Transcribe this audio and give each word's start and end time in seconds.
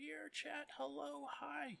here, 0.00 0.30
chat. 0.32 0.66
Hello, 0.78 1.26
hi. 1.40 1.76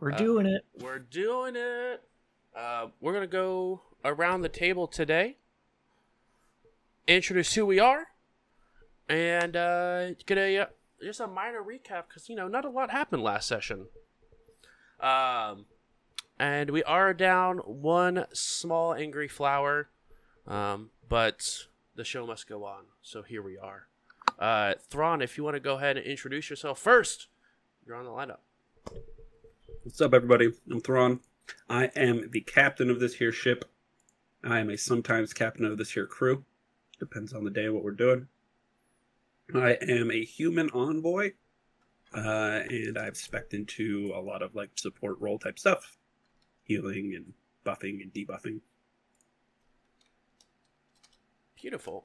We're 0.00 0.12
Uh, 0.12 0.18
doing 0.18 0.46
it. 0.46 0.66
We're 0.80 0.98
doing 0.98 1.56
it. 1.56 2.06
Uh, 2.54 2.88
we're 3.00 3.14
gonna 3.14 3.26
go 3.26 3.80
around 4.04 4.42
the 4.42 4.50
table 4.50 4.86
today, 4.86 5.38
introduce 7.06 7.54
who 7.54 7.64
we 7.64 7.78
are, 7.78 8.08
and 9.08 9.56
uh, 9.56 10.12
get 10.26 10.36
a 10.36 10.58
uh, 10.58 10.66
just 11.00 11.20
a 11.20 11.26
minor 11.26 11.62
recap 11.62 12.08
because 12.08 12.28
you 12.28 12.36
know 12.36 12.48
not 12.48 12.66
a 12.66 12.68
lot 12.68 12.90
happened 12.90 13.22
last 13.22 13.48
session. 13.48 13.88
Um, 15.00 15.66
and 16.38 16.68
we 16.70 16.82
are 16.84 17.14
down 17.14 17.58
one 17.58 18.26
small 18.32 18.92
angry 18.92 19.28
flower, 19.28 19.88
um, 20.46 20.90
but 21.08 21.66
the 21.94 22.04
show 22.04 22.26
must 22.26 22.46
go 22.46 22.64
on. 22.64 22.86
So 23.00 23.22
here 23.22 23.42
we 23.42 23.56
are. 23.56 23.88
Uh, 24.38 24.74
Thrawn, 24.90 25.22
if 25.22 25.38
you 25.38 25.44
want 25.44 25.54
to 25.56 25.60
go 25.60 25.76
ahead 25.76 25.96
and 25.96 26.04
introduce 26.04 26.50
yourself 26.50 26.78
first, 26.78 27.28
you're 27.88 27.96
on 27.96 28.04
the 28.04 28.10
lineup. 28.10 28.40
What's 29.82 30.00
up, 30.02 30.12
everybody? 30.12 30.52
I'm 30.70 30.80
Thrawn. 30.80 31.20
I 31.70 31.86
am 31.96 32.30
the 32.30 32.42
captain 32.42 32.90
of 32.90 33.00
this 33.00 33.14
here 33.14 33.32
ship. 33.32 33.64
I 34.44 34.58
am 34.58 34.68
a 34.68 34.76
sometimes 34.76 35.32
captain 35.32 35.64
of 35.64 35.78
this 35.78 35.92
here 35.92 36.06
crew. 36.06 36.44
Depends 37.00 37.32
on 37.32 37.44
the 37.44 37.50
day 37.50 37.70
what 37.70 37.82
we're 37.82 37.92
doing. 37.92 38.28
I 39.54 39.78
am 39.80 40.10
a 40.10 40.22
human 40.22 40.68
envoy, 40.74 41.32
uh, 42.14 42.60
and 42.68 42.98
I've 42.98 43.14
specced 43.14 43.54
into 43.54 44.12
a 44.14 44.20
lot 44.20 44.42
of 44.42 44.54
like 44.54 44.72
support 44.74 45.16
role 45.18 45.38
type 45.38 45.58
stuff, 45.58 45.96
healing 46.64 47.14
and 47.16 47.32
buffing 47.64 48.02
and 48.02 48.12
debuffing. 48.12 48.60
Beautiful. 51.56 52.04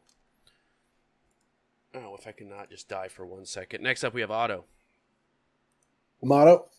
Oh, 1.94 2.16
if 2.18 2.26
I 2.26 2.32
could 2.32 2.48
not 2.48 2.70
just 2.70 2.88
die 2.88 3.10
for 3.10 3.26
one 3.26 3.46
second. 3.46 3.84
Next 3.84 4.06
up, 4.06 4.14
we 4.14 4.22
have 4.22 4.32
Otto. 4.32 4.64
Motto. 6.26 6.70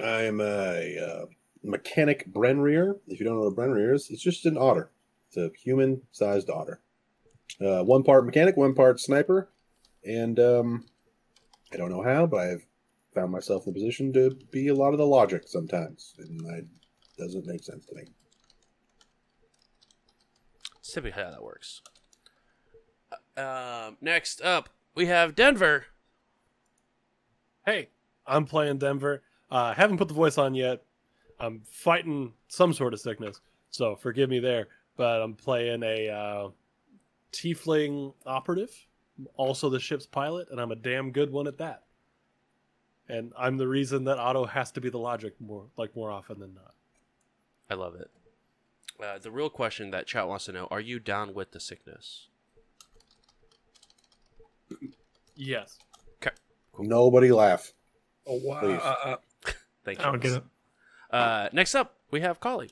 I 0.00 0.22
am 0.22 0.40
a 0.40 0.98
uh, 0.98 1.26
mechanic 1.62 2.32
Brenneri. 2.32 2.98
If 3.06 3.18
you 3.20 3.26
don't 3.26 3.36
know 3.36 3.48
what 3.48 3.52
a 3.52 3.56
Brenneri 3.56 3.94
is, 3.94 4.10
it's 4.10 4.22
just 4.22 4.46
an 4.46 4.56
otter. 4.56 4.90
It's 5.28 5.36
a 5.36 5.50
human-sized 5.58 6.50
otter. 6.50 6.80
Uh, 7.60 7.82
one 7.82 8.02
part 8.02 8.24
mechanic, 8.24 8.56
one 8.56 8.74
part 8.74 9.00
sniper, 9.00 9.48
and 10.04 10.38
um, 10.38 10.84
I 11.72 11.76
don't 11.76 11.90
know 11.90 12.02
how, 12.02 12.26
but 12.26 12.40
I've 12.40 12.66
found 13.14 13.32
myself 13.32 13.66
in 13.66 13.70
a 13.70 13.74
position 13.74 14.12
to 14.12 14.38
be 14.50 14.68
a 14.68 14.74
lot 14.74 14.92
of 14.92 14.98
the 14.98 15.06
logic 15.06 15.44
sometimes, 15.46 16.14
and 16.18 16.46
it 16.46 16.66
doesn't 17.18 17.46
make 17.46 17.64
sense 17.64 17.86
to 17.86 17.94
me. 17.94 18.02
It's 20.78 20.92
typically 20.92 21.22
how 21.22 21.30
that 21.30 21.42
works. 21.42 21.82
Uh, 23.10 23.16
Um, 23.38 23.96
next 24.00 24.42
up, 24.42 24.68
we 24.94 25.06
have 25.06 25.36
Denver. 25.36 25.86
Hey, 27.64 27.88
I'm 28.28 28.44
playing 28.44 28.78
Denver. 28.78 29.22
Uh, 29.50 29.72
haven't 29.74 29.98
put 29.98 30.08
the 30.08 30.14
voice 30.14 30.38
on 30.38 30.54
yet. 30.54 30.82
I'm 31.40 31.62
fighting 31.64 32.32
some 32.48 32.72
sort 32.72 32.92
of 32.92 33.00
sickness, 33.00 33.40
so 33.70 33.96
forgive 33.96 34.28
me 34.28 34.40
there. 34.40 34.68
But 34.96 35.22
I'm 35.22 35.34
playing 35.34 35.82
a 35.82 36.08
uh, 36.08 36.48
tiefling 37.32 38.14
operative, 38.26 38.70
also 39.36 39.70
the 39.70 39.78
ship's 39.78 40.06
pilot, 40.06 40.48
and 40.50 40.60
I'm 40.60 40.72
a 40.72 40.76
damn 40.76 41.12
good 41.12 41.30
one 41.30 41.46
at 41.46 41.58
that. 41.58 41.84
And 43.08 43.32
I'm 43.38 43.56
the 43.56 43.68
reason 43.68 44.04
that 44.04 44.18
Otto 44.18 44.44
has 44.44 44.70
to 44.72 44.80
be 44.80 44.90
the 44.90 44.98
logic 44.98 45.34
more, 45.40 45.66
like 45.76 45.96
more 45.96 46.10
often 46.10 46.40
than 46.40 46.54
not. 46.54 46.74
I 47.70 47.74
love 47.74 47.94
it. 47.94 48.10
Uh, 49.02 49.18
the 49.18 49.30
real 49.30 49.48
question 49.48 49.90
that 49.92 50.06
chat 50.06 50.26
wants 50.26 50.46
to 50.46 50.52
know: 50.52 50.66
Are 50.70 50.80
you 50.80 50.98
down 50.98 51.32
with 51.32 51.52
the 51.52 51.60
sickness? 51.60 52.28
Yes. 55.36 55.78
Okay. 56.20 56.34
Nobody 56.78 57.30
laugh. 57.30 57.72
Oh 58.28 58.40
wow! 58.42 58.60
Please. 58.60 58.80
Uh, 58.82 58.94
uh, 59.04 59.16
Thank 59.84 60.00
I 60.00 60.04
you. 60.04 60.12
don't 60.12 60.20
get 60.22 60.32
it. 60.32 60.44
Uh, 61.10 61.48
next 61.52 61.74
up, 61.74 61.94
we 62.10 62.20
have 62.20 62.38
Kali. 62.40 62.70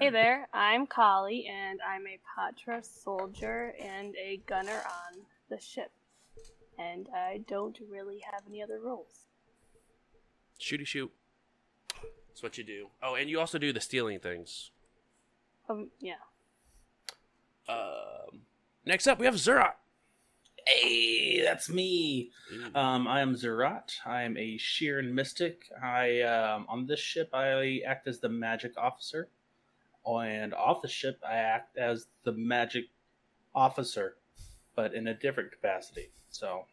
Hey 0.00 0.10
there, 0.10 0.48
I'm 0.52 0.86
Kali, 0.86 1.46
and 1.46 1.80
I'm 1.88 2.06
a 2.06 2.18
Pahtra 2.28 2.84
soldier 2.84 3.74
and 3.80 4.14
a 4.16 4.40
gunner 4.46 4.82
on 4.84 5.20
the 5.48 5.58
ship. 5.58 5.90
And 6.78 7.08
I 7.14 7.42
don't 7.48 7.78
really 7.90 8.20
have 8.30 8.42
any 8.48 8.62
other 8.62 8.80
roles. 8.80 9.26
Shooty 10.60 10.86
shoot. 10.86 11.10
That's 12.28 12.42
what 12.42 12.58
you 12.58 12.64
do. 12.64 12.88
Oh, 13.02 13.14
and 13.14 13.30
you 13.30 13.40
also 13.40 13.58
do 13.58 13.72
the 13.72 13.80
stealing 13.80 14.18
things. 14.20 14.70
Um, 15.68 15.90
yeah. 16.00 16.14
Um, 17.68 18.42
next 18.84 19.06
up, 19.06 19.18
we 19.18 19.26
have 19.26 19.34
Zerat. 19.36 19.74
Hey, 20.66 21.42
that's 21.42 21.68
me. 21.68 22.30
Um, 22.74 23.08
I 23.08 23.20
am 23.20 23.34
Zerat. 23.34 23.92
I 24.06 24.22
am 24.22 24.36
a 24.36 24.56
Shirren 24.58 25.12
mystic. 25.12 25.64
I 25.82 26.20
um, 26.22 26.66
on 26.68 26.86
this 26.86 27.00
ship 27.00 27.30
I 27.32 27.80
act 27.86 28.06
as 28.06 28.20
the 28.20 28.28
magic 28.28 28.72
officer, 28.78 29.28
and 30.06 30.54
off 30.54 30.82
the 30.82 30.88
ship 30.88 31.18
I 31.28 31.34
act 31.34 31.76
as 31.76 32.06
the 32.24 32.32
magic 32.32 32.86
officer, 33.54 34.16
but 34.76 34.94
in 34.94 35.08
a 35.08 35.14
different 35.14 35.52
capacity. 35.52 36.10
So, 36.30 36.66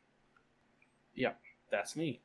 yeah, 1.15 1.33
that's 1.71 1.95
me. 1.95 2.21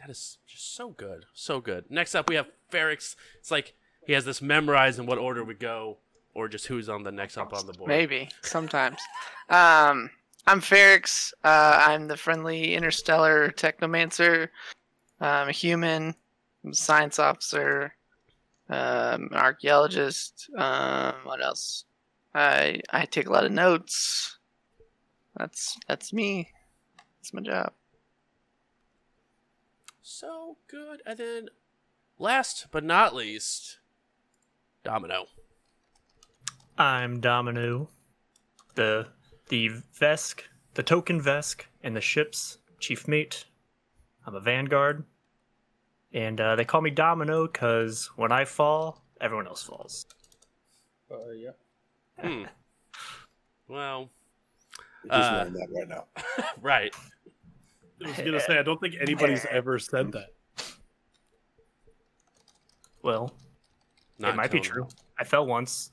That 0.00 0.10
is 0.10 0.38
just 0.46 0.74
so 0.74 0.90
good. 0.90 1.26
So 1.34 1.60
good. 1.60 1.84
Next 1.90 2.14
up, 2.14 2.28
we 2.28 2.36
have 2.36 2.48
Ferrix. 2.72 3.16
It's 3.38 3.50
like 3.50 3.74
he 4.06 4.14
has 4.14 4.24
this 4.24 4.40
memorized 4.40 4.98
in 4.98 5.06
what 5.06 5.18
order 5.18 5.44
we 5.44 5.54
go, 5.54 5.98
or 6.34 6.48
just 6.48 6.66
who's 6.66 6.88
on 6.88 7.02
the 7.02 7.12
next 7.12 7.36
up 7.36 7.52
on 7.52 7.66
the 7.66 7.72
board. 7.72 7.88
Maybe 7.88 8.28
sometimes. 8.42 8.98
Um, 9.48 10.10
I'm 10.46 10.60
Ferrix. 10.60 11.32
Uh, 11.44 11.84
I'm 11.86 12.08
the 12.08 12.16
friendly 12.16 12.74
interstellar 12.74 13.50
technomancer. 13.50 14.48
I'm 15.20 15.48
a 15.48 15.52
human. 15.52 16.14
I'm 16.64 16.70
a 16.70 16.74
science 16.74 17.18
officer. 17.18 17.94
Um, 18.68 19.28
an 19.32 19.34
archaeologist. 19.34 20.48
Um, 20.56 21.14
what 21.24 21.42
else? 21.42 21.84
I 22.34 22.80
I 22.90 23.04
take 23.06 23.26
a 23.26 23.32
lot 23.32 23.44
of 23.44 23.52
notes. 23.52 24.38
That's 25.36 25.76
that's 25.88 26.12
me. 26.12 26.50
That's 27.18 27.34
my 27.34 27.40
job. 27.40 27.72
So 30.02 30.56
good. 30.68 31.02
And 31.06 31.18
then, 31.18 31.48
last 32.18 32.66
but 32.70 32.84
not 32.84 33.14
least, 33.14 33.78
Domino. 34.84 35.26
I'm 36.80 37.20
Domino, 37.20 37.90
the 38.74 39.08
the 39.50 39.68
Vesk, 40.00 40.40
the 40.72 40.82
token 40.82 41.20
Vesk, 41.20 41.64
and 41.82 41.94
the 41.94 42.00
ship's 42.00 42.56
chief 42.78 43.06
mate. 43.06 43.44
I'm 44.26 44.34
a 44.34 44.40
vanguard, 44.40 45.04
and 46.14 46.40
uh, 46.40 46.56
they 46.56 46.64
call 46.64 46.80
me 46.80 46.88
Domino 46.88 47.46
because 47.46 48.10
when 48.16 48.32
I 48.32 48.46
fall, 48.46 49.04
everyone 49.20 49.46
else 49.46 49.62
falls. 49.62 50.06
Uh, 51.10 51.32
yeah. 51.36 51.50
Hmm. 52.18 52.44
well, 53.68 54.08
You 55.04 55.10
just 55.10 55.30
Uh, 55.32 55.44
that 55.44 55.68
right 55.70 55.86
now. 55.86 56.06
right. 56.62 56.96
I 58.02 58.08
was 58.08 58.16
gonna 58.16 58.40
say 58.40 58.58
I 58.58 58.62
don't 58.62 58.80
think 58.80 58.94
anybody's 58.98 59.44
ever 59.50 59.78
said 59.78 60.12
that. 60.12 60.32
Well, 63.02 63.34
Not 64.18 64.30
it 64.30 64.36
might 64.36 64.50
be 64.50 64.56
until 64.56 64.72
true. 64.72 64.88
I 65.18 65.24
fell 65.24 65.44
once, 65.44 65.92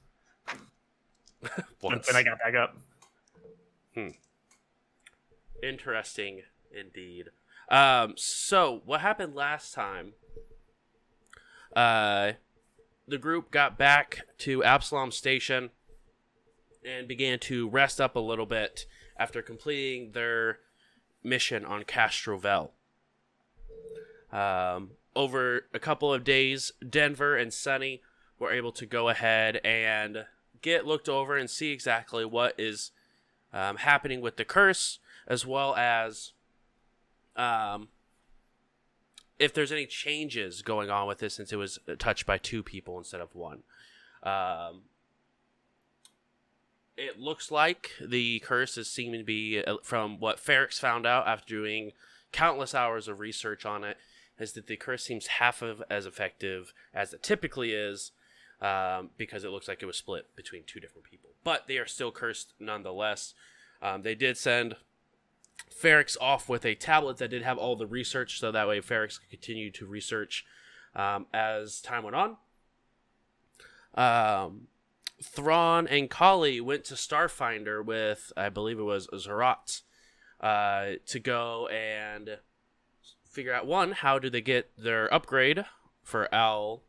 and 1.58 1.66
Once. 1.81 2.08
then 2.08 2.16
I 2.16 2.24
got 2.24 2.40
back 2.40 2.56
up. 2.56 2.78
Hmm. 3.94 4.09
Interesting 5.64 6.42
indeed. 6.72 7.28
Um, 7.70 8.14
so 8.16 8.81
what 8.86 9.02
happened 9.02 9.36
last 9.36 9.74
time? 9.74 10.14
Uh, 11.75 12.34
the 13.08 13.18
group 13.18 13.52
got 13.52 13.78
back 13.78 14.22
to 14.40 14.64
Absalom 14.64 15.12
Station 15.12 15.72
and 16.86 17.08
began 17.08 17.40
to 17.40 17.68
rest 17.68 18.00
up 18.00 18.16
a 18.16 18.19
little 18.19 18.46
bit 18.46 18.86
after 19.18 19.42
completing 19.42 20.12
their 20.12 20.59
mission 21.24 21.66
on 21.66 21.84
Castrovel. 21.84 22.72
Um, 24.31 24.92
over 25.16 25.66
a 25.74 25.80
couple 25.80 26.13
of 26.13 26.24
days, 26.24 26.72
Denver 26.88 27.36
and 27.36 27.54
Sunny 27.54 28.01
were 28.40 28.51
able 28.51 28.72
to 28.74 28.86
go 28.86 29.10
ahead 29.10 29.57
and 29.63 30.25
get 30.62 30.86
looked 30.86 31.09
over 31.09 31.38
and 31.38 31.50
see 31.50 31.71
exactly 31.71 32.25
what 32.25 32.54
is 32.57 32.92
um, 33.54 33.77
happening 33.77 34.21
with 34.21 34.38
the 34.38 34.45
curse, 34.45 35.00
as 35.27 35.45
well 35.45 35.75
as 35.75 36.33
um, 37.36 37.89
if 39.39 39.54
there's 39.54 39.71
any 39.71 39.86
changes 39.86 40.62
going 40.62 40.89
on 40.89 41.07
with 41.07 41.19
this 41.19 41.36
since 41.36 41.51
it 41.51 41.57
was 41.57 41.80
touched 42.00 42.25
by 42.25 42.38
two 42.38 42.63
people 42.63 42.98
instead 42.98 43.21
of 43.21 43.36
one. 43.36 43.63
Um, 44.24 44.83
it 46.98 47.19
looks 47.19 47.51
like 47.51 47.92
the 48.01 48.39
curse 48.39 48.77
is 48.77 48.89
seeming 48.89 49.19
to 49.19 49.25
be, 49.25 49.63
uh, 49.63 49.77
from 49.83 50.19
what 50.19 50.44
Ferrix 50.44 50.80
found 50.80 51.06
out 51.06 51.27
after 51.27 51.56
doing 51.56 51.92
countless 52.31 52.74
hours 52.74 53.07
of 53.07 53.19
research 53.19 53.65
on 53.65 53.83
it, 53.83 53.98
is 54.39 54.54
that 54.54 54.68
the 54.68 54.75
curse 54.75 55.04
seems 55.04 55.27
half 55.27 55.62
of 55.62 55.83
as 55.89 56.06
effective 56.06 56.74
as 56.94 57.13
it 57.13 57.24
typically 57.24 57.71
is, 57.71 58.12
um, 58.62 59.12
because 59.18 59.44
it 59.44 59.50
looks 59.50 59.68
like 59.68 59.81
it 59.81 59.86
was 59.86 59.98
split 59.98 60.27
between 60.36 60.63
two 60.65 60.80
different 60.80 61.06
people. 61.09 61.31
But 61.44 61.68
they 61.68 61.77
are 61.77 61.86
still 61.86 62.12
cursed 62.12 62.54
nonetheless. 62.59 63.33
Um, 63.81 64.01
they 64.01 64.15
did 64.15 64.38
send 64.38 64.75
Ferrix 65.71 66.18
off 66.19 66.50
with 66.50 66.65
a 66.65 66.75
tablet 66.75 67.18
that 67.18 67.30
did 67.30 67.44
have 67.44 67.57
all 67.57 67.75
the 67.75 67.88
research, 67.88 68.39
so 68.39 68.51
that 68.51 68.68
way 68.68 68.80
Ferrix 68.80 69.19
could 69.19 69.30
continue 69.30 69.71
to 69.71 69.86
research 69.86 70.45
um, 70.95 71.27
as 71.33 71.81
time 71.81 72.04
went 72.04 72.15
on. 72.15 72.38
Um, 73.94 74.68
Thrawn 75.21 75.88
and 75.88 76.09
Kali 76.09 76.62
went 76.62 76.83
to 76.86 76.94
Starfinder 76.94 77.83
with, 77.83 78.31
I 78.38 78.50
believe 78.50 78.80
it 78.80 78.83
was 78.83 79.07
Zerat, 79.07 79.81
uh, 80.39 80.98
to 81.07 81.19
go 81.19 81.68
and 81.68 82.38
figure 83.27 83.54
out 83.54 83.65
one, 83.65 83.92
how 83.92 84.19
do 84.19 84.30
they 84.30 84.42
get 84.42 84.71
their 84.77 85.12
upgrade 85.13 85.65
for 86.04 86.33
Owl 86.33 86.83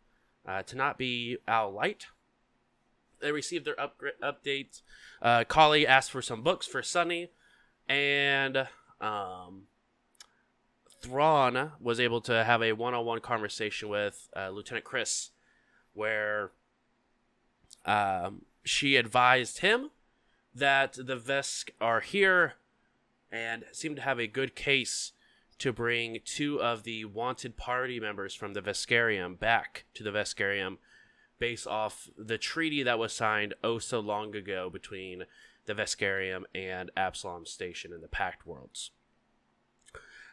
uh, 0.48 0.62
to 0.62 0.76
not 0.76 0.96
be 0.96 1.36
Owl 1.46 1.72
Light. 1.72 2.06
They 3.20 3.32
received 3.32 3.66
their 3.66 3.78
upgrade 3.78 4.14
update. 4.22 4.80
Uh, 5.20 5.44
Kali 5.44 5.86
asked 5.86 6.10
for 6.10 6.22
some 6.22 6.42
books 6.42 6.66
for 6.66 6.82
Sunny, 6.82 7.30
and 7.88 8.68
um, 9.00 9.64
Thrawn 11.02 11.72
was 11.80 12.00
able 12.00 12.20
to 12.22 12.44
have 12.44 12.62
a 12.62 12.72
one-on-one 12.72 13.20
conversation 13.20 13.88
with 13.88 14.28
uh, 14.36 14.48
Lieutenant 14.50 14.84
Chris, 14.84 15.30
where 15.92 16.52
um, 17.84 18.42
she 18.64 18.96
advised 18.96 19.58
him 19.58 19.90
that 20.54 20.94
the 20.94 21.16
Vesk 21.16 21.70
are 21.80 22.00
here 22.00 22.54
and 23.30 23.64
seem 23.72 23.94
to 23.96 24.02
have 24.02 24.18
a 24.18 24.26
good 24.26 24.54
case 24.54 25.12
to 25.58 25.72
bring 25.72 26.18
two 26.24 26.60
of 26.60 26.84
the 26.84 27.04
wanted 27.04 27.56
party 27.56 27.98
members 27.98 28.34
from 28.34 28.54
the 28.54 28.62
Veskarium 28.62 29.38
back 29.38 29.84
to 29.94 30.02
the 30.02 30.10
Veskarium 30.10 30.78
based 31.38 31.66
off 31.66 32.08
the 32.16 32.38
treaty 32.38 32.82
that 32.82 32.98
was 32.98 33.12
signed 33.12 33.54
oh 33.62 33.78
so 33.78 34.00
long 34.00 34.34
ago 34.34 34.70
between 34.70 35.24
the 35.66 35.74
Veskarium 35.74 36.42
and 36.54 36.90
Absalom 36.96 37.46
Station 37.46 37.92
in 37.92 38.00
the 38.00 38.08
Pact 38.08 38.46
Worlds. 38.46 38.90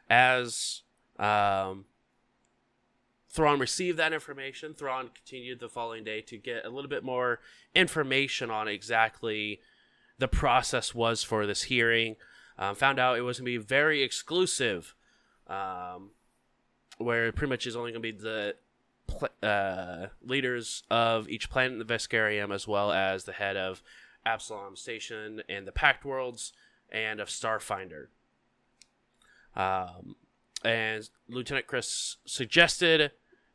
As 0.09 0.81
um, 1.19 1.85
Thrawn 3.29 3.59
received 3.59 3.97
that 3.99 4.13
information, 4.13 4.73
Thrawn 4.73 5.09
continued 5.13 5.59
the 5.59 5.69
following 5.69 6.03
day 6.03 6.21
to 6.21 6.37
get 6.37 6.65
a 6.65 6.69
little 6.69 6.89
bit 6.89 7.03
more 7.03 7.39
information 7.73 8.49
on 8.49 8.67
exactly 8.67 9.59
the 10.17 10.27
process 10.27 10.95
was 10.95 11.23
for 11.23 11.45
this 11.45 11.63
hearing. 11.63 12.15
Um, 12.57 12.75
found 12.75 12.99
out 12.99 13.17
it 13.17 13.21
was 13.21 13.39
going 13.39 13.51
to 13.51 13.59
be 13.59 13.65
very 13.65 14.01
exclusive, 14.01 14.95
um, 15.47 16.11
where 16.97 17.31
pretty 17.31 17.49
much 17.49 17.67
is 17.67 17.75
only 17.75 17.91
going 17.91 18.01
to 18.01 18.11
be 18.13 18.17
the 18.17 18.55
pl- 19.07 19.29
uh, 19.43 20.07
leaders 20.21 20.83
of 20.89 21.29
each 21.29 21.49
planet 21.49 21.73
in 21.73 21.79
the 21.79 21.85
Veskarium, 21.85 22.53
as 22.53 22.67
well 22.67 22.91
as 22.91 23.23
the 23.23 23.33
head 23.33 23.57
of 23.57 23.81
Absalom 24.25 24.75
Station 24.75 25.41
and 25.47 25.67
the 25.67 25.71
Pact 25.71 26.05
Worlds, 26.05 26.53
and 26.91 27.19
of 27.19 27.29
Starfinder. 27.29 28.07
Um, 29.55 30.15
and 30.63 31.07
Lieutenant 31.29 31.67
Chris 31.67 32.17
suggested 32.25 33.11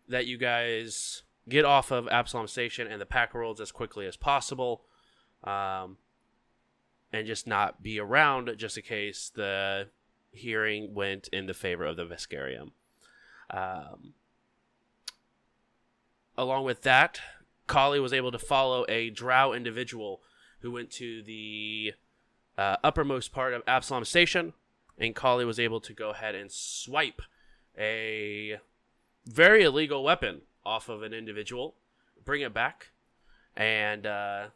that 0.08 0.26
you 0.26 0.38
guys 0.38 1.22
get 1.48 1.64
off 1.64 1.90
of 1.90 2.08
Absalom 2.08 2.46
Station 2.46 2.86
and 2.86 3.00
the 3.00 3.06
Pact 3.06 3.34
Worlds 3.34 3.60
as 3.60 3.72
quickly 3.72 4.06
as 4.06 4.16
possible, 4.16 4.82
um, 5.44 5.98
and 7.12 7.26
just 7.26 7.46
not 7.46 7.82
be 7.82 7.98
around 7.98 8.52
just 8.56 8.76
in 8.76 8.84
case 8.84 9.30
the 9.34 9.88
hearing 10.32 10.94
went 10.94 11.28
in 11.28 11.46
the 11.46 11.54
favor 11.54 11.84
of 11.84 11.96
the 11.96 12.04
Veskarium. 12.04 12.70
Um, 13.50 14.14
along 16.36 16.64
with 16.64 16.82
that, 16.82 17.20
Kali 17.66 18.00
was 18.00 18.12
able 18.12 18.32
to 18.32 18.38
follow 18.38 18.84
a 18.88 19.10
Drow 19.10 19.52
individual 19.52 20.20
who 20.60 20.70
went 20.70 20.90
to 20.92 21.22
the 21.22 21.94
uh, 22.58 22.76
uppermost 22.82 23.32
part 23.32 23.54
of 23.54 23.62
Absalom 23.66 24.04
Station, 24.04 24.52
and 24.98 25.14
Kali 25.14 25.44
was 25.44 25.58
able 25.58 25.80
to 25.80 25.92
go 25.92 26.10
ahead 26.10 26.34
and 26.34 26.50
swipe 26.50 27.22
a 27.78 28.58
very 29.24 29.62
illegal 29.62 30.02
weapon 30.04 30.42
off 30.64 30.88
of 30.88 31.02
an 31.02 31.14
individual, 31.14 31.76
bring 32.24 32.42
it 32.42 32.52
back, 32.52 32.90
and 33.56 34.06
uh, 34.06 34.46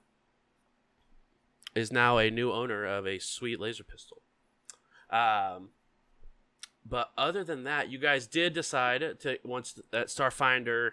is 1.74 1.92
now 1.92 2.18
a 2.18 2.30
new 2.30 2.52
owner 2.52 2.84
of 2.84 3.06
a 3.06 3.18
sweet 3.18 3.58
laser 3.58 3.84
pistol. 3.84 4.22
Um, 5.14 5.68
but 6.84 7.10
other 7.16 7.44
than 7.44 7.64
that, 7.64 7.88
you 7.88 7.98
guys 7.98 8.26
did 8.26 8.52
decide 8.52 9.20
to 9.20 9.38
once 9.44 9.80
that 9.92 10.08
Starfinder 10.08 10.92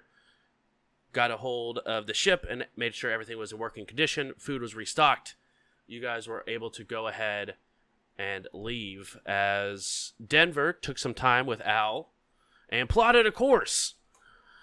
got 1.11 1.31
a 1.31 1.37
hold 1.37 1.79
of 1.79 2.07
the 2.07 2.13
ship 2.13 2.45
and 2.49 2.67
made 2.77 2.93
sure 2.93 3.11
everything 3.11 3.37
was 3.37 3.51
in 3.51 3.57
working 3.57 3.85
condition, 3.85 4.33
food 4.37 4.61
was 4.61 4.75
restocked. 4.75 5.35
You 5.87 5.99
guys 5.99 6.27
were 6.27 6.45
able 6.47 6.69
to 6.69 6.83
go 6.83 7.07
ahead 7.07 7.55
and 8.17 8.47
leave 8.53 9.17
as 9.25 10.13
Denver 10.25 10.71
took 10.71 10.97
some 10.97 11.13
time 11.13 11.45
with 11.45 11.59
Al 11.61 12.11
and 12.69 12.87
plotted 12.87 13.25
a 13.25 13.31
course 13.31 13.95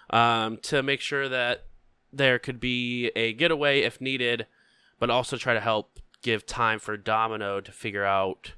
um, 0.09 0.57
to 0.63 0.81
make 0.81 1.01
sure 1.01 1.29
that 1.29 1.65
there 2.11 2.39
could 2.39 2.59
be 2.59 3.11
a 3.15 3.33
getaway 3.33 3.81
if 3.81 4.01
needed, 4.01 4.47
but 4.97 5.09
also 5.11 5.37
try 5.37 5.53
to 5.53 5.59
help 5.59 5.99
give 6.23 6.45
time 6.45 6.79
for 6.79 6.97
Domino 6.97 7.61
to 7.61 7.71
figure 7.71 8.05
out 8.05 8.53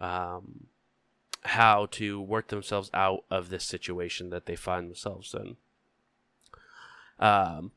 um, 0.00 0.66
how 1.44 1.86
to 1.92 2.20
work 2.20 2.48
themselves 2.48 2.90
out 2.92 3.24
of 3.30 3.48
this 3.48 3.64
situation 3.64 4.30
that 4.30 4.46
they 4.46 4.56
find 4.56 4.88
themselves 4.88 5.34
in. 5.34 5.56
Um, 7.18 7.72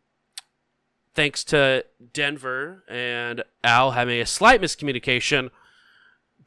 thanks 1.15 1.43
to 1.45 1.85
Denver 2.13 2.83
and 2.87 3.43
Al 3.63 3.91
having 3.91 4.19
a 4.19 4.25
slight 4.25 4.61
miscommunication, 4.61 5.49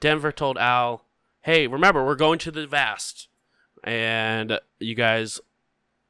Denver 0.01 0.33
told 0.33 0.59
Al, 0.59 1.05
"Hey, 1.43 1.67
remember 1.67 2.05
we're 2.05 2.15
going 2.15 2.39
to 2.41 2.51
the 2.51 2.67
Vast," 2.67 3.29
and 3.83 4.61
you 4.79 4.95
guys 4.95 5.41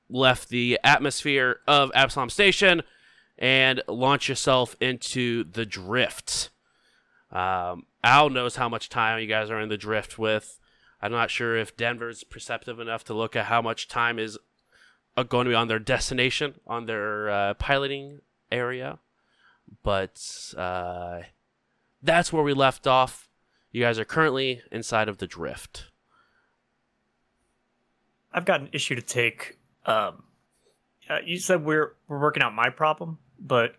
left 0.08 0.48
the 0.48 0.78
atmosphere 0.84 1.60
of 1.66 1.90
Absalom 1.94 2.30
Station 2.30 2.82
and 3.38 3.82
launch 3.88 4.28
yourself 4.28 4.76
into 4.80 5.44
the 5.44 5.66
drift. 5.66 6.50
Um, 7.32 7.86
Al 8.04 8.28
knows 8.28 8.56
how 8.56 8.68
much 8.68 8.90
time 8.90 9.18
you 9.18 9.26
guys 9.26 9.50
are 9.50 9.60
in 9.60 9.70
the 9.70 9.78
drift 9.78 10.18
with. 10.18 10.60
I'm 11.00 11.10
not 11.10 11.30
sure 11.30 11.56
if 11.56 11.74
Denver's 11.74 12.22
perceptive 12.22 12.78
enough 12.78 13.02
to 13.04 13.14
look 13.14 13.34
at 13.34 13.46
how 13.46 13.62
much 13.62 13.88
time 13.88 14.18
is 14.18 14.38
uh, 15.16 15.22
going 15.22 15.46
to 15.46 15.50
be 15.50 15.54
on 15.54 15.68
their 15.68 15.78
destination, 15.78 16.60
on 16.66 16.84
their 16.84 17.30
uh, 17.30 17.54
piloting 17.54 18.20
area. 18.52 18.98
But 19.82 20.20
uh, 20.54 21.20
that's 22.02 22.30
where 22.30 22.42
we 22.42 22.52
left 22.52 22.86
off. 22.86 23.30
You 23.72 23.82
guys 23.82 23.98
are 23.98 24.04
currently 24.04 24.60
inside 24.70 25.08
of 25.08 25.16
the 25.16 25.26
drift. 25.26 25.86
I've 28.32 28.44
got 28.44 28.60
an 28.60 28.68
issue 28.72 28.94
to 28.96 29.02
take. 29.02 29.58
Um, 29.86 30.24
uh, 31.08 31.18
you 31.24 31.38
said 31.38 31.64
we're 31.64 31.94
we're 32.06 32.20
working 32.20 32.42
out 32.42 32.52
my 32.54 32.68
problem, 32.68 33.18
but 33.38 33.76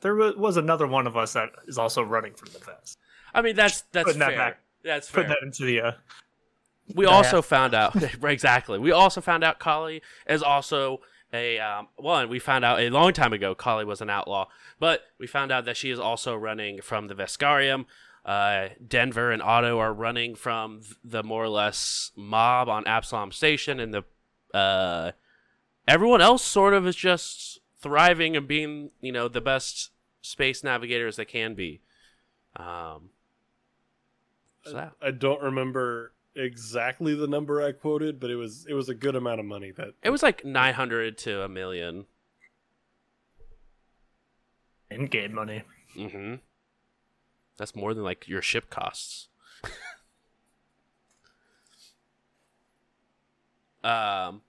there 0.00 0.14
was 0.14 0.56
another 0.56 0.86
one 0.86 1.08
of 1.08 1.16
us 1.16 1.32
that 1.32 1.50
is 1.66 1.76
also 1.76 2.02
running 2.02 2.34
from 2.34 2.50
the 2.52 2.58
Vesk. 2.60 2.96
I 3.34 3.42
mean, 3.42 3.56
that's 3.56 3.82
that's 3.92 4.06
Putting 4.06 4.20
that 4.20 4.28
fair. 4.30 4.36
back. 4.36 4.60
That's 4.84 5.08
fair. 5.08 5.24
Put 5.24 5.28
that 5.30 5.38
into 5.42 5.64
the. 5.64 5.80
Uh, 5.80 5.92
we 6.94 7.04
the 7.04 7.10
also 7.10 7.36
hat. 7.36 7.44
found 7.44 7.74
out 7.74 7.96
exactly. 8.24 8.78
We 8.78 8.92
also 8.92 9.20
found 9.20 9.44
out 9.44 9.58
Kali 9.58 10.02
is 10.26 10.42
also 10.42 11.00
a 11.32 11.58
um, 11.58 11.88
one. 11.96 12.28
We 12.28 12.38
found 12.38 12.64
out 12.64 12.80
a 12.80 12.90
long 12.90 13.12
time 13.12 13.32
ago 13.32 13.54
Kali 13.54 13.84
was 13.84 14.00
an 14.00 14.10
outlaw, 14.10 14.48
but 14.78 15.02
we 15.18 15.26
found 15.26 15.52
out 15.52 15.64
that 15.66 15.76
she 15.76 15.90
is 15.90 15.98
also 15.98 16.34
running 16.34 16.80
from 16.80 17.08
the 17.08 17.14
Veskarium. 17.14 17.84
Uh, 18.24 18.68
Denver 18.86 19.30
and 19.30 19.40
Otto 19.40 19.78
are 19.78 19.92
running 19.92 20.34
from 20.34 20.82
the 21.02 21.22
more 21.22 21.44
or 21.44 21.48
less 21.48 22.12
mob 22.16 22.68
on 22.68 22.86
Absalom 22.86 23.32
Station, 23.32 23.80
and 23.80 23.94
the 23.94 24.04
uh, 24.56 25.12
everyone 25.86 26.20
else 26.20 26.42
sort 26.44 26.74
of 26.74 26.86
is 26.86 26.96
just 26.96 27.60
thriving 27.80 28.36
and 28.36 28.46
being, 28.48 28.90
you 29.00 29.12
know, 29.12 29.28
the 29.28 29.40
best 29.40 29.90
space 30.20 30.62
navigators 30.64 31.16
they 31.16 31.24
can 31.24 31.54
be. 31.54 31.80
Um, 32.56 33.10
so 34.70 34.76
that- 34.76 34.92
I 35.02 35.10
don't 35.10 35.42
remember 35.42 36.12
exactly 36.34 37.14
the 37.14 37.26
number 37.26 37.62
I 37.62 37.72
quoted, 37.72 38.20
but 38.20 38.30
it 38.30 38.36
was 38.36 38.66
it 38.68 38.74
was 38.74 38.88
a 38.88 38.94
good 38.94 39.16
amount 39.16 39.40
of 39.40 39.46
money 39.46 39.70
that 39.72 39.94
It 40.02 40.10
was 40.10 40.22
like 40.22 40.44
900 40.44 41.18
to 41.18 41.42
a 41.42 41.48
million. 41.48 42.06
in-game 44.90 45.34
money. 45.34 45.62
Mm-hmm. 45.96 46.36
That's 47.58 47.74
more 47.76 47.92
than 47.92 48.04
like 48.04 48.26
your 48.28 48.40
ship 48.40 48.70
costs. 48.70 49.28
um, 53.84 54.42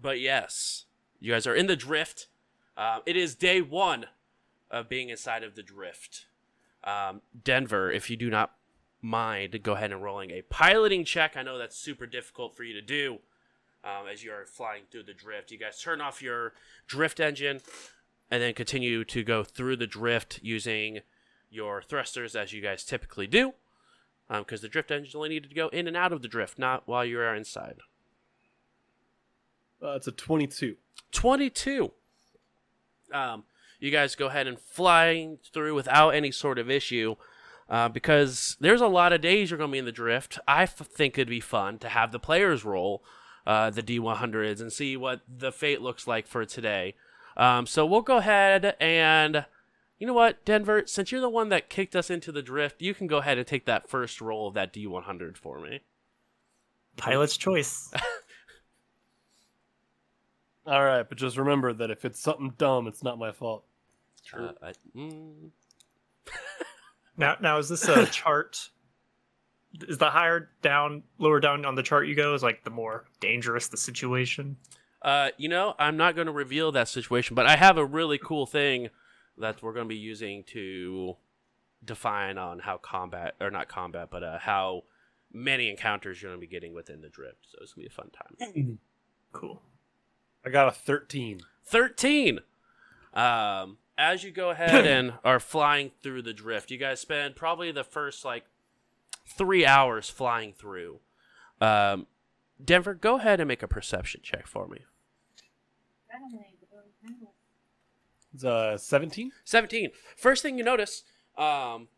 but 0.00 0.20
yes, 0.20 0.86
you 1.20 1.32
guys 1.32 1.46
are 1.46 1.54
in 1.54 1.66
the 1.66 1.76
drift. 1.76 2.28
Um, 2.76 3.00
it 3.06 3.16
is 3.16 3.34
day 3.34 3.60
one 3.60 4.06
of 4.70 4.88
being 4.88 5.08
inside 5.10 5.42
of 5.42 5.54
the 5.54 5.62
drift. 5.62 6.26
Um, 6.84 7.20
Denver, 7.44 7.90
if 7.90 8.08
you 8.10 8.16
do 8.16 8.30
not 8.30 8.52
mind, 9.02 9.60
go 9.62 9.72
ahead 9.72 9.92
and 9.92 10.02
rolling 10.02 10.30
a 10.30 10.42
piloting 10.42 11.04
check. 11.04 11.36
I 11.36 11.42
know 11.42 11.58
that's 11.58 11.76
super 11.76 12.06
difficult 12.06 12.56
for 12.56 12.62
you 12.62 12.72
to 12.74 12.80
do 12.80 13.18
um, 13.84 14.06
as 14.10 14.22
you 14.22 14.32
are 14.32 14.46
flying 14.46 14.84
through 14.90 15.02
the 15.02 15.12
drift. 15.14 15.50
You 15.50 15.58
guys 15.58 15.80
turn 15.80 16.00
off 16.00 16.22
your 16.22 16.54
drift 16.86 17.20
engine 17.20 17.60
and 18.30 18.42
then 18.42 18.54
continue 18.54 19.04
to 19.04 19.22
go 19.22 19.44
through 19.44 19.76
the 19.76 19.86
drift 19.86 20.40
using 20.42 21.00
your 21.50 21.82
thrusters 21.82 22.34
as 22.34 22.52
you 22.52 22.62
guys 22.62 22.84
typically 22.84 23.26
do. 23.26 23.52
because 24.28 24.62
the 24.62 24.68
drift 24.68 24.90
engine 24.90 25.12
only 25.16 25.28
needed 25.28 25.50
to 25.50 25.54
go 25.54 25.68
in 25.68 25.86
and 25.86 25.96
out 25.96 26.12
of 26.12 26.22
the 26.22 26.28
drift, 26.28 26.58
not 26.58 26.86
while 26.86 27.04
you 27.04 27.18
are 27.18 27.34
inside. 27.34 27.76
Uh, 29.82 29.94
it's 29.96 30.06
a 30.06 30.12
22. 30.12 30.76
22. 31.10 31.92
Um, 33.12 33.44
you 33.80 33.90
guys 33.90 34.14
go 34.14 34.26
ahead 34.26 34.46
and 34.46 34.58
flying 34.58 35.38
through 35.52 35.74
without 35.74 36.10
any 36.10 36.30
sort 36.30 36.58
of 36.58 36.70
issue. 36.70 37.16
Uh, 37.68 37.88
because 37.88 38.56
there's 38.60 38.82
a 38.82 38.86
lot 38.86 39.12
of 39.12 39.20
days 39.20 39.50
you're 39.50 39.58
going 39.58 39.70
to 39.70 39.72
be 39.72 39.78
in 39.78 39.84
the 39.86 39.92
drift. 39.92 40.38
I 40.46 40.64
f- 40.64 40.76
think 40.76 41.16
it'd 41.16 41.28
be 41.28 41.40
fun 41.40 41.78
to 41.78 41.88
have 41.88 42.12
the 42.12 42.18
players 42.18 42.64
roll 42.64 43.02
uh, 43.46 43.70
the 43.70 43.82
D100s 43.82 44.60
and 44.60 44.72
see 44.72 44.96
what 44.96 45.22
the 45.26 45.52
fate 45.52 45.80
looks 45.80 46.06
like 46.06 46.26
for 46.26 46.44
today. 46.44 46.94
Um, 47.36 47.66
so 47.66 47.86
we'll 47.86 48.02
go 48.02 48.18
ahead 48.18 48.76
and, 48.78 49.46
you 49.98 50.06
know 50.06 50.12
what, 50.12 50.44
Denver, 50.44 50.82
since 50.86 51.10
you're 51.10 51.20
the 51.20 51.30
one 51.30 51.48
that 51.48 51.70
kicked 51.70 51.96
us 51.96 52.10
into 52.10 52.30
the 52.30 52.42
drift, 52.42 52.82
you 52.82 52.94
can 52.94 53.06
go 53.06 53.18
ahead 53.18 53.38
and 53.38 53.46
take 53.46 53.64
that 53.66 53.88
first 53.88 54.20
roll 54.20 54.48
of 54.48 54.54
that 54.54 54.72
D100 54.72 55.36
for 55.36 55.60
me. 55.60 55.80
Pilot's 56.96 57.38
choice. 57.38 57.90
All 60.66 60.84
right, 60.84 61.08
but 61.08 61.18
just 61.18 61.36
remember 61.36 61.72
that 61.72 61.90
if 61.90 62.04
it's 62.04 62.20
something 62.20 62.52
dumb, 62.56 62.86
it's 62.86 63.02
not 63.02 63.18
my 63.18 63.32
fault. 63.32 63.64
Uh, 64.32 64.52
I, 64.62 64.72
mm, 64.96 65.50
Now, 67.16 67.36
now 67.40 67.58
is 67.58 67.68
this 67.68 67.88
a 67.88 68.06
chart? 68.10 68.70
Is 69.88 69.98
the 69.98 70.10
higher 70.10 70.50
down, 70.60 71.02
lower 71.18 71.40
down 71.40 71.64
on 71.64 71.74
the 71.74 71.82
chart 71.82 72.06
you 72.06 72.14
go 72.14 72.34
is 72.34 72.42
like 72.42 72.64
the 72.64 72.70
more 72.70 73.04
dangerous 73.20 73.68
the 73.68 73.76
situation? 73.76 74.56
Uh, 75.00 75.30
you 75.36 75.48
know, 75.48 75.74
I'm 75.78 75.96
not 75.96 76.14
going 76.14 76.26
to 76.26 76.32
reveal 76.32 76.72
that 76.72 76.88
situation, 76.88 77.34
but 77.34 77.46
I 77.46 77.56
have 77.56 77.76
a 77.76 77.84
really 77.84 78.18
cool 78.18 78.46
thing 78.46 78.88
that 79.38 79.62
we're 79.62 79.72
going 79.72 79.86
to 79.86 79.88
be 79.88 79.96
using 79.96 80.44
to 80.48 81.16
define 81.84 82.38
on 82.38 82.60
how 82.60 82.76
combat, 82.76 83.34
or 83.40 83.50
not 83.50 83.68
combat, 83.68 84.08
but 84.10 84.22
uh, 84.22 84.38
how 84.38 84.84
many 85.32 85.70
encounters 85.70 86.22
you're 86.22 86.30
going 86.30 86.40
to 86.40 86.46
be 86.46 86.50
getting 86.50 86.74
within 86.74 87.00
the 87.00 87.08
drift. 87.08 87.46
So 87.50 87.58
it's 87.62 87.72
going 87.72 87.88
to 87.88 87.90
be 87.90 87.92
a 87.92 87.96
fun 87.96 88.10
time. 88.10 88.78
Cool. 89.32 89.62
I 90.44 90.50
got 90.50 90.68
a 90.68 90.72
13. 90.72 91.40
13. 91.64 92.40
Um, 93.14 93.78
as 93.96 94.24
you 94.24 94.30
go 94.30 94.50
ahead 94.50 94.86
and 94.86 95.14
are 95.24 95.40
flying 95.40 95.90
through 96.02 96.22
the 96.22 96.32
drift, 96.32 96.70
you 96.70 96.78
guys 96.78 97.00
spend 97.00 97.36
probably 97.36 97.72
the 97.72 97.84
first 97.84 98.24
like 98.24 98.44
three 99.26 99.64
hours 99.64 100.08
flying 100.08 100.52
through. 100.52 101.00
Um, 101.60 102.06
Denver, 102.62 102.94
go 102.94 103.16
ahead 103.16 103.40
and 103.40 103.48
make 103.48 103.62
a 103.62 103.68
perception 103.68 104.20
check 104.22 104.46
for 104.46 104.66
me. 104.68 104.78
It's 108.34 108.44
uh, 108.44 108.78
17. 108.78 109.32
17. 109.44 109.90
First 110.16 110.42
thing 110.42 110.58
you 110.58 110.64
notice, 110.64 111.04
um, 111.36 111.88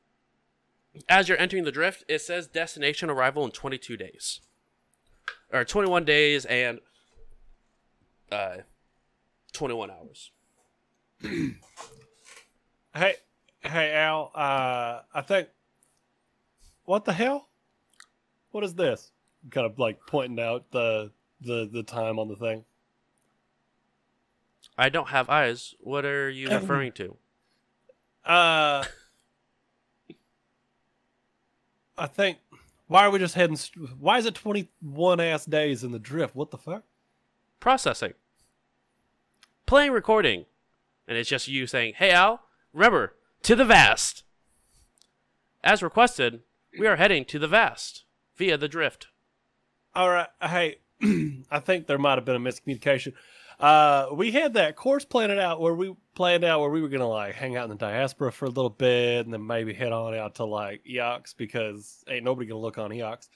as 1.08 1.28
you're 1.28 1.38
entering 1.38 1.64
the 1.64 1.72
drift, 1.72 2.04
it 2.08 2.20
says 2.20 2.46
destination 2.46 3.10
arrival 3.10 3.44
in 3.44 3.50
22 3.50 3.96
days. 3.96 4.40
Or 5.52 5.64
21 5.64 6.04
days 6.04 6.44
and 6.46 6.80
uh, 8.32 8.58
21 9.52 9.90
hours. 9.90 10.30
Hey, 12.97 13.16
hey, 13.61 13.92
Al. 13.94 14.30
Uh, 14.33 15.00
I 15.12 15.21
think. 15.23 15.49
What 16.85 17.04
the 17.04 17.12
hell? 17.12 17.49
What 18.52 18.62
is 18.62 18.75
this? 18.75 19.11
Kind 19.50 19.66
of 19.66 19.80
like 19.80 19.99
pointing 20.06 20.38
out 20.38 20.71
the 20.71 21.11
the 21.40 21.68
the 21.73 21.83
time 21.83 22.21
on 22.21 22.28
the 22.28 22.37
thing. 22.37 22.64
I 24.78 24.90
don't 24.90 25.09
have 25.09 25.28
eyes. 25.28 25.75
What 25.80 26.04
are 26.04 26.30
you 26.30 26.49
referring 26.50 26.92
to? 26.92 27.16
Uh, 28.25 28.83
I 31.99 32.06
think. 32.06 32.38
Why 32.87 33.04
are 33.04 33.11
we 33.11 33.18
just 33.18 33.35
heading? 33.35 33.56
st- 33.56 33.99
Why 33.99 34.18
is 34.18 34.25
it 34.25 34.35
twenty 34.35 34.71
one 34.80 35.18
ass 35.21 35.44
days 35.47 35.83
in 35.85 35.90
the 35.90 35.99
drift? 35.99 36.35
What 36.37 36.50
the 36.50 36.59
fuck? 36.59 36.85
Processing. 37.61 38.14
Playing 39.66 39.92
recording. 39.92 40.47
And 41.06 41.16
it's 41.18 41.28
just 41.28 41.49
you 41.49 41.66
saying, 41.66 41.94
hey, 41.96 42.11
Al, 42.11 42.40
remember, 42.73 43.14
to 43.42 43.54
the 43.54 43.64
vast. 43.64 44.25
As 45.62 45.82
requested, 45.82 46.40
we 46.78 46.87
are 46.87 46.96
heading 46.96 47.25
to 47.26 47.38
the 47.38 47.49
vast 47.49 48.04
via 48.37 48.56
the 48.56 48.68
drift. 48.68 49.08
All 49.94 50.11
right. 50.11 50.28
Hey, 50.42 50.78
I 51.50 51.61
think 51.61 51.87
there 51.87 51.99
might 51.99 52.16
have 52.16 52.25
been 52.25 52.37
a 52.37 52.40
miscommunication. 52.40 53.12
Uh, 53.61 54.08
we 54.12 54.32
had 54.32 54.54
that 54.54 54.75
course 54.76 55.04
planned 55.04 55.32
out 55.32 55.61
where 55.61 55.75
we 55.75 55.94
planned 56.14 56.44
out 56.44 56.61
where 56.61 56.70
we 56.70 56.82
were 56.82 56.88
gonna 56.88 57.08
like 57.08 57.34
hang 57.34 57.56
out 57.56 57.64
in 57.64 57.70
the 57.70 57.76
diaspora 57.76 58.32
for 58.32 58.46
a 58.46 58.50
little 58.50 58.70
bit 58.70 59.25
and 59.25 59.32
then 59.32 59.46
maybe 59.46 59.73
head 59.73 59.92
on 59.92 60.14
out 60.14 60.34
to 60.37 60.44
like 60.44 60.84
Eox 60.84 61.37
because 61.37 62.02
ain't 62.08 62.25
nobody 62.25 62.49
gonna 62.49 62.61
look 62.61 62.78
on 62.78 62.90
Eox. 62.90 63.28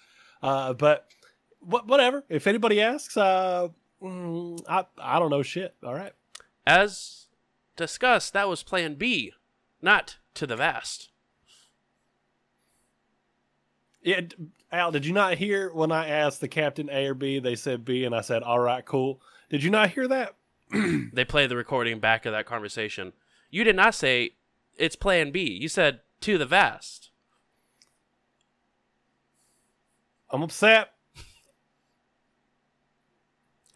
Uh, 0.43 0.73
but 0.73 1.07
wh- 1.61 1.87
whatever. 1.87 2.25
If 2.29 2.49
anybody 2.49 2.81
asks, 2.81 3.17
uh, 3.17 3.69
mm, 4.03 4.61
I 4.69 4.87
I 4.99 5.21
don't 5.21 5.31
know 5.31 5.43
shit. 5.43 5.77
All 5.85 5.95
right. 5.95 6.13
As 6.67 7.28
discussed, 7.79 8.35
that 8.35 8.49
was 8.49 8.63
plan 8.63 8.97
B, 8.97 9.33
not 9.81 10.19
to 10.35 10.47
the 10.47 10.57
vast. 10.57 11.09
Yeah, 14.03 14.21
Al, 14.71 14.93
did 14.93 15.07
you 15.07 15.13
not 15.13 15.39
hear 15.39 15.73
when 15.73 15.91
I 15.91 16.09
asked 16.09 16.41
the 16.41 16.49
captain 16.49 16.89
A 16.91 17.07
or 17.07 17.15
B? 17.15 17.39
They 17.39 17.55
said 17.55 17.85
B, 17.85 18.05
and 18.05 18.15
I 18.15 18.21
said, 18.21 18.43
"All 18.43 18.59
right, 18.59 18.85
cool." 18.85 19.21
Did 19.49 19.63
you 19.63 19.71
not 19.71 19.91
hear 19.91 20.07
that? 20.09 20.35
They 21.13 21.25
play 21.25 21.47
the 21.47 21.57
recording 21.57 21.99
back 21.99 22.27
of 22.27 22.33
that 22.33 22.47
conversation. 22.47 23.15
You 23.51 23.65
did 23.65 23.75
not 23.75 23.95
say 23.95 24.33
it's 24.77 24.97
plan 24.97 25.31
B. 25.31 25.41
You 25.41 25.69
said 25.69 26.01
to 26.21 26.37
the 26.37 26.47
vast. 26.47 27.11
I'm 30.31 30.43
upset. 30.43 30.93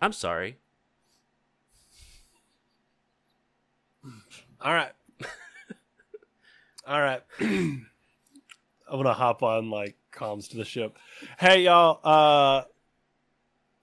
I'm 0.01 0.13
sorry. 0.13 0.59
All 4.64 4.73
right. 4.73 4.92
All 6.87 7.00
right. 7.00 7.23
I'm 7.40 7.87
gonna 8.88 9.12
hop 9.12 9.42
on 9.42 9.71
like 9.71 9.97
comms 10.12 10.50
to 10.50 10.57
the 10.57 10.64
ship. 10.64 10.99
Hey 11.38 11.64
y'all, 11.64 11.99
uh 12.04 12.62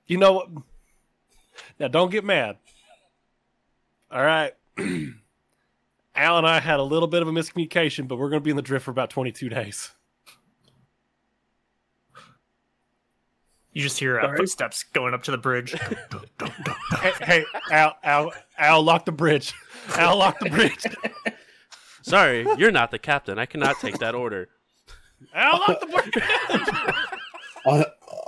you 0.07 0.17
know 0.17 0.33
what? 0.33 0.50
Now 1.79 1.89
don't 1.89 2.12
get 2.12 2.24
mad. 2.24 2.57
All 4.09 4.24
right. 4.24 4.53
Al 6.15 6.38
and 6.38 6.48
I 6.48 6.59
had 6.59 6.79
a 6.79 6.83
little 6.83 7.07
bit 7.07 7.21
of 7.21 7.27
a 7.27 7.31
miscommunication, 7.31 8.07
but 8.07 8.17
we're 8.17 8.29
gonna 8.29 8.39
be 8.39 8.51
in 8.51 8.55
the 8.55 8.62
drift 8.62 8.86
for 8.86 8.91
about 8.91 9.09
22 9.09 9.50
days. 9.50 9.91
You 13.79 13.83
just 13.83 13.98
hear 13.98 14.19
uh, 14.19 14.24
Sorry? 14.24 14.38
footsteps 14.38 14.83
going 14.83 15.13
up 15.13 15.24
to 15.24 15.31
the 15.31 15.38
bridge. 15.38 15.74
hey, 17.00 17.13
hey, 17.21 17.45
Al, 17.71 17.95
Al, 18.03 18.33
Al, 18.57 18.83
lock 18.83 19.05
the 19.05 19.13
bridge. 19.13 19.53
Al, 19.95 20.17
lock 20.17 20.38
the 20.41 20.50
bridge. 20.50 20.86
Sorry, 22.01 22.45
you're 22.57 22.74
not 22.74 22.91
the 22.91 23.00
captain. 23.00 23.39
I 23.39 23.45
cannot 23.45 23.79
take 23.79 24.00
that 24.00 24.15
order. 24.15 24.50
Al, 25.33 25.59
lock 25.59 25.79
the 25.79 25.86
bridge. 25.86 26.93
Uh, 27.65 27.83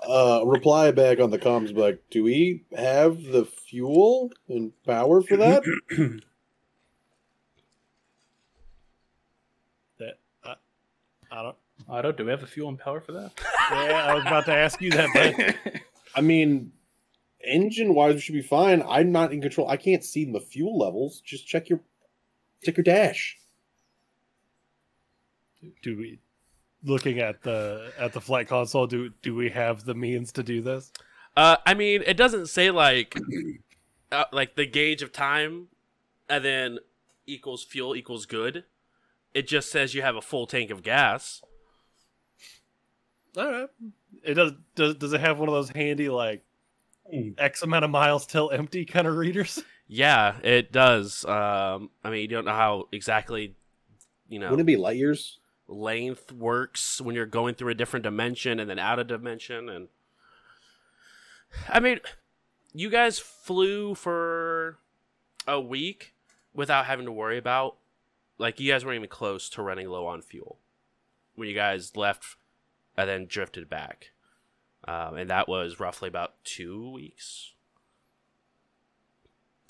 uh, 0.10 0.44
reply 0.46 0.92
back 0.92 1.22
on 1.22 1.32
the 1.32 1.40
comms, 1.40 1.74
be 1.74 1.82
like, 1.82 2.04
do 2.12 2.22
we 2.22 2.66
have 2.78 3.24
the 3.24 3.46
fuel 3.46 4.30
and 4.50 4.74
power 4.84 5.22
for 5.22 5.38
that? 5.38 5.64
that 10.00 10.20
I, 10.44 10.56
I 11.32 11.44
don't. 11.44 11.56
Otto, 11.92 12.12
do 12.14 12.24
we 12.26 12.32
have 12.32 12.42
a 12.42 12.48
fuel 12.48 12.70
and 12.70 12.80
power 12.80 13.02
for 13.02 13.12
that? 13.12 13.32
Yeah, 13.72 14.06
I 14.06 14.16
was 14.16 14.26
about 14.26 14.46
to 14.48 14.54
ask 14.54 14.82
you 14.82 14.92
that, 14.92 15.10
but 15.14 15.82
I 16.16 16.20
mean, 16.20 16.74
engine 17.42 17.94
wise, 17.94 18.16
we 18.16 18.20
should 18.20 18.36
be 18.36 18.42
fine. 18.42 18.84
I'm 18.86 19.14
not 19.14 19.32
in 19.32 19.42
control. 19.42 19.70
I 19.70 19.78
can't 19.78 20.04
see 20.04 20.26
the 20.26 20.42
fuel 20.42 20.78
levels. 20.78 21.22
Just 21.22 21.48
check 21.48 21.70
your 21.70 21.80
check 22.64 22.76
your 22.76 22.84
dash. 22.84 23.38
do 25.82 25.98
we 25.98 26.20
looking 26.84 27.20
at 27.20 27.44
the 27.44 27.94
at 27.98 28.12
the 28.12 28.20
flight 28.20 28.48
console 28.48 28.88
do 28.88 29.12
do 29.22 29.36
we 29.36 29.50
have 29.50 29.86
the 29.86 29.94
means 29.94 30.32
to 30.34 30.42
do 30.44 30.62
this 30.62 30.92
Uh, 31.38 31.56
I 31.66 31.74
mean, 31.76 32.04
it 32.06 32.18
doesn't 32.18 32.48
say 32.48 32.72
like, 32.72 33.18
uh, 34.12 34.26
like 34.34 34.56
the 34.56 34.66
gauge 34.66 35.02
of 35.02 35.14
time, 35.14 35.68
and 36.28 36.44
then 36.44 36.80
equals 37.26 37.64
fuel 37.64 37.96
equals 37.96 38.26
good. 38.26 38.66
It 39.34 39.48
just 39.48 39.72
says 39.72 39.94
you 39.94 40.02
have 40.02 40.18
a 40.18 40.22
full 40.22 40.46
tank 40.46 40.72
of 40.72 40.84
gas. 40.84 41.42
All 43.38 43.52
right 43.52 43.70
it 44.24 44.34
does 44.34 44.52
does, 44.76 44.96
does 44.96 45.14
it 45.14 45.22
have 45.22 45.40
one 45.40 45.48
of 45.48 45.54
those 45.54 45.70
handy 45.70 46.10
like 46.10 46.44
x 47.38 47.62
amount 47.62 47.84
of 47.86 47.92
miles 47.92 48.26
till 48.26 48.52
empty 48.52 48.86
kind 48.86 49.08
of 49.08 49.16
readers 49.16 49.62
Yeah, 49.94 50.38
it 50.42 50.72
does. 50.72 51.26
Um, 51.26 51.90
I 52.02 52.12
mean, 52.12 52.22
you 52.22 52.30
don't 52.30 52.46
know 52.46 52.54
how 52.54 52.88
exactly, 52.94 53.58
you 54.30 54.40
know, 54.40 54.46
Wouldn't 54.50 54.62
it 54.62 54.64
be 54.72 54.78
light 54.78 54.96
years? 54.96 55.40
length 55.68 56.32
works 56.32 57.02
when 57.02 57.14
you're 57.14 57.26
going 57.26 57.56
through 57.56 57.72
a 57.72 57.76
different 57.76 58.04
dimension 58.04 58.58
and 58.58 58.70
then 58.70 58.80
out 58.80 59.00
of 59.00 59.08
dimension 59.08 59.68
and 59.68 59.88
I 61.70 61.80
mean 61.80 62.00
you 62.74 62.90
guys 62.90 63.20
flew 63.20 63.96
for 63.96 64.78
a 65.48 65.60
week 65.60 66.14
without 66.54 66.86
having 66.86 67.06
to 67.06 67.12
worry 67.12 67.38
about 67.38 67.78
like 68.38 68.60
you 68.60 68.72
guys 68.72 68.84
weren't 68.86 68.96
even 68.98 69.10
close 69.10 69.50
to 69.50 69.62
running 69.62 69.88
low 69.90 70.06
on 70.06 70.22
fuel 70.22 70.58
when 71.36 71.48
you 71.48 71.56
guys 71.56 71.96
left 71.96 72.38
and 72.98 73.10
then 73.10 73.26
drifted 73.28 73.70
back. 73.70 74.12
Um, 74.88 75.16
and 75.16 75.30
that 75.30 75.48
was 75.48 75.80
roughly 75.80 76.08
about 76.10 76.44
two 76.44 76.90
weeks. 76.92 77.54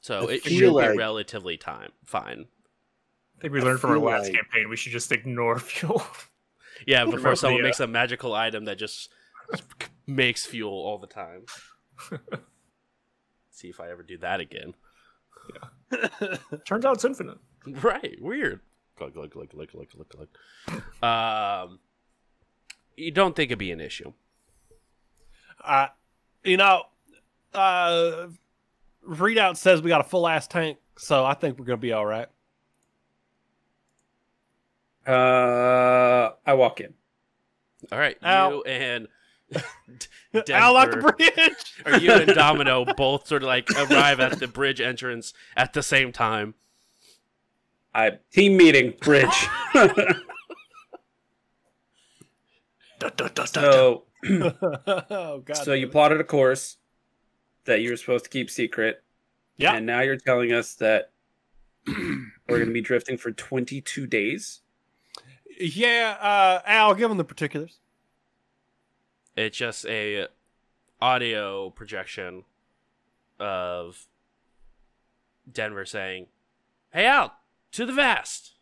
So 0.01 0.29
I 0.29 0.33
it 0.33 0.43
feel 0.43 0.79
should 0.79 0.91
be 0.91 0.97
relatively 0.97 1.57
time 1.57 1.91
fine. 2.05 2.45
I 3.37 3.41
think 3.41 3.53
we 3.53 3.61
learned 3.61 3.79
from 3.79 3.91
our 3.91 3.99
last 3.99 4.25
like- 4.25 4.33
campaign 4.33 4.69
we 4.69 4.75
should 4.77 4.91
just 4.91 5.11
ignore 5.11 5.59
fuel. 5.59 6.03
Yeah, 6.87 7.05
before 7.05 7.35
someone 7.35 7.61
the, 7.61 7.65
uh, 7.65 7.69
makes 7.69 7.79
a 7.79 7.87
magical 7.87 8.33
item 8.33 8.65
that 8.65 8.77
just 8.77 9.09
makes 10.07 10.45
fuel 10.45 10.71
all 10.73 10.97
the 10.97 11.07
time. 11.07 11.43
See 13.51 13.69
if 13.69 13.79
I 13.79 13.91
ever 13.91 14.01
do 14.01 14.17
that 14.19 14.39
again. 14.39 14.73
Yeah. 15.91 16.37
Turns 16.65 16.85
out 16.85 16.95
it's 16.95 17.05
infinite. 17.05 17.37
Right, 17.67 18.17
weird. 18.19 18.61
Glug 18.97 19.13
glug 19.13 19.31
glug 19.31 19.49
glug 19.49 19.69
glug 19.71 19.87
glug 19.89 20.07
glug. 20.09 21.03
Um, 21.03 21.79
you 22.95 23.11
don't 23.11 23.35
think 23.35 23.49
it'd 23.49 23.59
be 23.59 23.71
an 23.71 23.79
issue? 23.79 24.13
Uh, 25.63 25.87
you 26.43 26.57
know, 26.57 26.83
uh, 27.53 28.27
readout 29.07 29.57
says 29.57 29.81
we 29.81 29.89
got 29.89 30.01
a 30.01 30.05
full 30.05 30.27
ass 30.27 30.47
tank, 30.47 30.77
so 30.97 31.25
I 31.25 31.33
think 31.33 31.59
we're 31.59 31.65
gonna 31.65 31.77
be 31.77 31.93
all 31.93 32.05
right. 32.05 32.27
Uh, 35.05 36.31
I 36.45 36.53
walk 36.53 36.79
in. 36.79 36.93
All 37.91 37.99
right, 37.99 38.17
Ow. 38.23 38.49
you 38.49 38.63
and 38.63 39.07
Out 40.53 40.73
like 40.73 40.91
the 40.91 40.97
bridge. 40.97 41.73
or 41.85 41.97
you 41.97 42.13
and 42.13 42.33
Domino 42.33 42.85
both 42.95 43.27
sort 43.27 43.43
of 43.43 43.47
like 43.47 43.69
arrive 43.71 44.19
at 44.19 44.39
the 44.39 44.47
bridge 44.47 44.79
entrance 44.79 45.33
at 45.57 45.73
the 45.73 45.83
same 45.83 46.11
time. 46.11 46.53
I 47.93 48.19
team 48.31 48.55
meeting 48.55 48.93
bridge. 49.01 49.47
Da, 53.01 53.09
da, 53.09 53.27
da, 53.29 53.29
da, 53.29 53.43
da. 53.45 53.45
so, 53.45 54.03
oh 55.09 55.39
god. 55.43 55.57
so 55.57 55.73
you 55.73 55.87
plotted 55.87 56.19
a 56.21 56.23
course 56.23 56.77
that 57.65 57.81
you 57.81 57.89
were 57.89 57.97
supposed 57.97 58.25
to 58.25 58.29
keep 58.29 58.49
secret, 58.51 59.03
Yeah. 59.57 59.73
and 59.75 59.87
now 59.87 60.01
you're 60.01 60.17
telling 60.17 60.51
us 60.51 60.75
that 60.75 61.11
we're 61.87 62.57
going 62.57 62.67
to 62.67 62.71
be 62.73 62.81
drifting 62.81 63.17
for 63.17 63.31
22 63.31 64.05
days. 64.05 64.61
Yeah. 65.59 66.15
Uh, 66.21 66.61
Al, 66.67 66.93
give 66.93 67.09
them 67.09 67.17
the 67.17 67.23
particulars. 67.23 67.79
It's 69.35 69.57
just 69.57 69.85
a 69.87 70.27
audio 71.01 71.71
projection 71.71 72.43
of 73.39 74.05
Denver 75.51 75.85
saying, 75.85 76.27
"Hey, 76.93 77.07
out 77.07 77.33
to 77.71 77.85
the 77.87 77.93
vast." 77.93 78.53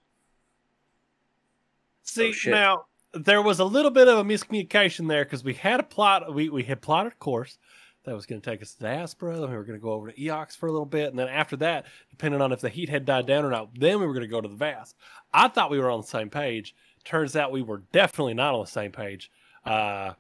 See 2.04 2.34
Oh, 2.48 2.50
now, 2.50 2.86
there 3.14 3.42
was 3.42 3.60
a 3.60 3.66
little 3.66 3.92
bit 3.92 4.08
of 4.08 4.20
a 4.20 4.24
miscommunication 4.24 5.08
there 5.08 5.24
because 5.24 5.44
we 5.44 5.54
had 5.54 5.80
a 5.80 5.84
plot. 5.84 6.34
We 6.34 6.50
we 6.50 6.64
had 6.64 6.82
plotted 6.82 7.14
a 7.14 7.16
course 7.16 7.58
that 8.06 8.16
was 8.16 8.26
going 8.26 8.42
to 8.42 8.50
take 8.50 8.62
us 8.62 8.74
to 8.74 8.86
Aspera. 8.86 9.40
Then 9.40 9.50
we 9.50 9.58
were 9.58 9.64
going 9.64 9.80
to 9.80 9.84
go 9.84 9.92
over 9.92 10.12
to 10.12 10.20
Eox 10.20 10.56
for 10.56 10.68
a 10.68 10.72
little 10.72 10.86
bit, 10.86 11.10
and 11.10 11.20
then 11.20 11.28
after 11.28 11.56
that, 11.58 11.86
depending 12.10 12.42
on 12.42 12.52
if 12.52 12.62
the 12.62 12.70
heat 12.70 12.90
had 12.90 13.06
died 13.06 13.26
down 13.26 13.46
or 13.46 13.50
not, 13.50 13.78
then 13.78 14.00
we 14.00 14.06
were 14.06 14.14
going 14.14 14.26
to 14.26 14.28
go 14.28 14.42
to 14.42 14.48
the 14.48 14.56
Vast. 14.56 14.96
I 15.34 15.48
thought 15.48 15.72
we 15.72 15.80
were 15.80 15.92
on 15.92 16.02
the 16.02 16.08
same 16.08 16.30
page. 16.30 16.76
Turns 17.04 17.36
out 17.36 17.52
we 17.52 17.62
were 17.62 17.84
definitely 17.92 18.34
not 18.34 18.54
on 18.54 18.62
the 18.62 18.72
same 18.72 18.92
page. 18.92 19.32
Uh, 19.66 20.14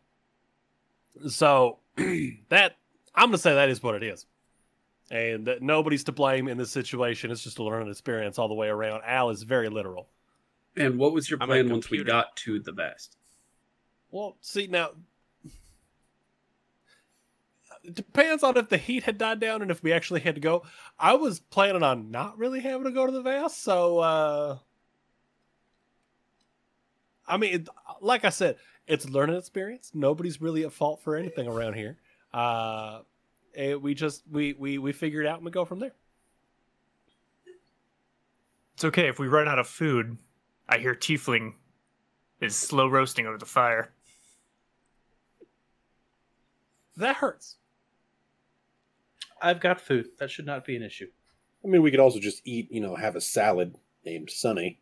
so 1.27 1.79
that 2.50 2.75
I'm 3.15 3.27
going 3.27 3.31
to 3.34 3.38
say 3.38 3.53
that 3.53 3.69
is 3.69 3.84
what 3.84 3.96
it 3.96 4.03
is. 4.03 4.25
And 5.12 5.48
that 5.48 5.62
nobody's 5.62 6.03
to 6.05 6.12
blame 6.12 6.48
in 6.48 6.58
this 6.58 6.72
situation. 6.72 7.31
It's 7.31 7.43
just 7.43 7.58
a 7.58 7.63
learning 7.63 7.89
experience 7.89 8.38
all 8.38 8.48
the 8.48 8.53
way 8.53 8.67
around. 8.67 9.01
Al 9.05 9.31
is 9.31 9.43
very 9.43 9.67
literal. 9.69 10.08
And 10.79 10.98
what 10.98 11.13
was 11.13 11.29
your 11.29 11.39
plan 11.39 11.69
once 11.69 11.89
we 11.89 12.03
got 12.03 12.36
to 12.38 12.59
the 12.59 12.71
vast? 12.71 13.17
Well, 14.12 14.38
see 14.41 14.67
now. 14.67 14.91
It 17.83 17.95
depends 17.95 18.43
on 18.43 18.57
if 18.57 18.69
the 18.69 18.77
heat 18.77 19.03
had 19.03 19.17
died 19.17 19.39
down 19.39 19.62
and 19.62 19.71
if 19.71 19.83
we 19.83 19.93
actually 19.93 20.19
had 20.21 20.36
to 20.36 20.41
go. 20.41 20.63
I 20.97 21.13
was 21.13 21.39
planning 21.39 21.84
on 21.84 22.12
not 22.12 22.38
really 22.38 22.60
having 22.62 22.86
to 22.86 22.91
go 22.91 23.06
to 23.06 23.12
the 23.12 23.21
vast, 23.21 23.62
so 23.62 23.99
uh 23.99 24.58
I 27.27 27.38
mean, 27.38 27.53
it- 27.53 27.69
like 28.01 28.25
I 28.25 28.30
said, 28.30 28.58
it's 28.88 29.06
a 29.06 29.10
learning 29.10 29.36
experience. 29.38 29.91
Nobody's 29.93 30.41
really 30.41 30.63
at 30.63 30.73
fault 30.73 31.01
for 31.03 31.15
anything 31.15 31.47
around 31.47 31.73
here. 31.73 31.97
Uh 32.34 33.01
it, 33.53 33.82
we 33.82 33.93
just 33.95 34.23
we 34.32 34.53
we 34.53 34.77
we 34.77 34.91
figure 34.93 35.21
it 35.21 35.27
out 35.27 35.38
and 35.38 35.45
we 35.45 35.51
go 35.51 35.65
from 35.65 35.80
there. 35.80 35.93
It's 38.75 38.86
okay 38.86 39.08
if 39.10 39.19
we 39.19 39.27
run 39.27 39.47
out 39.47 39.60
of 39.60 39.67
food. 39.67 40.17
I 40.69 40.77
hear 40.77 40.93
Tiefling 40.93 41.53
is 42.39 42.55
slow 42.55 42.88
roasting 42.88 43.25
over 43.25 43.38
the 43.39 43.45
fire. 43.45 43.91
That 46.95 47.15
hurts. 47.17 47.58
I've 49.41 49.60
got 49.60 49.82
food. 49.82 50.10
That 50.19 50.29
should 50.29 50.45
not 50.45 50.65
be 50.65 50.75
an 50.75 50.84
issue. 50.84 51.08
I 51.65 51.67
mean, 51.67 51.82
we 51.82 51.91
could 51.91 51.99
also 51.99 52.19
just 52.19 52.41
eat, 52.45 52.71
you 52.71 52.82
know, 52.82 52.95
have 52.95 53.15
a 53.15 53.21
salad 53.21 53.75
named 54.05 54.29
Sunny. 54.29 54.79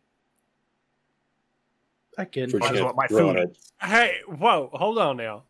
I 2.18 2.24
can. 2.26 2.50
for 2.50 2.58
Might 2.58 2.74
as 2.74 2.82
well 2.82 2.94
my 2.94 3.06
food. 3.06 3.36
a- 3.36 3.86
Hey, 3.86 4.16
whoa, 4.26 4.70
hold 4.72 4.98
on 4.98 5.16
now. 5.16 5.44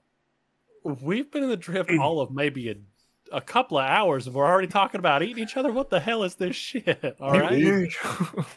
We've 0.85 1.31
been 1.31 1.43
in 1.43 1.49
the 1.49 1.57
drift 1.57 1.91
all 2.01 2.21
of 2.21 2.31
maybe 2.31 2.69
a, 2.71 2.77
a 3.33 3.41
couple 3.41 3.79
of 3.79 3.85
hours 3.85 4.27
and 4.27 4.35
we're 4.35 4.47
already 4.47 4.69
talking 4.69 4.99
about 4.99 5.23
eating 5.23 5.43
each 5.43 5.57
other. 5.57 5.71
What 5.73 5.91
the 5.91 6.01
hell 6.01 6.23
is 6.23 6.37
this 6.37 6.57
shit? 6.57 7.17
All 7.21 7.33
right. 7.33 7.53
He- 7.59 7.91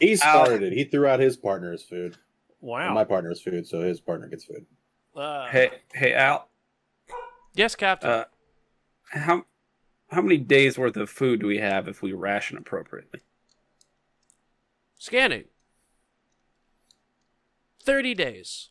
He 0.00 0.16
started 0.16 0.62
it. 0.62 0.72
He 0.72 0.84
threw 0.84 1.06
out 1.06 1.20
his 1.20 1.36
partner's 1.36 1.82
food. 1.82 2.16
Wow. 2.60 2.94
My 2.94 3.04
partner's 3.04 3.40
food, 3.40 3.66
so 3.66 3.80
his 3.80 4.00
partner 4.00 4.28
gets 4.28 4.44
food. 4.44 4.64
Uh, 5.16 5.48
Hey, 5.48 5.70
hey, 5.94 6.14
Al. 6.14 6.48
Yes, 7.54 7.74
Captain. 7.74 8.08
Uh, 8.10 8.24
how 9.10 9.44
how 10.10 10.22
many 10.22 10.38
days 10.38 10.78
worth 10.78 10.96
of 10.96 11.10
food 11.10 11.40
do 11.40 11.46
we 11.46 11.58
have 11.58 11.86
if 11.88 12.00
we 12.02 12.12
ration 12.12 12.56
appropriately? 12.56 13.20
Scanning. 14.98 15.44
Thirty 17.82 18.14
days. 18.14 18.70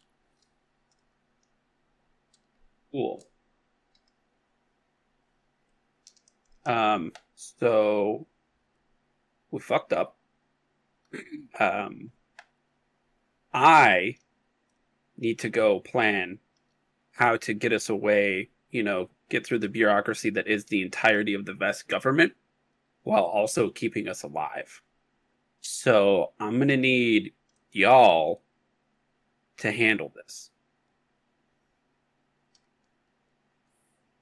Cool. 2.91 3.23
Um, 6.65 7.13
so 7.35 8.27
we 9.51 9.59
fucked 9.59 9.93
up. 9.93 10.17
Um, 11.59 12.11
I 13.53 14.15
need 15.17 15.39
to 15.39 15.49
go 15.49 15.81
plan 15.81 16.39
how 17.11 17.35
to 17.37 17.53
get 17.53 17.73
us 17.73 17.89
away, 17.89 18.49
you 18.71 18.83
know, 18.83 19.09
get 19.29 19.45
through 19.45 19.59
the 19.59 19.67
bureaucracy 19.67 20.29
that 20.29 20.47
is 20.47 20.63
the 20.65 20.81
entirety 20.81 21.33
of 21.33 21.45
the 21.45 21.51
Vesk 21.51 21.87
government 21.87 22.33
while 23.03 23.23
also 23.23 23.69
keeping 23.69 24.07
us 24.07 24.23
alive. 24.23 24.81
So 25.59 26.31
I'm 26.39 26.55
going 26.55 26.69
to 26.69 26.77
need 26.77 27.33
y'all 27.73 28.41
to 29.57 29.71
handle 29.71 30.13
this. 30.15 30.51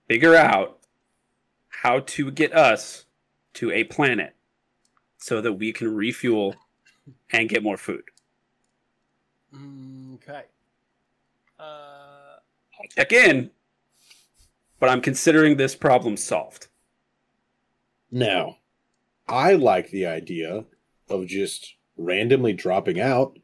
figure 0.10 0.36
out 0.36 0.79
how 1.82 2.02
to 2.02 2.30
get 2.30 2.54
us 2.54 3.06
to 3.54 3.72
a 3.72 3.86
planet 3.86 4.36
so 5.18 5.40
that 5.40 5.54
we 5.54 5.72
can 5.72 5.96
refuel 5.96 6.54
and 7.32 7.48
get 7.48 7.64
more 7.64 7.78
food. 7.78 8.04
Okay. 10.16 10.44
Uh, 11.58 11.64
I'll 11.64 12.88
check 12.96 13.14
in, 13.14 13.52
but 14.80 14.90
I'm 14.90 15.00
considering 15.00 15.56
this 15.56 15.74
problem 15.74 16.18
solved. 16.18 16.68
Now, 18.12 18.58
I 19.28 19.54
like 19.54 19.90
the 19.90 20.06
idea 20.06 20.66
of 21.10 21.28
just 21.28 21.76
randomly 21.96 22.52
dropping 22.52 23.00
out 23.00 23.40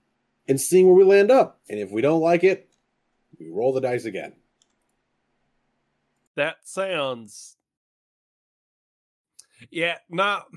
and 0.45 0.59
seeing 0.59 0.87
where 0.87 0.95
we 0.95 1.05
land 1.05 1.31
up. 1.31 1.61
And 1.69 1.79
if 1.79 1.89
we 1.89 2.01
don't 2.01 2.21
like 2.21 2.43
it, 2.43 2.69
we 3.39 3.49
roll 3.49 3.71
the 3.71 3.81
dice 3.81 4.03
again. 4.03 4.33
that 6.35 6.57
sounds. 6.65 7.54
Yeah, 9.71 9.97
not. 10.09 10.47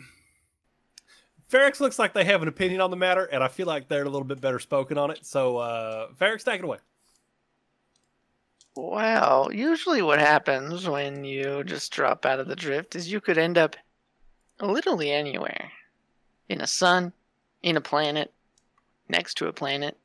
Ferrix 1.50 1.80
looks 1.80 1.98
like 1.98 2.12
they 2.12 2.24
have 2.24 2.42
an 2.42 2.48
opinion 2.48 2.80
on 2.80 2.90
the 2.90 2.96
matter, 2.96 3.24
and 3.24 3.42
I 3.42 3.48
feel 3.48 3.66
like 3.66 3.88
they're 3.88 4.04
a 4.04 4.08
little 4.08 4.26
bit 4.26 4.40
better 4.40 4.58
spoken 4.58 4.98
on 4.98 5.10
it. 5.10 5.24
So, 5.24 5.56
uh, 5.56 6.08
Ferrix, 6.20 6.44
take 6.44 6.58
it 6.60 6.64
away. 6.64 6.78
Well, 8.76 9.50
usually 9.52 10.02
what 10.02 10.20
happens 10.20 10.86
when 10.86 11.24
you 11.24 11.64
just 11.64 11.90
drop 11.90 12.24
out 12.26 12.38
of 12.38 12.46
the 12.46 12.54
drift 12.54 12.94
is 12.94 13.10
you 13.10 13.20
could 13.20 13.38
end 13.38 13.58
up 13.58 13.76
literally 14.60 15.10
anywhere. 15.10 15.72
In 16.48 16.60
a 16.60 16.66
sun, 16.66 17.12
in 17.62 17.76
a 17.76 17.80
planet, 17.80 18.32
next 19.08 19.34
to 19.38 19.48
a 19.48 19.52
planet, 19.52 19.96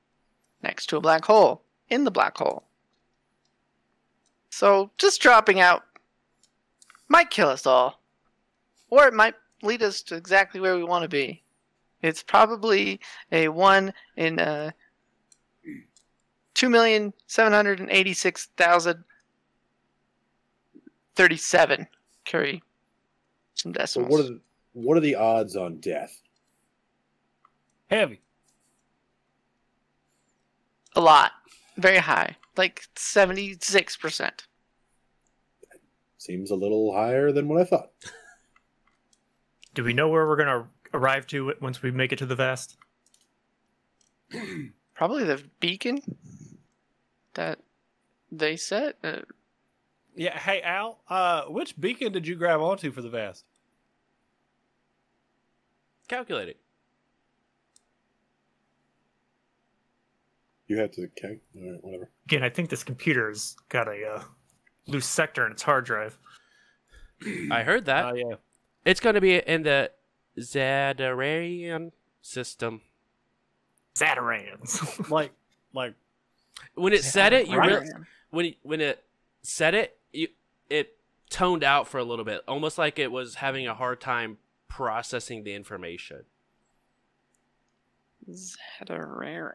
next 0.63 0.87
to 0.87 0.97
a 0.97 1.01
black 1.01 1.25
hole, 1.25 1.61
in 1.89 2.03
the 2.03 2.11
black 2.11 2.37
hole. 2.37 2.63
So 4.49 4.91
just 4.97 5.21
dropping 5.21 5.59
out 5.59 5.83
might 7.09 7.29
kill 7.29 7.49
us 7.49 7.67
all. 7.67 7.99
Or 8.93 9.07
it 9.07 9.13
might 9.15 9.33
lead 9.63 9.81
us 9.81 10.03
to 10.03 10.15
exactly 10.15 10.59
where 10.59 10.75
we 10.75 10.83
want 10.83 11.01
to 11.01 11.09
be. 11.09 11.41
It's 12.03 12.21
probably 12.21 12.99
a 13.31 13.47
one 13.47 13.91
in 14.15 14.37
a 14.37 14.71
two 16.53 16.69
million 16.69 17.11
seven 17.25 17.53
hundred 17.53 17.79
and 17.79 17.89
eighty-six 17.89 18.49
thousand 18.55 19.03
thirty-seven. 21.15 21.87
Carry 22.23 22.61
some 23.55 23.73
So 23.87 24.03
what 24.03 24.19
are 24.19 24.23
the, 24.23 24.41
what 24.73 24.95
are 24.95 24.99
the 24.99 25.15
odds 25.15 25.55
on 25.55 25.79
death? 25.79 26.21
Heavy. 27.89 28.21
A 30.95 31.01
lot, 31.01 31.31
very 31.77 31.97
high, 31.97 32.37
like 32.57 32.83
seventy-six 32.95 33.97
percent. 33.97 34.45
Seems 36.19 36.51
a 36.51 36.55
little 36.55 36.93
higher 36.93 37.31
than 37.31 37.47
what 37.47 37.59
I 37.59 37.63
thought. 37.63 37.89
Do 39.73 39.83
we 39.83 39.93
know 39.93 40.07
where 40.09 40.27
we're 40.27 40.35
gonna 40.35 40.67
arrive 40.93 41.25
to 41.27 41.53
once 41.61 41.81
we 41.81 41.91
make 41.91 42.11
it 42.11 42.17
to 42.19 42.25
the 42.25 42.35
vast? 42.35 42.77
Probably 44.95 45.23
the 45.23 45.43
beacon 45.59 46.01
that 47.33 47.59
they 48.31 48.55
set. 48.55 48.97
Uh, 49.03 49.21
Yeah. 50.15 50.37
Hey 50.37 50.61
Al, 50.61 50.99
uh, 51.09 51.43
which 51.45 51.79
beacon 51.79 52.11
did 52.11 52.27
you 52.27 52.35
grab 52.35 52.59
onto 52.61 52.91
for 52.91 53.01
the 53.01 53.09
vast? 53.09 53.45
Calculate 56.07 56.49
it. 56.49 56.59
You 60.67 60.77
have 60.77 60.91
to 60.91 61.07
count. 61.19 61.39
All 61.55 61.71
right, 61.71 61.83
whatever. 61.83 62.09
Again, 62.25 62.43
I 62.43 62.49
think 62.49 62.69
this 62.69 62.83
computer's 62.83 63.55
got 63.69 63.87
a 63.87 64.05
uh, 64.15 64.23
loose 64.87 65.05
sector 65.05 65.45
in 65.45 65.51
its 65.51 65.61
hard 65.63 65.85
drive. 65.85 66.17
I 67.51 67.63
heard 67.63 67.85
that. 67.85 68.05
Oh 68.05 68.13
yeah. 68.13 68.35
It's 68.85 68.99
going 68.99 69.15
to 69.15 69.21
be 69.21 69.35
in 69.35 69.63
the 69.63 69.91
Zadararian 70.39 71.91
system. 72.21 72.81
Zatarans. 73.95 75.09
Like, 75.09 75.31
like 75.73 75.93
When 76.75 76.93
it 76.93 77.03
said 77.03 77.33
it, 77.33 77.47
you 77.47 77.57
right. 77.57 77.71
really, 77.81 77.87
when 78.31 78.45
it, 78.47 78.57
when 78.63 78.81
it 78.81 79.03
said 79.43 79.73
it, 79.75 79.97
you 80.11 80.27
it 80.69 80.97
toned 81.29 81.63
out 81.63 81.87
for 81.87 81.97
a 81.99 82.03
little 82.03 82.25
bit, 82.25 82.41
almost 82.47 82.77
like 82.77 82.97
it 82.99 83.11
was 83.11 83.35
having 83.35 83.67
a 83.67 83.73
hard 83.73 84.01
time 84.01 84.37
processing 84.67 85.43
the 85.43 85.53
information. 85.53 86.23
Zatararian. 88.29 89.53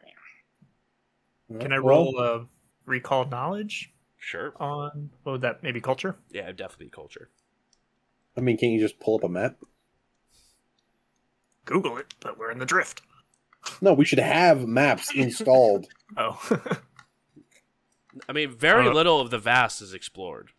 Can 1.61 1.73
I 1.73 1.79
roll 1.79 2.19
uh, 2.21 2.41
recall 2.85 3.25
knowledge 3.27 3.93
Sure. 4.19 4.53
on 4.61 5.11
what 5.23 5.33
would 5.33 5.41
that 5.43 5.63
maybe 5.63 5.81
culture? 5.81 6.17
Yeah, 6.31 6.51
definitely 6.53 6.91
culture. 6.91 7.31
I 8.39 8.41
mean, 8.41 8.57
can't 8.57 8.73
you 8.73 8.81
just 8.81 9.01
pull 9.01 9.17
up 9.17 9.25
a 9.25 9.29
map? 9.29 9.57
Google 11.65 11.99
it, 11.99 12.15
but 12.21 12.39
we're 12.39 12.51
in 12.53 12.59
the 12.59 12.65
drift. 12.65 13.03
No, 13.83 13.93
we 13.93 14.05
should 14.05 14.21
have 14.21 14.67
maps 14.67 15.13
installed. 15.15 15.87
Oh, 16.17 16.41
I 18.29 18.33
mean, 18.33 18.51
very 18.51 18.89
Uh, 18.89 18.93
little 18.93 19.21
of 19.21 19.29
the 19.31 19.37
vast 19.39 19.83
is 19.83 19.93
explored. 19.93 20.53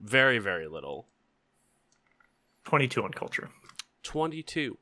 Very, 0.00 0.38
very 0.40 0.66
little. 0.66 1.06
22 2.64 3.04
on 3.04 3.12
culture. 3.12 3.50
22. 4.02 4.76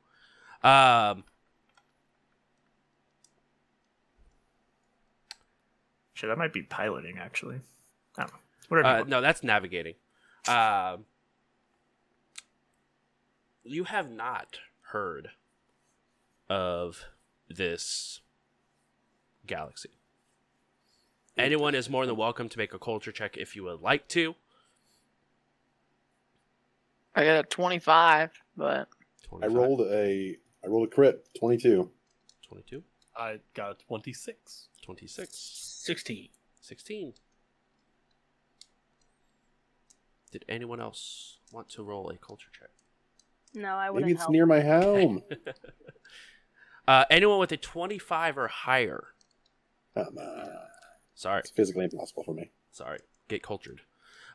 Um, 0.63 1.25
Shit, 6.15 6.29
that 6.29 6.37
might 6.39 6.53
be 6.53 6.63
piloting 6.63 7.17
actually. 7.19 7.59
I 8.17 8.21
don't 8.23 8.33
know. 8.33 8.39
Whatever. 8.69 8.87
uh, 8.87 9.03
no, 9.07 9.21
that's 9.21 9.43
navigating. 9.43 9.93
Um, 10.47 11.05
you 13.65 13.85
have 13.85 14.09
not 14.09 14.59
heard 14.91 15.31
of 16.49 17.05
this 17.49 18.21
galaxy. 19.45 19.89
Anyone 21.37 21.75
is 21.75 21.89
more 21.89 22.05
than 22.05 22.15
welcome 22.15 22.47
to 22.47 22.57
make 22.57 22.73
a 22.73 22.79
culture 22.79 23.11
check 23.11 23.35
if 23.35 23.55
you 23.55 23.63
would 23.63 23.81
like 23.81 24.07
to. 24.09 24.35
I 27.15 27.25
got 27.25 27.39
a 27.39 27.43
25, 27.43 28.31
but 28.55 28.87
I 29.41 29.47
rolled 29.47 29.81
a 29.81 30.37
I 30.63 30.67
rolled 30.67 30.87
a 30.87 30.91
crit, 30.91 31.27
twenty 31.37 31.57
two. 31.57 31.91
22, 32.47 32.83
I 33.17 33.39
got 33.53 33.71
a 33.71 33.75
twenty-six. 33.87 34.67
26, 34.83 35.29
Sixteen. 35.35 36.29
16. 36.61 37.13
Did 40.31 40.45
anyone 40.47 40.79
else 40.79 41.37
want 41.51 41.69
to 41.69 41.83
roll 41.83 42.09
a 42.09 42.17
culture 42.17 42.49
check? 42.57 42.69
No, 43.55 43.75
I 43.75 43.89
wouldn't 43.89 44.05
Maybe 44.07 44.13
it's 44.13 44.21
help. 44.21 44.31
near 44.31 44.45
my 44.45 44.61
home. 44.61 45.21
Uh, 46.87 47.03
anyone 47.09 47.39
with 47.39 47.51
a 47.51 47.57
25 47.57 48.37
or 48.37 48.47
higher. 48.47 49.05
Come 49.95 50.17
on. 50.19 50.49
Sorry. 51.15 51.39
It's 51.39 51.49
physically 51.49 51.85
impossible 51.85 52.23
for 52.23 52.35
me. 52.35 52.51
Sorry. 52.71 52.99
Get 53.27 53.41
cultured. 53.41 53.81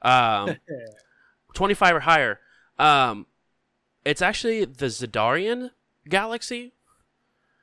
Um, 0.03 0.57
25 1.55 1.95
or 1.95 2.01
higher. 2.01 2.41
Um, 2.77 3.27
it's 4.05 4.21
actually 4.21 4.65
the 4.65 4.87
Zidarian 4.87 5.71
galaxy. 6.09 6.73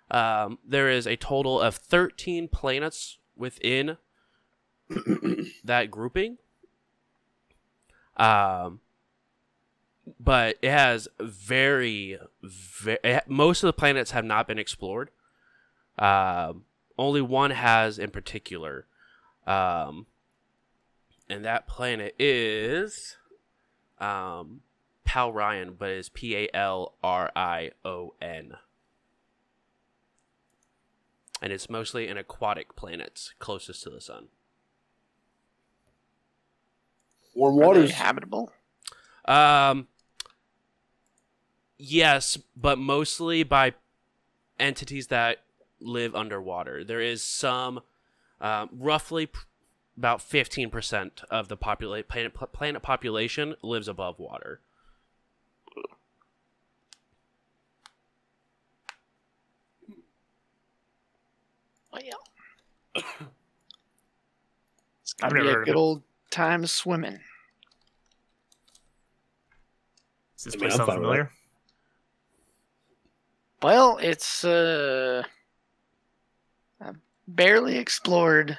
Um, 0.09 0.59
there 0.65 0.89
is 0.89 1.05
a 1.05 1.17
total 1.17 1.59
of 1.59 1.75
13 1.75 2.47
planets 2.47 3.17
within 3.35 3.97
that 5.65 5.91
grouping. 5.91 6.37
Um, 8.15 8.79
but 10.19 10.57
it 10.61 10.71
has 10.71 11.07
very, 11.19 12.17
very 12.43 12.99
most 13.27 13.63
of 13.63 13.67
the 13.67 13.73
planets 13.73 14.11
have 14.11 14.25
not 14.25 14.47
been 14.47 14.59
explored. 14.59 15.09
Um, 15.99 16.65
only 16.97 17.21
one 17.21 17.51
has 17.51 17.99
in 17.99 18.11
particular. 18.11 18.85
Um, 19.45 20.07
and 21.29 21.43
that 21.45 21.67
planet 21.67 22.15
is 22.19 23.17
um 23.99 24.61
Palrion, 25.07 25.77
but 25.77 25.89
it's 25.89 26.09
P 26.09 26.35
A 26.35 26.49
L 26.53 26.95
R 27.03 27.31
I 27.35 27.71
O 27.85 28.13
N. 28.21 28.53
And 31.41 31.53
it's 31.53 31.69
mostly 31.69 32.07
an 32.07 32.17
aquatic 32.17 32.75
planet 32.75 33.29
closest 33.39 33.83
to 33.83 33.89
the 33.89 34.01
sun. 34.01 34.27
Warm 37.35 37.55
are 37.55 37.59
they 37.59 37.65
waters. 37.67 37.91
habitable? 37.91 38.51
Um 39.25 39.87
yes, 41.77 42.37
but 42.55 42.77
mostly 42.77 43.43
by 43.43 43.73
entities 44.59 45.07
that 45.07 45.39
live 45.79 46.15
underwater. 46.15 46.83
There 46.83 47.01
is 47.01 47.23
some 47.23 47.81
um, 48.41 48.69
roughly 48.71 49.27
p- 49.27 49.39
about 49.97 50.19
15% 50.19 51.23
of 51.29 51.47
the 51.47 51.57
popula- 51.57 52.07
planet, 52.07 52.33
planet 52.53 52.81
population 52.81 53.55
lives 53.61 53.87
above 53.87 54.19
water. 54.19 54.61
Well, 61.91 62.01
it's 65.01 65.15
I've 65.21 65.33
be 65.33 65.39
never 65.39 65.61
a 65.61 65.65
good 65.65 65.75
old 65.75 66.03
time 66.29 66.65
swimming. 66.67 67.19
Does 70.35 70.43
this 70.43 70.53
I 70.53 70.57
mean, 70.57 70.59
place 70.61 70.75
sound 70.75 70.87
fine 70.87 70.99
with 70.99 71.05
familiar? 71.05 71.31
Well, 73.61 73.97
it's 74.01 74.45
uh, 74.45 75.23
a 76.79 76.93
barely 77.27 77.77
explored 77.77 78.57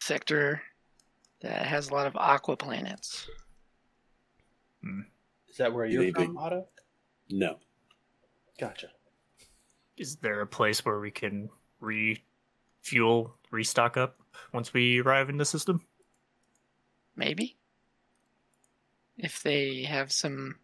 sector 0.00 0.62
that 1.40 1.66
has 1.66 1.88
a 1.88 1.94
lot 1.94 2.06
of 2.06 2.16
aqua 2.16 2.56
planets. 2.56 3.28
Is 5.48 5.56
that 5.58 5.72
where 5.72 5.86
you're 5.86 6.04
they 6.04 6.12
from, 6.12 6.38
Otto? 6.38 6.66
No. 7.30 7.58
Gotcha. 8.58 8.88
Is 9.96 10.16
there 10.16 10.40
a 10.40 10.46
place 10.46 10.84
where 10.84 11.00
we 11.00 11.10
can 11.10 11.50
refuel, 11.80 13.34
restock 13.50 13.96
up 13.96 14.18
once 14.52 14.72
we 14.72 15.00
arrive 15.00 15.28
in 15.28 15.36
the 15.36 15.44
system? 15.44 15.84
Maybe. 17.16 17.56
If 19.18 19.42
they 19.42 19.82
have 19.82 20.12
some 20.12 20.56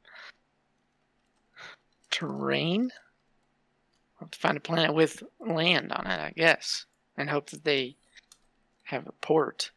terrain. 2.10 2.90
We'll 4.18 4.26
have 4.26 4.30
to 4.32 4.38
find 4.38 4.56
a 4.56 4.60
planet 4.60 4.94
with 4.94 5.22
land 5.38 5.92
on 5.92 6.06
it, 6.06 6.20
I 6.20 6.32
guess. 6.36 6.86
And 7.16 7.28
hope 7.28 7.50
that 7.50 7.64
they 7.64 7.96
have 8.84 9.06
a 9.06 9.12
port 9.12 9.70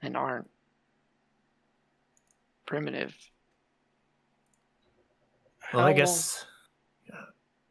and 0.00 0.16
aren't 0.16 0.50
primitive. 2.66 3.14
Well, 5.72 5.86
I 5.86 5.92
guess, 5.92 6.44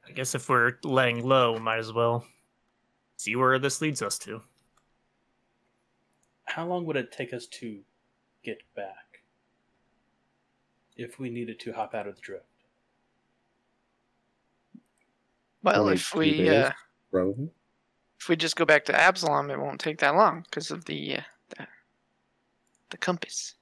I 0.08 0.12
guess 0.12 0.34
if 0.34 0.50
we're 0.50 0.78
laying 0.84 1.24
low, 1.24 1.60
might 1.60 1.78
as 1.80 1.94
well 1.94 2.26
see 3.18 3.36
where 3.36 3.60
this 3.60 3.82
leads 3.82 4.02
us 4.02 4.18
to. 4.20 4.42
How 6.46 6.66
long 6.66 6.86
would 6.86 6.98
it 6.98 7.12
take 7.12 7.34
us 7.34 7.46
to 7.48 7.80
get 8.44 8.62
back 8.76 9.24
if 10.98 11.20
we 11.20 11.30
needed 11.30 11.60
to 11.62 11.74
hop 11.74 11.94
out 11.94 12.08
of 12.08 12.16
the 12.16 12.22
drift? 12.22 12.46
Well, 15.64 15.82
Only 15.82 15.94
if 15.94 16.14
we 16.16 16.38
days. 16.38 16.50
uh, 16.52 16.72
Probably. 17.12 17.50
if 18.20 18.30
we 18.30 18.36
just 18.36 18.56
go 18.56 18.66
back 18.66 18.86
to 18.86 19.00
Absalom, 19.00 19.52
it 19.52 19.60
won't 19.60 19.80
take 19.80 20.00
that 20.00 20.16
long 20.16 20.42
because 20.44 20.72
of 20.72 20.86
the, 20.86 21.18
uh, 21.18 21.22
the 21.58 21.68
the 22.90 22.98
compass. 22.98 23.56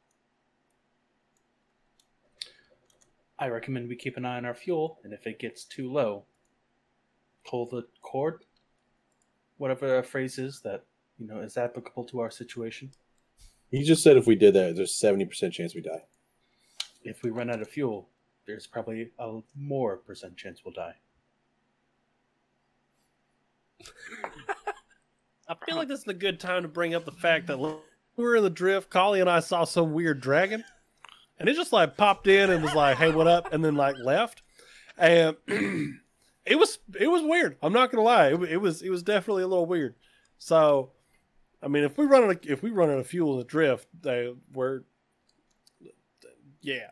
I 3.38 3.48
recommend 3.48 3.88
we 3.88 3.96
keep 3.96 4.18
an 4.18 4.26
eye 4.26 4.38
on 4.38 4.46
our 4.46 4.54
fuel, 4.54 5.00
and 5.04 5.14
if 5.14 5.26
it 5.26 5.40
gets 5.40 5.64
too 5.64 5.92
low, 5.92 6.26
pull 7.46 7.68
the 7.68 7.84
cord. 8.02 8.44
Whatever 9.58 9.96
the 9.98 10.04
phrase 10.04 10.38
is 10.38 10.62
that 10.62 10.84
you 11.18 11.28
know 11.28 11.40
is 11.40 11.58
applicable 11.58 12.06
to 12.06 12.20
our 12.20 12.32
situation. 12.32 12.92
He 13.72 13.84
just 13.84 14.04
said 14.04 14.18
if 14.18 14.26
we 14.26 14.36
did 14.36 14.54
that, 14.56 14.76
there's 14.76 14.96
seventy 14.96 15.26
percent 15.26 15.54
chance 15.54 15.76
we 15.76 15.82
die. 15.82 16.04
If 17.04 17.24
we 17.24 17.30
run 17.30 17.50
out 17.50 17.62
of 17.62 17.70
fuel, 17.70 18.10
there's 18.46 18.68
probably 18.68 19.12
a 19.20 19.40
more 19.56 19.98
percent 19.98 20.36
chance 20.38 20.62
we'll 20.66 20.74
die. 20.74 20.96
I 25.48 25.56
feel 25.66 25.76
like 25.76 25.88
this 25.88 26.02
is 26.02 26.08
a 26.08 26.14
good 26.14 26.40
time 26.40 26.62
to 26.62 26.68
bring 26.68 26.94
up 26.94 27.06
the 27.06 27.12
fact 27.12 27.48
that 27.48 27.60
we 27.60 27.74
were 28.18 28.36
in 28.36 28.44
the 28.44 28.50
drift. 28.50 28.90
Kali 28.90 29.20
and 29.20 29.30
I 29.30 29.40
saw 29.40 29.64
some 29.64 29.94
weird 29.94 30.22
dragon, 30.22 30.64
and 31.40 31.50
it 31.50 31.56
just 31.56 31.74
like 31.74 31.98
popped 31.98 32.28
in 32.28 32.50
and 32.52 32.62
was 32.62 32.76
like, 32.76 32.98
"Hey, 32.98 33.12
what 33.12 33.28
up?" 33.28 33.52
and 33.52 33.66
then 33.66 33.76
like 33.76 33.96
left, 33.98 34.44
and 34.98 35.36
it 35.48 36.58
was 36.58 36.80
it 37.00 37.08
was 37.08 37.24
weird. 37.24 37.58
I'm 37.64 37.74
not 37.74 37.92
gonna 37.92 38.04
lie, 38.04 38.28
it, 38.28 38.42
it 38.44 38.58
was 38.58 38.82
it 38.82 38.90
was 38.90 39.02
definitely 39.02 39.44
a 39.44 39.48
little 39.48 39.66
weird. 39.66 39.96
So, 40.38 40.92
I 41.64 41.68
mean, 41.68 41.84
if 41.84 41.98
we 41.98 42.06
run 42.06 42.30
of, 42.30 42.40
if 42.44 42.62
we 42.62 42.70
run 42.70 42.92
out 42.92 43.00
of 43.00 43.08
fuel 43.08 43.34
in 43.34 43.40
the 43.40 43.46
drift, 43.46 43.88
they 44.02 44.34
we're 44.54 44.82
yeah. 46.62 46.90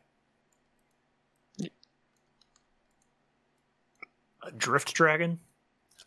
A 4.44 4.52
drift 4.52 4.94
dragon? 4.94 5.40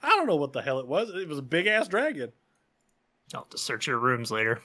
I 0.02 0.08
don't 0.10 0.26
know 0.26 0.36
what 0.36 0.52
the 0.52 0.62
hell 0.62 0.78
it 0.78 0.86
was. 0.86 1.10
It 1.10 1.28
was 1.28 1.38
a 1.38 1.42
big 1.42 1.66
ass 1.66 1.88
dragon. 1.88 2.32
I'll 3.34 3.42
have 3.42 3.50
to 3.50 3.58
search 3.58 3.86
your 3.86 3.98
rooms 3.98 4.30
later. 4.30 4.62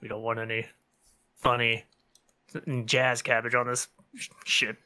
We 0.00 0.08
don't 0.08 0.22
want 0.22 0.38
any 0.38 0.66
funny 1.36 1.84
jazz 2.86 3.22
cabbage 3.22 3.54
on 3.54 3.68
this 3.68 3.88
sh- 4.16 4.28
shit. 4.44 4.76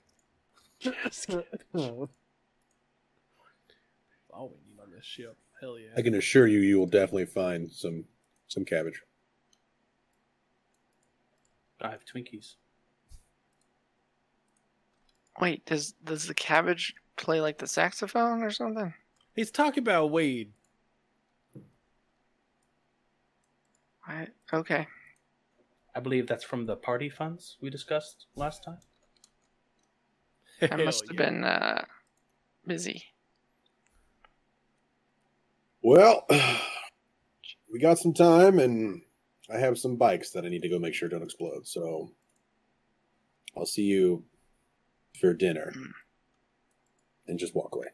Oh, 0.85 0.91
we 1.75 1.81
need 4.69 4.81
on 4.83 4.91
this 4.95 5.05
ship. 5.05 5.37
Hell 5.61 5.79
yeah. 5.79 5.89
I 5.97 6.03
can 6.03 6.15
assure 6.15 6.47
you, 6.47 6.61
you 6.61 6.79
will 6.79 6.87
definitely 6.87 7.27
find 7.27 7.71
some 7.71 8.05
some 8.49 8.65
cabbage. 8.65 9.03
I 11.81 11.91
have 11.91 12.05
Twinkies. 12.05 12.57
Wait, 15.41 15.65
does 15.65 15.93
does 16.05 16.27
the 16.27 16.35
cabbage 16.35 16.95
play 17.17 17.41
like 17.41 17.59
the 17.59 17.67
saxophone 17.67 18.43
or 18.43 18.51
something? 18.51 18.93
He's 19.35 19.51
talking 19.51 19.83
about 19.83 20.11
weed. 20.11 20.53
I, 24.07 24.29
okay. 24.53 24.87
I 25.95 26.01
believe 26.01 26.27
that's 26.27 26.45
from 26.45 26.67
the 26.67 26.77
party 26.77 27.09
funds 27.09 27.57
we 27.61 27.71
discussed 27.71 28.27
last 28.37 28.65
time. 28.65 28.79
I 30.71 30.77
must 30.85 31.07
have 31.09 31.19
yeah. 31.19 31.25
been 31.25 31.45
uh, 31.45 31.85
busy. 32.67 33.03
Well, 35.83 36.27
we 37.73 37.79
got 37.79 37.99
some 37.99 38.15
time, 38.15 38.59
and 38.59 39.03
I 39.53 39.59
have 39.59 39.79
some 39.79 39.97
bikes 39.97 40.31
that 40.31 40.45
I 40.45 40.49
need 40.49 40.63
to 40.63 40.69
go 40.69 40.79
make 40.79 40.95
sure 40.95 41.09
don't 41.09 41.23
explode. 41.23 41.67
So 41.67 42.11
I'll 43.57 43.67
see 43.67 43.85
you 43.85 44.25
for 45.21 45.33
dinner, 45.33 45.73
Mm. 45.75 45.93
And 47.29 47.39
just 47.39 47.55
walk 47.55 47.75
away. 47.75 47.89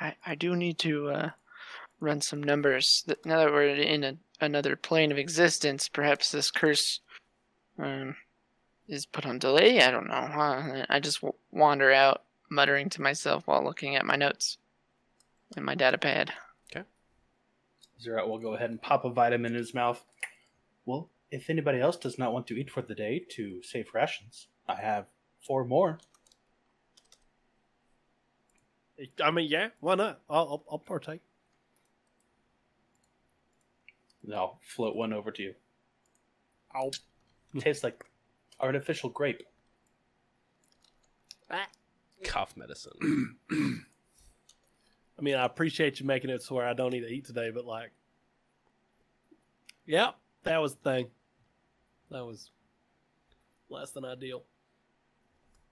I, 0.00 0.14
I 0.24 0.34
do 0.34 0.56
need 0.56 0.78
to 0.78 1.10
uh, 1.10 1.30
run 2.00 2.20
some 2.20 2.42
numbers. 2.42 3.04
Now 3.24 3.38
that 3.38 3.52
we're 3.52 3.68
in 3.68 4.04
a, 4.04 4.16
another 4.40 4.76
plane 4.76 5.12
of 5.12 5.18
existence, 5.18 5.88
perhaps 5.88 6.32
this 6.32 6.50
curse 6.50 7.00
um, 7.78 8.16
is 8.88 9.06
put 9.06 9.26
on 9.26 9.38
delay. 9.38 9.82
I 9.82 9.90
don't 9.90 10.08
know. 10.08 10.14
Uh, 10.14 10.86
I 10.88 11.00
just 11.00 11.20
w- 11.20 11.34
wander 11.50 11.92
out, 11.92 12.22
muttering 12.50 12.88
to 12.90 13.02
myself 13.02 13.46
while 13.46 13.62
looking 13.62 13.96
at 13.96 14.06
my 14.06 14.16
notes 14.16 14.58
and 15.56 15.64
my 15.64 15.74
data 15.74 15.98
pad. 15.98 16.32
Zerat 18.02 18.26
will 18.26 18.38
go 18.38 18.54
ahead 18.54 18.70
and 18.70 18.80
pop 18.80 19.04
a 19.04 19.10
vitamin 19.10 19.52
in 19.52 19.58
his 19.58 19.74
mouth. 19.74 20.02
Well, 20.86 21.10
if 21.30 21.50
anybody 21.50 21.80
else 21.80 21.96
does 21.96 22.18
not 22.18 22.32
want 22.32 22.46
to 22.48 22.58
eat 22.58 22.70
for 22.70 22.82
the 22.82 22.94
day 22.94 23.24
to 23.32 23.62
save 23.62 23.94
rations, 23.94 24.48
I 24.66 24.76
have 24.76 25.06
four 25.46 25.64
more. 25.64 25.98
I 29.22 29.30
mean, 29.30 29.48
yeah, 29.48 29.68
why 29.80 29.94
not? 29.94 30.20
I'll, 30.28 30.38
I'll, 30.38 30.64
I'll 30.72 30.78
partake. 30.78 31.20
And 34.24 34.34
I'll 34.34 34.58
float 34.62 34.94
one 34.94 35.12
over 35.12 35.30
to 35.30 35.42
you. 35.42 35.54
I'll 36.74 36.90
Tastes 37.58 37.82
like 37.82 38.04
artificial 38.60 39.10
grape. 39.10 39.42
Cough 42.24 42.56
medicine. 42.56 43.36
I 43.50 45.22
mean, 45.22 45.34
I 45.34 45.44
appreciate 45.44 46.00
you 46.00 46.06
making 46.06 46.30
it 46.30 46.42
so 46.42 46.54
where 46.54 46.66
I 46.66 46.72
don't 46.72 46.92
need 46.92 47.00
to 47.00 47.08
eat 47.08 47.24
today, 47.24 47.50
but 47.50 47.64
like, 47.64 47.90
yeah, 49.86 50.10
that 50.44 50.58
was 50.58 50.76
the 50.76 50.82
thing. 50.82 51.06
That 52.10 52.24
was 52.24 52.50
less 53.68 53.90
than 53.90 54.04
ideal. 54.04 54.44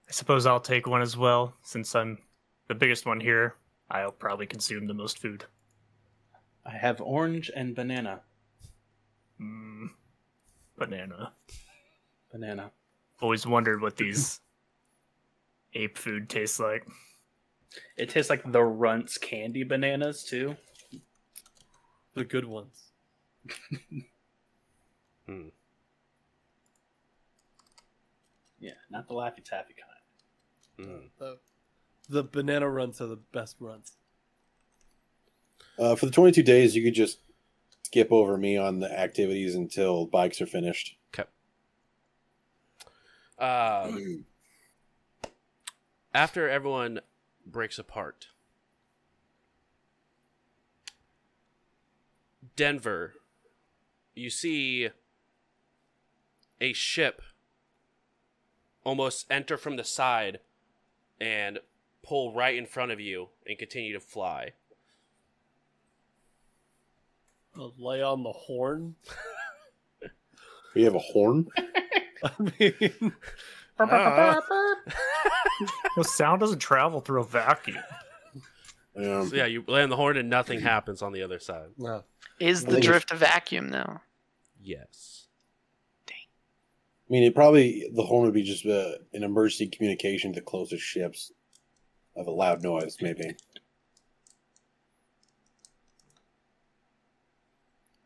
I 0.07 0.11
suppose 0.11 0.45
I'll 0.45 0.59
take 0.59 0.87
one 0.87 1.01
as 1.01 1.15
well, 1.15 1.53
since 1.61 1.95
I'm 1.95 2.17
the 2.69 2.75
biggest 2.75 3.05
one 3.05 3.19
here. 3.19 3.55
I'll 3.91 4.11
probably 4.11 4.45
consume 4.45 4.87
the 4.87 4.93
most 4.93 5.17
food. 5.17 5.43
I 6.65 6.77
have 6.77 7.01
orange 7.01 7.51
and 7.53 7.75
banana. 7.75 8.21
Mm, 9.41 9.89
banana. 10.77 11.33
Banana. 12.31 12.71
Always 13.21 13.45
wondered 13.45 13.81
what 13.81 13.97
these 13.97 14.39
ape 15.73 15.97
food 15.97 16.29
tastes 16.29 16.59
like. 16.59 16.87
It 17.97 18.09
tastes 18.09 18.29
like 18.29 18.49
the 18.49 18.63
Runts 18.63 19.17
candy 19.17 19.63
bananas 19.63 20.23
too. 20.23 20.55
The 22.13 22.23
good 22.23 22.45
ones. 22.45 22.85
Hmm. 25.25 25.49
Yeah, 28.57 28.71
not 28.89 29.07
the 29.07 29.13
Laffy 29.13 29.43
Taffy 29.45 29.75
kind. 29.75 30.89
Mm. 30.89 31.09
The, 31.19 31.37
the 32.09 32.23
banana 32.23 32.67
runs 32.67 32.99
are 32.99 33.07
the 33.07 33.19
best 33.31 33.55
runs. 33.59 33.93
Uh, 35.77 35.95
for 35.95 36.07
the 36.07 36.11
22 36.11 36.43
days, 36.43 36.75
you 36.75 36.83
could 36.83 36.95
just 36.95 37.19
skip 37.83 38.11
over 38.11 38.37
me 38.37 38.57
on 38.57 38.79
the 38.79 38.99
activities 38.99 39.55
until 39.55 40.05
bikes 40.05 40.41
are 40.41 40.45
finished. 40.45 40.95
Um, 43.39 44.25
after 46.13 46.49
everyone 46.49 46.99
breaks 47.45 47.79
apart, 47.79 48.27
Denver, 52.57 53.13
you 54.13 54.29
see 54.29 54.89
a 56.59 56.73
ship 56.73 57.21
almost 58.83 59.25
enter 59.31 59.55
from 59.55 59.77
the 59.77 59.85
side 59.85 60.39
and 61.21 61.59
pull 62.09 62.33
right 62.33 62.57
in 62.57 62.65
front 62.65 62.91
of 62.91 62.99
you 62.99 63.29
and 63.47 63.55
continue 63.59 63.93
to 63.93 63.99
fly. 63.99 64.49
I'll 67.55 67.73
lay 67.77 68.01
on 68.01 68.23
the 68.23 68.31
horn. 68.33 68.95
You 70.75 70.85
have 70.85 70.93
a 70.93 70.99
horn? 70.99 71.47
I 72.23 72.31
mean, 72.59 73.11
No, 73.79 74.41
sound 76.03 76.41
doesn't 76.41 76.59
travel 76.59 77.01
through 77.01 77.21
a 77.21 77.25
vacuum. 77.25 77.79
Um, 78.95 79.27
So 79.27 79.35
yeah, 79.35 79.47
you 79.47 79.63
land 79.67 79.91
the 79.91 79.95
horn 79.95 80.15
and 80.15 80.29
nothing 80.29 80.59
happens 80.59 81.01
on 81.01 81.11
the 81.11 81.23
other 81.23 81.39
side. 81.39 81.69
no. 81.77 82.03
Is 82.39 82.65
the 82.65 82.79
drift 82.79 83.09
a 83.11 83.15
vacuum, 83.15 83.69
though? 83.69 83.99
Yes. 84.61 85.25
I 86.07 86.13
mean, 87.09 87.23
it 87.23 87.33
probably 87.33 87.89
the 87.91 88.03
horn 88.03 88.25
would 88.25 88.35
be 88.35 88.43
just 88.43 88.63
uh, 88.65 88.91
an 89.11 89.23
emergency 89.23 89.67
communication 89.67 90.31
to 90.33 90.41
closest 90.41 90.83
ships 90.83 91.31
of 92.19 92.27
a 92.27 92.31
loud 92.31 92.61
noise, 92.61 92.97
maybe. 93.01 93.35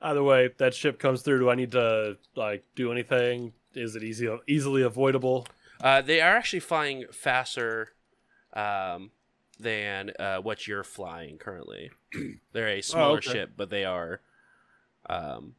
Either 0.02 0.24
way, 0.24 0.50
that 0.58 0.74
ship 0.74 1.00
comes 1.00 1.22
through. 1.22 1.40
Do 1.40 1.50
I 1.50 1.56
need 1.56 1.72
to 1.72 2.18
like 2.36 2.64
do 2.76 2.92
anything? 2.92 3.54
Is 3.74 3.96
it 3.96 4.04
easy 4.04 4.30
easily 4.48 4.84
avoidable? 4.84 5.48
Uh, 5.82 6.02
they 6.02 6.22
are 6.22 6.36
actually 6.36 6.60
flying 6.60 7.06
faster 7.12 7.94
um, 8.54 9.12
than 9.60 10.12
uh, 10.20 10.38
what 10.38 10.68
you're 10.68 10.84
flying 10.84 11.38
currently. 11.38 11.90
They're 12.54 12.68
a 12.68 12.82
smaller 12.82 13.18
okay. 13.18 13.32
ship, 13.32 13.52
but 13.58 13.70
they 13.70 13.86
are 13.86 14.22
um, 15.10 15.56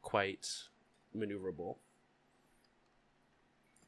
quite 0.00 0.48
maneuverable. 1.16 1.76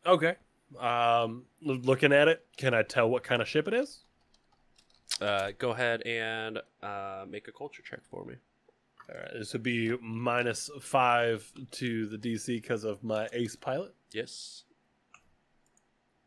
Okay. 0.06 0.36
Um, 0.78 1.44
looking 1.62 2.12
at 2.12 2.28
it, 2.28 2.44
can 2.56 2.74
I 2.74 2.82
tell 2.82 3.08
what 3.08 3.22
kind 3.22 3.40
of 3.40 3.48
ship 3.48 3.68
it 3.68 3.74
is? 3.74 4.00
Uh, 5.20 5.52
go 5.58 5.70
ahead 5.70 6.02
and 6.02 6.58
uh, 6.82 7.24
make 7.28 7.48
a 7.48 7.52
culture 7.52 7.82
check 7.82 8.00
for 8.10 8.24
me. 8.24 8.34
All 9.08 9.20
right, 9.20 9.32
this 9.38 9.52
would 9.52 9.62
be 9.62 9.96
minus 10.00 10.70
five 10.80 11.52
to 11.72 12.06
the 12.06 12.16
DC 12.16 12.46
because 12.46 12.84
of 12.84 13.04
my 13.04 13.28
ace 13.32 13.54
pilot. 13.54 13.94
Yes. 14.12 14.64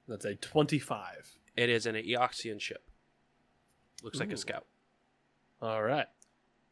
That's 0.08 0.26
a 0.26 0.36
25. 0.36 1.38
It 1.56 1.70
is 1.70 1.86
an 1.86 1.96
Eoxian 1.96 2.62
ship. 2.62 2.84
Looks 4.04 4.20
like 4.20 4.32
a 4.32 4.38
scout. 4.38 4.66
All 5.62 5.82
right. 5.82 6.06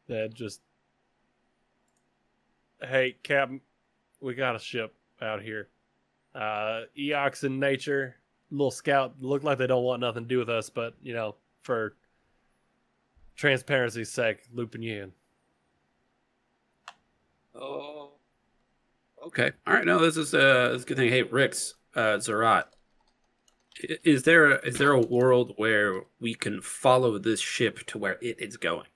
That 0.08 0.32
just. 0.32 0.60
Hey, 2.80 3.16
Captain, 3.22 3.60
we 4.20 4.34
got 4.34 4.54
a 4.54 4.58
ship 4.60 4.94
out 5.20 5.42
here. 5.42 5.68
Uh, 6.36 6.82
Eox 6.98 7.44
in 7.44 7.58
nature, 7.58 8.16
little 8.50 8.70
scout. 8.70 9.14
Look 9.20 9.42
like 9.42 9.56
they 9.56 9.66
don't 9.66 9.84
want 9.84 10.00
nothing 10.00 10.24
to 10.24 10.28
do 10.28 10.38
with 10.38 10.50
us, 10.50 10.68
but 10.68 10.94
you 11.02 11.14
know, 11.14 11.34
for 11.62 11.96
transparency's 13.36 14.10
sake, 14.10 14.42
looping 14.52 14.82
you 14.82 15.02
in. 15.04 15.12
Oh. 17.54 18.10
Okay. 19.26 19.52
All 19.66 19.74
right. 19.74 19.86
No, 19.86 19.98
this 19.98 20.18
is 20.18 20.34
uh, 20.34 20.68
this 20.72 20.80
is 20.80 20.82
a 20.82 20.86
good 20.86 20.96
thing. 20.98 21.10
Hey, 21.10 21.22
Rix, 21.22 21.74
uh, 21.94 22.18
Zerat. 22.18 22.64
Is 24.04 24.22
there 24.24 24.52
a, 24.52 24.66
is 24.66 24.76
there 24.76 24.92
a 24.92 25.00
world 25.00 25.54
where 25.56 26.02
we 26.20 26.34
can 26.34 26.60
follow 26.60 27.18
this 27.18 27.40
ship 27.40 27.84
to 27.86 27.98
where 27.98 28.18
it 28.22 28.40
is 28.40 28.56
going? 28.56 28.86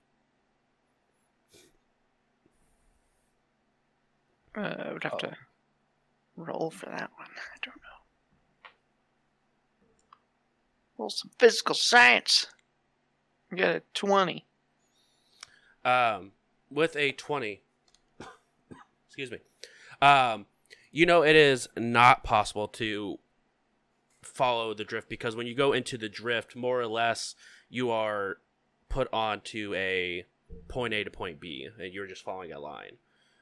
Uh, 4.55 4.75
I 4.85 4.93
would 4.93 5.03
have 5.03 5.17
to 5.19 5.35
roll 6.45 6.71
for 6.71 6.87
that 6.87 7.11
one. 7.17 7.27
I 7.27 7.57
don't 7.61 7.75
know. 7.77 8.69
Roll 10.97 11.09
some 11.09 11.31
physical 11.39 11.75
science. 11.75 12.47
I 13.51 13.55
got 13.55 13.75
a 13.75 13.81
20. 13.93 14.45
Um, 15.83 16.31
with 16.69 16.95
a 16.95 17.11
20, 17.11 17.61
excuse 19.07 19.31
me, 19.31 19.39
um, 20.01 20.45
you 20.91 21.05
know, 21.05 21.23
it 21.23 21.35
is 21.35 21.67
not 21.75 22.23
possible 22.23 22.67
to 22.67 23.17
follow 24.21 24.73
the 24.73 24.83
drift 24.83 25.09
because 25.09 25.35
when 25.35 25.47
you 25.47 25.55
go 25.55 25.73
into 25.73 25.97
the 25.97 26.09
drift, 26.09 26.55
more 26.55 26.79
or 26.79 26.87
less, 26.87 27.35
you 27.69 27.89
are 27.89 28.37
put 28.89 29.07
onto 29.11 29.73
a 29.73 30.25
point 30.67 30.93
A 30.93 31.03
to 31.03 31.09
point 31.09 31.39
B, 31.39 31.67
and 31.79 31.93
you're 31.93 32.07
just 32.07 32.23
following 32.23 32.51
a 32.51 32.59
line. 32.59 32.97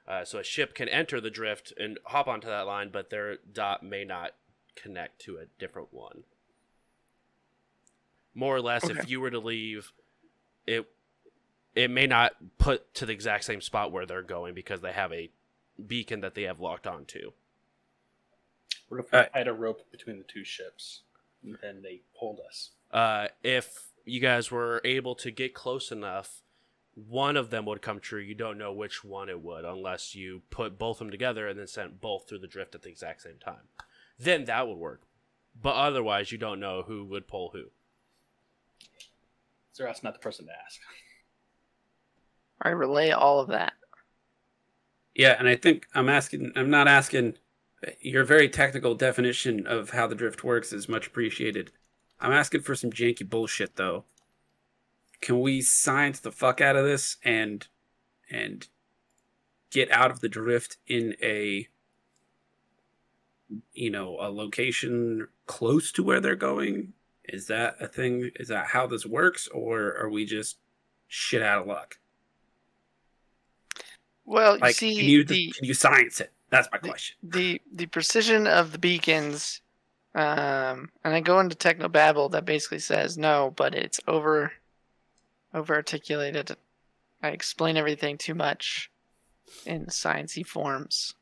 Uh, 0.09 0.25
so 0.25 0.39
a 0.39 0.43
ship 0.43 0.73
can 0.73 0.89
enter 0.89 1.21
the 1.21 1.29
drift 1.29 1.71
and 1.77 1.99
hop 2.05 2.27
onto 2.27 2.47
that 2.47 2.65
line, 2.65 2.89
but 2.91 3.11
their 3.11 3.37
dot 3.53 3.83
may 3.83 4.03
not 4.03 4.31
connect 4.75 5.21
to 5.21 5.37
a 5.37 5.45
different 5.59 5.89
one. 5.93 6.23
More 8.33 8.55
or 8.55 8.61
less, 8.61 8.89
if 8.89 9.07
you 9.09 9.21
were 9.21 9.29
to 9.29 9.39
leave, 9.39 9.91
it 10.65 10.89
it 11.75 11.91
may 11.91 12.07
not 12.07 12.33
put 12.57 12.91
to 12.95 13.05
the 13.05 13.13
exact 13.13 13.43
same 13.43 13.61
spot 13.61 13.91
where 13.91 14.05
they're 14.07 14.23
going 14.23 14.55
because 14.55 14.81
they 14.81 14.91
have 14.91 15.13
a 15.13 15.29
beacon 15.85 16.21
that 16.21 16.33
they 16.33 16.43
have 16.43 16.59
locked 16.59 16.87
onto. 16.87 17.31
What 18.87 19.01
if 19.01 19.11
we 19.11 19.19
Uh, 19.19 19.25
tied 19.25 19.47
a 19.47 19.53
rope 19.53 19.91
between 19.91 20.17
the 20.17 20.23
two 20.23 20.43
ships 20.43 21.01
and 21.43 21.57
then 21.61 21.83
they 21.83 22.01
pulled 22.19 22.39
us? 22.39 22.71
Uh, 22.91 23.27
if 23.43 23.91
you 24.05 24.19
guys 24.19 24.49
were 24.49 24.81
able 24.83 25.13
to 25.15 25.29
get 25.29 25.53
close 25.53 25.91
enough, 25.91 26.41
one 27.07 27.37
of 27.37 27.49
them 27.49 27.65
would 27.65 27.81
come 27.81 27.99
true. 27.99 28.19
You 28.19 28.35
don't 28.35 28.57
know 28.57 28.73
which 28.73 29.03
one 29.03 29.29
it 29.29 29.41
would 29.41 29.65
unless 29.65 30.15
you 30.15 30.41
put 30.49 30.77
both 30.77 30.97
of 30.97 30.99
them 30.99 31.11
together 31.11 31.47
and 31.47 31.59
then 31.59 31.67
sent 31.67 32.01
both 32.01 32.27
through 32.27 32.39
the 32.39 32.47
drift 32.47 32.75
at 32.75 32.81
the 32.81 32.89
exact 32.89 33.21
same 33.21 33.37
time. 33.43 33.67
Then 34.17 34.45
that 34.45 34.67
would 34.67 34.77
work. 34.77 35.01
But 35.61 35.75
otherwise, 35.75 36.31
you 36.31 36.37
don't 36.37 36.59
know 36.59 36.83
who 36.85 37.05
would 37.05 37.27
pull 37.27 37.51
who. 37.53 37.65
Zerat's 39.75 40.03
not 40.03 40.13
the 40.13 40.19
person 40.19 40.45
to 40.45 40.51
ask. 40.65 40.79
I 42.61 42.69
relay 42.69 43.11
all 43.11 43.39
of 43.39 43.47
that. 43.49 43.73
Yeah, 45.15 45.35
and 45.37 45.47
I 45.47 45.55
think 45.55 45.87
I'm 45.93 46.09
asking. 46.09 46.51
I'm 46.55 46.69
not 46.69 46.87
asking. 46.87 47.35
Your 48.01 48.25
very 48.25 48.49
technical 48.49 48.93
definition 48.93 49.65
of 49.65 49.91
how 49.91 50.05
the 50.05 50.15
drift 50.15 50.43
works 50.43 50.73
is 50.73 50.89
much 50.89 51.07
appreciated. 51.07 51.71
I'm 52.19 52.33
asking 52.33 52.61
for 52.61 52.75
some 52.75 52.91
janky 52.91 53.27
bullshit 53.27 53.77
though. 53.77 54.03
Can 55.21 55.41
we 55.41 55.61
science 55.61 56.19
the 56.19 56.31
fuck 56.31 56.61
out 56.61 56.75
of 56.75 56.85
this 56.85 57.17
and 57.23 57.67
and 58.31 58.67
get 59.71 59.91
out 59.91 60.11
of 60.11 60.19
the 60.21 60.29
drift 60.29 60.77
in 60.87 61.15
a 61.21 61.67
you 63.73 63.89
know 63.89 64.17
a 64.19 64.29
location 64.29 65.27
close 65.45 65.91
to 65.93 66.03
where 66.03 66.19
they're 66.19 66.35
going? 66.35 66.93
Is 67.25 67.47
that 67.47 67.75
a 67.79 67.87
thing? 67.87 68.31
Is 68.35 68.47
that 68.47 68.67
how 68.67 68.87
this 68.87 69.05
works, 69.05 69.47
or 69.49 69.95
are 69.99 70.09
we 70.09 70.25
just 70.25 70.57
shit 71.07 71.41
out 71.43 71.61
of 71.61 71.67
luck? 71.67 71.99
Well, 74.25 74.55
you 74.55 74.61
Like, 74.61 74.75
see, 74.75 74.95
can 74.95 75.05
you 75.05 75.23
the, 75.23 75.51
can 75.51 75.65
you 75.65 75.73
science 75.73 76.21
it? 76.21 76.31
That's 76.49 76.67
my 76.71 76.77
the- 76.79 76.87
question. 76.89 77.17
the 77.23 77.61
the 77.73 77.85
precision 77.87 78.47
of 78.47 78.71
the 78.71 78.77
beacons, 78.79 79.61
um, 80.15 80.89
and 81.03 81.13
I 81.13 81.19
go 81.19 81.39
into 81.39 81.55
technobabble 81.55 82.31
that 82.31 82.45
basically 82.45 82.79
says 82.79 83.17
no, 83.17 83.53
but 83.55 83.75
it's 83.75 83.99
over 84.07 84.51
over 85.53 85.75
articulated. 85.75 86.55
I 87.21 87.29
explain 87.29 87.77
everything 87.77 88.17
too 88.17 88.35
much 88.35 88.91
in 89.65 89.87
sciencey 89.87 90.45
forms. 90.45 91.15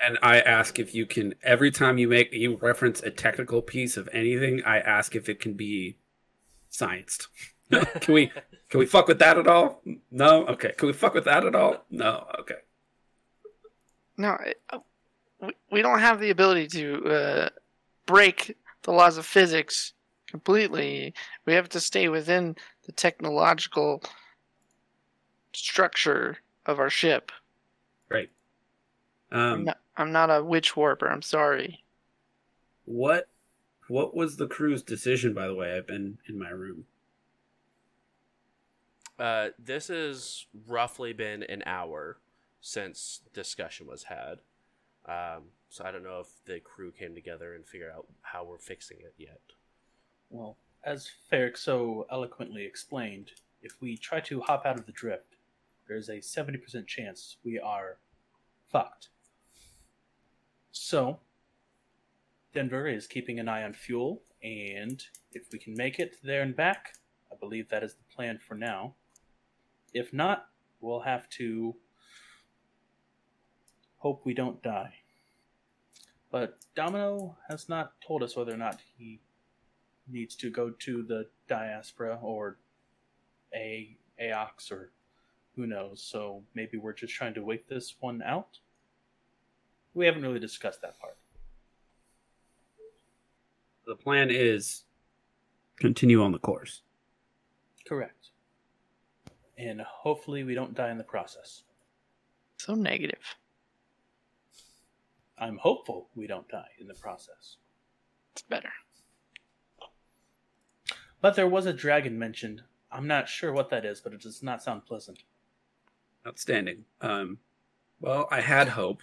and 0.00 0.18
I 0.22 0.40
ask 0.40 0.78
if 0.78 0.94
you 0.94 1.06
can 1.06 1.34
every 1.42 1.70
time 1.70 1.98
you 1.98 2.08
make 2.08 2.32
you 2.32 2.56
reference 2.56 3.02
a 3.02 3.10
technical 3.10 3.62
piece 3.62 3.96
of 3.96 4.08
anything, 4.12 4.62
I 4.64 4.78
ask 4.78 5.14
if 5.16 5.28
it 5.28 5.40
can 5.40 5.54
be 5.54 5.98
scienced. 6.70 7.28
can 7.70 8.14
we 8.14 8.30
can 8.68 8.80
we 8.80 8.86
fuck 8.86 9.08
with 9.08 9.18
that 9.20 9.38
at 9.38 9.46
all? 9.46 9.82
No. 10.10 10.46
Okay. 10.46 10.72
Can 10.76 10.88
we 10.88 10.92
fuck 10.92 11.14
with 11.14 11.24
that 11.24 11.44
at 11.44 11.54
all? 11.54 11.84
No. 11.90 12.26
Okay. 12.40 12.54
No, 14.18 14.36
uh, 14.70 14.78
we, 15.40 15.52
we 15.70 15.82
don't 15.82 15.98
have 15.98 16.20
the 16.20 16.30
ability 16.30 16.68
to 16.68 17.04
uh, 17.04 17.48
break 18.06 18.56
the 18.82 18.92
laws 18.92 19.18
of 19.18 19.26
physics 19.26 19.92
completely. 20.26 21.14
We 21.44 21.54
have 21.54 21.68
to 21.70 21.80
stay 21.80 22.08
within 22.08 22.56
the 22.84 22.92
technological 22.92 24.02
structure 25.52 26.38
of 26.66 26.78
our 26.78 26.90
ship. 26.90 27.32
Great. 28.10 28.30
I'm, 29.50 29.60
Um, 29.60 29.64
not, 29.64 29.78
I'm 29.96 30.12
not 30.12 30.30
a 30.30 30.42
witch 30.44 30.76
warper. 30.76 31.08
I'm 31.08 31.22
sorry. 31.22 31.84
what 32.86 33.28
what 33.88 34.14
was 34.16 34.36
the 34.38 34.46
crew's 34.48 34.82
decision? 34.82 35.34
By 35.34 35.46
the 35.46 35.54
way, 35.54 35.76
I've 35.76 35.86
been 35.86 36.18
in 36.28 36.38
my 36.38 36.48
room. 36.50 36.86
Uh, 39.18 39.48
this 39.58 39.88
has 39.88 40.46
roughly 40.66 41.12
been 41.12 41.42
an 41.44 41.62
hour 41.66 42.18
since 42.60 43.22
discussion 43.32 43.86
was 43.86 44.04
had. 44.04 44.40
Um, 45.06 45.52
so 45.70 45.84
I 45.84 45.92
don't 45.92 46.02
know 46.04 46.20
if 46.20 46.44
the 46.46 46.60
crew 46.60 46.92
came 46.92 47.14
together 47.14 47.54
and 47.54 47.66
figured 47.66 47.92
out 47.92 48.06
how 48.22 48.44
we're 48.44 48.58
fixing 48.58 48.98
it 49.00 49.14
yet. 49.18 49.40
Well, 50.30 50.56
as 50.84 51.10
Ferrix 51.30 51.58
so 51.58 52.06
eloquently 52.10 52.64
explained, 52.64 53.32
if 53.62 53.80
we 53.80 53.96
try 53.96 54.20
to 54.20 54.40
hop 54.40 54.64
out 54.64 54.78
of 54.78 54.86
the 54.86 54.92
drift, 54.92 55.36
there's 55.88 56.08
a 56.08 56.18
70% 56.18 56.86
chance 56.86 57.36
we 57.44 57.58
are 57.58 57.98
fucked. 58.70 59.08
So, 60.72 61.18
Denver 62.52 62.86
is 62.86 63.06
keeping 63.06 63.38
an 63.38 63.48
eye 63.48 63.64
on 63.64 63.72
fuel, 63.72 64.22
and 64.42 65.02
if 65.32 65.52
we 65.52 65.58
can 65.58 65.74
make 65.74 65.98
it 65.98 66.16
there 66.22 66.42
and 66.42 66.54
back, 66.54 66.94
I 67.32 67.36
believe 67.36 67.68
that 67.68 67.82
is 67.82 67.94
the 67.94 68.14
plan 68.14 68.38
for 68.38 68.54
now. 68.54 68.94
If 69.92 70.12
not, 70.12 70.48
we'll 70.80 71.00
have 71.00 71.28
to 71.30 71.74
hope 73.98 74.22
we 74.24 74.34
don't 74.34 74.62
die. 74.62 74.94
But 76.30 76.58
Domino 76.74 77.36
has 77.48 77.68
not 77.68 77.92
told 78.06 78.22
us 78.22 78.36
whether 78.36 78.52
or 78.52 78.58
not 78.58 78.80
he 78.96 79.20
needs 80.10 80.34
to 80.36 80.50
go 80.50 80.70
to 80.70 81.02
the 81.02 81.26
diaspora 81.48 82.18
or 82.22 82.58
a 83.54 83.96
Eox 84.22 84.70
or 84.70 84.90
who 85.54 85.66
knows. 85.66 86.02
So 86.02 86.42
maybe 86.54 86.76
we're 86.76 86.92
just 86.92 87.14
trying 87.14 87.34
to 87.34 87.44
wait 87.44 87.68
this 87.68 87.94
one 88.00 88.22
out. 88.22 88.58
We 89.94 90.06
haven't 90.06 90.22
really 90.22 90.40
discussed 90.40 90.82
that 90.82 91.00
part. 91.00 91.16
The 93.86 93.96
plan 93.96 94.30
is 94.30 94.84
continue 95.76 96.22
on 96.22 96.32
the 96.32 96.38
course. 96.38 96.82
Correct. 97.86 98.30
And 99.56 99.80
hopefully 99.80 100.44
we 100.44 100.54
don't 100.54 100.74
die 100.74 100.90
in 100.90 100.98
the 100.98 101.04
process. 101.04 101.62
So 102.58 102.74
negative. 102.74 103.36
I'm 105.38 105.58
hopeful 105.58 106.08
we 106.14 106.26
don't 106.26 106.48
die 106.48 106.70
in 106.80 106.88
the 106.88 106.94
process. 106.94 107.56
It's 108.32 108.42
better. 108.42 108.72
But 111.20 111.34
there 111.34 111.48
was 111.48 111.66
a 111.66 111.72
dragon 111.72 112.18
mentioned. 112.18 112.62
I'm 112.90 113.06
not 113.06 113.28
sure 113.28 113.52
what 113.52 113.70
that 113.70 113.84
is, 113.84 114.00
but 114.00 114.12
it 114.12 114.20
does 114.20 114.42
not 114.42 114.62
sound 114.62 114.86
pleasant. 114.86 115.22
Outstanding. 116.26 116.84
Um, 117.00 117.38
well, 118.00 118.28
I 118.30 118.40
had 118.40 118.68
hope, 118.68 119.02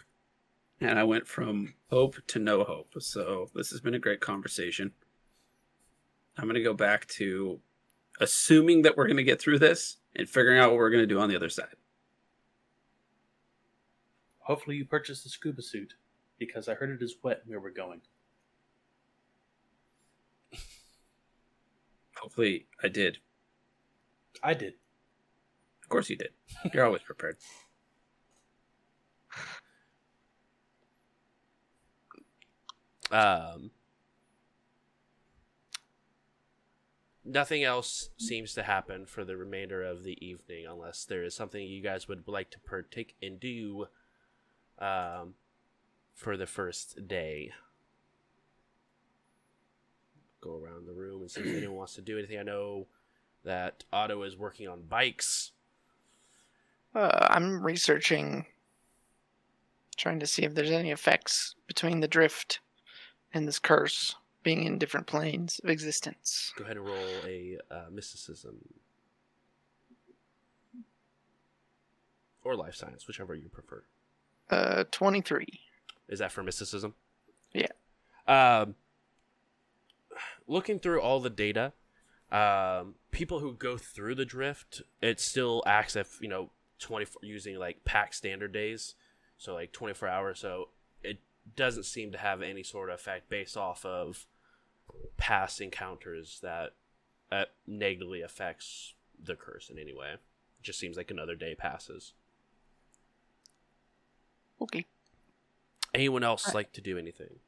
and 0.79 0.99
I 0.99 1.03
went 1.03 1.27
from 1.27 1.73
hope 1.89 2.15
to 2.27 2.39
no 2.39 2.63
hope. 2.63 2.93
So 2.99 3.49
this 3.53 3.71
has 3.71 3.81
been 3.81 3.93
a 3.93 3.99
great 3.99 4.19
conversation. 4.19 4.91
I'm 6.37 6.45
going 6.45 6.55
to 6.55 6.63
go 6.63 6.73
back 6.73 7.07
to 7.07 7.59
assuming 8.19 8.83
that 8.83 8.97
we're 8.97 9.07
going 9.07 9.17
to 9.17 9.23
get 9.23 9.41
through 9.41 9.59
this 9.59 9.97
and 10.15 10.29
figuring 10.29 10.59
out 10.59 10.69
what 10.71 10.77
we're 10.77 10.89
going 10.89 11.03
to 11.03 11.07
do 11.07 11.19
on 11.19 11.29
the 11.29 11.35
other 11.35 11.49
side. 11.49 11.75
Hopefully, 14.39 14.75
you 14.75 14.85
purchased 14.85 15.23
the 15.23 15.29
scuba 15.29 15.61
suit 15.61 15.95
because 16.37 16.67
I 16.67 16.73
heard 16.73 16.89
it 16.89 17.03
is 17.03 17.15
wet 17.23 17.41
where 17.45 17.59
we're 17.59 17.69
going. 17.69 18.01
Hopefully, 22.23 22.67
I 22.81 22.87
did. 22.87 23.17
I 24.41 24.53
did. 24.53 24.75
Of 25.81 25.89
course, 25.89 26.09
you 26.09 26.15
did. 26.15 26.29
You're 26.73 26.85
always 26.85 27.01
prepared. 27.01 27.35
Um, 33.11 33.69
nothing 37.23 37.63
else 37.63 38.09
seems 38.17 38.53
to 38.53 38.63
happen 38.63 39.05
for 39.05 39.23
the 39.23 39.37
remainder 39.37 39.83
of 39.83 40.03
the 40.03 40.17
evening 40.25 40.65
unless 40.65 41.05
there 41.05 41.23
is 41.23 41.35
something 41.35 41.61
you 41.63 41.83
guys 41.83 42.07
would 42.07 42.27
like 42.27 42.49
to 42.51 42.59
partake 42.59 43.15
and 43.21 43.39
do 43.39 43.85
um, 44.79 45.35
for 46.15 46.37
the 46.37 46.47
first 46.47 47.07
day. 47.07 47.51
Go 50.43 50.61
around 50.61 50.85
the 50.85 50.93
room 50.93 51.21
and 51.21 51.31
see 51.31 51.39
if 51.39 51.55
anyone 51.55 51.77
wants 51.77 51.95
to 51.95 52.01
do 52.01 52.17
anything. 52.17 52.37
I 52.37 52.43
know 52.43 52.87
that 53.45 53.85
Otto 53.93 54.23
is 54.23 54.35
working 54.35 54.67
on 54.67 54.81
bikes. 54.81 55.51
Uh, 56.93 57.27
I'm 57.29 57.63
researching, 57.63 58.45
trying 59.95 60.19
to 60.19 60.27
see 60.27 60.43
if 60.43 60.53
there's 60.53 60.69
any 60.69 60.91
effects 60.91 61.55
between 61.65 62.01
the 62.01 62.07
drift 62.07 62.59
and 63.33 63.47
this 63.47 63.57
curse 63.57 64.15
being 64.43 64.65
in 64.65 64.77
different 64.77 65.07
planes 65.07 65.61
of 65.63 65.69
existence. 65.69 66.53
Go 66.57 66.65
ahead 66.65 66.75
and 66.75 66.85
roll 66.85 67.07
a 67.25 67.57
uh, 67.71 67.85
mysticism 67.89 68.57
or 72.43 72.55
life 72.55 72.75
science, 72.75 73.07
whichever 73.07 73.33
you 73.33 73.47
prefer. 73.47 73.83
Uh, 74.49 74.83
23. 74.91 75.47
Is 76.09 76.19
that 76.19 76.31
for 76.31 76.43
mysticism? 76.43 76.93
Yeah. 77.53 77.67
Um, 78.27 78.75
looking 80.47 80.79
through 80.79 81.01
all 81.01 81.19
the 81.19 81.29
data, 81.29 81.73
um, 82.31 82.95
people 83.11 83.39
who 83.39 83.53
go 83.53 83.77
through 83.77 84.15
the 84.15 84.25
drift, 84.25 84.81
it 85.01 85.19
still 85.19 85.63
acts 85.65 85.95
if 85.95 86.19
you 86.21 86.27
know 86.27 86.51
twenty 86.79 87.05
using 87.21 87.57
like 87.57 87.85
pack 87.85 88.13
standard 88.13 88.51
days, 88.51 88.95
so 89.37 89.53
like 89.53 89.71
twenty 89.71 89.93
four 89.93 90.07
hours. 90.07 90.39
So 90.39 90.69
it 91.03 91.19
doesn't 91.55 91.83
seem 91.83 92.11
to 92.11 92.17
have 92.17 92.41
any 92.41 92.63
sort 92.63 92.89
of 92.89 92.95
effect 92.95 93.29
based 93.29 93.57
off 93.57 93.85
of 93.85 94.25
past 95.17 95.61
encounters 95.61 96.39
that 96.41 96.71
that 97.29 97.49
negatively 97.65 98.21
affects 98.21 98.93
the 99.21 99.35
curse 99.35 99.69
in 99.69 99.79
any 99.79 99.93
way. 99.93 100.13
It 100.13 100.19
just 100.63 100.79
seems 100.79 100.97
like 100.97 101.11
another 101.11 101.35
day 101.35 101.55
passes. 101.55 102.13
Okay. 104.61 104.85
Anyone 105.93 106.23
else 106.23 106.53
like 106.53 106.73
to 106.73 106.81
do 106.81 106.97
anything? 106.97 107.39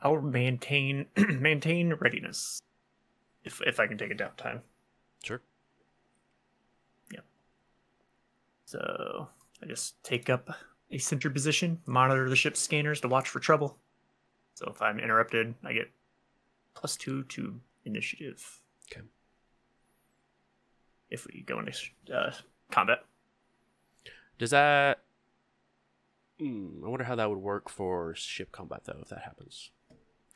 I'll 0.00 0.20
maintain 0.20 1.06
maintain 1.16 1.94
readiness. 1.94 2.62
If 3.44 3.60
if 3.66 3.80
I 3.80 3.86
can 3.86 3.98
take 3.98 4.10
a 4.10 4.14
downtime. 4.14 4.60
Sure. 5.22 5.40
Yeah. 7.12 7.20
So 8.64 9.28
I 9.62 9.66
just 9.66 10.02
take 10.04 10.30
up 10.30 10.50
a 10.90 10.98
center 10.98 11.30
position, 11.30 11.80
monitor 11.86 12.28
the 12.28 12.36
ship's 12.36 12.60
scanners 12.60 13.00
to 13.00 13.08
watch 13.08 13.28
for 13.28 13.40
trouble. 13.40 13.76
So 14.54 14.70
if 14.74 14.80
I'm 14.82 14.98
interrupted, 14.98 15.54
I 15.64 15.72
get 15.72 15.90
plus 16.74 16.96
two 16.96 17.24
to 17.24 17.60
initiative. 17.84 18.60
Okay. 18.90 19.02
If 21.10 21.26
we 21.26 21.42
go 21.42 21.58
into 21.58 21.72
uh, 22.14 22.32
combat, 22.70 23.04
Does 24.38 24.50
that? 24.50 25.00
Hmm, 26.38 26.84
I 26.84 26.88
wonder 26.88 27.04
how 27.04 27.16
that 27.16 27.28
would 27.28 27.38
work 27.38 27.68
for 27.68 28.14
ship 28.14 28.52
combat, 28.52 28.82
though, 28.84 28.98
if 29.02 29.08
that 29.08 29.22
happens. 29.22 29.70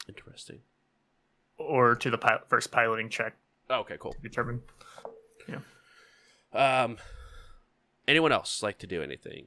Interesting. 0.09 0.61
or 1.59 1.95
to 1.95 2.11
the 2.11 2.19
pilot, 2.19 2.49
first 2.49 2.71
piloting 2.73 3.09
check 3.09 3.35
Oh, 3.71 3.81
okay, 3.81 3.97
cool. 3.99 4.15
to 4.23 4.61
Yeah. 5.49 5.61
Um, 6.53 6.99
anyone 8.09 8.33
else 8.33 8.63
like 8.63 8.79
to 8.79 8.87
do 8.87 9.03
anything? 9.03 9.47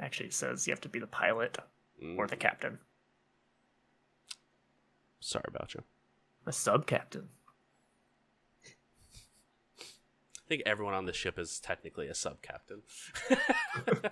Actually, 0.00 0.26
it 0.26 0.34
says 0.34 0.66
you 0.66 0.72
have 0.72 0.80
to 0.80 0.88
be 0.88 0.98
the 0.98 1.06
pilot 1.06 1.58
Mm, 2.02 2.16
or 2.16 2.28
the 2.28 2.36
captain, 2.36 2.78
sorry 5.18 5.44
about 5.48 5.74
you. 5.74 5.82
A 6.46 6.52
sub 6.52 6.86
captain. 6.86 7.28
I 8.64 10.48
think 10.48 10.62
everyone 10.64 10.94
on 10.94 11.06
the 11.06 11.12
ship 11.12 11.38
is 11.40 11.58
technically 11.58 12.06
a 12.06 12.14
sub 12.14 12.40
captain. 12.40 12.82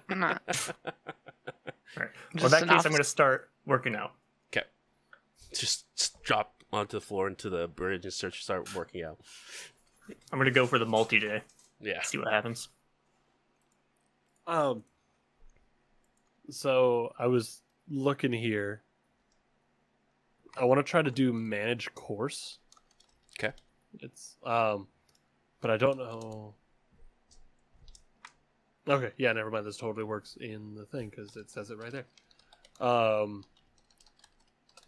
I'm 1.46 1.54
not. 1.64 1.74
All 1.96 2.02
right. 2.02 2.10
Well, 2.34 2.44
in 2.46 2.50
that 2.50 2.62
an 2.62 2.68
case, 2.68 2.84
I'm 2.84 2.92
going 2.92 3.02
to 3.02 3.04
start 3.04 3.50
working 3.64 3.94
out. 3.94 4.12
Okay. 4.52 4.66
Just, 5.52 5.86
just 5.96 6.22
drop 6.22 6.62
onto 6.72 6.96
the 6.96 7.00
floor 7.00 7.28
into 7.28 7.48
the 7.48 7.68
bridge 7.68 8.04
and 8.04 8.12
start 8.12 8.34
start 8.34 8.74
working 8.74 9.02
out. 9.02 9.18
I'm 10.32 10.38
going 10.38 10.46
to 10.46 10.50
go 10.50 10.66
for 10.66 10.78
the 10.78 10.86
multi 10.86 11.18
day. 11.18 11.42
Yeah. 11.80 12.02
See 12.02 12.18
what 12.18 12.32
happens. 12.32 12.68
Um. 14.46 14.84
So 16.50 17.12
I 17.18 17.26
was 17.26 17.62
looking 17.88 18.32
here. 18.32 18.82
I 20.58 20.64
want 20.64 20.78
to 20.78 20.88
try 20.88 21.02
to 21.02 21.10
do 21.10 21.32
manage 21.32 21.92
course. 21.94 22.58
Okay. 23.38 23.52
It's 24.00 24.36
um, 24.44 24.86
but 25.60 25.70
I 25.70 25.76
don't 25.76 25.98
know. 25.98 26.54
Okay, 28.88 29.12
yeah, 29.18 29.32
never 29.32 29.50
mind. 29.50 29.66
This 29.66 29.76
totally 29.76 30.04
works 30.04 30.36
in 30.40 30.74
the 30.74 30.84
thing 30.84 31.10
because 31.10 31.36
it 31.36 31.50
says 31.50 31.70
it 31.70 31.78
right 31.78 31.92
there. 31.92 32.06
Um. 32.86 33.44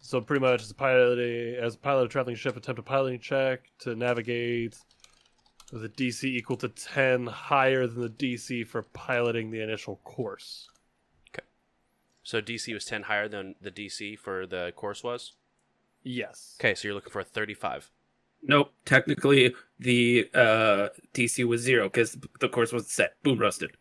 So 0.01 0.21
pretty 0.21 0.41
much, 0.41 0.61
as 0.61 0.71
a 0.71 0.75
pilot, 0.75 1.19
as 1.59 1.75
a 1.75 1.77
pilot 1.77 2.01
of 2.01 2.05
a 2.05 2.09
traveling 2.09 2.35
ship, 2.35 2.55
attempt 2.55 2.79
a 2.79 2.83
piloting 2.83 3.19
check 3.19 3.69
to 3.79 3.95
navigate 3.95 4.77
with 5.71 5.83
a 5.83 5.89
DC 5.89 6.23
equal 6.23 6.57
to 6.57 6.69
10 6.69 7.27
higher 7.27 7.85
than 7.85 8.01
the 8.01 8.09
DC 8.09 8.65
for 8.65 8.83
piloting 8.83 9.51
the 9.51 9.61
initial 9.61 9.97
course. 9.97 10.69
Okay. 11.29 11.45
So 12.23 12.41
DC 12.41 12.73
was 12.73 12.85
ten 12.85 13.03
higher 13.03 13.27
than 13.27 13.55
the 13.61 13.71
DC 13.71 14.17
for 14.17 14.47
the 14.47 14.71
course 14.75 15.03
was. 15.03 15.33
Yes. 16.03 16.55
Okay, 16.59 16.75
so 16.75 16.87
you're 16.87 16.95
looking 16.95 17.11
for 17.11 17.19
a 17.19 17.25
thirty-five. 17.25 17.91
Nope. 18.41 18.71
Technically, 18.85 19.53
the 19.79 20.29
uh, 20.33 20.89
DC 21.13 21.45
was 21.45 21.61
zero 21.61 21.85
because 21.89 22.17
the 22.39 22.49
course 22.49 22.71
was 22.71 22.89
set. 22.89 23.21
Boom, 23.21 23.39
rusted. 23.39 23.71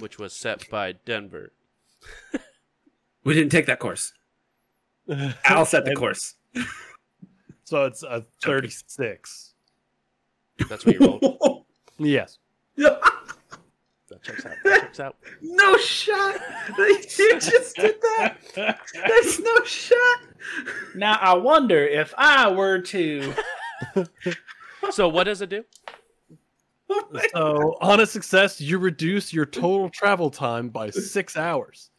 Which 0.00 0.18
was 0.18 0.32
set 0.32 0.68
by 0.70 0.92
Denver. 0.92 1.52
We 3.24 3.34
didn't 3.34 3.50
take 3.52 3.66
that 3.66 3.78
course. 3.78 4.12
Al 5.44 5.64
set 5.66 5.84
the 5.84 5.90
And- 5.90 5.98
course. 5.98 6.34
So 7.64 7.84
it's 7.86 8.02
a 8.02 8.24
36. 8.42 9.54
That's 10.68 10.84
what 10.86 10.94
you 11.00 11.06
rolled. 11.20 11.64
Yes. 11.98 12.38
that 12.76 13.00
checks 14.22 14.44
out. 14.44 14.52
That 14.64 14.80
checks 14.80 14.98
out. 15.00 15.16
no 15.42 15.76
shot. 15.78 16.40
You 16.76 17.38
just 17.38 17.76
did 17.76 17.94
that. 18.00 18.36
There's 18.92 19.38
no 19.38 19.62
shot. 19.64 20.18
Now 20.96 21.16
I 21.20 21.34
wonder 21.34 21.78
if 21.86 22.12
I 22.18 22.50
were 22.50 22.80
to. 22.80 23.32
So 24.90 25.08
what 25.08 25.24
does 25.24 25.40
it 25.40 25.50
do? 25.50 25.64
So 27.32 27.76
on 27.80 28.00
a 28.00 28.06
success, 28.06 28.60
you 28.60 28.78
reduce 28.78 29.32
your 29.32 29.46
total 29.46 29.88
travel 29.88 30.30
time 30.30 30.68
by 30.68 30.90
six 30.90 31.36
hours. 31.36 31.90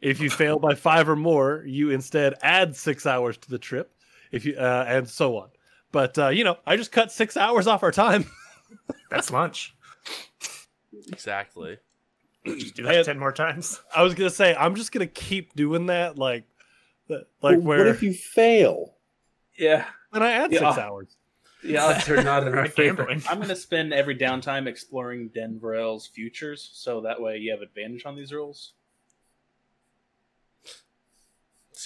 If 0.00 0.20
you 0.20 0.30
fail 0.30 0.58
by 0.58 0.74
five 0.74 1.08
or 1.08 1.16
more, 1.16 1.62
you 1.66 1.90
instead 1.90 2.34
add 2.42 2.74
six 2.74 3.04
hours 3.06 3.36
to 3.38 3.50
the 3.50 3.58
trip. 3.58 3.92
If 4.32 4.44
you 4.44 4.54
uh, 4.56 4.84
and 4.88 5.08
so 5.08 5.36
on. 5.36 5.48
But 5.92 6.16
uh, 6.18 6.28
you 6.28 6.44
know, 6.44 6.56
I 6.66 6.76
just 6.76 6.90
cut 6.92 7.12
six 7.12 7.36
hours 7.36 7.66
off 7.66 7.82
our 7.82 7.92
time. 7.92 8.24
That's 9.10 9.30
lunch. 9.30 9.74
Exactly. 11.12 11.78
Just 12.46 12.74
do 12.76 12.84
that 12.84 12.94
And- 12.96 13.04
10 13.04 13.18
more 13.18 13.32
times. 13.32 13.80
I 13.94 14.02
was 14.02 14.14
gonna 14.14 14.30
say 14.30 14.54
I'm 14.54 14.74
just 14.74 14.92
gonna 14.92 15.06
keep 15.06 15.54
doing 15.54 15.86
that, 15.86 16.16
like, 16.18 16.44
like 17.08 17.26
Well, 17.42 17.60
where 17.60 17.78
What 17.78 17.88
if 17.88 18.02
you 18.02 18.14
fail? 18.14 18.94
Yeah. 19.58 19.84
and 20.12 20.24
I 20.24 20.30
add 20.32 20.52
Yeah. 20.52 20.60
six 20.70 20.78
hours. 20.78 21.16
The 21.62 21.76
odds 21.76 22.08
are 22.08 22.22
not 22.22 22.46
in 22.46 22.54
our 22.56 22.66
favor. 22.68 23.06
I'm 23.28 23.36
going 23.36 23.48
to 23.48 23.56
spend 23.56 23.92
every 23.92 24.16
downtime 24.16 24.66
exploring 24.66 25.28
Denverell's 25.34 26.06
futures, 26.06 26.70
so 26.72 27.02
that 27.02 27.20
way 27.20 27.36
you 27.38 27.50
have 27.52 27.60
advantage 27.60 28.06
on 28.06 28.16
these 28.16 28.32
rolls. 28.32 28.72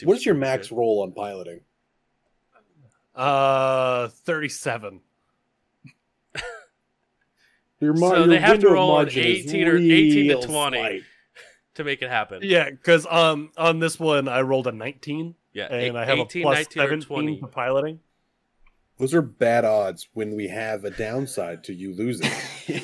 What 0.02 0.16
is 0.16 0.26
your 0.26 0.34
max 0.34 0.68
do. 0.68 0.76
roll 0.76 1.02
on 1.02 1.12
piloting? 1.12 1.60
Uh, 3.14 4.08
thirty-seven. 4.08 5.00
Your 7.80 7.92
mar- 7.94 8.10
So 8.14 8.18
your 8.20 8.26
they 8.28 8.38
have 8.40 8.58
to 8.60 8.66
window 8.66 8.68
of 8.68 8.74
roll 8.74 8.98
an 9.00 9.08
18 9.08 9.68
or 9.68 9.76
18 9.76 10.28
to 10.40 10.46
20. 10.46 10.78
slight. 10.78 11.02
to 11.74 11.84
make 11.84 12.02
it 12.02 12.08
happen? 12.10 12.40
Yeah, 12.42 12.70
because 12.70 13.06
um 13.08 13.50
on 13.56 13.78
this 13.78 14.00
one 14.00 14.26
I 14.26 14.40
rolled 14.40 14.66
a 14.66 14.72
nineteen, 14.72 15.34
Yeah, 15.52 15.66
and 15.66 15.74
eight- 15.82 15.94
I 15.94 16.04
have 16.06 16.18
18, 16.18 16.42
a 16.42 16.44
plus 16.44 16.56
19, 16.58 16.72
17 16.82 17.06
20. 17.06 17.40
to 17.40 17.46
piloting. 17.46 18.00
Those 18.98 19.12
are 19.14 19.22
bad 19.22 19.64
odds 19.64 20.08
when 20.14 20.36
we 20.36 20.48
have 20.48 20.84
a 20.84 20.90
downside 20.90 21.64
to 21.64 21.74
you 21.74 21.94
losing. 21.94 22.30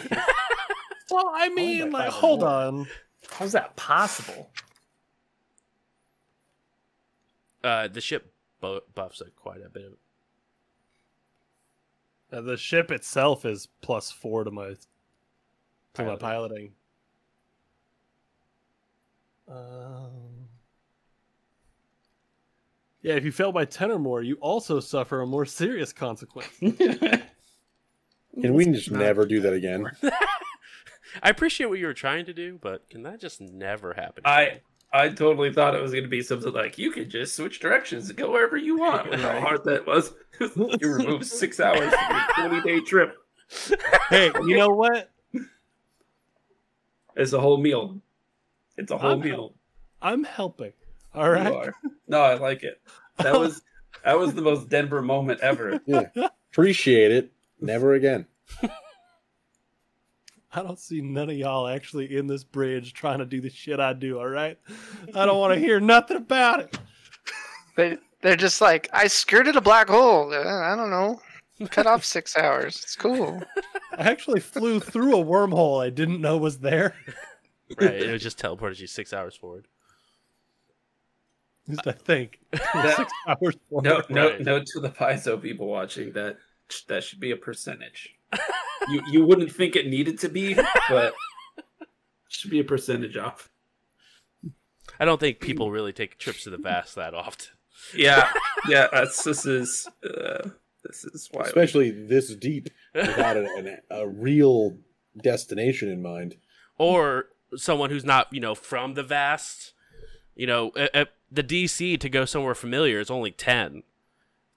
Well, 1.13 1.29
I 1.35 1.49
that 1.49 1.55
mean, 1.57 1.91
like, 1.91 2.09
hold 2.11 2.41
more. 2.43 2.49
on. 2.51 2.87
How's 3.33 3.51
that 3.51 3.75
possible? 3.75 4.49
Uh, 7.65 7.89
the 7.89 8.01
ship 8.01 8.33
bu- 8.61 8.79
buffs 8.95 9.21
like 9.21 9.35
quite 9.35 9.61
a 9.61 9.69
bit 9.69 9.87
of. 12.31 12.39
Uh, 12.39 12.41
the 12.43 12.57
ship 12.57 12.93
itself 12.93 13.45
is 13.45 13.67
plus 13.83 14.13
four 14.13 14.45
to 14.45 14.53
my 14.53 14.75
to 15.95 16.05
my 16.05 16.15
Piloting. 16.15 16.21
piloting. 16.21 16.73
Um, 19.49 20.40
yeah, 23.03 23.15
if 23.15 23.25
you 23.25 23.33
fail 23.33 23.53
by 23.53 23.65
ten 23.65 23.91
or 23.91 23.99
more, 23.99 24.23
you 24.23 24.37
also 24.41 24.81
suffer 24.81 25.21
a 25.21 25.27
more 25.27 25.45
serious 25.47 25.93
consequence. 25.93 26.49
Can 28.41 28.55
we 28.55 28.65
just 28.67 28.91
never 28.91 29.27
do 29.27 29.41
that 29.41 29.53
again? 29.53 29.91
I 31.23 31.29
appreciate 31.31 31.67
what 31.67 31.79
you 31.81 31.87
were 31.87 31.95
trying 31.95 32.27
to 32.27 32.33
do, 32.33 32.57
but 32.63 32.89
can 32.89 33.03
that 33.03 33.21
just 33.21 33.41
never 33.41 33.93
happen? 33.95 34.23
I 34.25 34.61
I 34.93 35.09
totally 35.09 35.53
thought 35.53 35.75
it 35.75 35.83
was 35.83 35.91
going 35.91 36.05
to 36.05 36.09
be 36.11 36.23
something 36.23 36.53
like 36.53 36.79
you 36.79 36.93
could 36.93 37.11
just 37.11 37.35
switch 37.35 37.59
directions 37.59 38.09
and 38.09 38.17
go 38.17 38.31
wherever 38.31 38.57
you 38.57 38.79
want. 38.79 39.13
And 39.13 39.21
How 39.21 39.41
hard 39.41 39.65
that 39.65 39.85
was! 39.87 40.13
you 40.39 40.95
removed 40.95 41.27
six 41.27 41.59
hours 41.59 41.93
from 41.93 42.17
your 42.17 42.23
twenty 42.49 42.61
day 42.63 42.81
trip. 42.85 43.17
hey, 44.11 44.31
you 44.47 44.57
know 44.57 44.69
what? 44.69 45.11
It's 47.17 47.33
a 47.33 47.41
whole 47.41 47.59
meal. 47.59 48.01
It's 48.77 48.93
a 48.93 48.99
whole 48.99 49.11
I'm- 49.11 49.21
meal. 49.21 49.55
I'm 50.01 50.23
helping. 50.25 50.73
All 51.15 51.25
You 51.27 51.33
right. 51.33 51.53
are. 51.53 51.75
No, 52.09 52.21
I 52.21 52.35
like 52.35 52.63
it. 52.63 52.81
That 53.19 53.39
was 53.39 53.63
that 54.05 54.19
was 54.19 54.35
the 54.35 54.43
most 54.43 54.69
Denver 54.69 55.03
moment 55.03 55.41
ever. 55.41 55.81
Appreciate 56.53 57.13
it. 57.13 57.33
Never 57.61 57.95
again. 57.95 58.27
I 60.53 60.63
don't 60.63 60.79
see 60.81 61.01
none 61.01 61.31
of 61.31 61.37
y'all 61.37 61.69
actually 61.69 62.17
in 62.17 62.27
this 62.27 62.43
bridge 62.43 62.93
trying 62.93 63.21
to 63.21 63.25
do 63.25 63.41
the 63.41 63.51
shit 63.51 63.79
I 63.79 63.93
do. 63.93 64.19
All 64.19 64.29
right. 64.29 64.59
I 65.15 65.25
don't 65.25 65.39
want 65.39 65.55
to 65.55 65.61
hear 65.61 65.79
nothing 65.79 66.17
about 66.17 66.61
it. 66.61 66.79
They 67.77 67.99
they're 68.23 68.37
just 68.37 68.61
like 68.61 68.89
I 68.93 69.07
skirted 69.07 69.55
a 69.57 69.61
black 69.61 69.89
hole. 69.89 70.35
Uh, 70.35 70.43
I 70.45 70.75
don't 70.75 70.91
know. 70.91 71.21
Cut 71.69 71.87
off 71.87 72.05
six 72.05 72.37
hours. 72.37 72.81
It's 72.83 72.97
cool. 72.97 73.43
I 73.97 74.11
actually 74.11 74.41
flew 74.41 74.81
through 74.81 75.17
a 75.17 75.25
wormhole 75.25 75.85
I 75.85 75.91
didn't 75.91 76.21
know 76.21 76.37
was 76.37 76.59
there. 76.59 76.95
right, 77.81 77.95
it 77.95 78.11
was 78.11 78.23
just 78.23 78.39
teleported 78.39 78.81
you 78.81 78.87
six 78.89 79.13
hours 79.13 79.37
forward. 79.37 79.69
Just 81.71 81.87
I 81.87 81.93
think 81.93 82.41
That- 82.53 82.97
six 82.97 83.13
hours. 83.27 83.57
No, 83.71 83.81
forward. 83.81 84.11
no, 84.11 84.29
Right. 84.31 84.41
note 84.41 84.67
to 84.67 84.81
the 84.81 84.91
Paizo 84.91 85.41
people 85.41 85.67
watching 85.69 86.13
that 86.13 86.37
that 86.89 87.03
should 87.05 87.21
be 87.21 87.31
a 87.33 87.37
percentage. 87.37 88.15
you 88.89 89.03
you 89.11 89.25
wouldn't 89.27 89.51
think 89.53 89.75
it 89.77 89.87
needed 89.87 90.19
to 90.21 90.29
be, 90.29 90.55
but 90.55 91.15
it 91.81 91.89
should 92.29 92.51
be 92.51 92.61
a 92.61 92.65
percentage 92.65 93.17
off. 93.17 93.49
I 94.99 95.05
don't 95.05 95.21
think 95.21 95.41
people 95.41 95.71
really 95.71 95.93
take 95.93 96.19
trips 96.19 96.45
to 96.45 96.51
the 96.51 96.59
vast 96.59 96.95
that 96.97 97.15
often. 97.15 97.49
Yeah, 97.95 98.31
yeah. 98.69 98.89
That's 98.93 99.23
this 99.25 99.47
is 99.47 99.89
uh, 100.05 100.51
this 100.85 101.05
is 101.05 101.29
why. 101.33 101.43
Especially 101.45 101.91
this 101.91 102.35
deep 102.35 102.69
without 102.95 103.37
a, 103.37 103.45
an, 103.57 103.79
a 103.91 104.07
real 104.09 104.77
destination 105.21 105.91
in 105.91 106.03
mind. 106.03 106.37
Or 106.79 107.27
someone 107.57 107.91
who's 107.91 108.05
not, 108.05 108.29
you 108.33 108.41
know, 108.41 108.55
from 108.55 108.95
the 108.95 109.03
vast. 109.03 109.73
You 110.41 110.47
know, 110.47 110.71
uh, 110.71 110.87
uh, 110.95 111.05
the 111.31 111.43
DC 111.43 112.01
to 112.01 112.09
go 112.09 112.25
somewhere 112.25 112.55
familiar 112.55 112.99
is 112.99 113.11
only 113.11 113.31
10. 113.31 113.83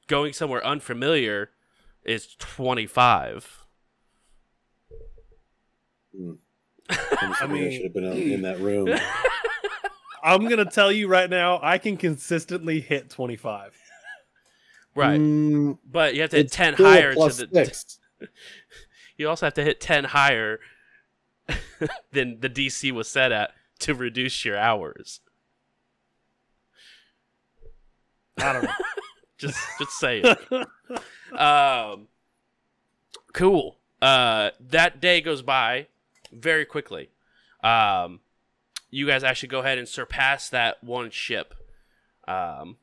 Going 0.08 0.32
somewhere 0.32 0.66
unfamiliar 0.66 1.50
is 2.06 2.38
25. 2.40 3.66
I 6.90 7.48
mean- 7.48 7.72
should 7.74 7.84
have 7.84 7.94
been 7.94 8.06
in 8.06 8.44
that 8.44 8.62
room. 8.62 8.98
I'm 10.24 10.48
gonna 10.48 10.64
tell 10.64 10.90
you 10.90 11.10
right 11.10 11.30
now, 11.30 11.60
I 11.62 11.80
can 11.80 11.98
consistently 11.98 12.80
hit 12.80 13.10
25. 13.10 13.76
Right. 14.96 15.20
Mm, 15.20 15.80
But 15.84 16.16
you 16.16 16.22
have 16.22 16.30
to 16.30 16.38
hit 16.38 16.52
10 16.54 16.76
higher 16.76 17.14
to 17.14 17.20
the 17.20 17.50
six. 17.52 18.00
You 19.18 19.28
also 19.28 19.46
have 19.48 19.54
to 19.56 19.64
hit 19.66 19.82
10 19.82 20.06
higher 20.06 20.62
than 22.14 22.40
the 22.40 22.50
DC 22.50 22.90
was 22.94 23.10
set 23.10 23.34
at 23.34 23.52
to 23.80 23.94
reduce 23.94 24.46
your 24.46 24.58
hours. 24.58 25.20
I 28.38 28.54
don't 28.54 28.64
know. 28.64 28.72
Just 29.38 29.60
just 29.78 30.00
saying. 30.00 30.24
um 31.38 32.08
cool. 33.34 33.80
Uh 34.02 34.52
that 34.60 35.02
day 35.02 35.20
goes 35.20 35.42
by 35.42 35.88
very 36.32 36.64
quickly. 36.66 37.10
Um 37.62 38.22
you 38.90 39.08
guys 39.08 39.24
actually 39.24 39.50
go 39.50 39.60
ahead 39.60 39.78
and 39.80 39.88
surpass 39.88 40.48
that 40.50 40.82
one 40.84 41.10
ship. 41.10 41.56
Um 42.26 42.78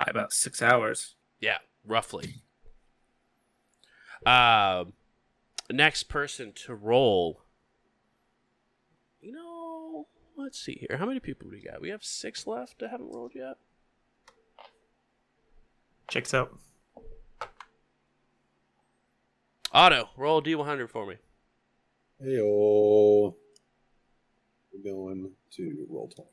by 0.00 0.06
about 0.08 0.32
six 0.32 0.62
hours. 0.62 1.16
Yeah, 1.40 1.58
roughly. 1.84 2.36
Um, 4.24 4.94
next 5.70 6.04
person 6.04 6.52
to 6.66 6.74
roll. 6.74 7.42
You 9.20 9.32
know, 9.32 10.06
let's 10.36 10.58
see 10.58 10.86
here. 10.88 10.98
How 10.98 11.06
many 11.06 11.20
people 11.20 11.48
do 11.48 11.56
we 11.56 11.62
got? 11.62 11.80
We 11.80 11.90
have 11.90 12.02
six 12.04 12.46
left 12.46 12.78
that 12.78 12.90
haven't 12.90 13.12
rolled 13.12 13.32
yet. 13.34 13.56
Checks 16.10 16.34
out. 16.34 16.58
Otto, 19.72 20.08
roll 20.16 20.40
D 20.40 20.56
one 20.56 20.66
hundred 20.66 20.90
for 20.90 21.06
me. 21.06 21.14
Heyo. 22.20 23.34
We're 24.72 24.92
going 24.92 25.30
to 25.52 25.86
roll 25.88 26.08
20. 26.08 26.28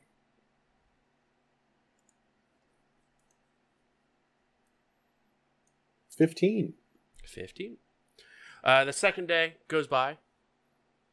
Fifteen. 6.10 6.74
Fifteen. 7.24 7.76
Uh, 8.64 8.84
the 8.84 8.92
second 8.92 9.28
day 9.28 9.54
goes 9.68 9.86
by 9.86 10.18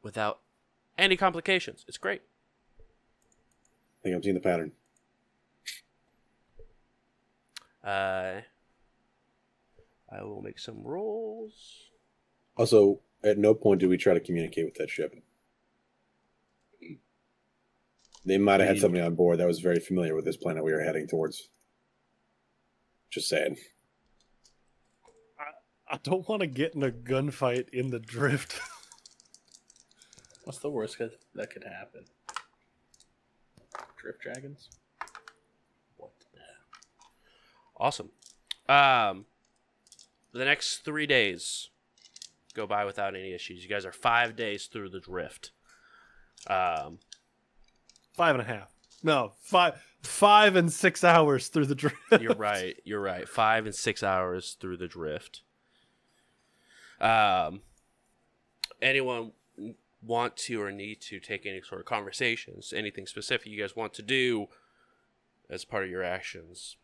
without 0.02 0.40
any 0.98 1.16
complications. 1.16 1.84
It's 1.86 1.98
great. 1.98 2.22
I 2.80 4.02
think 4.02 4.16
I'm 4.16 4.22
seeing 4.24 4.34
the 4.34 4.40
pattern. 4.40 4.72
Uh, 7.84 8.40
I 10.10 10.22
will 10.22 10.42
make 10.42 10.58
some 10.58 10.82
rolls. 10.82 11.52
Also, 12.56 13.00
at 13.24 13.38
no 13.38 13.54
point 13.54 13.80
did 13.80 13.88
we 13.88 13.96
try 13.96 14.14
to 14.14 14.20
communicate 14.20 14.64
with 14.64 14.74
that 14.76 14.90
ship. 14.90 15.14
They 18.24 18.38
might 18.38 18.60
have 18.60 18.68
had 18.68 18.80
somebody 18.80 19.02
on 19.02 19.14
board 19.14 19.38
that 19.38 19.46
was 19.46 19.60
very 19.60 19.78
familiar 19.78 20.14
with 20.14 20.24
this 20.24 20.36
planet 20.36 20.64
we 20.64 20.72
were 20.72 20.80
heading 20.80 21.06
towards. 21.06 21.48
Just 23.08 23.28
saying. 23.28 23.56
I 25.88 25.98
don't 26.02 26.28
want 26.28 26.40
to 26.40 26.48
get 26.48 26.74
in 26.74 26.82
a 26.82 26.90
gunfight 26.90 27.68
in 27.68 27.90
the 27.90 28.00
drift. 28.00 28.58
What's 30.44 30.58
the 30.58 30.70
worst 30.70 30.98
that 30.98 31.12
that 31.34 31.50
could 31.50 31.62
happen? 31.62 32.04
Drift 33.96 34.20
dragons. 34.20 34.68
What? 35.96 36.10
Awesome. 37.76 38.10
Um, 38.68 39.26
the 40.36 40.44
next 40.44 40.78
three 40.84 41.06
days 41.06 41.70
go 42.54 42.66
by 42.66 42.84
without 42.84 43.14
any 43.14 43.32
issues. 43.34 43.62
You 43.62 43.68
guys 43.68 43.84
are 43.84 43.92
five 43.92 44.36
days 44.36 44.66
through 44.66 44.90
the 44.90 45.00
drift. 45.00 45.50
Um, 46.46 46.98
Five 48.14 48.34
and 48.36 48.40
a 48.42 48.50
half. 48.50 48.72
No, 49.02 49.32
five, 49.40 49.74
five 50.02 50.56
and 50.56 50.72
six 50.72 51.04
hours 51.04 51.48
through 51.48 51.66
the 51.66 51.74
drift. 51.74 51.96
you're 52.20 52.34
right. 52.34 52.76
You're 52.84 53.00
right. 53.00 53.28
Five 53.28 53.66
and 53.66 53.74
six 53.74 54.02
hours 54.02 54.56
through 54.58 54.78
the 54.78 54.88
drift. 54.88 55.42
Um, 56.98 57.60
anyone 58.80 59.32
want 60.02 60.36
to 60.38 60.62
or 60.62 60.70
need 60.72 61.00
to 61.02 61.20
take 61.20 61.44
any 61.44 61.60
sort 61.60 61.80
of 61.80 61.86
conversations? 61.86 62.72
Anything 62.74 63.06
specific 63.06 63.48
you 63.48 63.60
guys 63.60 63.76
want 63.76 63.92
to 63.94 64.02
do 64.02 64.46
as 65.50 65.64
part 65.66 65.84
of 65.84 65.90
your 65.90 66.02
actions? 66.02 66.76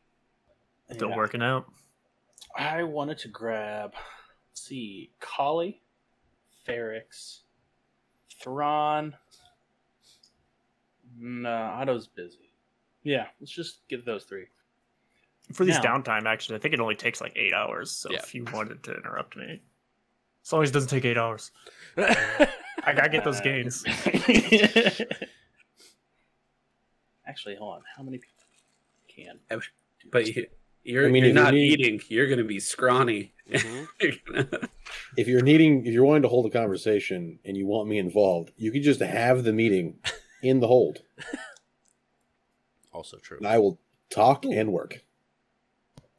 Still 0.92 1.08
Yeah. 1.10 1.16
working 1.16 1.40
out. 1.42 1.64
I 2.56 2.82
wanted 2.82 3.18
to 3.18 3.28
grab, 3.28 3.92
let's 4.50 4.62
see, 4.62 5.10
Kali, 5.20 5.80
Ferrix, 6.66 7.40
Thrawn. 8.40 9.14
No, 11.18 11.50
Otto's 11.50 12.06
busy. 12.08 12.50
Yeah, 13.02 13.26
let's 13.40 13.52
just 13.52 13.86
get 13.88 14.04
those 14.06 14.24
three. 14.24 14.46
For 15.52 15.64
these 15.64 15.78
Now- 15.82 15.98
downtime 15.98 16.24
actions, 16.26 16.56
I 16.56 16.58
think 16.60 16.72
it 16.74 16.80
only 16.80 16.94
takes 16.94 17.20
like 17.20 17.32
eight 17.36 17.52
hours. 17.52 17.90
So 17.90 18.10
Yeah. 18.10 18.18
if 18.18 18.34
you 18.34 18.44
wanted 18.44 18.82
to 18.84 18.94
interrupt 18.94 19.36
me, 19.36 19.60
as 20.44 20.52
long 20.52 20.62
as 20.62 20.70
it 20.70 20.72
doesn't 20.72 20.88
take 20.88 21.04
eight 21.04 21.18
hours, 21.18 21.50
I 21.96 22.48
gotta 22.94 23.08
get 23.08 23.24
those 23.24 23.40
gains. 23.40 23.84
Actually, 27.26 27.54
hold 27.56 27.74
on. 27.76 27.82
How 27.96 28.02
many 28.02 28.18
people 28.18 28.44
can. 29.08 29.38
But 30.10 30.26
you, 30.34 30.46
you're 30.84 31.06
I 31.06 31.10
mean, 31.10 31.22
you're 31.24 31.30
if 31.30 31.36
you 31.36 31.42
not 31.42 31.54
need- 31.54 31.80
eating. 31.80 32.00
You're 32.08 32.26
going 32.26 32.38
to 32.38 32.44
be 32.44 32.60
scrawny. 32.60 33.32
Mhm. 33.52 34.68
If 35.16 35.28
you're 35.28 35.42
needing, 35.42 35.84
if 35.86 35.92
you're 35.92 36.04
wanting 36.04 36.22
to 36.22 36.28
hold 36.28 36.46
a 36.46 36.50
conversation 36.50 37.38
and 37.44 37.54
you 37.56 37.66
want 37.66 37.86
me 37.88 37.98
involved, 37.98 38.50
you 38.56 38.72
could 38.72 38.82
just 38.82 39.00
have 39.00 39.44
the 39.44 39.52
meeting 39.52 39.98
in 40.42 40.60
the 40.60 40.66
hold, 40.68 41.02
Also 42.92 43.18
true. 43.18 43.36
and 43.38 43.46
I 43.46 43.58
will 43.58 43.78
talk 44.10 44.44
and 44.46 44.72
work. 44.72 45.02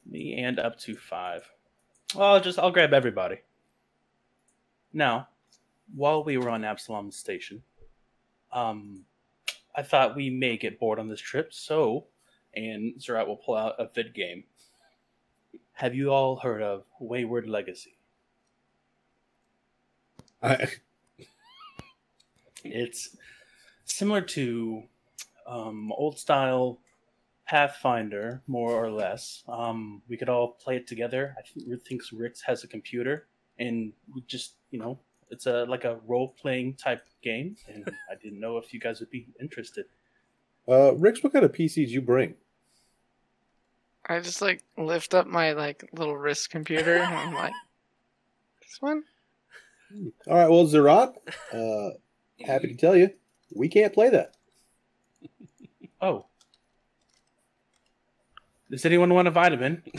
Me 0.06 0.34
and 0.34 0.58
up 0.60 0.78
to 0.80 0.94
five. 0.96 1.50
Well, 2.14 2.34
I'll 2.34 2.40
just 2.40 2.58
I'll 2.58 2.70
grab 2.70 2.92
everybody. 2.92 3.38
Now, 4.92 5.28
while 5.94 6.22
we 6.22 6.36
were 6.36 6.50
on 6.50 6.64
Absalom 6.64 7.10
Station, 7.10 7.62
um, 8.52 9.04
I 9.74 9.82
thought 9.82 10.14
we 10.14 10.30
may 10.30 10.56
get 10.56 10.78
bored 10.78 10.98
on 11.00 11.08
this 11.08 11.20
trip, 11.20 11.52
so 11.52 12.06
and 12.54 12.94
Zerat 13.00 13.26
will 13.26 13.36
pull 13.38 13.56
out 13.56 13.74
a 13.80 13.88
vid 13.92 14.14
game. 14.14 14.44
Have 15.74 15.94
you 15.94 16.12
all 16.12 16.36
heard 16.36 16.62
of 16.62 16.84
Wayward 17.00 17.48
Legacy? 17.48 17.96
I, 20.42 20.68
It's 22.64 23.16
similar 23.84 24.22
to 24.22 24.84
um, 25.46 25.92
old 25.92 26.18
style 26.18 26.78
Pathfinder, 27.46 28.42
more 28.46 28.72
or 28.72 28.90
less. 28.90 29.42
Um, 29.46 30.00
we 30.08 30.16
could 30.16 30.30
all 30.30 30.52
play 30.52 30.76
it 30.76 30.86
together. 30.86 31.34
I 31.38 31.42
think 31.42 31.66
Rick 31.68 31.86
thinks 31.86 32.12
Rix 32.12 32.40
has 32.42 32.64
a 32.64 32.66
computer, 32.66 33.26
and 33.58 33.92
we 34.14 34.22
just 34.26 34.54
you 34.70 34.78
know 34.78 34.98
it's 35.30 35.44
a 35.44 35.64
like 35.64 35.84
a 35.84 35.98
role 36.06 36.28
playing 36.40 36.74
type 36.74 37.04
game, 37.22 37.56
and 37.68 37.86
I 38.10 38.14
didn't 38.14 38.40
know 38.40 38.56
if 38.56 38.72
you 38.72 38.80
guys 38.80 39.00
would 39.00 39.10
be 39.10 39.26
interested. 39.38 39.84
uh, 40.66 40.94
Rix, 40.94 41.22
what 41.22 41.34
kind 41.34 41.44
of 41.44 41.52
PCs 41.52 41.88
you 41.88 42.00
bring? 42.00 42.34
I 44.06 44.20
just 44.20 44.42
like 44.42 44.62
lift 44.76 45.14
up 45.14 45.26
my 45.26 45.52
like 45.52 45.88
little 45.92 46.16
wrist 46.16 46.50
computer 46.50 46.96
and 46.96 47.14
I'm 47.14 47.34
like, 47.34 47.52
this 48.60 48.76
one? 48.80 49.04
All 50.26 50.36
right, 50.36 50.50
well, 50.50 50.66
Zerat, 50.66 51.14
uh, 51.52 51.90
happy 52.44 52.68
to 52.68 52.74
tell 52.76 52.96
you, 52.96 53.10
we 53.54 53.68
can't 53.68 53.92
play 53.92 54.10
that. 54.10 54.34
Oh, 56.00 56.26
does 58.70 58.84
anyone 58.84 59.14
want 59.14 59.26
a 59.26 59.30
vitamin? 59.30 59.82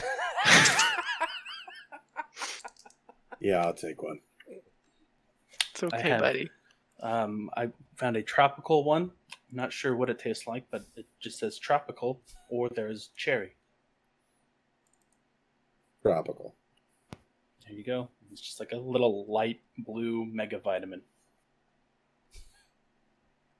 Yeah, 3.45 3.63
I'll 3.63 3.73
take 3.75 4.01
one. 4.01 4.19
It's 5.71 5.83
okay, 5.83 6.09
have- 6.09 6.21
buddy. 6.21 6.49
Um, 6.99 7.51
I 7.55 7.69
found 7.95 8.17
a 8.17 8.23
tropical 8.23 8.83
one. 8.83 9.11
I'm 9.31 9.55
not 9.55 9.71
sure 9.71 9.95
what 9.95 10.09
it 10.09 10.17
tastes 10.17 10.47
like, 10.47 10.65
but 10.71 10.83
it 10.95 11.05
just 11.19 11.37
says 11.37 11.59
tropical, 11.59 12.21
or 12.49 12.69
there's 12.69 13.09
cherry. 13.15 13.53
Tropical. 16.05 16.53
There 17.67 17.75
you 17.75 17.83
go. 17.83 18.09
It's 18.31 18.39
just 18.41 18.59
like 18.59 18.73
a 18.73 18.77
little 18.77 19.25
light 19.27 19.61
blue 19.79 20.23
mega 20.31 20.59
vitamin. 20.59 21.01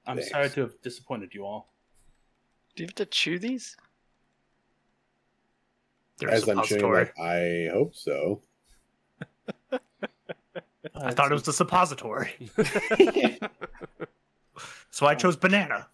I'm 0.06 0.18
Thanks. 0.18 0.30
sorry 0.30 0.50
to 0.52 0.62
have 0.62 0.80
disappointed 0.84 1.34
you 1.34 1.44
all. 1.44 1.74
Do 2.76 2.84
you 2.84 2.88
have 2.88 2.96
to 2.96 3.06
chew 3.08 3.40
these? 3.40 3.76
They're 6.20 6.30
As 6.30 6.48
I'm 6.48 6.58
showing, 6.58 6.68
suppository. 6.68 7.00
like, 7.06 7.20
I 7.20 7.70
hope 7.74 7.96
so. 7.96 8.42
I 10.96 11.12
thought 11.12 11.32
it 11.32 11.34
was 11.34 11.44
the 11.44 11.52
suppository. 11.54 12.32
so 14.92 15.08
I 15.08 15.16
chose 15.16 15.36
banana. 15.36 15.88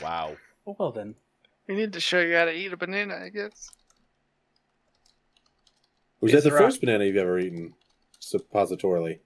Wow. 0.00 0.36
Oh, 0.68 0.76
well 0.78 0.92
then. 0.92 1.16
We 1.68 1.76
need 1.76 1.92
to 1.92 2.00
show 2.00 2.20
you 2.20 2.34
how 2.36 2.44
to 2.46 2.52
eat 2.52 2.72
a 2.72 2.76
banana, 2.76 3.20
I 3.24 3.28
guess. 3.28 3.68
Was 6.20 6.32
It's 6.32 6.42
that 6.44 6.50
the 6.50 6.54
Zerat. 6.54 6.58
first 6.58 6.80
banana 6.80 7.04
you've 7.04 7.16
ever 7.16 7.38
eaten? 7.38 7.74
Suppositorily. 8.20 9.18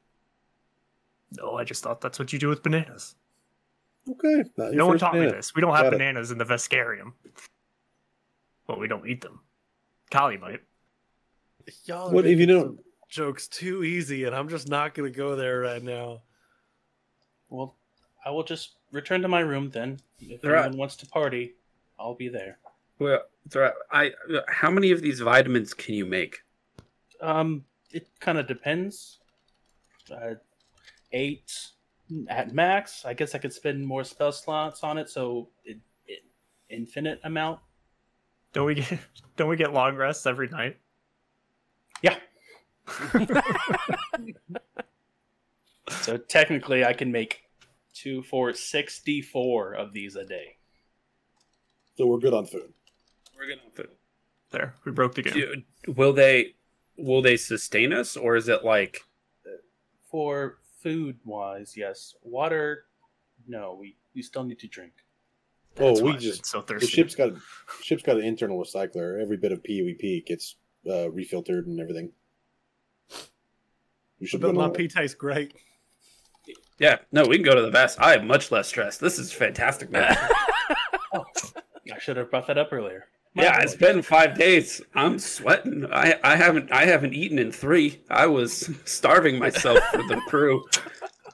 No, 1.38 1.54
I 1.56 1.64
just 1.64 1.82
thought 1.82 2.00
that's 2.00 2.18
what 2.18 2.32
you 2.32 2.38
do 2.38 2.48
with 2.48 2.62
bananas. 2.62 3.14
Okay. 4.08 4.44
No 4.56 4.86
one 4.86 4.98
taught 4.98 5.14
me 5.14 5.26
this. 5.26 5.54
We 5.54 5.60
don't 5.60 5.74
have 5.74 5.86
Got 5.86 5.94
it. 5.94 5.98
bananas 5.98 6.30
in 6.30 6.38
the 6.38 6.44
Veskarium. 6.44 7.12
Well, 8.68 8.78
we 8.78 8.88
don't 8.88 9.06
eat 9.08 9.20
them. 9.20 9.40
Kali 10.10 10.36
might. 10.38 10.60
Y'all 11.84 12.10
are 12.10 12.14
What 12.14 12.26
if 12.26 12.38
you 12.38 12.46
making 12.46 12.60
some 12.62 12.78
jokes 13.08 13.48
too 13.48 13.82
easy, 13.82 14.24
and 14.24 14.34
I'm 14.34 14.48
just 14.48 14.68
not 14.68 14.94
going 14.94 15.10
to 15.12 15.16
go 15.16 15.34
there 15.34 15.60
right 15.60 15.82
now. 15.82 16.22
Well, 17.48 17.76
I 18.24 18.30
will 18.30 18.44
just 18.44 18.76
return 18.92 19.22
to 19.22 19.28
my 19.28 19.40
room 19.40 19.70
then. 19.70 19.98
If 20.20 20.44
Right. 20.44 20.60
anyone 20.64 20.78
wants 20.78 20.96
to 20.96 21.06
party, 21.06 21.54
I'll 21.98 22.14
be 22.14 22.28
there. 22.28 22.58
well, 22.98 23.22
it's. 23.44 23.56
I. 23.90 24.12
How 24.48 24.70
many 24.70 24.90
of 24.90 25.02
these 25.02 25.20
vitamins 25.20 25.74
can 25.74 25.94
you 25.94 26.06
make? 26.06 26.38
Um, 27.20 27.64
it 27.90 28.08
kind 28.20 28.38
of 28.38 28.46
depends. 28.46 29.18
Uh, 30.10 30.34
eight 31.12 31.52
at 32.28 32.52
max. 32.52 33.04
I 33.04 33.14
guess 33.14 33.34
I 33.34 33.38
could 33.38 33.52
spend 33.52 33.86
more 33.86 34.04
spell 34.04 34.32
slots 34.32 34.82
on 34.82 34.98
it, 34.98 35.08
so 35.08 35.48
it, 35.64 35.78
it 36.06 36.22
infinite 36.68 37.20
amount. 37.24 37.60
Don't 38.52 38.66
we 38.66 38.74
get 38.74 38.98
don't 39.36 39.48
we 39.48 39.56
get 39.56 39.72
long 39.72 39.96
rests 39.96 40.26
every 40.26 40.48
night? 40.48 40.78
Yeah. 42.02 42.16
so 45.90 46.16
technically, 46.16 46.84
I 46.84 46.92
can 46.92 47.10
make 47.10 47.42
two, 47.94 48.22
four, 48.22 48.52
sixty-four 48.52 49.72
of 49.74 49.92
these 49.92 50.16
a 50.16 50.24
day. 50.24 50.55
So 51.96 52.06
we're 52.06 52.18
good 52.18 52.34
on 52.34 52.46
food. 52.46 52.72
We're 53.36 53.46
good 53.46 53.58
on 53.64 53.70
food. 53.72 53.88
There, 54.50 54.74
we 54.84 54.92
broke 54.92 55.14
the 55.14 55.22
game. 55.22 55.64
Do, 55.84 55.92
will 55.92 56.12
they? 56.12 56.54
Will 56.98 57.22
they 57.22 57.36
sustain 57.36 57.92
us, 57.92 58.16
or 58.16 58.36
is 58.36 58.48
it 58.48 58.64
like? 58.64 59.02
For 60.10 60.58
food 60.82 61.18
wise, 61.24 61.74
yes. 61.76 62.14
Water, 62.22 62.84
no. 63.46 63.76
We 63.78 63.96
we 64.14 64.22
still 64.22 64.44
need 64.44 64.58
to 64.60 64.68
drink. 64.68 64.92
That's 65.74 66.00
oh, 66.00 66.04
we 66.04 66.16
just 66.16 66.40
been 66.40 66.44
so 66.44 66.60
the 66.60 66.66
thirsty. 66.74 66.86
ship's 66.86 67.14
got 67.14 67.32
ship's 67.82 68.02
got 68.02 68.16
an 68.16 68.24
internal 68.24 68.58
recycler. 68.58 69.20
Every 69.20 69.36
bit 69.36 69.52
of 69.52 69.62
pee 69.62 69.82
we 69.82 69.94
pee 69.94 70.22
gets 70.26 70.56
uh, 70.88 71.10
refiltered 71.10 71.66
and 71.66 71.80
everything. 71.80 72.12
You 74.18 74.26
should 74.26 74.40
But 74.40 74.48
run 74.48 74.56
my 74.56 74.68
pee 74.70 74.88
tastes 74.88 75.14
great. 75.14 75.54
Yeah, 76.78 76.98
no, 77.10 77.24
we 77.24 77.36
can 77.36 77.44
go 77.44 77.54
to 77.54 77.62
the 77.62 77.70
vest. 77.70 77.98
I 78.00 78.12
have 78.12 78.24
much 78.24 78.50
less 78.50 78.68
stress. 78.68 78.98
This 78.98 79.18
is 79.18 79.32
fantastic, 79.32 79.90
man. 79.90 80.16
I 81.96 81.98
should 81.98 82.18
have 82.18 82.30
brought 82.30 82.46
that 82.48 82.58
up 82.58 82.72
earlier. 82.72 83.06
My 83.34 83.44
yeah, 83.44 83.62
it's 83.62 83.74
been 83.74 84.02
five 84.02 84.36
days. 84.36 84.82
I'm 84.94 85.18
sweating. 85.18 85.86
I, 85.90 86.18
I 86.22 86.36
haven't 86.36 86.70
I 86.70 86.84
haven't 86.84 87.14
eaten 87.14 87.38
in 87.38 87.50
three. 87.52 88.02
I 88.10 88.26
was 88.26 88.70
starving 88.84 89.38
myself 89.38 89.78
for 89.90 90.02
the 90.02 90.20
crew. 90.28 90.64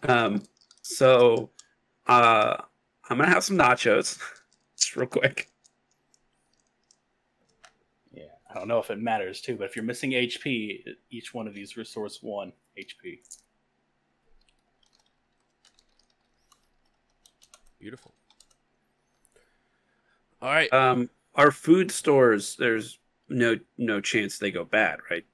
Um, 0.04 0.42
so 0.82 1.50
uh, 2.06 2.56
I'm 3.10 3.18
gonna 3.18 3.28
have 3.28 3.44
some 3.44 3.58
nachos, 3.58 4.18
just 4.76 4.96
real 4.96 5.06
quick. 5.06 5.50
Yeah, 8.12 8.24
I 8.50 8.54
don't 8.54 8.68
know 8.68 8.78
if 8.78 8.90
it 8.90 9.00
matters 9.00 9.40
too, 9.40 9.56
but 9.56 9.64
if 9.64 9.74
you're 9.74 9.84
missing 9.84 10.12
HP, 10.12 10.84
each 11.10 11.34
one 11.34 11.48
of 11.48 11.54
these 11.54 11.76
restores 11.76 12.18
one 12.22 12.52
HP. 12.78 13.18
Beautiful. 17.80 18.14
All 20.42 20.48
right. 20.48 20.72
Um, 20.72 21.08
our 21.36 21.52
food 21.52 21.90
stores, 21.92 22.56
there's 22.56 22.98
no 23.28 23.58
no 23.78 24.00
chance 24.00 24.38
they 24.38 24.50
go 24.50 24.64
bad, 24.64 24.98
right? 25.08 25.24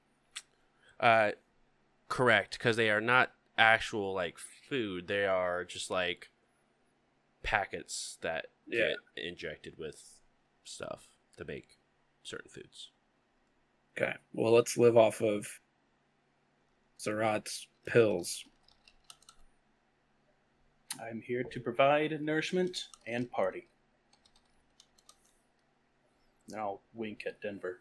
Uh, 1.00 1.30
correct, 2.08 2.58
because 2.58 2.76
they 2.76 2.90
are 2.90 3.00
not 3.00 3.32
actual 3.56 4.12
like 4.14 4.36
food. 4.38 5.08
They 5.08 5.24
are 5.24 5.64
just 5.64 5.90
like 5.90 6.30
packets 7.42 8.18
that 8.20 8.46
Yeah. 8.66 8.92
get 9.16 9.24
injected 9.24 9.78
with 9.78 10.20
stuff 10.64 11.08
to 11.38 11.44
make 11.46 11.78
certain 12.22 12.50
foods. 12.50 12.90
Okay. 13.96 14.14
Well, 14.34 14.52
let's 14.52 14.76
live 14.76 14.96
off 14.96 15.22
of 15.22 15.48
Zerat's 17.00 17.66
pills. 17.86 18.44
I'm 21.00 21.22
here 21.22 21.44
to 21.44 21.60
provide 21.60 22.20
nourishment 22.20 22.88
and 23.06 23.30
party. 23.30 23.68
And 26.48 26.60
I'll 26.60 26.80
wink 26.94 27.24
at 27.26 27.40
Denver. 27.40 27.80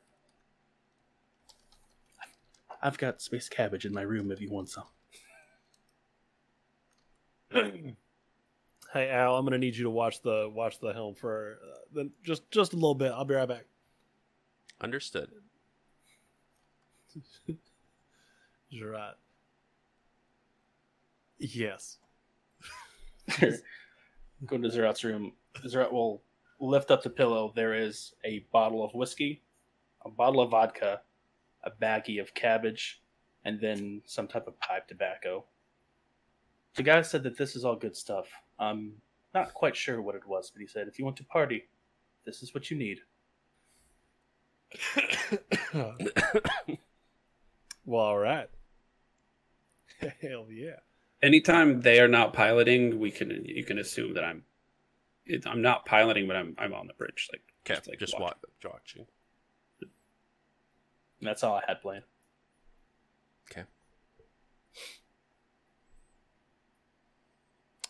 I've 2.81 2.97
got 2.97 3.21
space 3.21 3.49
cabbage 3.49 3.85
in 3.85 3.93
my 3.93 4.01
room 4.01 4.31
if 4.31 4.41
you 4.41 4.49
want 4.49 4.69
some. 4.69 4.85
Hey 8.93 9.09
Al, 9.09 9.35
I'm 9.35 9.45
gonna 9.45 9.57
need 9.57 9.75
you 9.75 9.83
to 9.83 9.89
watch 9.89 10.21
the 10.21 10.49
watch 10.51 10.79
the 10.79 10.93
helm 10.93 11.13
for 11.13 11.59
uh, 11.61 11.79
then 11.93 12.11
just 12.23 12.49
just 12.51 12.71
a 12.71 12.77
little 12.77 12.95
bit. 12.95 13.11
I'll 13.11 13.25
be 13.25 13.35
right 13.35 13.47
back. 13.47 13.65
Understood. 14.79 15.29
Gerard. 18.71 19.15
Yes. 21.37 21.97
Go 23.39 24.57
to 24.57 24.69
Zerat's 24.69 25.03
room. 25.03 25.33
Zerat 25.65 25.91
will 25.91 26.21
lift 26.59 26.91
up 26.91 27.03
the 27.03 27.09
pillow, 27.09 27.53
there 27.55 27.73
is 27.73 28.13
a 28.23 28.45
bottle 28.51 28.83
of 28.83 28.93
whiskey, 28.93 29.43
a 30.05 30.09
bottle 30.09 30.41
of 30.41 30.51
vodka, 30.51 31.01
a 31.63 31.71
baggie 31.71 32.21
of 32.21 32.33
cabbage, 32.33 33.01
and 33.45 33.59
then 33.59 34.01
some 34.05 34.27
type 34.27 34.47
of 34.47 34.59
pipe 34.59 34.87
tobacco. 34.87 35.45
The 36.75 36.83
guy 36.83 37.01
said 37.01 37.23
that 37.23 37.37
this 37.37 37.55
is 37.55 37.65
all 37.65 37.75
good 37.75 37.95
stuff. 37.95 38.27
I'm 38.59 38.93
not 39.33 39.53
quite 39.53 39.75
sure 39.75 40.01
what 40.01 40.15
it 40.15 40.27
was, 40.27 40.51
but 40.51 40.61
he 40.61 40.67
said 40.67 40.87
if 40.87 40.99
you 40.99 41.05
want 41.05 41.17
to 41.17 41.23
party, 41.25 41.67
this 42.25 42.43
is 42.43 42.53
what 42.53 42.69
you 42.69 42.77
need. 42.77 42.99
well, 47.85 48.03
all 48.03 48.17
right. 48.17 48.49
Hell 50.21 50.47
yeah. 50.51 50.79
Anytime 51.23 51.81
they 51.81 51.99
are 51.99 52.07
not 52.07 52.33
piloting, 52.33 52.99
we 52.99 53.09
can 53.11 53.43
you 53.45 53.63
can 53.63 53.79
assume 53.79 54.13
that 54.13 54.23
I'm 54.23 54.43
it, 55.29 55.45
I'm 55.47 55.61
not 55.61 55.85
piloting, 55.85 56.27
but 56.27 56.35
I'm 56.35 56.55
I'm 56.57 56.73
on 56.73 56.87
the 56.87 56.93
bridge. 56.93 57.29
Like 57.31 57.41
Okay, 57.69 57.81
like 57.89 57.99
just 57.99 58.13
watching. 58.19 58.37
wa- 58.63 58.71
watching. 58.71 59.05
And 59.81 61.27
that's 61.27 61.43
all 61.43 61.55
I 61.55 61.63
had 61.67 61.81
planned. 61.81 62.03
Okay. 63.51 63.63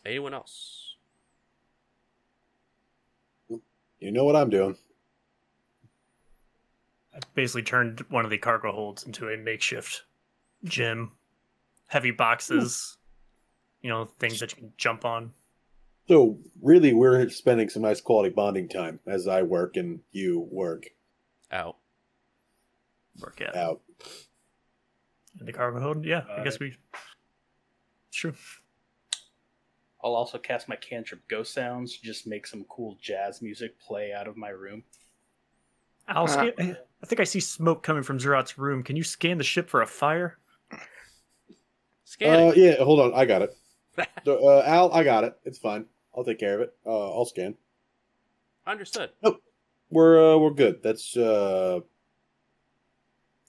Anyone 0.06 0.34
else? 0.34 0.96
You 4.00 4.12
know 4.12 4.24
what 4.24 4.36
I'm 4.36 4.50
doing. 4.50 4.78
I 7.14 7.20
basically 7.34 7.64
turned 7.64 8.02
one 8.10 8.24
of 8.26 8.32
the 8.32 8.38
cargo 8.38 8.72
holds 8.72 9.04
into 9.04 9.28
a 9.30 9.38
makeshift 9.38 10.04
gym. 10.64 11.14
Heavy 11.88 12.12
boxes, 12.12 12.98
you 13.82 13.90
know, 13.90 14.06
things 14.06 14.40
that 14.40 14.52
you 14.52 14.58
can 14.58 14.74
jump 14.78 15.04
on. 15.06 15.32
So 16.08 16.40
really, 16.62 16.94
we're 16.94 17.28
spending 17.30 17.70
some 17.70 17.82
nice 17.82 18.00
quality 18.00 18.30
bonding 18.34 18.70
time 18.70 19.00
as 19.06 19.28
I 19.28 19.42
work 19.44 19.76
and 19.76 20.00
you 20.12 20.48
work 20.52 20.86
Out. 21.52 21.78
Work 23.20 23.42
at 23.42 23.56
out. 23.56 23.82
in 25.40 25.46
the 25.46 25.54
cargo 25.54 25.80
hold. 25.82 26.06
Yeah, 26.06 26.24
I 26.38 26.44
guess 26.44 26.56
it. 26.56 26.62
we. 26.62 26.68
It's 28.10 28.18
true. 28.18 28.34
I'll 30.04 30.14
also 30.16 30.38
cast 30.38 30.70
my 30.70 30.76
cantrip 30.76 31.28
Ghost 31.28 31.54
Sounds, 31.54 31.98
just 31.98 32.28
make 32.28 32.46
some 32.48 32.64
cool 32.70 32.98
jazz 33.02 33.42
music 33.42 33.78
play 33.80 34.14
out 34.14 34.28
of 34.28 34.38
my 34.38 34.50
room. 34.50 34.84
I'll 36.08 36.26
Uh, 36.26 36.28
scan. 36.28 36.78
I 37.04 37.06
think 37.06 37.20
I 37.20 37.24
see 37.26 37.40
smoke 37.40 37.84
coming 37.84 38.04
from 38.04 38.18
Zerat's 38.20 38.58
room. 38.58 38.82
Can 38.84 38.96
you 38.96 39.04
scan 39.04 39.38
the 39.38 39.44
ship 39.44 39.70
for 39.70 39.82
a 39.82 39.88
fire? 39.88 40.38
Scanning. 42.06 42.50
Uh, 42.52 42.54
yeah, 42.56 42.76
hold 42.84 43.00
on, 43.02 43.14
I 43.14 43.26
got 43.26 43.42
it. 43.42 43.58
Uh, 44.28 44.62
Al, 44.62 44.92
I 44.94 45.04
got 45.04 45.24
it. 45.24 45.36
It's 45.46 45.58
fine. 45.58 45.86
I'll 46.18 46.24
take 46.24 46.40
care 46.40 46.56
of 46.56 46.62
it. 46.62 46.76
Uh, 46.84 47.12
I'll 47.12 47.26
scan. 47.26 47.56
Understood. 48.66 49.12
We're 49.92 50.34
uh, 50.34 50.38
we're 50.38 50.50
good. 50.50 50.82
That's 50.82 51.16
uh, 51.16 51.82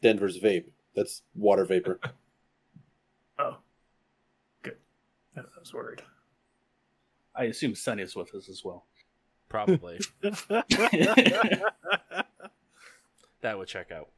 Denver's 0.03 0.39
vape. 0.39 0.67
That's 0.95 1.23
water 1.35 1.65
vapor. 1.65 1.99
Oh, 3.41 3.59
good. 4.65 4.75
I 5.37 5.43
was 5.61 5.73
worried. 5.73 6.03
I 7.37 7.45
assume 7.45 7.77
Sunny 7.77 8.03
is 8.03 8.17
with 8.17 8.35
us 8.35 8.49
as 8.49 8.65
well. 8.65 8.85
Probably. 9.49 10.01
that 10.23 10.65
would 13.55 13.69
check 13.69 13.93
out. 13.93 14.09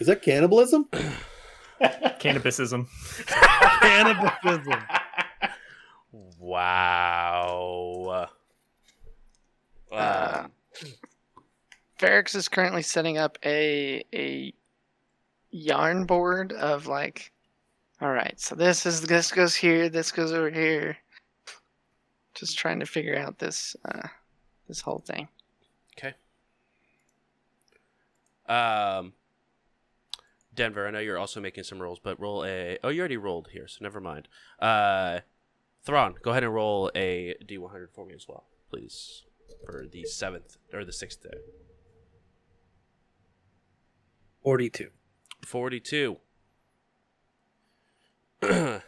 Is 0.00 0.06
that 0.08 0.20
cannibalism? 0.20 0.86
Cannabisism. 1.80 2.88
Cannibalism. 3.80 4.82
Wow. 6.12 8.28
Uh, 9.90 9.94
Um, 9.94 10.52
Ferrix 11.98 12.34
is 12.34 12.48
currently 12.48 12.82
setting 12.82 13.18
up 13.18 13.38
a 13.44 14.04
a 14.14 14.54
yarn 15.50 16.06
board 16.06 16.52
of 16.52 16.86
like, 16.86 17.32
all 18.00 18.12
right, 18.12 18.38
so 18.40 18.54
this 18.54 18.86
is 18.86 19.02
this 19.02 19.30
goes 19.30 19.54
here, 19.54 19.88
this 19.88 20.10
goes 20.10 20.32
over 20.32 20.50
here. 20.50 20.96
Just 22.34 22.58
trying 22.58 22.80
to 22.80 22.86
figure 22.86 23.16
out 23.18 23.38
this 23.38 23.76
uh, 23.84 24.08
this 24.68 24.80
whole 24.80 25.00
thing. 25.06 25.28
okay. 25.98 26.14
Um, 28.48 29.12
Denver, 30.54 30.86
I 30.86 30.90
know 30.90 30.98
you're 30.98 31.18
also 31.18 31.40
making 31.40 31.64
some 31.64 31.80
rolls, 31.80 31.98
but 32.02 32.18
roll 32.20 32.44
a. 32.44 32.78
Oh, 32.82 32.88
you 32.88 33.00
already 33.00 33.16
rolled 33.18 33.48
here, 33.52 33.68
so 33.68 33.78
never 33.80 34.00
mind. 34.00 34.28
Uh, 34.58 35.20
Thrawn, 35.84 36.14
go 36.22 36.30
ahead 36.30 36.44
and 36.44 36.54
roll 36.54 36.90
a 36.94 37.34
D100 37.44 37.90
for 37.92 38.06
me 38.06 38.14
as 38.14 38.28
well, 38.28 38.44
please, 38.70 39.24
for 39.64 39.86
the 39.90 40.04
seventh 40.04 40.56
or 40.72 40.84
the 40.84 40.92
sixth 40.92 41.22
day. 41.22 41.38
Forty-two. 44.42 44.90
42. 45.46 46.16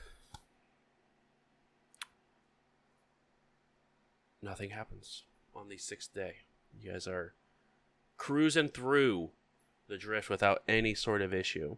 Nothing 4.43 4.71
happens 4.71 5.25
on 5.55 5.69
the 5.69 5.77
sixth 5.79 6.15
day. 6.15 6.39
You 6.79 6.93
guys 6.93 7.07
are 7.07 7.35
cruising 8.17 8.69
through 8.69 9.31
the 9.89 9.97
drift 9.97 10.31
without 10.31 10.63
any 10.69 10.95
sort 10.95 11.23
of 11.23 11.35
issue. 11.35 11.77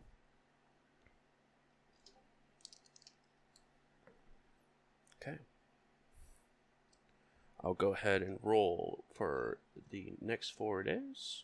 I'll 7.66 7.74
go 7.74 7.94
ahead 7.94 8.22
and 8.22 8.38
roll 8.44 9.02
for 9.12 9.58
the 9.90 10.12
next 10.20 10.50
four 10.50 10.84
days. 10.84 11.42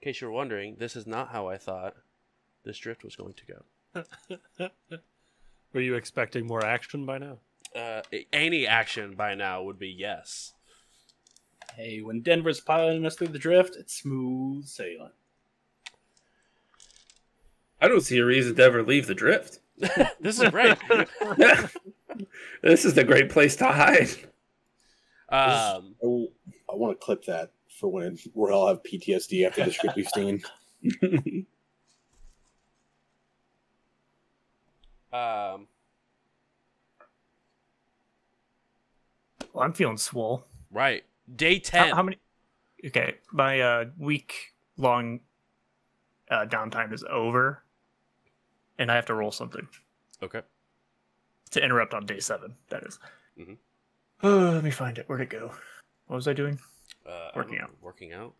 In 0.00 0.06
case 0.06 0.22
you're 0.22 0.30
wondering, 0.30 0.76
this 0.78 0.96
is 0.96 1.06
not 1.06 1.28
how 1.28 1.48
I 1.48 1.58
thought 1.58 1.96
this 2.64 2.78
drift 2.78 3.04
was 3.04 3.14
going 3.14 3.34
to 3.34 4.04
go. 4.56 4.70
Were 5.74 5.82
you 5.82 5.96
expecting 5.96 6.46
more 6.46 6.64
action 6.64 7.04
by 7.04 7.18
now? 7.18 7.40
Uh, 7.76 8.00
any 8.32 8.66
action 8.66 9.16
by 9.16 9.34
now 9.34 9.62
would 9.62 9.78
be 9.78 9.90
yes. 9.90 10.54
Hey, 11.76 12.00
when 12.00 12.22
Denver's 12.22 12.62
piloting 12.62 13.04
us 13.04 13.16
through 13.16 13.28
the 13.28 13.38
drift, 13.38 13.76
it's 13.76 13.92
smooth 13.92 14.64
sailing. 14.64 15.12
I 17.82 17.88
don't 17.88 18.00
see 18.00 18.16
a 18.16 18.24
reason 18.24 18.56
to 18.56 18.62
ever 18.62 18.82
leave 18.82 19.06
the 19.06 19.14
drift. 19.14 19.58
this 20.20 20.40
is 20.40 20.48
great. 20.48 20.78
this 22.62 22.86
is 22.86 22.94
the 22.94 23.04
great 23.04 23.28
place 23.28 23.56
to 23.56 23.66
hide. 23.66 24.08
Um, 25.30 25.94
I, 26.02 26.26
I 26.70 26.74
want 26.74 26.98
to 26.98 27.04
clip 27.04 27.24
that 27.24 27.52
for 27.68 27.90
when 27.90 28.18
we 28.34 28.50
all 28.50 28.68
have 28.68 28.82
PTSD 28.82 29.46
after 29.46 29.64
the 29.64 29.72
script 29.72 29.96
we've 29.96 30.08
seen. 30.14 30.42
um, 35.12 35.68
Well, 39.58 39.64
I'm 39.64 39.72
feeling 39.72 39.96
swole. 39.96 40.44
right. 40.70 41.04
Day 41.34 41.58
10. 41.58 41.90
how 41.94 42.02
many? 42.04 42.18
Okay, 42.86 43.16
my 43.32 43.60
uh, 43.60 43.84
week 43.98 44.54
long 44.76 45.18
uh, 46.30 46.46
downtime 46.46 46.92
is 46.92 47.04
over, 47.10 47.64
and 48.78 48.88
I 48.90 48.94
have 48.94 49.06
to 49.06 49.14
roll 49.14 49.32
something 49.32 49.66
okay. 50.22 50.42
to 51.50 51.62
interrupt 51.62 51.92
on 51.92 52.06
day 52.06 52.20
seven. 52.20 52.54
That 52.70 52.84
is. 52.84 53.00
Mhm. 53.38 53.56
Oh, 54.22 54.50
let 54.54 54.64
me 54.64 54.70
find 54.70 54.98
it. 54.98 55.08
Where'd 55.08 55.20
it 55.22 55.30
go? 55.30 55.52
What 56.06 56.16
was 56.16 56.28
I 56.28 56.32
doing? 56.32 56.58
Uh, 57.06 57.30
Working 57.34 57.58
out. 57.60 57.70
Working 57.82 58.12
out. 58.12 58.34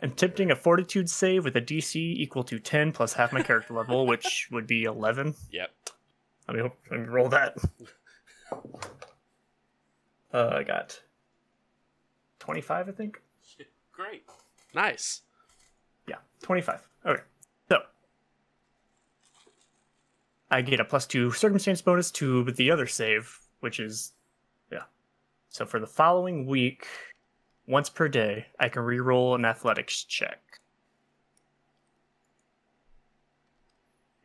Attempting 0.00 0.50
a 0.50 0.56
fortitude 0.56 1.10
save 1.10 1.44
with 1.44 1.56
a 1.56 1.60
DC 1.60 1.96
equal 1.96 2.44
to 2.44 2.58
10 2.58 2.92
plus 2.92 3.12
half 3.12 3.32
my 3.32 3.42
character 3.42 3.74
level, 3.74 4.06
which 4.12 4.48
would 4.50 4.66
be 4.66 4.84
11. 4.84 5.34
Yep. 5.50 5.70
Let 6.48 6.56
me, 6.56 6.70
let 6.90 7.00
me 7.00 7.06
roll 7.06 7.28
that. 7.28 7.56
Uh, 10.34 10.48
I 10.56 10.62
got 10.62 10.98
25, 12.38 12.88
I 12.88 12.92
think. 12.92 13.20
Great. 13.92 14.24
Nice. 14.74 15.20
Yeah, 16.08 16.16
25. 16.42 16.80
Okay. 17.04 17.22
So, 17.68 17.78
I 20.50 20.62
get 20.62 20.80
a 20.80 20.86
plus 20.86 21.06
two 21.06 21.32
circumstance 21.32 21.82
bonus 21.82 22.10
to 22.12 22.44
the 22.44 22.70
other 22.70 22.86
save, 22.86 23.40
which 23.60 23.78
is. 23.78 24.12
So 25.52 25.66
for 25.66 25.78
the 25.78 25.86
following 25.86 26.46
week, 26.46 26.86
once 27.66 27.90
per 27.90 28.08
day, 28.08 28.46
I 28.58 28.70
can 28.70 28.82
reroll 28.82 29.34
an 29.34 29.44
athletics 29.44 30.02
check. 30.04 30.40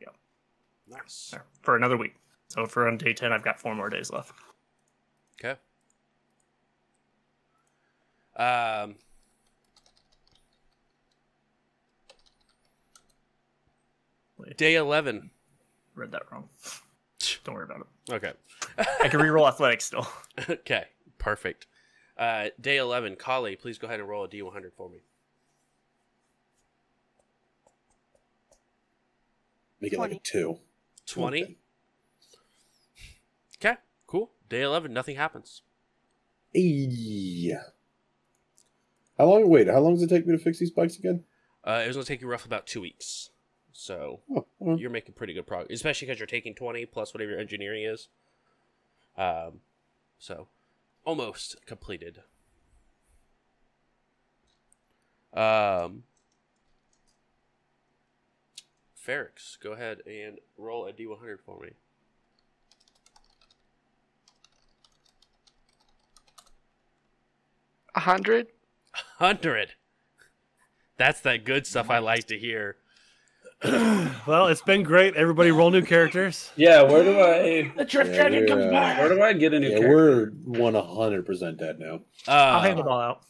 Yep. 0.00 0.16
Nice. 0.88 1.34
for 1.60 1.76
another 1.76 1.98
week. 1.98 2.14
So 2.48 2.64
for 2.64 2.88
on 2.88 2.96
day 2.96 3.12
10, 3.12 3.30
I've 3.30 3.44
got 3.44 3.60
four 3.60 3.74
more 3.74 3.90
days 3.90 4.10
left. 4.10 4.32
Okay. 5.38 5.58
Um. 8.36 8.94
Wait. 14.38 14.56
Day 14.56 14.76
11. 14.76 15.30
Read 15.94 16.10
that 16.12 16.22
wrong. 16.32 16.48
Don't 17.44 17.54
worry 17.54 17.64
about 17.64 17.80
it. 17.80 18.12
Okay. 18.14 18.32
I 19.02 19.08
can 19.08 19.20
reroll 19.20 19.46
athletics 19.46 19.84
still. 19.84 20.08
okay. 20.48 20.86
Perfect. 21.18 21.66
Uh, 22.16 22.48
day 22.60 22.76
11, 22.76 23.16
Kali, 23.16 23.56
please 23.56 23.78
go 23.78 23.86
ahead 23.86 24.00
and 24.00 24.08
roll 24.08 24.24
a 24.24 24.28
D100 24.28 24.72
for 24.76 24.88
me. 24.88 24.98
Make 29.80 29.92
it 29.92 29.98
like 29.98 30.12
a 30.12 30.18
two. 30.18 30.58
20. 31.06 31.42
Okay. 31.42 31.56
Okay, 33.60 33.76
cool. 34.06 34.30
Day 34.48 34.62
11, 34.62 34.92
nothing 34.92 35.16
happens. 35.16 35.62
Yeah. 36.52 37.62
How 39.16 39.26
long? 39.26 39.48
Wait, 39.48 39.68
how 39.68 39.80
long 39.80 39.94
does 39.94 40.02
it 40.02 40.08
take 40.08 40.26
me 40.26 40.36
to 40.36 40.42
fix 40.42 40.58
these 40.58 40.70
bikes 40.70 40.96
again? 40.96 41.24
Uh, 41.64 41.82
it 41.84 41.88
was 41.88 41.96
going 41.96 42.04
to 42.06 42.12
take 42.12 42.20
you 42.20 42.28
roughly 42.28 42.48
about 42.48 42.66
two 42.66 42.80
weeks. 42.80 43.30
So 43.72 44.20
Oh, 44.34 44.46
well, 44.58 44.78
you're 44.78 44.90
making 44.90 45.14
pretty 45.14 45.34
good 45.34 45.46
progress, 45.46 45.70
especially 45.70 46.06
because 46.06 46.18
you're 46.18 46.26
taking 46.26 46.54
20 46.54 46.86
plus 46.86 47.14
whatever 47.14 47.32
your 47.32 47.40
engineering 47.40 47.84
is. 47.84 48.08
Um, 49.16 49.60
so 50.18 50.48
almost 51.08 51.56
completed. 51.64 52.18
Um, 55.32 56.02
Ferrix, 58.94 59.58
go 59.58 59.72
ahead 59.72 60.00
and 60.06 60.36
roll 60.58 60.84
a 60.84 60.92
D100 60.92 61.38
for 61.46 61.60
me. 61.60 61.70
A 67.94 68.00
hundred. 68.00 68.48
100. 69.16 69.70
That's 70.98 71.22
that 71.22 71.44
good 71.46 71.66
stuff 71.66 71.88
I 71.88 72.00
like 72.00 72.26
to 72.26 72.38
hear. 72.38 72.76
well, 74.26 74.46
it's 74.46 74.62
been 74.62 74.82
great. 74.84 75.16
Everybody 75.16 75.50
roll 75.50 75.70
new 75.70 75.82
characters. 75.82 76.52
Yeah, 76.56 76.82
where 76.82 77.02
do 77.02 77.18
I 77.18 77.72
The 77.76 77.84
Drift 77.84 78.10
Yeah, 78.12 78.28
Dragon 78.28 78.46
comes 78.46 78.64
uh, 78.66 78.70
back. 78.70 78.98
where 79.00 79.08
do 79.08 79.20
I 79.22 79.32
get 79.32 79.52
a 79.52 79.58
new 79.58 79.68
yeah, 79.70 79.78
character? 79.78 80.32
we're 80.46 80.60
one 80.60 80.74
hundred 80.74 81.26
percent 81.26 81.58
dead 81.58 81.78
now. 81.80 81.96
Uh, 82.26 82.30
I'll 82.30 82.60
hand 82.60 82.78
it 82.78 82.86
all 82.86 83.00
out. 83.00 83.22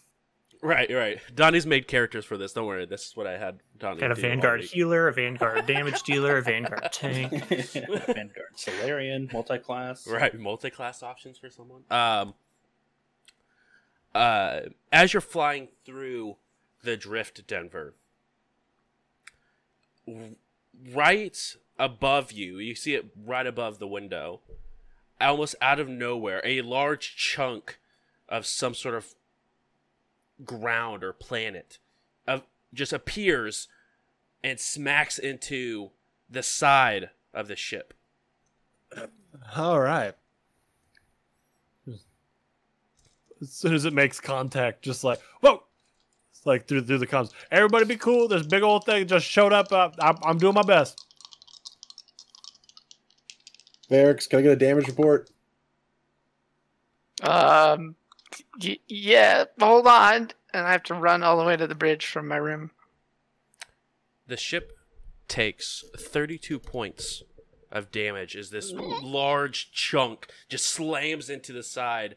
Right, 0.60 0.90
right. 0.92 1.20
Donnie's 1.34 1.66
made 1.66 1.86
characters 1.86 2.24
for 2.24 2.36
this. 2.36 2.52
Don't 2.52 2.66
worry. 2.66 2.84
This 2.84 3.06
is 3.06 3.16
what 3.16 3.26
I 3.28 3.38
had 3.38 3.60
Donnie 3.78 4.00
Got 4.00 4.10
a 4.10 4.16
Vanguard 4.16 4.64
healer, 4.64 5.06
a 5.08 5.12
Vanguard 5.14 5.66
damage 5.66 6.02
dealer, 6.02 6.38
a 6.38 6.42
Vanguard 6.42 6.88
tank. 6.92 7.30
Vanguard 7.48 8.52
Solarian, 8.56 9.30
multi-class. 9.32 10.06
Right, 10.08 10.36
multi-class 10.38 11.02
options 11.04 11.38
for 11.38 11.48
someone. 11.48 11.82
Um, 11.90 12.34
uh, 14.14 14.60
as 14.92 15.12
you're 15.14 15.20
flying 15.20 15.68
through 15.84 16.36
the 16.82 16.96
drift, 16.96 17.46
Denver, 17.46 17.78
w- 17.78 17.94
right 20.92 21.56
above 21.78 22.32
you, 22.32 22.58
you 22.58 22.74
see 22.74 22.94
it 22.94 23.06
right 23.24 23.46
above 23.46 23.78
the 23.78 23.86
window, 23.86 24.40
almost 25.20 25.54
out 25.60 25.80
of 25.80 25.88
nowhere, 25.88 26.40
a 26.44 26.62
large 26.62 27.16
chunk 27.16 27.78
of 28.28 28.46
some 28.46 28.74
sort 28.74 28.94
of 28.94 29.14
ground 30.44 31.02
or 31.02 31.12
planet 31.12 31.78
of 32.26 32.42
just 32.72 32.92
appears 32.92 33.68
and 34.44 34.60
smacks 34.60 35.18
into 35.18 35.90
the 36.30 36.42
side 36.42 37.10
of 37.32 37.48
the 37.48 37.56
ship. 37.56 37.94
All 39.56 39.80
right. 39.80 40.14
As 43.40 43.52
soon 43.52 43.74
as 43.74 43.84
it 43.84 43.92
makes 43.92 44.20
contact, 44.20 44.82
just 44.82 45.04
like 45.04 45.20
whoa, 45.40 45.62
like 46.44 46.66
through 46.66 46.82
through 46.82 46.98
the 46.98 47.06
comms. 47.06 47.30
Everybody, 47.50 47.84
be 47.84 47.96
cool. 47.96 48.28
This 48.28 48.46
big 48.46 48.62
old 48.62 48.84
thing 48.84 49.06
just 49.06 49.26
showed 49.26 49.52
up. 49.52 49.72
Uh, 49.72 49.90
I'm, 50.00 50.16
I'm 50.22 50.38
doing 50.38 50.54
my 50.54 50.62
best. 50.62 51.04
Varix, 53.90 54.28
can 54.28 54.40
I 54.40 54.42
get 54.42 54.52
a 54.52 54.56
damage 54.56 54.86
report? 54.86 55.30
Um, 57.22 57.96
y- 58.62 58.78
yeah. 58.86 59.44
Hold 59.58 59.86
on, 59.86 60.30
and 60.52 60.66
I 60.66 60.72
have 60.72 60.82
to 60.84 60.94
run 60.94 61.22
all 61.22 61.38
the 61.38 61.44
way 61.44 61.56
to 61.56 61.66
the 61.66 61.74
bridge 61.74 62.06
from 62.06 62.28
my 62.28 62.36
room. 62.36 62.70
The 64.26 64.36
ship 64.36 64.78
takes 65.26 65.84
32 65.96 66.58
points 66.58 67.22
of 67.70 67.90
damage 67.90 68.36
as 68.36 68.50
this 68.50 68.72
large 68.72 69.70
chunk 69.72 70.28
just 70.48 70.66
slams 70.66 71.28
into 71.28 71.52
the 71.52 71.62
side, 71.62 72.16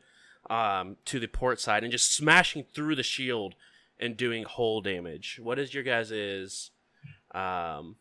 um, 0.49 0.97
to 1.05 1.19
the 1.19 1.27
port 1.27 1.59
side, 1.59 1.83
and 1.83 1.91
just 1.91 2.13
smashing 2.13 2.65
through 2.73 2.95
the 2.95 3.03
shield 3.03 3.55
and 4.01 4.17
doing 4.17 4.43
whole 4.43 4.81
damage. 4.81 5.39
What 5.41 5.59
is 5.59 5.73
your 5.73 5.83
guys' 5.83 6.71
um, 7.33 7.95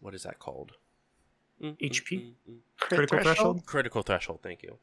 what 0.00 0.14
is 0.14 0.22
that 0.24 0.38
called? 0.38 0.72
Mm, 1.62 1.76
mm, 1.78 1.90
HP? 1.90 2.12
mm, 2.18 2.32
mm. 2.50 2.56
Crit 2.78 2.98
Critical 3.08 3.18
threshold? 3.20 3.66
Critical 3.66 4.02
threshold. 4.02 4.40
Thank 4.42 4.62
you. 4.62 4.78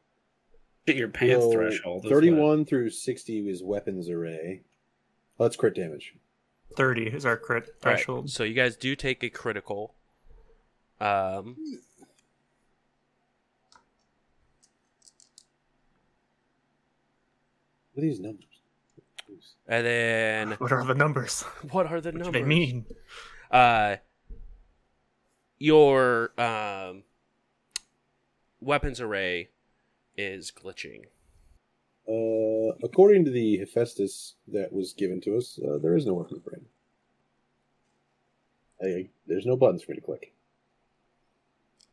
Get 0.86 0.98
your 0.98 1.08
pants 1.08 1.46
So, 1.46 1.52
threshold. 1.54 2.00
is 2.00 2.04
what- 2.04 2.10
Thirty-one 2.18 2.66
through 2.66 2.90
sixty 2.90 3.48
is 3.48 3.64
weapons 3.64 4.10
array. 4.10 4.64
Oh, 5.40 5.46
that's 5.46 5.56
crit 5.56 5.76
damage. 5.76 6.16
30 6.76 7.08
is 7.08 7.26
our 7.26 7.38
crit 7.38 7.64
All 7.64 7.70
right, 7.92 7.98
threshold. 8.00 8.30
so 8.30 8.44
you 8.44 8.54
guys 8.54 8.76
do 8.76 8.96
take 8.96 9.24
a 9.24 9.30
critical. 9.30 9.96
Um, 11.00 11.56
What 17.94 18.04
are 18.04 18.08
these 18.08 18.20
numbers? 18.20 18.44
And 19.68 19.86
then 19.86 20.52
What 20.60 20.72
are 20.72 20.84
the 20.86 20.94
numbers? 20.96 21.42
what 21.72 21.88
are 21.88 22.00
the 22.02 22.12
numbers? 22.12 22.28
What 22.28 22.34
do 22.34 22.40
numbers? 22.40 22.42
they 22.42 22.44
mean? 22.48 22.86
uh 23.52 23.98
your 25.60 26.32
um 26.40 27.04
weapons 28.60 29.00
array 29.00 29.50
is 30.18 30.52
glitching 30.52 31.06
Uh, 32.08 32.76
according 32.84 33.26
to 33.26 33.32
the 33.32 33.58
Hephaestus 33.58 34.36
that 34.48 34.72
was 34.74 34.94
given 34.94 35.20
to 35.22 35.38
us, 35.38 35.60
uh, 35.60 35.78
there 35.82 35.96
is 35.96 36.06
no 36.06 36.14
weapons 36.14 36.42
array. 36.48 36.62
I, 38.82 39.10
there's 39.28 39.46
no 39.46 39.56
buttons 39.56 39.82
for 39.84 39.92
me 39.92 39.98
to 39.98 40.06
click. 40.06 40.34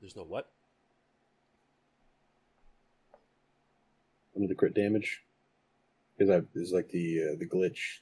there's 0.01 0.17
no 0.17 0.25
what 0.25 0.51
under 4.35 4.49
the 4.49 4.55
crit 4.55 4.75
damage 4.75 5.23
because 6.23 6.43
I 6.43 6.47
there's 6.55 6.73
like 6.73 6.89
the 6.91 7.23
uh, 7.33 7.37
the 7.39 7.47
glitch, 7.47 8.01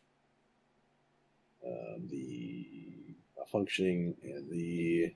um, 1.66 2.06
the 2.08 2.66
functioning 3.50 4.14
and 4.22 4.50
the 4.50 5.14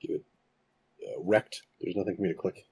give 0.00 0.10
it 0.16 0.24
uh, 1.08 1.20
wrecked. 1.22 1.62
There's 1.80 1.96
nothing 1.96 2.16
for 2.16 2.22
me 2.22 2.28
to 2.28 2.34
click. 2.34 2.66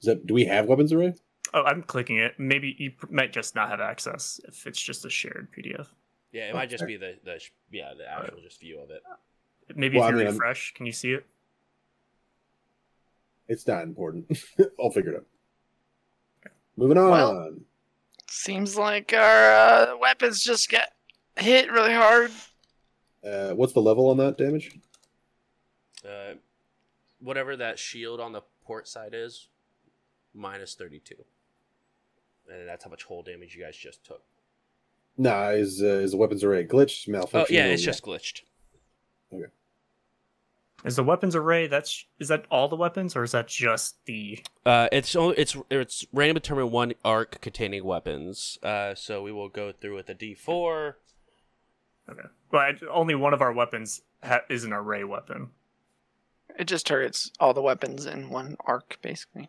Is 0.00 0.06
that 0.06 0.26
do 0.26 0.34
we 0.34 0.44
have 0.46 0.66
weapons 0.66 0.92
array? 0.92 1.14
Oh, 1.52 1.62
I'm 1.64 1.82
clicking 1.82 2.16
it. 2.18 2.34
Maybe 2.38 2.76
you 2.78 2.92
pr- 2.92 3.06
might 3.12 3.32
just 3.32 3.54
not 3.54 3.68
have 3.70 3.80
access 3.80 4.40
if 4.46 4.66
it's 4.66 4.80
just 4.80 5.04
a 5.04 5.10
shared 5.10 5.48
PDF. 5.52 5.88
yeah 6.32 6.46
it 6.48 6.50
Oh, 6.52 6.56
might 6.56 6.70
just 6.70 6.84
okay. 6.84 6.92
be 6.92 6.96
the 6.96 7.14
the 7.24 7.38
sh- 7.40 7.50
yeah 7.72 7.92
the 7.96 8.08
actual 8.08 8.40
just 8.40 8.60
view 8.60 8.80
of 8.80 8.90
it 8.90 9.02
Maybe 9.76 9.98
Well, 9.98 10.08
if 10.08 10.08
I 10.08 10.12
you 10.12 10.18
mean, 10.18 10.26
I'm- 10.26 10.34
refresh, 10.36 10.72
can 10.74 10.86
you 10.86 10.92
see 10.92 11.12
it? 11.12 11.26
It's 13.48 13.66
not 13.66 13.82
important. 13.82 14.26
I'll 14.80 14.90
figure 14.90 15.12
it 15.12 15.16
out. 15.18 15.26
Moving 16.76 16.98
on. 16.98 17.10
Well- 17.10 17.54
Seems 18.32 18.78
like 18.78 19.12
our 19.12 19.52
uh, 19.52 19.96
weapons 19.98 20.40
just 20.40 20.68
get 20.70 20.92
hit 21.36 21.68
really 21.70 21.92
hard. 21.92 22.30
uh, 23.26 23.50
what's 23.50 23.72
the 23.72 23.82
level 23.82 24.08
on 24.08 24.16
that 24.18 24.38
damage? 24.38 24.70
uh 26.04 26.34
whatever 27.18 27.56
that 27.56 27.78
shield 27.78 28.20
on 28.20 28.32
the 28.32 28.40
port 28.64 28.88
side 28.88 29.10
is 29.12 29.48
minus 30.32 30.74
32 30.74 31.14
and 32.50 32.66
that's 32.66 32.84
how 32.84 32.88
much 32.88 33.04
hull 33.04 33.22
damage 33.22 33.54
you 33.54 33.62
guys 33.62 33.76
just 33.76 34.02
took. 34.02 34.22
Nah, 35.18 35.50
is 35.50 35.82
uh, 35.82 35.86
is 35.86 36.12
the 36.12 36.16
weapons 36.16 36.42
array 36.42 36.64
glitched, 36.64 37.06
oh 37.34 37.44
yeah 37.50 37.66
it's 37.66 37.82
just 37.82 38.02
glitched 38.04 38.42
Is 40.84 40.96
the 40.96 41.04
weapons 41.04 41.36
array 41.36 41.66
that's 41.66 42.06
is 42.18 42.28
that 42.28 42.46
all 42.50 42.66
the 42.68 42.76
weapons 42.76 43.14
or 43.14 43.22
is 43.22 43.32
that 43.32 43.48
just 43.48 44.02
the 44.06 44.38
Uh, 44.64 44.88
it's 44.90 45.14
only 45.14 45.36
it's 45.36 45.56
it's 45.70 46.06
random 46.12 46.36
determine 46.36 46.70
one 46.70 46.94
arc 47.04 47.40
containing 47.42 47.84
weapons. 47.84 48.58
Uh, 48.62 48.94
so 48.94 49.22
we 49.22 49.30
will 49.32 49.48
go 49.50 49.72
through 49.72 49.96
with 49.96 50.08
a 50.08 50.14
D 50.14 50.34
four. 50.34 50.96
okay? 52.08 52.28
Well, 52.50 52.62
I- 52.62 52.86
only 52.90 53.14
one 53.14 53.34
of 53.34 53.42
our 53.42 53.52
weapons 53.52 54.02
ha- 54.22 54.40
is 54.48 54.64
an 54.64 54.72
array 54.72 55.04
weapon. 55.04 55.50
It 56.58 56.64
just 56.64 56.86
targets 56.86 57.30
all 57.38 57.52
the 57.54 57.62
weapons 57.62 58.06
in 58.06 58.30
one 58.30 58.56
arc, 58.64 58.98
basically. 59.02 59.48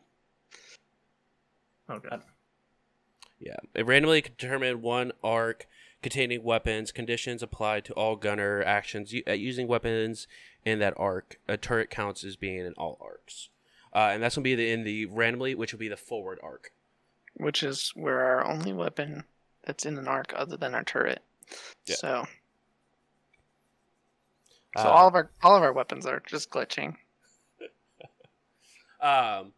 Okay. 1.90 2.18
Yeah, 3.40 3.56
it 3.74 3.86
randomly 3.86 4.22
determined 4.22 4.82
one 4.82 5.14
arc 5.24 5.66
containing 6.02 6.44
weapons. 6.44 6.92
Conditions 6.92 7.42
applied 7.44 7.86
to 7.86 7.94
all 7.94 8.16
gunner 8.16 8.64
actions 8.64 9.14
u- 9.14 9.24
uh, 9.28 9.32
using 9.34 9.68
weapons 9.68 10.28
in 10.66 10.80
that 10.80 10.94
arc. 10.98 11.40
A 11.48 11.58
turret 11.58 11.90
counts 11.90 12.24
as 12.24 12.36
being 12.36 12.66
in 12.66 12.74
all 12.74 12.98
arcs, 13.02 13.50
uh, 13.94 14.10
and 14.12 14.22
that's 14.24 14.36
gonna 14.36 14.44
be 14.44 14.56
the, 14.56 14.72
in 14.72 14.84
the 14.84 15.06
randomly, 15.06 15.56
which 15.56 15.72
will 15.74 15.80
be 15.80 15.88
the 15.90 15.98
forward 15.98 16.40
arc. 16.44 16.72
which 17.36 17.64
is 17.64 17.92
where 17.96 18.22
our 18.24 18.46
only 18.46 18.74
weapon 18.74 19.24
that's 19.64 19.86
in 19.86 19.98
an 19.98 20.08
arc 20.08 20.34
other 20.36 20.58
than 20.58 20.76
our 20.76 20.84
turret. 20.84 21.22
Yeah. 21.86 21.96
So, 21.96 22.28
so 24.78 24.84
Uh, 24.84 24.90
all 24.90 25.08
of 25.08 25.16
our 25.16 25.32
all 25.44 25.56
of 25.56 25.64
our 25.64 25.74
weapons 25.74 26.06
are 26.06 26.22
just 26.26 26.50
glitching. 26.50 26.98
Um, 29.02 29.54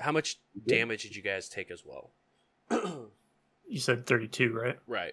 how 0.00 0.12
much 0.12 0.38
damage 0.66 1.02
did 1.04 1.16
you 1.16 1.22
guys 1.22 1.48
take 1.48 1.70
as 1.70 1.84
well? 1.84 2.10
You 3.70 3.80
said 3.80 4.06
32, 4.06 4.52
right? 4.52 4.78
Right. 4.86 5.12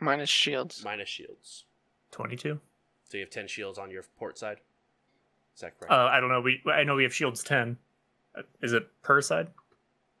Minus 0.00 0.30
shields. 0.30 0.82
Minus 0.84 1.08
shields. 1.08 1.64
22. 2.12 2.58
So 3.08 3.16
you 3.18 3.22
have 3.24 3.30
ten 3.30 3.46
shields 3.48 3.78
on 3.78 3.90
your 3.90 4.04
port 4.18 4.38
side. 4.38 4.58
Is 5.54 5.60
that 5.62 5.78
correct? 5.78 5.92
Uh, 5.92 6.08
I 6.12 6.20
don't 6.20 6.28
know. 6.30 6.40
We 6.40 6.60
I 6.72 6.84
know 6.84 6.94
we 6.94 7.02
have 7.02 7.14
shields 7.14 7.42
10. 7.42 7.76
Uh, 8.36 8.42
Is 8.62 8.72
it 8.72 8.88
per 9.02 9.20
side? 9.20 9.48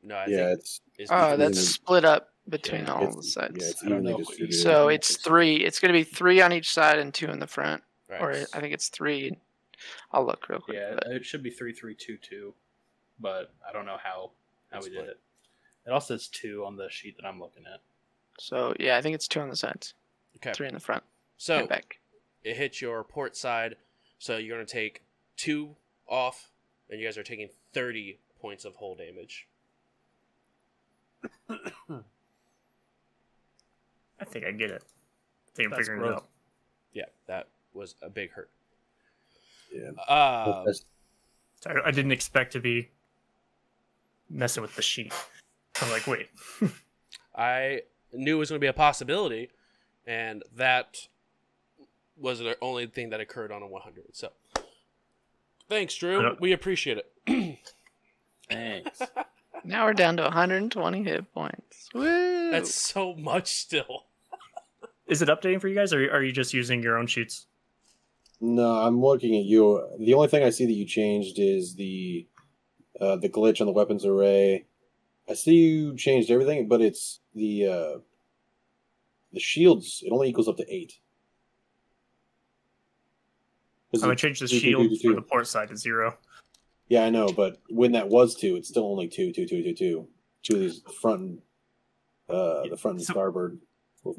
no, 0.02 0.16
I 0.16 0.26
yeah, 0.26 0.36
think 0.48 0.58
it's 0.58 0.80
it's 0.98 1.10
Oh, 1.12 1.36
that's 1.36 1.40
evenly- 1.40 1.54
split 1.62 2.04
up 2.04 2.32
between 2.48 2.82
Yeah, 2.86 2.92
all 2.94 3.04
it's, 3.06 3.16
the 3.16 3.22
sides. 3.22 3.56
Yeah, 3.60 3.68
it's 3.70 3.84
I 3.84 3.88
don't 3.88 4.02
know. 4.02 4.22
so 4.50 4.88
it's 4.88 5.16
three. 5.16 5.56
It's 5.56 5.78
going 5.78 5.92
to 5.92 5.98
be 5.98 6.02
three 6.04 6.40
on 6.40 6.52
each 6.52 6.72
side 6.72 6.98
and 6.98 7.14
two 7.14 7.28
in 7.28 7.38
the 7.38 7.46
front, 7.46 7.82
right. 8.08 8.20
or 8.20 8.30
I 8.52 8.60
think 8.60 8.74
it's 8.74 8.88
three. 8.88 9.36
I'll 10.12 10.26
look 10.26 10.48
real 10.48 10.60
quick. 10.60 10.76
Yeah, 10.76 10.94
but- 10.94 11.06
it 11.12 11.24
should 11.24 11.42
be 11.44 11.50
three 11.50 11.72
three 11.72 11.94
two 11.94 12.16
two, 12.18 12.54
but 13.20 13.52
I 13.66 13.72
don't 13.72 13.86
know 13.86 13.98
how 14.02 14.32
how 14.72 14.78
It's 14.78 14.88
we 14.88 14.94
did 14.96 15.08
it. 15.08 15.20
It 15.86 15.90
also 15.90 16.16
says 16.16 16.26
two 16.28 16.64
on 16.66 16.76
the 16.76 16.88
sheet 16.90 17.16
that 17.16 17.24
I'm 17.26 17.38
looking 17.40 17.64
at. 17.72 17.80
So 18.40 18.74
yeah, 18.80 18.96
I 18.96 19.02
think 19.02 19.14
it's 19.14 19.28
two 19.28 19.40
on 19.40 19.50
the 19.50 19.56
sides, 19.56 19.92
okay. 20.36 20.52
three 20.54 20.66
in 20.66 20.72
the 20.74 20.80
front 20.80 21.02
So 21.36 21.66
back. 21.66 22.00
it 22.42 22.56
hits 22.56 22.80
your 22.80 23.04
port 23.04 23.36
side, 23.36 23.76
so 24.18 24.38
you're 24.38 24.56
gonna 24.56 24.64
take 24.66 25.02
two 25.36 25.76
off, 26.08 26.50
and 26.88 26.98
you 26.98 27.06
guys 27.06 27.18
are 27.18 27.22
taking 27.22 27.50
thirty 27.74 28.18
points 28.40 28.64
of 28.64 28.76
hull 28.76 28.94
damage. 28.96 29.46
I 31.50 31.58
think 34.24 34.46
I 34.46 34.52
get 34.52 34.70
it. 34.70 34.82
I 34.82 35.50
think 35.54 35.66
I'm 35.66 35.70
That's 35.70 35.80
figuring 35.80 36.00
gross. 36.00 36.12
it 36.12 36.16
out. 36.16 36.28
Yeah, 36.94 37.04
that 37.26 37.48
was 37.74 37.94
a 38.02 38.08
big 38.08 38.30
hurt. 38.32 38.48
Yeah. 39.72 39.88
Um, 40.08 40.64
I, 41.66 41.88
I 41.88 41.90
didn't 41.90 42.12
expect 42.12 42.52
to 42.54 42.60
be 42.60 42.88
messing 44.30 44.62
with 44.62 44.74
the 44.76 44.82
sheet. 44.82 45.12
I'm 45.82 45.90
like, 45.90 46.06
wait. 46.06 46.30
I 47.36 47.82
knew 48.12 48.36
it 48.36 48.38
was 48.38 48.50
going 48.50 48.60
to 48.60 48.64
be 48.64 48.68
a 48.68 48.72
possibility, 48.72 49.50
and 50.06 50.42
that 50.56 51.08
was 52.16 52.38
the 52.38 52.56
only 52.60 52.86
thing 52.86 53.10
that 53.10 53.20
occurred 53.20 53.52
on 53.52 53.62
a 53.62 53.66
100. 53.66 54.04
So, 54.12 54.30
thanks, 55.68 55.94
Drew. 55.94 56.36
We 56.40 56.52
appreciate 56.52 56.98
it. 56.98 57.58
Thanks. 58.48 59.02
Now 59.62 59.84
we're 59.84 59.92
down 59.92 60.16
to 60.16 60.22
120 60.22 61.04
hit 61.04 61.34
points. 61.34 61.90
Woo! 61.94 62.50
That's 62.50 62.74
so 62.74 63.14
much 63.14 63.48
still. 63.48 64.06
Is 65.06 65.20
it 65.20 65.28
updating 65.28 65.60
for 65.60 65.68
you 65.68 65.74
guys, 65.74 65.92
or 65.92 66.10
are 66.10 66.22
you 66.22 66.32
just 66.32 66.54
using 66.54 66.82
your 66.82 66.96
own 66.96 67.06
sheets? 67.06 67.46
No, 68.40 68.76
I'm 68.76 69.02
looking 69.02 69.36
at 69.36 69.44
you. 69.44 69.86
The 69.98 70.14
only 70.14 70.28
thing 70.28 70.42
I 70.42 70.50
see 70.50 70.64
that 70.64 70.72
you 70.72 70.86
changed 70.86 71.38
is 71.38 71.74
the 71.74 72.26
uh, 72.98 73.16
the 73.16 73.28
glitch 73.28 73.60
on 73.60 73.66
the 73.66 73.72
weapons 73.72 74.06
array. 74.06 74.64
I 75.30 75.34
see 75.34 75.54
you 75.54 75.96
changed 75.96 76.30
everything, 76.30 76.66
but 76.66 76.80
it's 76.80 77.20
the 77.34 77.66
uh, 77.66 77.98
the 79.32 79.38
shields. 79.40 80.02
It 80.04 80.10
only 80.12 80.28
equals 80.28 80.48
up 80.48 80.56
to 80.56 80.66
eight. 80.74 80.94
I'm 83.94 84.00
gonna 84.00 84.16
change 84.16 84.40
the 84.40 84.48
two, 84.48 84.58
shield 84.58 84.90
two, 85.00 85.10
for 85.10 85.14
the 85.14 85.22
port 85.22 85.46
side 85.46 85.68
to 85.68 85.76
zero. 85.76 86.16
Yeah, 86.88 87.04
I 87.04 87.10
know, 87.10 87.28
but 87.28 87.58
when 87.68 87.92
that 87.92 88.08
was 88.08 88.34
two, 88.34 88.56
it's 88.56 88.68
still 88.68 88.86
only 88.90 89.06
two, 89.06 89.32
two, 89.32 89.46
two, 89.46 89.62
two, 89.62 89.74
two. 89.74 90.08
Two 90.42 90.54
of 90.54 90.60
these 90.60 90.80
front 91.00 91.20
and 91.20 91.38
uh, 92.28 92.62
the 92.68 92.76
front 92.76 92.96
and 92.98 93.04
So- 93.06 93.12
starboard, 93.12 93.58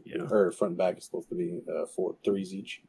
Yeah. 0.05 0.21
or 0.29 0.51
front 0.51 0.71
and 0.71 0.77
back 0.77 0.97
is 0.97 1.05
supposed 1.05 1.29
to 1.29 1.35
be 1.35 1.61
uh, 1.69 1.87
four 1.87 2.15
threes 2.23 2.53
each. 2.53 2.81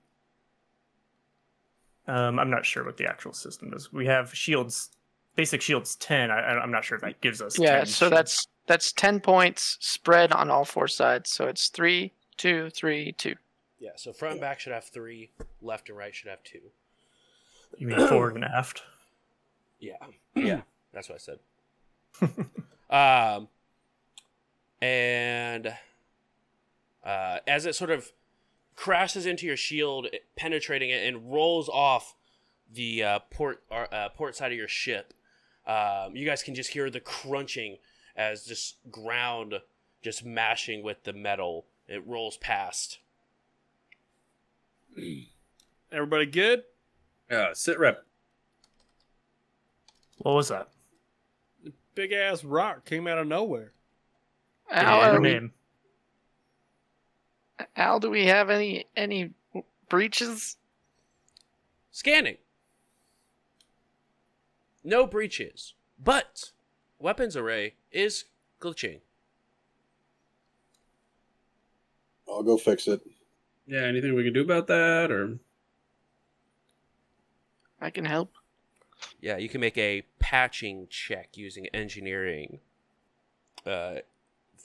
Um, 2.07 2.39
I'm 2.39 2.51
not 2.51 2.67
sure 2.67 2.85
what 2.85 2.97
the 2.99 3.07
actual 3.07 3.33
system 3.33 3.73
is. 3.75 3.93
We 3.93 4.07
have 4.07 4.35
shields, 4.35 4.91
basic 5.37 5.61
shields 5.63 5.97
10. 5.97 6.31
I, 6.31 6.39
I- 6.41 6.61
I'm 6.61 6.71
not 6.71 6.85
sure 6.85 6.97
if 6.97 7.03
that 7.03 7.21
gives 7.21 7.41
us. 7.43 7.59
yeah, 7.59 7.79
10 7.79 7.87
so 7.87 7.93
shields. 8.07 8.11
that's 8.17 8.47
that's 8.67 8.93
10 8.93 9.21
points 9.21 9.77
spread 9.81 10.33
on 10.33 10.51
all 10.51 10.65
four 10.65 10.87
sides. 10.89 11.31
So 11.31 11.47
it's 11.47 11.69
three, 11.69 12.13
two, 12.37 12.71
three, 12.71 13.13
two. 13.13 13.35
Yeah, 13.81 13.91
so 13.97 14.13
front 14.13 14.33
and 14.35 14.41
back 14.41 14.61
should 14.61 14.73
have 14.73 14.85
three, 14.85 15.31
left 15.61 15.89
and 15.89 15.99
right 15.99 16.15
should 16.15 16.29
have 16.31 16.43
two. 16.45 16.61
You 17.79 17.89
mean 17.89 18.07
forward 18.07 18.37
and 18.37 18.45
aft? 18.45 18.83
Yeah. 19.81 19.97
Yeah. 20.37 20.61
That's 20.93 21.09
what 21.09 21.17
I 21.17 21.19
said. 21.19 21.39
um, 22.91 23.49
and 24.81 25.75
uh, 27.05 27.39
as 27.47 27.67
it 27.67 27.75
sort 27.75 27.91
of 27.91 28.13
crashes 28.77 29.27
into 29.27 29.47
your 29.47 29.57
shield, 29.57 30.07
penetrating 30.37 30.91
it, 30.91 31.05
and 31.07 31.33
rolls 31.33 31.69
off 31.69 32.15
the 32.73 33.03
uh, 33.03 33.19
port 33.31 33.63
uh, 33.71 34.09
port 34.11 34.37
side 34.37 34.53
of 34.53 34.59
your 34.59 34.69
ship, 34.69 35.13
um, 35.67 36.15
you 36.17 36.25
guys 36.27 36.43
can 36.43 36.55
just 36.55 36.71
hear 36.71 36.91
the 36.91 37.01
crunching 37.01 37.79
as 38.17 38.45
just 38.45 38.77
ground 38.91 39.55
just 40.03 40.25
mashing 40.25 40.83
with 40.83 41.05
the 41.05 41.13
metal. 41.13 41.67
It 41.89 42.07
rolls 42.07 42.37
past. 42.37 42.99
Everybody 45.93 46.27
good? 46.27 46.65
Uh, 47.31 47.55
sit 47.55 47.79
rep. 47.79 48.05
What 50.19 50.35
was 50.35 50.49
that? 50.49 50.69
Big 51.95 52.13
ass 52.13 52.45
rock 52.45 52.85
came 52.85 53.07
out 53.07 53.19
of 53.19 53.27
nowhere. 53.27 53.73
Al, 54.71 54.99
Yeah, 55.01 55.11
are 55.17 55.21
we- 55.21 55.51
Al, 57.77 58.01
do 58.01 58.11
we 58.11 58.27
have 58.27 58.51
any 58.51 58.87
any 58.97 59.31
breaches? 59.89 60.57
Scanning. 61.91 62.39
No 64.85 65.07
breaches, 65.07 65.75
but 66.03 66.51
weapons 66.99 67.37
array 67.37 67.75
is 67.91 68.25
glitching. 68.61 69.01
I'll 72.29 72.43
go 72.43 72.57
fix 72.57 72.89
it. 72.89 73.01
Yeah, 73.67 73.83
anything 73.83 74.15
we 74.15 74.25
can 74.25 74.33
do 74.33 74.41
about 74.43 74.67
that, 74.69 75.11
or 75.11 75.39
I 77.81 77.91
can 77.91 78.05
help. 78.05 78.33
Yeah, 79.21 79.37
you 79.37 79.49
can 79.49 79.61
make 79.61 79.79
a 79.79 80.03
patching 80.19 80.87
check 80.91 81.37
using 81.37 81.67
engineering. 81.69 82.61
Uh, 83.67 83.97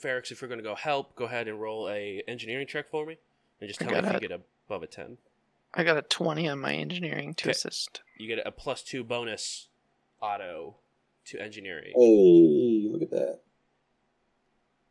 Ferrix, 0.00 0.30
if 0.30 0.40
you're 0.40 0.48
going 0.48 0.58
to 0.60 0.64
go 0.64 0.74
help, 0.74 1.14
go 1.16 1.24
ahead 1.24 1.48
and 1.48 1.60
roll 1.60 1.88
a 1.88 2.22
engineering 2.28 2.66
check 2.66 2.88
for 2.88 3.06
me, 3.06 3.18
and 3.60 3.68
just 3.68 3.80
tell 3.80 3.92
me 3.92 3.98
if 3.98 4.04
got 4.04 4.14
you 4.22 4.28
get 4.28 4.40
above 4.66 4.82
a 4.82 4.86
ten. 4.86 5.18
I 5.74 5.84
got 5.84 5.96
a 5.98 6.02
20 6.02 6.48
on 6.48 6.60
my 6.60 6.74
engineering 6.74 7.34
to 7.34 7.44
Okay. 7.44 7.50
assist. 7.50 8.00
You 8.16 8.26
get 8.26 8.44
a 8.46 8.50
plus 8.50 8.82
two 8.82 9.04
bonus 9.04 9.67
auto 10.20 10.76
to 11.26 11.40
engineering. 11.40 11.92
Hey, 11.94 12.88
look 12.90 13.02
at 13.02 13.10
that. 13.10 13.40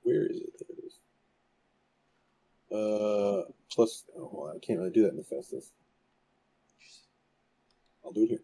Where 0.03 0.25
is 0.25 0.37
it? 0.37 0.53
There 0.59 0.77
it 0.77 0.83
is. 0.85 0.99
Uh, 2.71 3.51
plus, 3.71 4.05
oh, 4.17 4.51
I 4.55 4.59
can't 4.59 4.79
really 4.79 4.91
do 4.91 5.03
that 5.03 5.11
in 5.11 5.17
the 5.17 5.23
Festus. 5.23 5.71
I'll 8.05 8.13
do 8.13 8.23
it 8.23 8.29
here. 8.29 8.43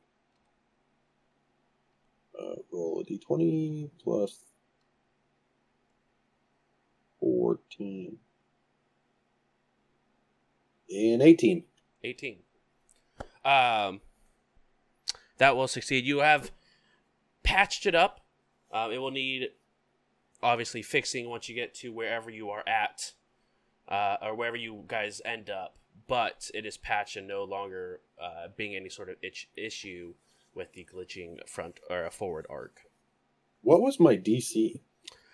Uh, 2.37 2.55
roll 2.71 3.01
a 3.01 3.05
d20 3.05 3.91
plus 4.03 4.39
14. 7.19 8.17
And 10.89 11.21
18. 11.21 11.63
18. 12.03 12.37
Um, 13.45 14.01
that 15.37 15.55
will 15.55 15.67
succeed. 15.67 16.05
You 16.05 16.19
have 16.19 16.51
patched 17.43 17.85
it 17.85 17.95
up. 17.95 18.21
Um, 18.71 18.91
it 18.91 18.97
will 18.97 19.11
need, 19.11 19.49
obviously, 20.41 20.81
fixing 20.81 21.29
once 21.29 21.47
you 21.47 21.55
get 21.55 21.73
to 21.75 21.91
wherever 21.91 22.29
you 22.29 22.49
are 22.49 22.63
at, 22.67 23.13
uh, 23.87 24.17
or 24.21 24.35
wherever 24.35 24.57
you 24.57 24.83
guys 24.87 25.21
end 25.25 25.49
up. 25.49 25.75
But 26.07 26.49
it 26.53 26.65
is 26.65 26.77
patched 26.77 27.15
and 27.15 27.27
no 27.27 27.43
longer 27.43 28.01
uh, 28.21 28.47
being 28.55 28.75
any 28.75 28.89
sort 28.89 29.09
of 29.09 29.15
itch- 29.21 29.49
issue 29.55 30.15
with 30.55 30.73
the 30.73 30.87
glitching 30.91 31.47
front 31.47 31.79
or 31.89 32.09
forward 32.09 32.45
arc. 32.49 32.81
What 33.61 33.81
was 33.81 33.99
my 33.99 34.17
DC? 34.17 34.81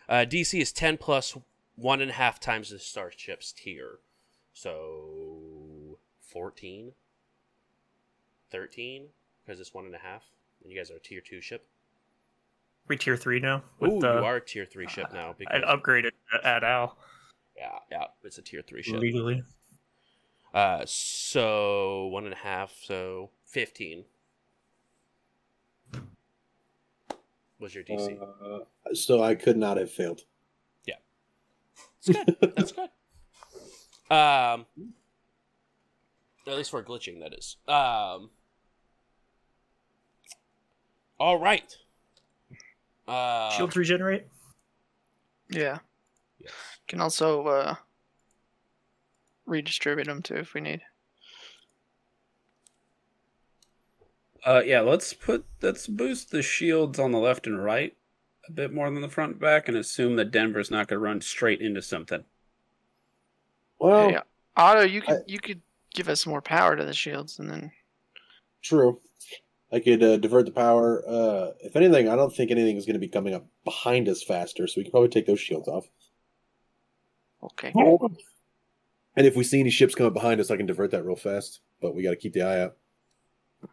Uh, 0.08 0.26
DC 0.28 0.60
is 0.60 0.72
10 0.72 0.98
plus 0.98 1.38
one 1.76 2.02
and 2.02 2.12
a 2.12 2.16
half 2.16 2.40
times 2.40 2.70
the 2.70 2.80
starship's 2.80 3.52
tier. 3.52 4.00
So 4.54 5.98
14? 6.22 6.92
13? 8.52 9.08
Because 9.46 9.60
it's 9.60 9.74
one 9.74 9.86
and 9.86 9.96
a 9.96 10.00
half. 10.00 10.24
And 10.62 10.72
you 10.72 10.78
guys 10.78 10.92
are 10.92 10.96
a 10.96 11.00
tier 11.00 11.22
2 11.22 11.42
ship. 11.42 11.68
We 12.90 12.98
tier 12.98 13.16
three 13.16 13.40
now. 13.40 13.58
Ooh, 13.58 13.62
With 13.92 14.04
you 14.04 14.08
are 14.10 14.38
a 14.38 14.42
tier 14.42 14.66
3 14.66 14.88
ship 14.88 15.14
now. 15.14 15.30
I 15.30 15.34
Because, 15.38 15.62
upgraded 15.64 16.12
at 16.44 16.64
Al 16.64 16.98
yeah, 17.56 17.78
yeah, 17.92 18.06
it's 18.24 18.38
a 18.38 18.42
tier 18.42 18.62
3 18.62 18.82
ship. 18.82 19.00
legally. 19.00 19.44
Uh, 20.54 20.82
so 20.86 22.08
one 22.08 22.26
and 22.26 22.34
a 22.34 22.38
half, 22.38 22.74
so 22.84 23.30
15 23.46 24.06
was 27.60 27.76
your 27.76 27.84
DC. 27.84 28.20
Uh, 28.20 28.66
so 28.96 29.22
I 29.22 29.36
could 29.36 29.58
not 29.58 29.78
have 29.78 29.92
failed. 29.92 30.22
Yeah, 30.88 30.96
it's 32.00 32.10
good. 32.10 32.38
That's 32.56 32.72
good. 32.72 32.90
Um, 34.12 34.66
at 36.48 36.58
least 36.58 36.72
for 36.72 36.82
glitching, 36.82 37.20
that 37.20 37.32
is. 37.32 37.58
Um. 37.68 38.32
All 41.20 41.38
right. 41.40 41.78
Uh, 43.10 43.50
Shields 43.52 43.76
regenerate. 43.76 44.28
Yeah. 45.50 45.80
Can 46.88 47.02
also 47.02 47.44
uh, 47.48 47.76
redistribute 49.46 50.08
them 50.08 50.22
too 50.22 50.36
if 50.36 50.54
we 50.54 50.62
need. 50.62 50.82
Uh, 54.46 54.62
yeah, 54.66 54.80
let's 54.82 55.12
put 55.14 55.46
let's 55.62 55.86
boost 55.88 56.32
the 56.32 56.42
shields 56.42 56.98
on 56.98 57.12
the 57.12 57.18
left 57.20 57.46
and 57.46 57.64
right 57.64 57.96
a 58.48 58.52
bit 58.52 58.74
more 58.74 58.90
than 58.90 59.02
the 59.02 59.10
front 59.10 59.34
and 59.34 59.42
back, 59.42 59.68
and 59.68 59.78
assume 59.78 60.16
that 60.16 60.32
Denver's 60.32 60.72
not 60.72 60.88
going 60.88 61.00
to 61.00 61.04
run 61.04 61.22
straight 61.22 61.62
into 61.62 61.82
something. 61.82 62.24
Well, 63.80 64.12
yeah. 64.12 64.22
Otto, 64.56 64.82
you 64.82 65.02
could 65.02 65.18
I- 65.18 65.24
you 65.28 65.40
could 65.40 65.62
give 65.94 66.10
us 66.10 66.26
more 66.26 66.42
power 66.42 66.76
to 66.76 66.86
the 66.86 66.94
shields, 66.94 67.40
and 67.40 67.50
then 67.50 67.72
true. 68.62 69.00
I 69.72 69.80
could 69.80 70.02
uh, 70.02 70.18
divert 70.18 70.46
the 70.46 70.52
power. 70.52 71.04
Uh, 71.08 71.52
if 71.62 71.76
anything, 71.76 72.10
I 72.10 72.16
don't 72.16 72.36
think 72.36 72.50
anything 72.52 72.78
is 72.78 72.86
going 72.86 72.96
to 72.96 73.00
be 73.00 73.08
coming 73.08 73.34
up 73.34 73.46
behind 73.64 74.10
us 74.10 74.24
faster, 74.24 74.66
so 74.68 74.76
we 74.78 74.84
can 74.84 74.92
probably 74.92 75.10
take 75.10 75.28
those 75.28 75.40
shields 75.40 75.68
off. 75.68 75.88
okay. 77.44 77.72
And 79.16 79.28
if 79.28 79.36
we 79.36 79.44
see 79.44 79.60
any 79.60 79.70
ships 79.70 79.96
come 79.96 80.08
up 80.08 80.14
behind 80.14 80.40
us, 80.40 80.50
I 80.50 80.58
can 80.58 80.66
divert 80.66 80.92
that 80.92 81.06
real 81.06 81.16
fast. 81.16 81.62
But 81.82 81.94
we 81.94 82.04
got 82.04 82.12
to 82.12 82.16
keep 82.16 82.34
the 82.34 82.42
eye 82.42 82.62
out. 82.62 82.78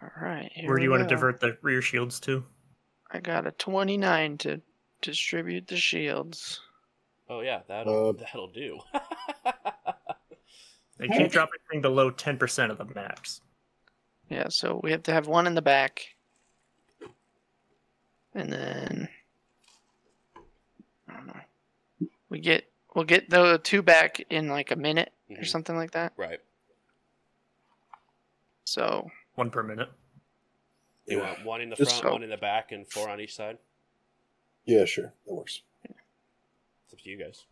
All 0.02 0.10
right. 0.20 0.50
Where 0.64 0.76
do 0.76 0.82
you 0.82 0.90
we 0.90 0.96
want 0.96 1.08
to 1.08 1.14
divert 1.14 1.40
the 1.40 1.56
rear 1.62 1.80
shields 1.80 2.20
to? 2.20 2.44
I 3.10 3.20
got 3.20 3.46
a 3.46 3.52
twenty 3.52 3.96
nine 3.96 4.36
to 4.38 4.60
distribute 5.00 5.68
the 5.68 5.76
shields. 5.76 6.60
Oh 7.28 7.40
yeah, 7.40 7.60
that'll 7.68 8.10
Uh, 8.10 8.12
that'll 8.12 8.48
do. 8.48 8.80
They 10.98 11.08
can't 11.08 11.30
drop 11.30 11.50
anything 11.70 11.82
below 11.82 12.10
10% 12.10 12.70
of 12.70 12.78
the 12.78 12.86
max. 12.94 13.42
Yeah, 14.28 14.48
so 14.48 14.80
we 14.82 14.90
have 14.90 15.02
to 15.04 15.12
have 15.12 15.26
one 15.28 15.46
in 15.46 15.54
the 15.54 15.62
back. 15.62 16.14
And 18.34 18.52
then 18.52 19.08
I 21.08 21.12
don't 21.14 21.26
know. 21.28 22.08
We 22.28 22.40
get 22.40 22.70
we'll 22.94 23.04
get 23.04 23.30
the 23.30 23.58
two 23.62 23.82
back 23.82 24.20
in 24.30 24.48
like 24.48 24.70
a 24.70 24.76
minute 24.76 25.12
or 25.30 25.36
Mhm. 25.38 25.46
something 25.46 25.76
like 25.76 25.92
that. 25.92 26.12
right. 26.16 26.40
So 28.64 29.10
One 29.36 29.50
per 29.50 29.62
minute. 29.62 29.88
You 31.06 31.20
want 31.20 31.44
one 31.44 31.60
in 31.60 31.70
the 31.70 31.76
Just 31.76 31.92
front, 31.92 32.02
so- 32.04 32.12
one 32.12 32.22
in 32.24 32.30
the 32.30 32.36
back, 32.36 32.72
and 32.72 32.86
four 32.90 33.08
on 33.08 33.20
each 33.20 33.34
side. 33.36 33.58
Yeah, 34.64 34.84
sure, 34.86 35.12
that 35.24 35.32
works. 35.34 35.62
It's 35.84 36.92
up 36.92 36.98
to 37.00 37.08
you 37.08 37.16
guys. 37.16 37.44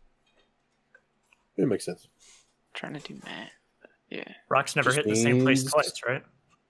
It 1.55 1.65
makes 1.67 1.85
sense. 1.85 2.07
trying 2.73 2.93
to 2.93 2.99
do 2.99 3.17
math. 3.23 3.51
Yeah. 4.09 4.33
Rock's 4.49 4.75
never 4.75 4.89
Just 4.89 4.97
hit 4.97 5.05
the 5.07 5.15
same 5.15 5.39
place 5.41 5.63
twice, 5.63 5.93
right? 6.05 6.25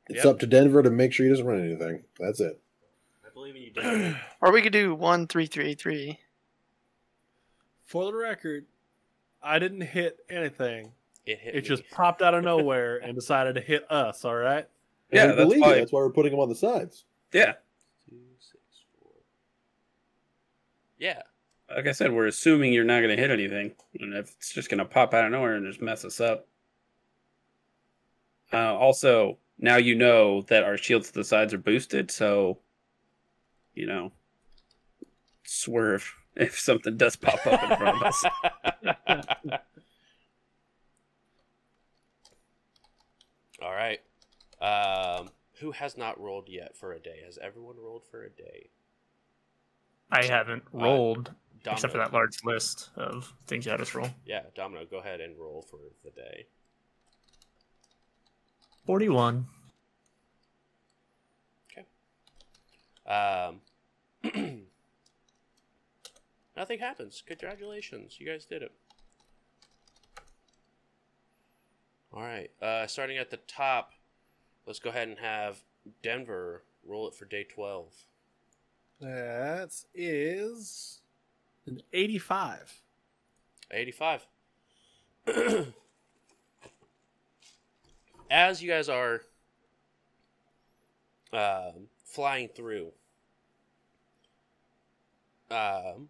It's 0.09 0.17
Yep. 0.23 0.25
up 0.25 0.39
to 0.39 0.47
Denver 0.47 0.83
to 0.83 0.89
make 0.91 1.13
sure 1.13 1.25
he 1.25 1.31
doesn't 1.31 1.45
run 1.45 1.59
anything. 1.63 2.03
That's 2.19 2.39
it. 2.39 2.61
I 3.25 3.29
believe 3.33 3.55
in 3.55 3.61
you, 3.63 3.71
David. 3.71 4.17
Or 4.41 4.51
we 4.51 4.61
could 4.61 4.73
do 4.73 4.93
one 4.93 5.27
three 5.27 5.47
three 5.47 5.73
three. 5.73 6.19
For 7.85 8.05
the 8.05 8.13
record, 8.13 8.65
I 9.41 9.57
didn't 9.59 9.81
hit 9.81 10.19
anything. 10.29 10.91
It 11.25 11.39
hit. 11.39 11.55
It 11.55 11.63
me. 11.63 11.67
just 11.69 11.89
popped 11.89 12.21
out 12.21 12.33
of 12.35 12.43
nowhere 12.43 12.97
and 12.97 13.15
decided 13.15 13.55
to 13.55 13.61
hit 13.61 13.89
us. 13.91 14.23
All 14.23 14.35
right. 14.35 14.67
And 15.11 15.29
Yeah, 15.31 15.35
that's 15.35 15.49
why- 15.55 15.55
you. 15.55 15.75
That's 15.75 15.91
why 15.91 15.99
we're 16.01 16.11
putting 16.11 16.31
them 16.31 16.39
on 16.41 16.49
the 16.49 16.55
sides. 16.55 17.05
Yeah, 17.31 17.53
Two, 18.07 18.17
six, 18.39 18.59
four. 19.01 19.11
Yeah. 20.99 21.23
like 21.75 21.87
I 21.87 21.91
said, 21.91 22.11
we're 22.13 22.27
assuming 22.27 22.71
you're 22.71 22.83
not 22.85 23.01
going 23.01 23.15
to 23.15 23.21
hit 23.21 23.31
anything, 23.31 23.73
and 23.99 24.13
if 24.13 24.29
it's 24.37 24.53
just 24.53 24.69
going 24.69 24.77
to 24.77 24.85
pop 24.85 25.13
out 25.15 25.25
of 25.25 25.31
nowhere 25.31 25.55
and 25.55 25.65
just 25.65 25.81
mess 25.81 26.05
us 26.05 26.21
up. 26.21 26.47
Uh, 28.53 28.75
also, 28.75 29.37
now 29.57 29.77
you 29.77 29.95
know 29.95 30.41
that 30.43 30.63
our 30.63 30.77
shields 30.77 31.07
to 31.07 31.13
the 31.13 31.23
sides 31.23 31.53
are 31.53 31.59
boosted, 31.59 32.11
so 32.11 32.59
you 33.73 33.85
know, 33.85 34.11
swerve 35.43 36.15
if 36.35 36.59
something 36.59 36.97
does 36.97 37.15
pop 37.15 37.45
up 37.45 37.63
in 37.63 37.77
front 37.77 37.97
of 37.97 38.03
us. 38.03 38.25
All 43.61 43.71
right. 43.71 44.01
Um, 44.61 45.29
who 45.59 45.71
has 45.71 45.97
not 45.97 46.19
rolled 46.19 46.49
yet 46.49 46.75
for 46.75 46.93
a 46.93 46.99
day? 46.99 47.21
Has 47.25 47.37
everyone 47.41 47.75
rolled 47.77 48.03
for 48.09 48.23
a 48.23 48.29
day? 48.29 48.69
I 50.11 50.25
haven't 50.25 50.63
rolled, 50.71 51.33
except 51.65 51.91
for 51.91 51.97
that 51.97 52.13
large 52.13 52.43
list 52.43 52.89
of 52.95 53.33
things 53.47 53.65
you 53.65 53.71
had 53.71 53.81
us 53.81 53.95
roll. 53.95 54.09
Yeah, 54.25 54.41
Domino, 54.55 54.85
go 54.85 54.97
ahead 54.99 55.19
and 55.21 55.37
roll 55.37 55.65
for 55.69 55.79
the 56.03 56.11
day. 56.11 56.47
41. 58.85 59.47
Um, 63.07 63.61
nothing 66.57 66.79
happens. 66.79 67.21
Congratulations, 67.25 68.15
you 68.19 68.27
guys 68.27 68.45
did 68.45 68.63
it. 68.63 68.71
All 72.11 72.23
right. 72.23 72.49
Uh, 72.61 72.87
starting 72.87 73.17
at 73.17 73.29
the 73.29 73.37
top, 73.37 73.91
let's 74.65 74.79
go 74.79 74.89
ahead 74.89 75.07
and 75.07 75.19
have 75.19 75.63
Denver 76.01 76.63
roll 76.83 77.07
it 77.07 77.13
for 77.13 77.25
day 77.25 77.43
twelve. 77.43 77.93
That 79.01 79.71
is 79.93 81.01
an 81.67 81.81
85. 81.91 82.81
85. 83.71 84.27
As 88.29 88.61
you 88.61 88.69
guys 88.69 88.89
are 88.89 89.21
um, 91.31 91.87
flying 92.03 92.47
through, 92.47 92.91
um, 95.51 96.09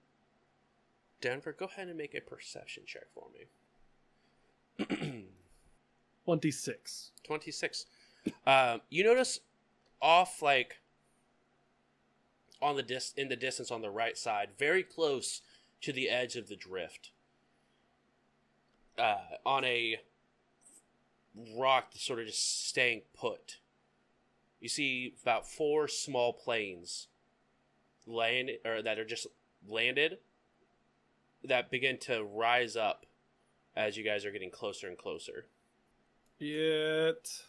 Denver, 1.22 1.56
go 1.58 1.66
ahead 1.66 1.88
and 1.88 1.98
make 1.98 2.16
a 2.16 2.22
perception 2.22 2.84
check 2.86 3.08
for 3.14 3.28
me. 3.34 5.26
26. 6.26 7.12
26. 7.24 7.86
Um, 8.48 8.82
you 8.90 9.04
notice 9.04 9.40
off 10.02 10.42
like 10.42 10.78
on 12.62 12.76
the 12.76 12.84
dis 12.84 13.14
in 13.16 13.28
the 13.30 13.36
distance 13.36 13.72
on 13.72 13.82
the 13.82 13.90
right 13.90 14.18
side, 14.18 14.50
very 14.58 14.84
close 14.84 15.42
to 15.82 15.92
the 15.92 16.10
edge 16.10 16.36
of 16.36 16.48
the 16.48 16.56
drift. 16.56 17.12
Uh, 18.98 19.18
on 19.46 19.66
a 19.66 20.00
rock 21.58 21.92
sort 21.96 22.20
of 22.20 22.28
just 22.28 22.68
staying 22.68 23.02
put. 23.14 23.58
You 24.60 24.70
see 24.70 25.14
about 25.22 25.48
four 25.48 25.88
small 25.88 26.34
planes 26.34 27.08
land 28.08 28.52
or 28.64 28.82
that 28.82 29.00
are 29.00 29.06
just 29.06 29.28
landed 29.68 30.20
that 31.44 31.72
begin 31.72 31.98
to 31.98 32.24
rise 32.24 32.76
up 32.76 33.06
as 33.76 33.98
you 33.98 34.04
guys 34.04 34.26
are 34.26 34.32
getting 34.32 34.50
closer 34.50 34.88
and 34.88 34.98
closer. 34.98 35.46
Yet. 36.40 37.44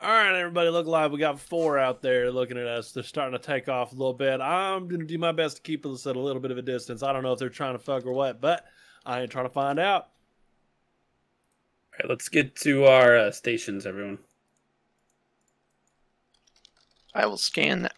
All 0.00 0.10
right, 0.10 0.38
everybody, 0.38 0.70
look 0.70 0.86
alive. 0.86 1.10
We 1.10 1.18
got 1.18 1.40
four 1.40 1.76
out 1.76 2.02
there 2.02 2.30
looking 2.30 2.56
at 2.56 2.68
us. 2.68 2.92
They're 2.92 3.02
starting 3.02 3.36
to 3.36 3.44
take 3.44 3.68
off 3.68 3.90
a 3.92 3.96
little 3.96 4.14
bit. 4.14 4.40
I'm 4.40 4.86
going 4.86 5.00
to 5.00 5.06
do 5.06 5.18
my 5.18 5.32
best 5.32 5.56
to 5.56 5.62
keep 5.62 5.84
us 5.84 6.06
at 6.06 6.14
a 6.14 6.20
little 6.20 6.40
bit 6.40 6.52
of 6.52 6.58
a 6.58 6.62
distance. 6.62 7.02
I 7.02 7.12
don't 7.12 7.24
know 7.24 7.32
if 7.32 7.38
they're 7.40 7.48
trying 7.48 7.74
to 7.74 7.80
fuck 7.80 8.06
or 8.06 8.12
what, 8.12 8.40
but 8.40 8.64
I 9.04 9.20
ain't 9.20 9.30
trying 9.30 9.46
to 9.46 9.52
find 9.52 9.80
out. 9.80 10.08
All 11.98 12.04
right, 12.04 12.10
let's 12.10 12.28
get 12.28 12.54
to 12.56 12.84
our 12.84 13.16
uh, 13.16 13.30
stations, 13.32 13.84
everyone. 13.84 14.18
I 17.12 17.26
will 17.26 17.36
scan 17.36 17.82
that 17.82 17.96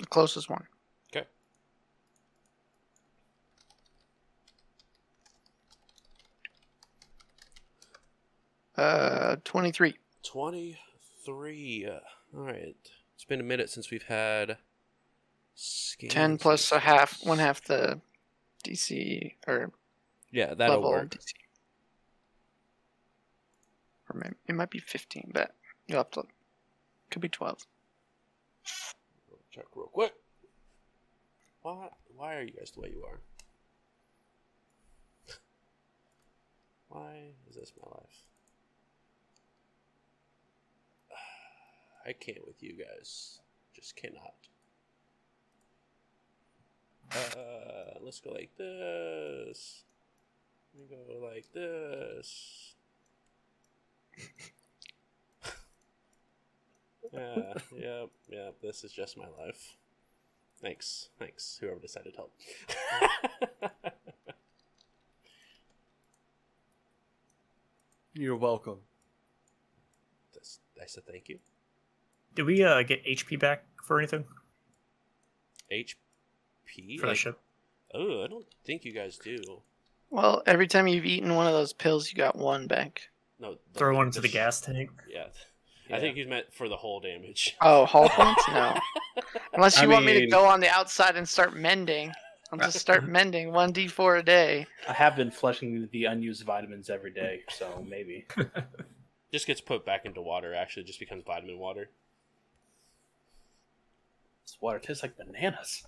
the 0.00 0.06
closest 0.06 0.50
one. 0.50 0.64
Okay. 1.14 1.26
Uh, 8.76 9.36
twenty 9.44 9.70
three. 9.70 9.94
23. 10.24 11.88
All 11.88 12.00
right. 12.40 12.74
It's 13.14 13.24
been 13.24 13.38
a 13.38 13.44
minute 13.44 13.70
since 13.70 13.92
we've 13.92 14.02
had 14.02 14.56
scans 15.54 16.12
Ten 16.12 16.38
plus 16.38 16.72
a 16.72 16.80
half, 16.80 17.24
one 17.24 17.38
half 17.38 17.62
the 17.62 18.00
DC 18.64 19.34
or 19.46 19.70
Yeah, 20.32 20.54
that'll 20.54 20.82
work. 20.82 21.10
DC. 21.10 21.45
Or 24.08 24.18
maybe 24.18 24.36
it 24.46 24.54
might 24.54 24.70
be 24.70 24.78
fifteen, 24.78 25.30
but 25.32 25.54
you'll 25.86 25.98
have 25.98 26.10
to. 26.12 26.24
Could 27.10 27.22
be 27.22 27.28
twelve. 27.28 27.66
Check 29.50 29.64
real 29.74 29.86
quick. 29.86 30.12
Why, 31.62 31.88
why 32.14 32.36
are 32.36 32.42
you 32.42 32.52
guys 32.52 32.70
the 32.70 32.80
way 32.80 32.90
you 32.90 33.02
are? 33.04 33.18
Why 36.88 37.30
is 37.48 37.56
this 37.56 37.72
my 37.82 37.88
life? 37.90 38.22
I 42.06 42.12
can't 42.12 42.46
with 42.46 42.62
you 42.62 42.74
guys. 42.74 43.40
Just 43.74 43.96
cannot. 43.96 44.34
Uh, 47.12 47.98
let's 48.00 48.20
go 48.20 48.30
like 48.30 48.50
this. 48.56 49.84
Let 50.74 50.90
me 50.90 50.96
go 50.96 51.26
like 51.26 51.52
this 51.52 52.75
yeah, 57.12 57.52
yep, 57.74 58.10
yep. 58.28 58.54
This 58.62 58.84
is 58.84 58.92
just 58.92 59.16
my 59.16 59.26
life. 59.38 59.76
Thanks, 60.60 61.08
thanks. 61.18 61.58
Whoever 61.60 61.80
decided 61.80 62.14
to 62.14 62.16
help. 62.16 62.32
You're 68.14 68.36
welcome. 68.36 68.78
That's, 70.32 70.60
I 70.80 70.86
said 70.86 71.04
thank 71.06 71.28
you. 71.28 71.38
Did 72.34 72.46
we 72.46 72.62
uh, 72.62 72.82
get 72.82 73.04
HP 73.04 73.38
back 73.38 73.64
for 73.84 73.98
anything? 73.98 74.24
HP 75.70 75.94
for 76.98 77.06
like, 77.06 77.14
the 77.14 77.18
ship? 77.18 77.38
Oh, 77.94 78.24
I 78.24 78.26
don't 78.28 78.46
think 78.64 78.84
you 78.84 78.92
guys 78.92 79.18
do. 79.18 79.38
Well, 80.10 80.42
every 80.46 80.66
time 80.66 80.86
you've 80.86 81.04
eaten 81.04 81.34
one 81.34 81.46
of 81.46 81.52
those 81.52 81.72
pills, 81.72 82.10
you 82.10 82.16
got 82.16 82.36
one 82.36 82.66
back. 82.66 83.08
No, 83.38 83.54
the- 83.72 83.78
Throw 83.78 83.94
one 83.96 84.06
into 84.06 84.20
the 84.20 84.28
sh- 84.28 84.32
gas 84.32 84.60
tank. 84.60 84.90
Yeah. 85.08 85.26
Yeah. 85.88 85.96
I 85.96 86.00
think 86.00 86.16
he's 86.16 86.26
meant 86.26 86.52
for 86.52 86.68
the 86.68 86.76
whole 86.76 87.00
damage. 87.00 87.56
Oh, 87.60 87.84
hull 87.86 88.08
points? 88.08 88.42
No. 88.48 88.76
Unless 89.52 89.76
you 89.80 89.84
I 89.84 89.86
want 89.86 90.04
me 90.06 90.20
to 90.20 90.26
go 90.26 90.44
on 90.44 90.60
the 90.60 90.68
outside 90.68 91.16
and 91.16 91.28
start 91.28 91.54
mending. 91.54 92.12
I'll 92.52 92.58
just 92.58 92.78
start 92.78 93.04
mending 93.08 93.52
one 93.52 93.72
d4 93.72 94.20
a 94.20 94.22
day. 94.22 94.66
I 94.88 94.92
have 94.92 95.16
been 95.16 95.30
flushing 95.30 95.88
the 95.92 96.04
unused 96.06 96.44
vitamins 96.44 96.90
every 96.90 97.12
day, 97.12 97.42
so 97.50 97.84
maybe. 97.88 98.26
Just 99.32 99.46
gets 99.46 99.60
put 99.60 99.84
back 99.84 100.04
into 100.04 100.20
water. 100.22 100.54
Actually, 100.54 100.84
just 100.84 100.98
becomes 101.00 101.24
vitamin 101.26 101.58
water. 101.58 101.88
This 104.44 104.56
water 104.60 104.78
tastes 104.78 105.02
like 105.02 105.16
bananas. 105.16 105.84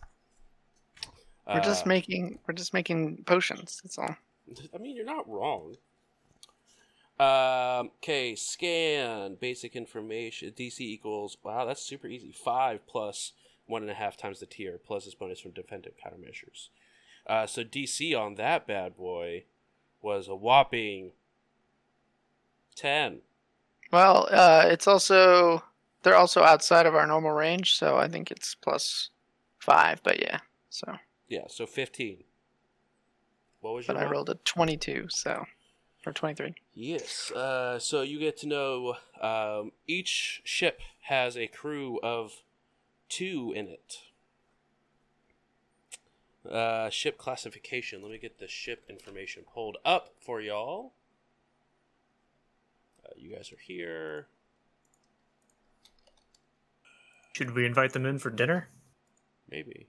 We're 1.46 1.60
just 1.60 1.86
Uh, 1.86 1.88
making 1.88 2.38
we're 2.46 2.54
just 2.54 2.74
making 2.74 3.24
potions. 3.24 3.80
That's 3.82 3.98
all. 3.98 4.16
I 4.74 4.78
mean, 4.78 4.96
you're 4.96 5.04
not 5.04 5.28
wrong. 5.28 5.76
Um. 7.20 7.90
Okay. 7.98 8.34
Scan 8.34 9.36
basic 9.40 9.74
information. 9.74 10.52
DC 10.52 10.80
equals. 10.80 11.36
Wow, 11.42 11.64
that's 11.64 11.82
super 11.82 12.06
easy. 12.06 12.32
Five 12.32 12.86
plus 12.86 13.32
one 13.66 13.82
and 13.82 13.90
a 13.90 13.94
half 13.94 14.16
times 14.16 14.40
the 14.40 14.46
tier 14.46 14.78
plus 14.78 15.04
this 15.04 15.14
bonus 15.14 15.40
from 15.40 15.52
defensive 15.52 15.94
countermeasures. 16.04 16.68
Uh. 17.26 17.46
So 17.46 17.64
DC 17.64 18.18
on 18.18 18.36
that 18.36 18.66
bad 18.66 18.96
boy 18.96 19.44
was 20.00 20.28
a 20.28 20.36
whopping 20.36 21.12
ten. 22.76 23.20
Well, 23.90 24.28
uh, 24.30 24.66
it's 24.68 24.86
also 24.86 25.62
they're 26.02 26.16
also 26.16 26.42
outside 26.42 26.86
of 26.86 26.94
our 26.94 27.06
normal 27.06 27.32
range, 27.32 27.76
so 27.76 27.96
I 27.96 28.08
think 28.08 28.30
it's 28.30 28.54
plus 28.54 29.10
five. 29.58 30.02
But 30.02 30.20
yeah, 30.20 30.38
so 30.70 30.94
Yeah. 31.28 31.44
So 31.48 31.66
fifteen. 31.66 32.24
What 33.60 33.74
was 33.74 33.88
your? 33.88 33.96
but 33.96 34.02
I 34.02 34.08
rolled 34.08 34.30
a 34.30 34.34
twenty-two, 34.44 35.06
so 35.08 35.44
or 36.08 36.12
twenty-three. 36.12 36.54
Yes. 36.74 37.30
Uh, 37.30 37.78
so 37.78 38.02
you 38.02 38.18
get 38.18 38.36
to 38.38 38.46
know 38.46 38.96
um, 39.20 39.72
each 39.86 40.40
ship 40.44 40.80
has 41.02 41.36
a 41.36 41.46
crew 41.46 42.00
of 42.02 42.42
two 43.08 43.52
in 43.54 43.66
it. 43.66 43.98
Uh, 46.50 46.88
ship 46.88 47.18
classification. 47.18 48.02
Let 48.02 48.10
me 48.10 48.18
get 48.18 48.38
the 48.38 48.48
ship 48.48 48.84
information 48.88 49.44
pulled 49.52 49.76
up 49.84 50.14
for 50.20 50.40
y'all. 50.40 50.92
Uh, 53.04 53.10
you 53.16 53.34
guys 53.34 53.52
are 53.52 53.60
here. 53.60 54.28
Should 57.34 57.54
we 57.54 57.66
invite 57.66 57.92
them 57.92 58.06
in 58.06 58.18
for 58.18 58.30
dinner? 58.30 58.68
Maybe. 59.50 59.88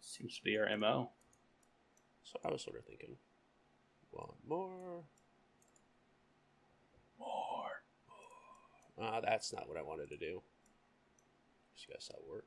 Seems 0.00 0.36
to 0.38 0.42
be 0.42 0.56
our 0.56 0.74
MO. 0.76 1.10
So 2.24 2.38
I 2.44 2.50
was 2.50 2.62
sort 2.62 2.78
of 2.78 2.84
thinking. 2.84 3.16
One 4.16 4.28
more. 4.48 5.04
More. 7.18 7.82
Ah, 8.98 9.20
that's 9.20 9.52
not 9.52 9.68
what 9.68 9.76
I 9.76 9.82
wanted 9.82 10.08
to 10.08 10.16
do. 10.16 10.40
Just 11.74 11.88
guess 11.88 12.08
that 12.08 12.26
work. 12.26 12.46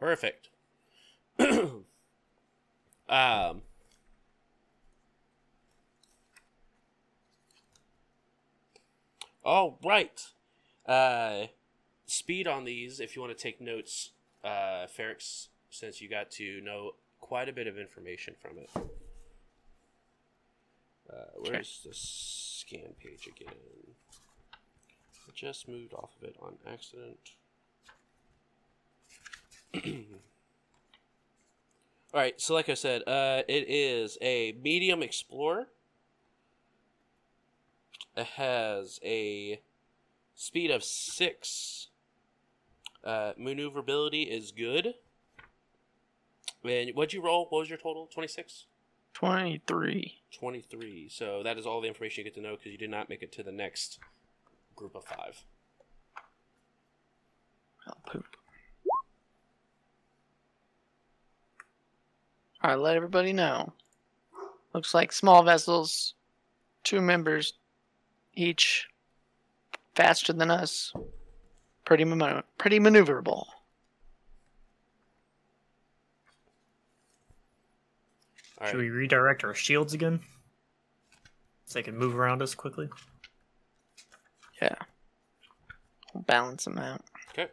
Perfect. 0.00 0.48
um. 3.08 3.62
All 9.44 9.78
right. 9.84 10.20
Uh, 10.86 11.46
speed 12.06 12.48
on 12.48 12.64
these, 12.64 12.98
if 12.98 13.14
you 13.14 13.22
want 13.22 13.36
to 13.36 13.40
take 13.40 13.60
notes, 13.60 14.10
uh, 14.44 14.86
Ferrix, 14.86 15.48
since 15.76 16.00
you 16.00 16.08
got 16.08 16.30
to 16.32 16.60
know 16.62 16.92
quite 17.20 17.48
a 17.48 17.52
bit 17.52 17.66
of 17.66 17.78
information 17.78 18.34
from 18.40 18.58
it. 18.58 18.70
Uh, 21.08 21.24
where's 21.36 21.80
the 21.84 21.92
scan 21.92 22.94
page 23.02 23.28
again? 23.28 23.54
I 24.54 25.30
just 25.34 25.68
moved 25.68 25.92
off 25.94 26.10
of 26.20 26.28
it 26.28 26.36
on 26.40 26.54
accident. 26.66 27.18
All 32.14 32.20
right, 32.20 32.40
so 32.40 32.54
like 32.54 32.68
I 32.68 32.74
said, 32.74 33.02
uh, 33.06 33.42
it 33.46 33.68
is 33.68 34.16
a 34.22 34.56
medium 34.62 35.02
explorer. 35.02 35.68
It 38.16 38.26
has 38.26 38.98
a 39.04 39.60
speed 40.34 40.70
of 40.70 40.82
six. 40.82 41.88
Uh, 43.04 43.32
maneuverability 43.36 44.22
is 44.22 44.50
good. 44.50 44.94
And 46.68 46.94
what'd 46.94 47.12
you 47.12 47.22
roll? 47.22 47.46
What 47.48 47.60
was 47.60 47.68
your 47.68 47.78
total? 47.78 48.08
Twenty 48.12 48.28
six. 48.28 48.66
23. 49.14 50.12
23. 50.38 51.08
So 51.08 51.42
that 51.42 51.56
is 51.56 51.64
all 51.64 51.80
the 51.80 51.88
information 51.88 52.20
you 52.20 52.24
get 52.30 52.34
to 52.34 52.42
know 52.42 52.54
because 52.56 52.70
you 52.70 52.76
did 52.76 52.90
not 52.90 53.08
make 53.08 53.22
it 53.22 53.32
to 53.32 53.42
the 53.42 53.50
next 53.50 53.98
group 54.74 54.94
of 54.94 55.04
five. 55.06 55.42
Oh, 57.88 57.92
poop. 58.06 58.26
Alright, 62.62 62.78
let 62.78 62.96
everybody 62.96 63.32
know. 63.32 63.72
Looks 64.74 64.92
like 64.92 65.12
small 65.12 65.42
vessels, 65.42 66.12
two 66.84 67.00
members 67.00 67.54
each, 68.34 68.86
faster 69.94 70.34
than 70.34 70.50
us. 70.50 70.92
Pretty, 71.86 72.04
man- 72.04 72.42
pretty 72.58 72.78
maneuverable. 72.78 73.46
All 78.58 78.66
Should 78.66 78.76
right. 78.76 78.82
we 78.82 78.90
redirect 78.90 79.44
our 79.44 79.54
shields 79.54 79.92
again? 79.94 80.20
So 81.66 81.78
they 81.78 81.82
can 81.82 81.96
move 81.96 82.16
around 82.16 82.42
us 82.42 82.54
quickly? 82.54 82.88
Yeah. 84.62 84.76
We'll 86.14 86.22
balance 86.22 86.64
them 86.64 86.78
out. 86.78 87.02
Okay. 87.30 87.48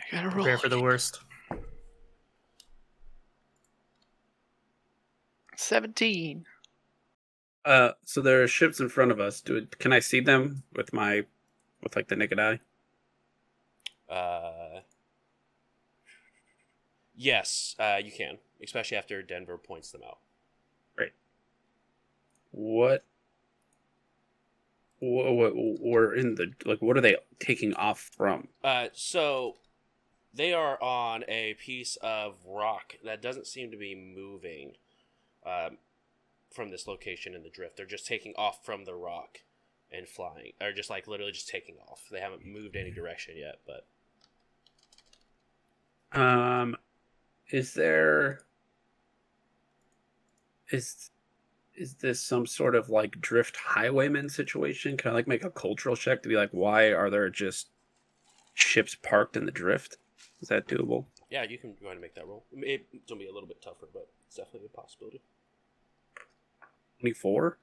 I 0.00 0.04
gotta 0.16 0.28
roll. 0.28 0.44
Prepare 0.44 0.58
for 0.58 0.68
the 0.68 0.80
worst. 0.80 1.20
17. 5.56 6.46
Uh, 7.64 7.90
so 8.04 8.20
there 8.20 8.42
are 8.42 8.48
ships 8.48 8.80
in 8.80 8.88
front 8.88 9.10
of 9.10 9.20
us. 9.20 9.40
Do 9.40 9.56
it, 9.56 9.78
can 9.78 9.92
I 9.92 9.98
see 9.98 10.20
them 10.20 10.62
with 10.74 10.92
my, 10.92 11.24
with 11.82 11.96
like 11.96 12.08
the 12.08 12.16
naked 12.16 12.38
eye? 12.38 12.60
Uh, 14.08 14.80
yes, 17.14 17.76
uh, 17.78 17.98
you 18.02 18.10
can, 18.10 18.38
especially 18.62 18.96
after 18.96 19.22
Denver 19.22 19.58
points 19.58 19.90
them 19.90 20.02
out. 20.06 20.18
What? 22.50 23.04
What, 25.00 25.34
what, 25.34 25.52
or 25.80 26.14
in 26.14 26.34
the 26.34 26.52
like? 26.64 26.80
What 26.82 26.96
are 26.96 27.00
they 27.00 27.16
taking 27.38 27.74
off 27.74 28.10
from? 28.16 28.48
Uh, 28.64 28.88
so 28.92 29.56
they 30.34 30.52
are 30.52 30.82
on 30.82 31.24
a 31.28 31.54
piece 31.54 31.96
of 31.96 32.36
rock 32.46 32.94
that 33.04 33.22
doesn't 33.22 33.46
seem 33.46 33.70
to 33.70 33.76
be 33.76 33.94
moving 33.94 34.72
um, 35.46 35.76
from 36.50 36.70
this 36.70 36.88
location 36.88 37.34
in 37.34 37.42
the 37.44 37.50
drift. 37.50 37.76
They're 37.76 37.86
just 37.86 38.06
taking 38.06 38.34
off 38.36 38.64
from 38.64 38.86
the 38.86 38.94
rock 38.94 39.42
and 39.92 40.08
flying, 40.08 40.52
or 40.60 40.72
just 40.72 40.90
like 40.90 41.06
literally 41.06 41.32
just 41.32 41.48
taking 41.48 41.76
off. 41.86 42.06
They 42.10 42.20
haven't 42.20 42.44
moved 42.44 42.74
any 42.74 42.90
direction 42.90 43.34
yet, 43.36 43.60
but 43.66 43.86
Um, 46.18 46.76
is 47.50 47.74
there? 47.74 48.40
Is 50.70 51.10
is 51.74 51.94
this 51.94 52.20
some 52.20 52.44
sort 52.46 52.74
of 52.74 52.88
like 52.90 53.20
drift 53.20 53.56
highwayman 53.56 54.28
situation? 54.28 54.96
Can 54.96 55.12
I 55.12 55.14
like 55.14 55.28
make 55.28 55.44
a 55.44 55.50
cultural 55.50 55.94
check 55.96 56.22
to 56.22 56.28
be 56.28 56.34
like, 56.36 56.50
why 56.50 56.92
are 56.92 57.08
there 57.08 57.30
just 57.30 57.68
ships 58.54 58.96
parked 58.96 59.36
in 59.36 59.46
the 59.46 59.52
drift? 59.52 59.96
Is 60.40 60.48
that 60.48 60.66
doable? 60.66 61.06
yeah, 61.30 61.42
you 61.44 61.58
can 61.58 61.74
go 61.80 61.86
ahead 61.86 61.92
and 61.92 62.00
make 62.00 62.14
that 62.14 62.26
roll. 62.26 62.44
It- 62.52 62.86
It's 62.92 63.06
gonna 63.08 63.18
be 63.20 63.28
a 63.28 63.32
little 63.32 63.48
bit 63.48 63.60
tougher, 63.62 63.86
but 63.92 64.08
it's 64.26 64.36
definitely 64.36 64.68
a 64.72 64.76
possibility. 64.76 65.20
Twenty 67.00 67.12
four. 67.14 67.58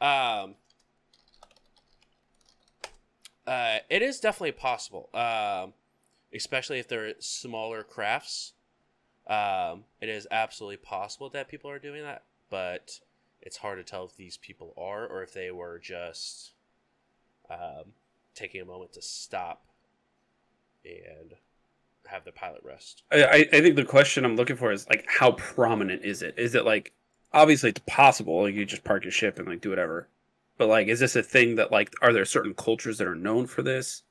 Um, 0.00 0.56
uh, 3.46 3.78
it 3.88 4.02
is 4.02 4.20
definitely 4.20 4.52
possible. 4.52 5.08
Um, 5.14 5.74
especially 6.34 6.78
if 6.78 6.88
they're 6.88 7.14
smaller 7.20 7.82
crafts. 7.82 8.52
Um, 9.26 9.84
it 10.00 10.08
is 10.08 10.26
absolutely 10.30 10.78
possible 10.78 11.30
that 11.30 11.48
people 11.48 11.70
are 11.70 11.78
doing 11.78 12.02
that, 12.02 12.24
but 12.50 13.00
it's 13.40 13.58
hard 13.58 13.78
to 13.78 13.84
tell 13.84 14.04
if 14.04 14.16
these 14.16 14.36
people 14.36 14.74
are 14.76 15.06
or 15.06 15.22
if 15.22 15.32
they 15.32 15.50
were 15.50 15.78
just 15.78 16.52
um, 17.50 17.92
taking 18.34 18.60
a 18.60 18.64
moment 18.64 18.92
to 18.94 19.02
stop 19.02 19.64
and 20.84 21.34
have 22.06 22.24
the 22.24 22.32
pilot 22.32 22.62
rest. 22.64 23.04
I, 23.12 23.48
I 23.52 23.60
think 23.60 23.76
the 23.76 23.84
question 23.84 24.24
I'm 24.24 24.36
looking 24.36 24.56
for 24.56 24.72
is 24.72 24.88
like 24.88 25.04
how 25.08 25.32
prominent 25.32 26.04
is 26.04 26.22
it? 26.22 26.34
Is 26.36 26.54
it 26.54 26.64
like 26.64 26.92
obviously 27.32 27.70
it's 27.70 27.80
possible 27.86 28.42
like 28.42 28.54
you 28.54 28.64
just 28.64 28.84
park 28.84 29.04
your 29.04 29.12
ship 29.12 29.38
and 29.38 29.48
like 29.48 29.60
do 29.60 29.70
whatever, 29.70 30.08
but 30.58 30.68
like 30.68 30.88
is 30.88 31.00
this 31.00 31.16
a 31.16 31.22
thing 31.22 31.56
that 31.56 31.70
like 31.70 31.94
are 32.02 32.12
there 32.12 32.24
certain 32.24 32.54
cultures 32.54 32.98
that 32.98 33.06
are 33.06 33.14
known 33.14 33.46
for 33.46 33.62
this? 33.62 34.02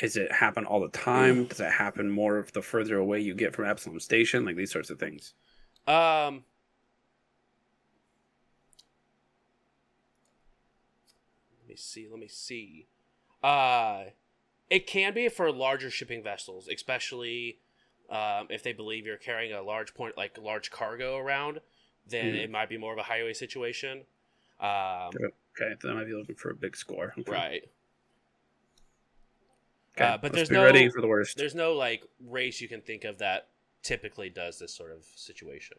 Is 0.00 0.16
it 0.16 0.32
happen 0.32 0.64
all 0.64 0.80
the 0.80 0.88
time? 0.88 1.44
Does 1.46 1.60
it 1.60 1.70
happen 1.70 2.10
more 2.10 2.46
the 2.52 2.62
further 2.62 2.96
away 2.96 3.20
you 3.20 3.34
get 3.34 3.54
from 3.54 3.66
Absalom 3.66 4.00
Station? 4.00 4.44
Like 4.44 4.56
these 4.56 4.72
sorts 4.72 4.90
of 4.90 4.98
things. 4.98 5.34
Um. 5.86 6.44
Let 11.60 11.68
me 11.68 11.76
see. 11.76 12.08
Let 12.10 12.20
me 12.20 12.28
see. 12.28 12.86
Uh, 13.42 14.04
it 14.70 14.86
can 14.86 15.14
be 15.14 15.28
for 15.28 15.50
larger 15.52 15.90
shipping 15.90 16.22
vessels, 16.22 16.68
especially 16.68 17.58
um, 18.10 18.46
if 18.50 18.62
they 18.62 18.72
believe 18.72 19.06
you're 19.06 19.16
carrying 19.16 19.52
a 19.52 19.62
large 19.62 19.94
point, 19.94 20.16
like 20.16 20.36
large 20.38 20.70
cargo 20.70 21.16
around. 21.16 21.60
Then 22.06 22.34
Mhm. 22.34 22.44
it 22.44 22.50
might 22.50 22.68
be 22.68 22.76
more 22.76 22.92
of 22.92 22.98
a 22.98 23.04
highway 23.04 23.32
situation. 23.32 24.06
Um, 24.60 25.10
Okay, 25.54 25.74
then 25.82 25.90
I 25.90 25.94
might 25.94 26.06
be 26.06 26.14
looking 26.14 26.34
for 26.34 26.50
a 26.50 26.54
big 26.54 26.76
score. 26.76 27.12
Okay. 27.18 27.30
right. 27.30 27.64
Okay, 29.96 30.04
Uh, 30.04 30.16
but 30.16 30.22
let's 30.32 30.34
there's 30.36 30.48
be 30.48 30.54
no- 30.56 30.64
ready 30.64 30.88
for 30.88 31.00
the 31.00 31.06
worst. 31.06 31.36
There's 31.36 31.54
no 31.54 31.74
like 31.74 32.02
race 32.20 32.60
you 32.60 32.68
can 32.68 32.80
think 32.80 33.04
of 33.04 33.18
that 33.18 33.48
typically 33.82 34.30
does 34.30 34.58
this 34.58 34.74
sort 34.74 34.90
of 34.92 35.04
situation. 35.16 35.76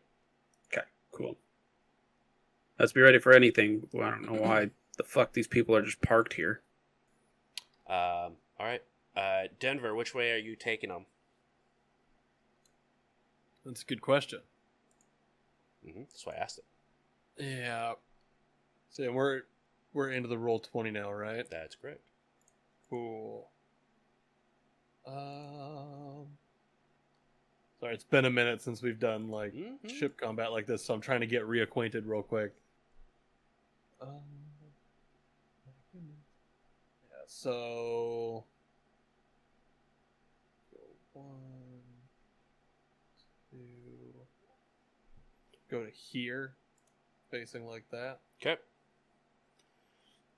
Okay, 0.71 0.85
cool. 1.11 1.37
Let's 2.79 2.91
be 2.91 3.01
ready 3.01 3.19
for 3.19 3.33
anything. 3.33 3.87
Well, 3.91 4.07
I 4.07 4.11
don't 4.11 4.25
know 4.25 4.41
why 4.41 4.69
the 4.97 5.03
fuck 5.03 5.33
these 5.33 5.47
people 5.47 5.75
are 5.75 5.81
just 5.81 6.01
parked 6.01 6.33
here. 6.33 6.61
Um, 7.87 8.37
all 8.59 8.65
right. 8.67 8.83
Uh, 9.15 9.43
Denver, 9.59 9.93
which 9.95 10.13
way 10.15 10.31
are 10.31 10.37
you 10.37 10.55
taking 10.55 10.89
them? 10.89 11.05
That's 13.65 13.81
a 13.81 13.85
good 13.85 14.01
question. 14.01 14.41
hmm 15.83 16.01
That's 16.01 16.25
why 16.25 16.33
I 16.33 16.37
asked 16.37 16.59
it. 16.59 17.43
Yeah. 17.43 17.93
So 18.89 19.11
we're 19.11 19.43
we're 19.93 20.09
into 20.11 20.27
the 20.29 20.37
roll 20.37 20.59
twenty 20.59 20.91
now, 20.91 21.11
right? 21.11 21.49
That's 21.49 21.75
correct. 21.75 22.01
Cool. 22.89 23.49
Um. 25.05 26.27
Sorry, 27.79 27.93
it's 27.93 28.03
been 28.05 28.25
a 28.25 28.29
minute 28.29 28.61
since 28.61 28.81
we've 28.81 28.99
done 28.99 29.29
like 29.29 29.53
Mhm. 29.53 29.89
ship 29.89 30.17
combat 30.17 30.51
like 30.53 30.65
this, 30.65 30.83
so 30.85 30.93
I'm 30.93 31.01
trying 31.01 31.19
to 31.19 31.27
get 31.27 31.43
reacquainted 31.43 32.03
real 32.05 32.23
quick. 32.23 32.53
Um. 34.01 34.21
Yeah. 35.93 37.17
So. 37.27 38.45
One, 41.13 41.83
two. 43.51 44.13
Go 45.69 45.83
to 45.85 45.91
here, 45.91 46.55
facing 47.29 47.67
like 47.67 47.87
that. 47.91 48.19
Okay. 48.41 48.57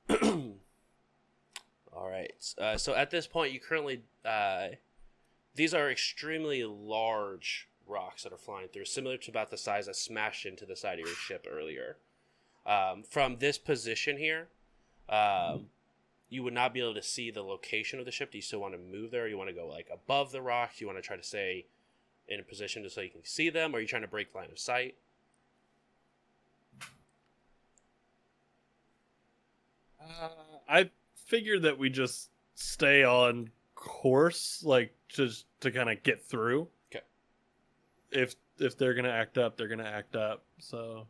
All 1.95 2.09
right. 2.09 2.31
Uh, 2.57 2.77
so 2.77 2.93
at 2.93 3.09
this 3.09 3.25
point, 3.25 3.53
you 3.53 3.59
currently 3.59 4.01
uh, 4.25 4.67
these 5.55 5.73
are 5.73 5.89
extremely 5.89 6.63
large 6.63 7.69
rocks 7.87 8.23
that 8.23 8.33
are 8.33 8.37
flying 8.37 8.67
through, 8.67 8.85
similar 8.85 9.17
to 9.17 9.31
about 9.31 9.51
the 9.51 9.57
size 9.57 9.85
that 9.85 9.95
smashed 9.95 10.45
into 10.45 10.65
the 10.65 10.75
side 10.75 10.99
of 10.99 11.05
your 11.05 11.15
ship 11.15 11.47
earlier. 11.49 11.97
Um, 12.65 13.03
from 13.03 13.37
this 13.37 13.57
position 13.57 14.17
here, 14.17 14.47
um, 15.07 15.67
you 16.29 16.43
would 16.43 16.53
not 16.53 16.73
be 16.73 16.81
able 16.81 16.95
to 16.95 17.03
see 17.03 17.31
the 17.31 17.43
location 17.43 17.99
of 17.99 18.05
the 18.05 18.11
ship. 18.11 18.31
Do 18.31 18.37
you 18.37 18.41
still 18.41 18.59
want 18.59 18.73
to 18.73 18.79
move 18.79 19.11
there? 19.11 19.27
You 19.27 19.37
want 19.37 19.49
to 19.49 19.55
go 19.55 19.67
like 19.67 19.87
above 19.93 20.31
the 20.31 20.41
rocks? 20.41 20.81
You 20.81 20.87
want 20.87 20.97
to 20.97 21.03
try 21.03 21.15
to 21.15 21.23
stay 21.23 21.67
in 22.27 22.39
a 22.39 22.43
position 22.43 22.83
just 22.83 22.95
so 22.95 23.01
you 23.01 23.09
can 23.09 23.23
see 23.23 23.49
them? 23.49 23.73
Or 23.73 23.77
are 23.77 23.81
you 23.81 23.87
trying 23.87 24.01
to 24.01 24.07
break 24.07 24.33
line 24.33 24.49
of 24.51 24.59
sight? 24.59 24.95
Uh, 30.01 30.29
I 30.67 30.89
figured 31.25 31.63
that 31.63 31.77
we 31.77 31.89
just 31.89 32.29
stay 32.53 33.03
on 33.03 33.49
course, 33.75 34.63
like 34.63 34.95
just 35.09 35.45
to 35.61 35.71
kind 35.71 35.89
of 35.89 36.01
get 36.03 36.23
through. 36.23 36.69
'Kay. 36.89 37.01
If 38.11 38.35
if 38.57 38.77
they're 38.77 38.93
gonna 38.93 39.09
act 39.09 39.37
up, 39.37 39.57
they're 39.57 39.67
gonna 39.67 39.83
act 39.83 40.15
up. 40.15 40.45
So 40.59 41.07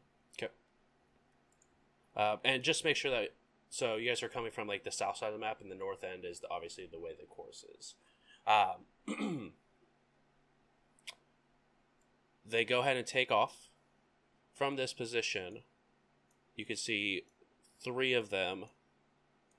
Uh, 2.16 2.38
and 2.46 2.64
just 2.64 2.86
make 2.86 2.96
sure 2.96 3.12
that 3.12 3.34
so 3.70 3.98
you 3.98 4.10
guys 4.10 4.24
are 4.24 4.30
coming 4.30 4.52
from 4.52 4.70
like 4.70 4.86
the 4.86 4.92
south 4.92 5.18
side 5.18 5.28
of 5.28 5.34
the 5.34 5.40
map, 5.40 5.60
and 5.60 5.70
the 5.70 5.76
north 5.76 6.02
end 6.04 6.24
is 6.24 6.40
the, 6.40 6.50
obviously 6.50 6.86
the 6.86 7.00
way 7.00 7.14
the 7.14 7.26
course 7.26 7.66
is. 7.78 7.96
Um, 8.48 8.86
they 12.46 12.64
go 12.64 12.80
ahead 12.80 12.96
and 12.96 13.06
take 13.06 13.32
off 13.32 13.70
from 14.54 14.78
this 14.78 14.94
position. 14.94 15.64
You 16.56 16.66
can 16.66 16.78
see 16.78 17.26
three 17.82 18.14
of 18.14 18.30
them 18.30 18.68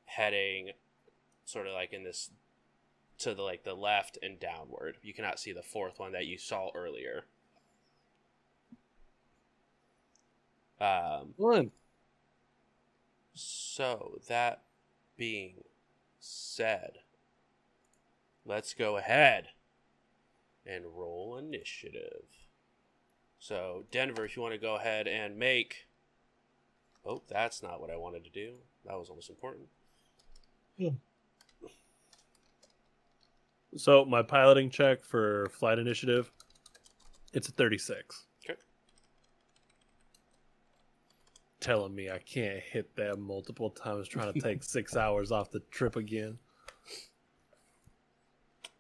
heading 0.07 0.71
sort 1.45 1.67
of 1.67 1.75
like 1.75 1.93
in 1.93 2.03
this 2.05 2.31
to 3.19 3.35
the 3.35 3.43
like 3.43 3.65
the 3.65 3.75
left 3.75 4.19
and 4.23 4.39
downward. 4.39 4.99
You 5.03 5.15
cannot 5.15 5.39
see 5.39 5.53
the 5.53 5.63
fourth 5.63 5.99
one 5.99 6.13
that 6.13 6.27
you 6.27 6.39
saw 6.39 6.71
earlier. 6.75 7.25
Um, 10.79 11.33
one. 11.37 11.71
so, 13.33 14.21
that 14.29 14.63
being 15.17 15.65
said, 16.21 16.99
let's 18.45 18.75
go 18.75 18.99
ahead 18.99 19.49
and 20.67 20.85
roll 20.95 21.39
initiative. 21.39 22.25
So, 23.39 23.85
Denver, 23.91 24.27
if 24.27 24.37
you 24.37 24.43
want 24.43 24.55
to 24.55 24.61
go 24.61 24.77
ahead 24.77 25.07
and 25.07 25.39
make. 25.39 25.87
Oh, 27.07 27.23
that's 27.29 27.63
not 27.63 27.81
what 27.81 27.91
I 27.91 27.97
wanted 27.97 28.25
to 28.25 28.31
do. 28.31 28.57
That 28.85 28.99
was 28.99 29.09
almost 29.09 29.31
important. 29.31 29.69
So 33.77 34.05
my 34.05 34.23
piloting 34.23 34.71
check 34.71 35.05
for 35.05 35.49
flight 35.51 35.79
initiative, 35.79 36.31
it's 37.33 37.49
a 37.49 37.53
thirty-six. 37.53 38.25
Okay. 38.49 38.59
Telling 41.61 41.95
me 41.95 42.11
I 42.11 42.19
can't 42.19 42.61
hit 42.61 42.97
that 42.97 43.19
multiple 43.19 43.71
times, 43.71 44.09
trying 44.09 44.33
to 44.33 44.41
take 44.47 44.63
six 44.63 44.97
hours 44.97 45.31
off 45.31 45.51
the 45.51 45.61
trip 45.71 45.97
again. 45.97 46.39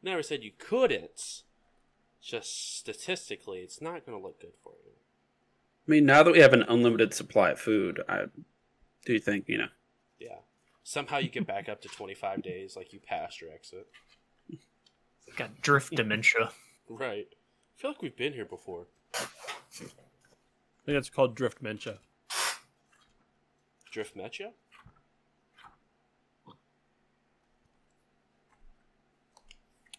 Never 0.03 0.23
said 0.23 0.43
you 0.43 0.53
couldn't. 0.57 1.43
Just 2.23 2.77
statistically, 2.79 3.61
it's 3.61 3.81
not 3.81 4.05
going 4.05 4.19
to 4.19 4.23
look 4.25 4.41
good 4.41 4.55
for 4.63 4.73
you. 4.85 4.93
I 5.87 5.91
mean, 5.91 6.07
now 6.07 6.23
that 6.23 6.33
we 6.33 6.41
have 6.41 6.53
an 6.53 6.65
unlimited 6.69 7.15
supply 7.15 7.51
of 7.51 7.61
food, 7.61 8.03
I 8.09 8.25
do 9.05 9.13
you 9.13 9.21
think 9.21 9.45
you 9.49 9.59
know? 9.59 9.69
Yeah. 10.19 10.39
Somehow 10.89 11.19
you 11.19 11.29
get 11.29 11.49
back 11.49 11.69
up 11.69 11.83
to 11.83 11.89
25 11.89 12.45
days, 12.45 12.77
like 12.77 12.93
you 12.93 13.01
passed 13.01 13.41
your 13.41 13.51
exit. 13.51 13.89
Got 15.37 15.61
drift 15.61 15.93
dementia. 15.97 16.51
Right. 16.89 17.27
I 17.33 17.75
feel 17.75 17.91
like 17.91 18.03
we've 18.03 18.17
been 18.17 18.33
here 18.33 18.45
before. 18.45 18.87
I 19.13 19.25
think 19.81 19.91
that's 20.87 21.11
called 21.11 21.35
drift 21.35 21.61
mentia. 21.61 21.99
Drift 23.91 24.15
met 24.15 24.39
you? 24.39 24.51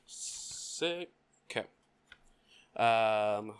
Sick. 0.05 1.11
Okay. 1.51 1.67
Um. 2.77 3.55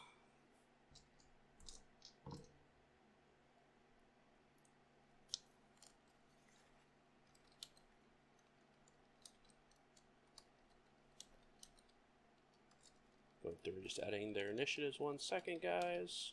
Going 13.67 13.81
through 13.81 13.89
just 13.89 13.99
adding 13.99 14.31
their 14.31 14.49
initiatives 14.49 14.97
one 14.97 15.19
second, 15.19 15.61
guys. 15.61 16.31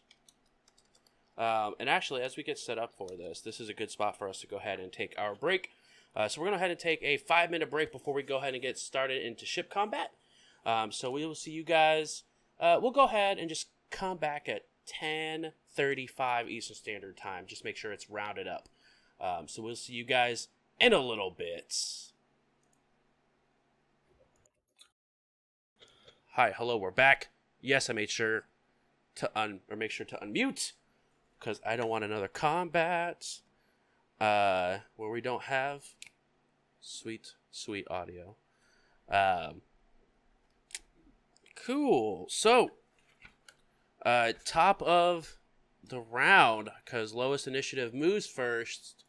Um, 1.37 1.75
and 1.81 1.89
actually, 1.89 2.23
as 2.23 2.37
we 2.37 2.45
get 2.45 2.59
set 2.59 2.79
up 2.79 2.95
for 2.97 3.09
this, 3.09 3.41
this 3.41 3.59
is 3.59 3.69
a 3.69 3.75
good 3.75 3.91
spot 3.91 4.17
for 4.17 4.29
us 4.29 4.41
to 4.43 4.47
go 4.47 4.59
ahead 4.59 4.79
and 4.79 4.93
take 4.93 5.17
our 5.19 5.35
break. 5.35 5.71
Uh, 6.15 6.29
so 6.29 6.41
we're 6.41 6.47
going 6.47 6.53
to 6.53 6.59
go 6.59 6.65
ahead 6.65 6.71
and 6.71 6.79
take 6.79 7.03
a 7.03 7.17
five 7.17 7.51
minute 7.51 7.73
break 7.73 7.91
before 7.91 8.15
we 8.15 8.23
go 8.23 8.37
ahead 8.37 8.55
and 8.55 8.63
get 8.63 8.79
started 8.79 9.21
into 9.27 9.45
ship 9.45 9.69
combat. 9.69 10.13
Um, 10.65 10.93
so 10.93 11.11
we 11.11 11.27
will 11.27 11.35
see 11.35 11.51
you 11.51 11.65
guys. 11.65 12.23
Uh, 12.61 12.79
we'll 12.81 12.93
go 12.93 13.07
ahead 13.07 13.39
and 13.39 13.49
just 13.49 13.67
come 13.91 14.17
back 14.17 14.49
at 14.49 14.67
10:35 14.87 16.49
Eastern 16.49 16.77
Standard 16.77 17.17
Time. 17.17 17.47
Just 17.47 17.65
make 17.65 17.77
sure 17.77 17.91
it's 17.91 18.09
rounded 18.09 18.47
up. 18.47 18.69
Um, 19.21 19.49
so 19.49 19.61
we'll 19.61 19.75
see 19.75 19.95
you 19.95 20.05
guys 20.05 20.47
in 20.79 20.93
a 20.93 21.01
little 21.01 21.33
bit. 21.33 21.75
Hi, 26.37 26.53
hello, 26.57 26.77
we're 26.77 26.91
back. 26.91 27.29
Yes, 27.61 27.89
I 27.89 27.93
made 27.93 28.11
sure 28.11 28.47
to 29.15 29.31
un 29.39 29.61
or 29.71 29.77
make 29.77 29.93
sure 29.93 30.05
to 30.05 30.17
unmute 30.17 30.73
because 31.39 31.61
I 31.65 31.77
don't 31.77 31.89
want 31.89 32.03
another 32.03 32.27
combat 32.27 33.39
uh, 34.21 34.79
where 34.97 35.11
we 35.11 35.21
don't 35.21 35.45
have 35.45 35.85
sweet, 36.81 37.35
sweet 37.53 37.87
audio. 37.89 38.35
Um, 39.09 39.63
Cool. 41.55 42.27
So, 42.29 42.71
uh, 44.05 44.33
top 44.45 44.83
of 44.83 45.37
the 45.89 46.01
round, 46.01 46.69
because 46.85 47.15
lowest 47.15 47.47
initiative 47.47 47.95
moves 47.95 48.27
first. 48.27 49.05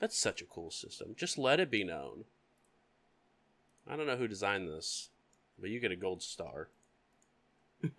That's 0.00 0.18
such 0.18 0.42
a 0.42 0.44
cool 0.44 0.70
system. 0.70 1.14
Just 1.16 1.38
let 1.38 1.60
it 1.60 1.70
be 1.70 1.82
known. 1.82 2.24
I 3.90 3.96
don't 3.96 4.06
know 4.06 4.16
who 4.16 4.28
designed 4.28 4.68
this, 4.68 5.08
but 5.58 5.68
you 5.70 5.80
get 5.80 5.90
a 5.90 5.96
gold 5.96 6.22
star. 6.22 6.68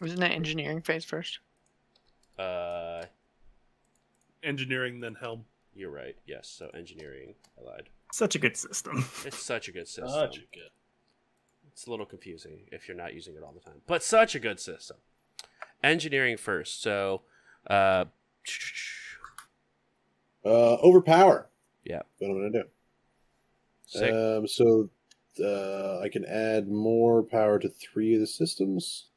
Wasn't 0.00 0.20
that 0.20 0.32
engineering 0.32 0.80
phase 0.80 1.04
first? 1.04 1.40
Uh, 2.38 3.04
Engineering, 4.42 5.00
then 5.00 5.14
helm. 5.14 5.44
you're 5.74 5.90
right. 5.90 6.16
Yes. 6.26 6.48
So 6.48 6.68
engineering. 6.74 7.34
I 7.60 7.70
lied. 7.70 7.88
Such 8.12 8.34
a 8.34 8.38
good 8.38 8.56
system. 8.56 9.04
It's 9.26 9.38
such 9.42 9.68
a 9.68 9.72
good 9.72 9.86
system. 9.86 10.08
Such 10.08 10.38
a 10.38 10.40
good. 10.52 10.70
It's 11.70 11.86
a 11.86 11.90
little 11.90 12.06
confusing 12.06 12.62
if 12.72 12.88
you're 12.88 12.96
not 12.96 13.14
using 13.14 13.34
it 13.36 13.42
all 13.44 13.52
the 13.52 13.60
time, 13.60 13.80
but 13.86 14.02
such 14.02 14.34
a 14.34 14.38
good 14.40 14.58
system. 14.58 14.96
Engineering 15.84 16.36
first. 16.36 16.82
So, 16.82 17.22
uh, 17.68 18.06
Uh, 20.44 20.74
overpower. 20.82 21.48
Yeah. 21.84 22.02
What 22.18 22.30
I'm 22.30 22.36
gonna 22.50 22.64
do. 22.64 22.68
Sick. 23.92 24.12
Um, 24.12 24.46
so 24.46 24.90
uh, 25.42 26.00
I 26.00 26.08
can 26.08 26.24
add 26.24 26.68
more 26.68 27.22
power 27.22 27.58
to 27.58 27.68
three 27.68 28.14
of 28.14 28.20
the 28.20 28.26
systems, 28.26 29.08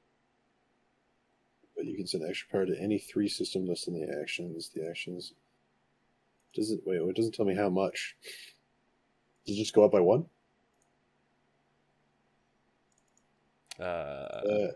but 1.75 1.85
you 1.85 1.95
can 1.95 2.07
send 2.07 2.23
extra 2.23 2.49
power 2.49 2.65
to 2.65 2.79
any 2.81 2.99
three 2.99 3.27
system 3.27 3.65
less 3.65 3.85
than 3.85 3.99
the 3.99 4.19
actions. 4.21 4.71
The 4.73 4.87
actions 4.87 5.33
does 6.55 6.71
it 6.71 6.79
wait? 6.85 7.01
It 7.01 7.15
doesn't 7.15 7.35
tell 7.35 7.45
me 7.45 7.55
how 7.55 7.69
much. 7.69 8.15
Does 9.45 9.57
it 9.57 9.59
just 9.59 9.73
go 9.73 9.83
up 9.83 9.91
by 9.91 9.99
one? 9.99 10.25
Uh, 13.79 13.83
Uh, 13.83 14.71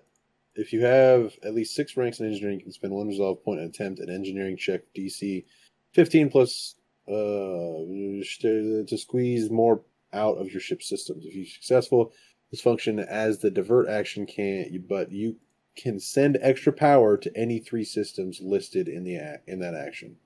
if 0.56 0.74
you 0.74 0.82
have 0.82 1.34
at 1.44 1.56
least 1.56 1.74
six 1.74 1.96
ranks 1.96 2.20
in 2.20 2.28
engineering, 2.28 2.60
you 2.60 2.66
can 2.66 2.74
spend 2.74 2.94
one 2.94 3.08
resolve 3.08 3.42
point 3.44 3.62
and 3.62 3.70
attempt 3.70 4.02
an 4.02 4.10
engineering 4.10 4.58
check 4.58 4.82
DC 4.94 5.46
15 5.94 6.30
plus 6.30 6.76
uh, 7.10 8.86
to 8.88 8.98
squeeze 8.98 9.50
more 9.50 9.82
out 10.14 10.38
of 10.38 10.52
your 10.52 10.62
ship 10.62 10.82
systems. 10.82 11.26
If 11.26 11.36
you're 11.36 11.46
successful, 11.46 12.14
this 12.52 12.62
function 12.62 13.00
as 13.00 13.40
the 13.40 13.52
divert 13.52 13.88
action 13.88 14.26
can't. 14.26 14.88
but 14.88 15.12
you 15.12 15.38
can 15.76 16.00
send 16.00 16.38
extra 16.42 16.74
power 16.74 17.16
to 17.18 17.38
any 17.38 17.60
three 17.60 17.84
systems 17.84 18.40
listed 18.42 18.88
in 18.88 19.04
the 19.04 19.40
in 19.48 19.60
that 19.60 19.76
action. 19.76 20.18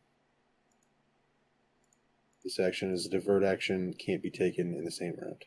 This 2.44 2.60
action 2.60 2.92
is 2.92 3.06
a 3.06 3.10
divert 3.10 3.44
action, 3.44 3.94
can't 3.94 4.22
be 4.22 4.30
taken 4.30 4.74
in 4.74 4.84
the 4.84 4.92
same 4.92 5.16
round. 5.22 5.46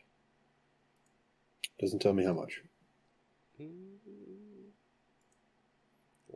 Doesn't 1.79 1.99
tell 1.99 2.13
me 2.13 2.25
how 2.25 2.33
much. 2.33 2.61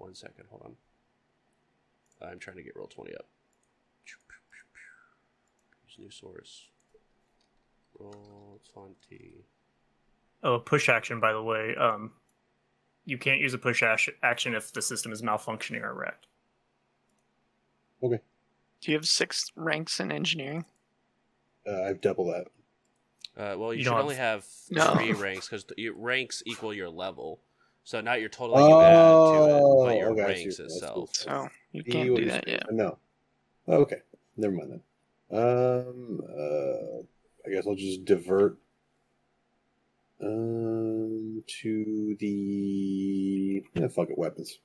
one 0.01 0.15
second. 0.15 0.45
Hold 0.49 0.63
on. 0.65 2.29
I'm 2.29 2.39
trying 2.39 2.57
to 2.57 2.63
get 2.63 2.75
Roll20 2.75 3.15
up. 3.15 3.27
Use 5.91 5.99
new 5.99 6.09
source. 6.11 6.67
Roll 7.99 8.59
twenty. 8.73 9.45
Oh, 10.43 10.59
push 10.59 10.89
action, 10.89 11.19
by 11.19 11.33
the 11.33 11.41
way. 11.43 11.75
Um, 11.75 12.11
you 13.05 13.17
can't 13.17 13.39
use 13.39 13.53
a 13.53 13.57
push 13.57 13.83
ash- 13.83 14.09
action 14.23 14.55
if 14.55 14.71
the 14.71 14.81
system 14.81 15.11
is 15.11 15.21
malfunctioning 15.21 15.81
or 15.83 15.93
wrecked. 15.93 16.27
Okay. 18.01 18.19
Do 18.81 18.91
you 18.91 18.97
have 18.97 19.05
six 19.05 19.51
ranks 19.55 19.99
in 19.99 20.11
engineering? 20.11 20.65
Uh, 21.67 21.83
I've 21.83 22.01
double 22.01 22.25
that. 22.25 22.47
Uh, 23.37 23.57
well, 23.57 23.71
you, 23.73 23.79
You 23.79 23.83
should 23.83 23.89
don't 23.91 24.01
only 24.01 24.15
have 24.15 24.45
No. 24.71 24.95
three 24.95 25.11
ranks 25.13 25.47
because 25.47 25.65
your 25.77 25.93
ranks 25.95 26.41
equal 26.47 26.73
your 26.73 26.89
level. 26.89 27.39
So 27.83 28.01
not 28.01 28.19
your 28.19 28.29
total 28.29 28.55
that 28.57 28.67
you 28.67 28.79
add 28.81 28.91
to 28.91 29.55
it, 29.55 29.85
but 29.85 29.97
your 29.97 30.09
Oh, 30.09 30.11
okay, 30.13 30.21
I 30.23 30.33
see. 30.35 30.41
ranks 30.43 30.57
That's 30.57 30.73
itself. 30.75 30.93
cool. 30.95 31.09
So 31.13 31.49
you 31.71 31.83
He 31.85 31.91
can't 31.91 32.05
do 32.07 32.13
was- 32.13 32.25
that 32.33 32.47
yet. 32.47 32.63
No. 32.71 32.97
Oh, 33.67 33.77
okay. 33.81 34.01
Never 34.37 34.53
mind 34.55 34.71
then. 34.71 34.81
Um. 35.31 36.21
Uh. 36.27 37.03
I 37.45 37.49
guess 37.51 37.65
I'll 37.67 37.75
just 37.75 38.05
divert. 38.05 38.57
Um. 40.21 41.43
To 41.61 42.15
the 42.19 43.63
yeah. 43.75 43.87
Fuck 43.87 44.09
it. 44.09 44.17
Weapons. 44.17 44.59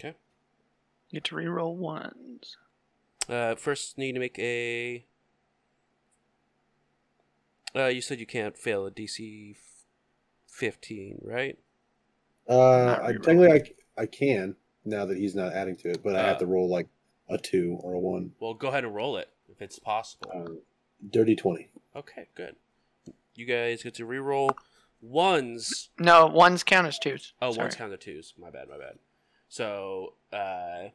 You 0.00 0.14
get 1.20 1.24
to 1.24 1.34
reroll 1.34 1.76
ones. 1.76 2.56
Uh, 3.28 3.54
first, 3.54 3.98
need 3.98 4.12
to 4.14 4.18
make 4.18 4.38
a. 4.38 5.04
Uh, 7.76 7.86
you 7.88 8.00
said 8.00 8.18
you 8.18 8.24
can't 8.26 8.56
fail 8.56 8.86
a 8.86 8.90
DC 8.90 9.50
f- 9.50 9.58
15, 10.46 11.20
right? 11.22 11.58
Uh. 12.48 12.98
I, 13.02 13.12
technically, 13.12 13.52
I 13.52 14.02
I 14.02 14.06
can 14.06 14.56
now 14.86 15.04
that 15.04 15.18
he's 15.18 15.34
not 15.34 15.52
adding 15.52 15.76
to 15.76 15.90
it, 15.90 16.02
but 16.02 16.16
I 16.16 16.22
have 16.22 16.36
Uh. 16.36 16.40
to 16.40 16.46
roll 16.46 16.68
like 16.70 16.88
a 17.28 17.36
two 17.36 17.76
or 17.82 17.92
a 17.92 17.98
one. 17.98 18.32
Well, 18.40 18.54
go 18.54 18.68
ahead 18.68 18.84
and 18.84 18.94
roll 18.94 19.18
it 19.18 19.28
if 19.52 19.62
it's 19.62 19.78
possible. 19.78 20.30
Um, 20.34 20.58
dirty 21.10 21.36
twenty. 21.36 21.68
Okay, 21.94 22.28
good. 22.34 22.56
You 23.34 23.46
guys 23.46 23.82
get 23.82 23.94
to 23.94 24.06
reroll 24.06 24.50
ones. 25.00 25.90
No, 25.98 26.26
ones 26.26 26.62
count 26.62 26.86
as 26.86 26.98
twos. 26.98 27.34
Oh, 27.40 27.52
Sorry. 27.52 27.64
ones 27.66 27.76
count 27.76 27.92
as 27.92 27.98
twos. 28.00 28.34
My 28.38 28.50
bad, 28.50 28.68
my 28.68 28.78
bad. 28.78 28.98
So, 29.48 30.14
uh, 30.32 30.88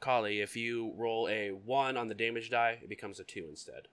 Kali, 0.00 0.40
if 0.40 0.56
you 0.56 0.92
roll 0.96 1.28
a 1.28 1.50
one 1.50 1.96
on 1.96 2.08
the 2.08 2.14
damage 2.14 2.50
die, 2.50 2.78
it 2.82 2.88
becomes 2.88 3.18
a 3.18 3.24
two 3.24 3.46
instead. 3.48 3.88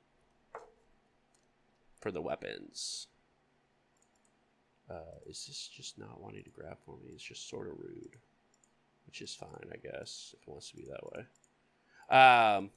For 2.02 2.12
the 2.12 2.22
weapons. 2.22 3.08
Uh, 4.90 5.20
is 5.26 5.46
this 5.48 5.70
just 5.76 5.98
not 5.98 6.22
wanting 6.22 6.44
to 6.44 6.50
grab 6.50 6.78
for 6.86 6.96
me? 7.04 7.12
It's 7.14 7.24
just 7.24 7.50
sort 7.50 7.68
of 7.68 7.74
rude. 7.80 8.16
Which 9.06 9.22
is 9.22 9.34
fine, 9.34 9.70
I 9.72 9.78
guess, 9.78 10.36
if 10.38 10.48
it 10.48 10.52
wants 10.52 10.70
to 10.70 10.76
be 10.76 10.86
that 10.90 11.04
way. 11.12 11.26
Um, 12.10 12.70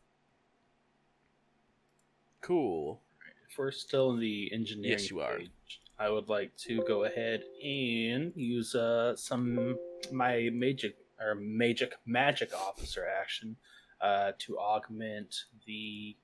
cool. 2.40 3.02
If 3.50 3.58
we're 3.58 3.70
still 3.70 4.12
in 4.12 4.20
the 4.20 4.50
engineering 4.52 4.98
Yes, 4.98 5.10
you 5.10 5.20
are. 5.20 5.38
page, 5.38 5.80
I 5.98 6.08
would 6.08 6.28
like 6.28 6.56
to 6.68 6.82
go 6.84 7.04
ahead 7.04 7.42
and 7.62 8.32
use 8.34 8.74
uh, 8.74 9.16
some 9.16 9.76
my 10.12 10.48
magic 10.52 10.96
or 11.20 11.34
magic 11.34 11.94
magic 12.06 12.54
officer 12.54 13.06
action 13.20 13.56
uh, 14.00 14.32
to 14.38 14.58
augment 14.58 15.34
the 15.66 16.16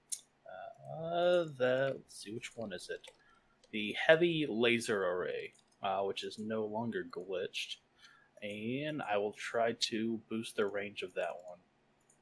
uh, 0.46 1.44
the 1.58 1.92
let's 1.96 2.22
see 2.22 2.32
which 2.32 2.52
one 2.56 2.72
is 2.72 2.88
it 2.88 3.06
the 3.72 3.94
heavy 4.06 4.46
laser 4.48 5.04
array 5.04 5.52
uh, 5.82 6.00
which 6.00 6.24
is 6.24 6.38
no 6.38 6.64
longer 6.64 7.06
glitched 7.10 7.76
and 8.42 9.02
I 9.02 9.16
will 9.18 9.32
try 9.32 9.72
to 9.72 10.20
boost 10.30 10.56
the 10.56 10.66
range 10.66 11.02
of 11.02 11.14
that 11.14 11.32
one 11.48 11.58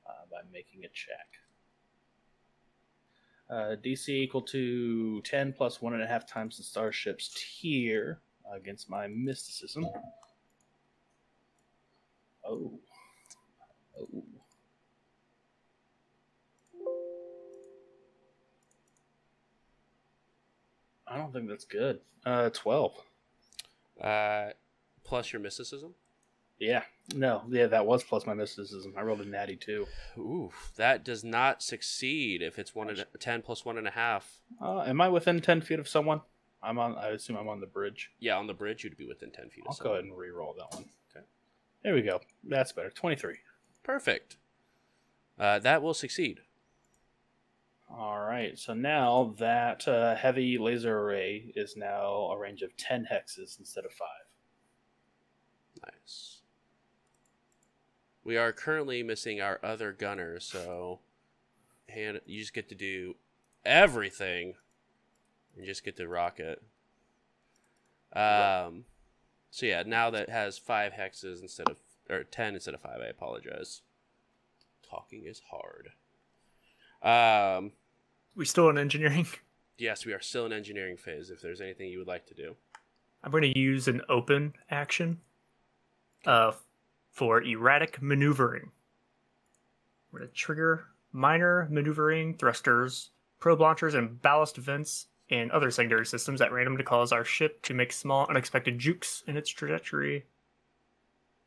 uh, 0.07 0.25
by 0.31 0.39
making 0.53 0.85
a 0.85 0.89
check. 0.89 1.27
Uh, 3.51 3.77
DC 3.85 4.09
equal 4.09 4.43
to 4.43 5.21
10 5.23 5.53
plus 5.53 5.79
1.5 5.79 6.27
times 6.27 6.57
the 6.57 6.63
starship's 6.63 7.35
tier 7.37 8.21
against 8.53 8.89
my 8.89 9.07
mysticism. 9.07 9.87
Oh. 12.47 12.73
Oh. 14.01 14.25
I 21.07 21.19
don't 21.19 21.33
think 21.33 21.49
that's 21.49 21.65
good. 21.65 22.01
Uh, 22.25 22.51
12. 22.51 22.93
Uh, 24.01 24.47
plus 25.05 25.33
your 25.33 25.41
mysticism. 25.41 25.95
Yeah. 26.59 26.83
No, 27.15 27.43
yeah, 27.49 27.67
that 27.67 27.85
was 27.85 28.03
plus 28.05 28.27
my 28.27 28.33
mysticism. 28.35 28.95
I 28.97 29.03
rolled 29.03 29.21
a 29.21 29.25
natty 29.27 29.57
too. 29.57 29.87
Ooh, 30.17 30.51
that 30.77 31.05
does 31.05 31.23
not 31.23 31.63
succeed 31.63 32.41
if 32.41 32.59
it's 32.59 32.75
one 32.75 32.89
and 32.89 33.05
ten 33.19 33.43
plus 33.43 33.65
one 33.65 33.77
and 33.77 33.87
a 33.87 33.91
half. 33.91 34.41
Uh, 34.63 34.81
am 34.83 35.01
I 35.01 35.09
within 35.11 35.41
10 35.41 35.61
feet 35.61 35.79
of 35.79 35.89
someone? 35.89 36.23
I'm 36.63 36.79
on, 36.79 36.97
I 36.97 37.09
assume 37.09 37.37
I'm 37.37 37.49
on 37.49 37.61
the 37.61 37.67
bridge. 37.67 38.11
Yeah, 38.21 38.37
on 38.39 38.47
the 38.47 38.55
bridge 38.55 38.85
you'd 38.85 38.97
be 38.97 39.07
within 39.07 39.31
ten 39.31 39.51
feet. 39.51 39.65
Of 39.67 39.73
I'll 39.73 39.75
go 39.77 39.83
someone. 39.83 39.99
ahead 39.99 40.05
and 40.11 40.17
re-roll 40.19 40.55
that 40.59 40.75
one. 40.75 40.87
Okay. 41.15 41.27
There 41.83 41.93
we 41.95 42.01
go. 42.01 42.21
That's 42.43 42.73
better. 42.73 42.89
23. 42.91 43.37
Perfect. 43.83 44.39
Uh, 45.39 45.59
that 45.59 45.83
will 45.83 45.93
succeed. 45.93 46.41
All 47.91 48.21
right. 48.21 48.59
So 48.59 48.73
now 48.73 49.35
that 49.39 49.87
uh, 49.87 50.15
heavy 50.17 50.57
laser 50.57 50.99
array 51.01 51.53
is 51.55 51.77
now 51.77 52.31
a 52.33 52.39
range 52.39 52.63
of 52.63 52.75
10 52.79 53.09
hexes 53.13 53.59
instead 53.59 53.85
of 53.85 53.93
5. 53.93 54.09
Nice. 55.85 56.34
We 58.25 58.37
are 58.39 58.53
currently 58.53 59.03
missing 59.03 59.41
our 59.41 59.61
other 59.63 59.93
gunner, 59.93 60.41
so 60.41 61.01
hand 61.89 62.21
you 62.27 62.41
just 62.41 62.55
get 62.55 62.69
to 62.71 62.75
do 62.75 63.15
everything 63.65 64.55
and 65.57 65.67
just 65.67 65.85
get 65.85 65.97
to 65.99 66.09
rock 66.09 66.41
it. 66.41 66.63
Um 68.19 68.85
so 69.51 69.67
yeah, 69.67 69.83
now 69.87 70.11
that 70.11 70.31
has 70.31 70.59
five 70.59 70.95
hexes 70.95 71.43
instead 71.43 71.69
of 71.69 71.79
or 72.09 72.25
ten 72.25 72.55
instead 72.55 72.75
of 72.75 72.81
five, 72.81 73.01
I 73.03 73.07
apologize. 73.07 73.83
Talking 74.89 75.25
is 75.27 75.43
hard. 75.51 75.91
Um 77.03 77.73
We 78.35 78.45
still 78.47 78.69
in 78.71 78.79
engineering. 78.79 79.27
Yes, 79.77 80.07
we 80.07 80.13
are 80.13 80.21
still 80.21 80.47
in 80.47 80.53
engineering 80.53 80.97
phase. 80.97 81.31
If 81.31 81.41
there's 81.41 81.61
anything 81.61 81.89
you 81.89 81.99
would 81.99 82.07
like 82.07 82.27
to 82.27 82.35
do, 82.35 82.55
I'm 83.25 83.33
going 83.33 83.43
to 83.43 83.59
use 83.59 83.89
an 83.89 84.03
open 84.09 84.55
action 84.71 85.19
uh, 86.25 86.53
for 87.15 87.41
erratic 87.41 88.03
maneuvering. 88.03 88.73
We're 90.11 90.19
going 90.21 90.31
to 90.31 90.37
trigger 90.37 90.87
minor 91.13 91.69
maneuvering 91.71 92.35
thrusters, 92.35 93.11
probe 93.39 93.61
launchers, 93.61 93.95
and 93.95 94.21
ballast 94.21 94.57
vents 94.57 95.07
and 95.31 95.51
other 95.53 95.71
secondary 95.71 96.05
systems 96.05 96.43
at 96.43 96.53
random 96.53 96.77
to 96.77 96.83
cause 96.85 97.13
our 97.13 97.25
ship 97.25 97.63
to 97.63 97.73
make 97.73 97.93
small, 97.93 98.27
unexpected 98.29 98.79
jukes 98.79 99.23
in 99.27 99.37
its 99.37 99.49
trajectory. 99.49 100.27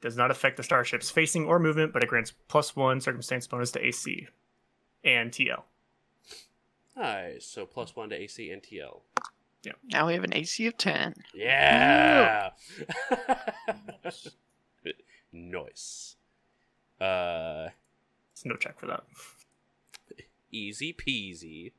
Does 0.02 0.15
not 0.15 0.31
affect 0.31 0.57
the 0.57 0.64
starship's 0.64 1.11
facing 1.11 1.45
or 1.45 1.60
movement, 1.60 1.91
but 1.91 2.02
it 2.02 2.10
grants 2.10 2.34
plus 2.48 2.76
one 2.76 3.02
circumstance 3.02 3.45
bonus 3.45 3.72
to 3.72 3.85
AC 3.85 4.27
and 5.03 5.31
TL. 5.31 5.64
nice. 6.95 7.45
So 7.45 7.65
plus 7.65 7.95
one 7.95 8.10
to 8.10 8.15
AC 8.15 8.49
and 8.52 8.61
TL. 8.64 9.02
Now 9.91 10.07
we 10.07 10.14
have 10.14 10.23
an 10.23 10.34
AC 10.34 10.65
of 10.68 10.77
10. 10.77 11.15
Yeah. 11.34 12.52
nice. 15.38 16.15
Uh, 16.99 17.69
It's 18.34 18.45
no 18.45 18.55
check 18.55 18.80
for 18.80 18.88
that. 18.88 19.03
easy 20.51 20.93
peasy. 20.93 21.72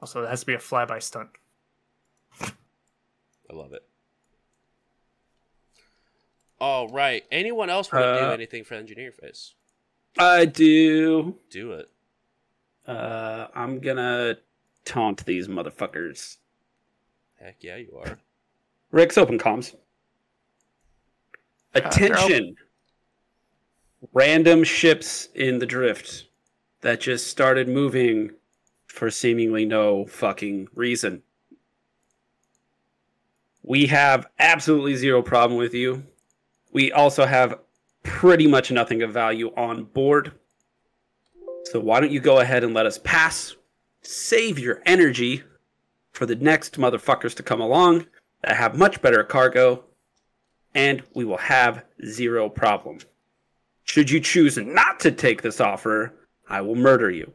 Also, 0.00 0.22
it 0.24 0.28
has 0.30 0.40
to 0.40 0.46
be 0.46 0.54
a 0.54 0.58
flyby 0.58 1.02
stunt. 1.02 1.30
I 2.40 3.54
love 3.54 3.72
it. 3.72 3.82
All 6.60 6.88
right. 6.88 7.24
Anyone 7.30 7.68
else 7.70 7.92
want 7.92 8.04
to 8.04 8.20
do 8.20 8.26
Uh, 8.26 8.30
anything 8.30 8.64
for 8.64 8.74
engineer 8.74 9.12
face? 9.12 9.54
I 10.18 10.44
do. 10.44 11.38
Do 11.50 11.72
it. 11.72 11.90
Uh, 12.86 13.48
I'm 13.54 13.80
gonna 13.80 14.36
taunt 14.84 15.24
these 15.26 15.48
motherfuckers. 15.48 16.38
Heck 17.40 17.62
yeah, 17.62 17.76
you 17.76 17.96
are. 18.04 18.18
Rick's 18.90 19.18
open 19.18 19.38
comms. 19.38 19.74
Uh, 21.74 21.80
they're 21.80 22.12
Attention! 22.12 22.56
Random 24.12 24.64
ships 24.64 25.28
in 25.34 25.58
the 25.58 25.66
drift 25.66 26.26
that 26.80 27.00
just 27.00 27.28
started 27.28 27.68
moving 27.68 28.32
for 28.86 29.10
seemingly 29.10 29.64
no 29.64 30.04
fucking 30.06 30.68
reason. 30.74 31.22
We 33.62 33.86
have 33.86 34.26
absolutely 34.38 34.96
zero 34.96 35.22
problem 35.22 35.58
with 35.58 35.72
you. 35.72 36.04
We 36.72 36.90
also 36.92 37.26
have 37.26 37.60
pretty 38.02 38.46
much 38.46 38.70
nothing 38.70 39.02
of 39.02 39.12
value 39.12 39.52
on 39.56 39.84
board. 39.84 40.32
So 41.64 41.78
why 41.78 42.00
don't 42.00 42.10
you 42.10 42.20
go 42.20 42.40
ahead 42.40 42.64
and 42.64 42.74
let 42.74 42.86
us 42.86 42.98
pass? 42.98 43.54
Save 44.02 44.58
your 44.58 44.82
energy 44.84 45.44
for 46.12 46.26
the 46.26 46.34
next 46.34 46.78
motherfuckers 46.78 47.34
to 47.36 47.42
come 47.42 47.60
along 47.60 48.06
that 48.42 48.56
have 48.56 48.76
much 48.76 49.00
better 49.00 49.22
cargo, 49.22 49.84
and 50.74 51.02
we 51.14 51.24
will 51.24 51.38
have 51.38 51.84
zero 52.06 52.48
problem. 52.48 52.98
Should 53.84 54.10
you 54.10 54.20
choose 54.20 54.56
not 54.56 55.00
to 55.00 55.10
take 55.10 55.42
this 55.42 55.60
offer, 55.60 56.14
I 56.48 56.60
will 56.60 56.76
murder 56.76 57.10
you. 57.10 57.32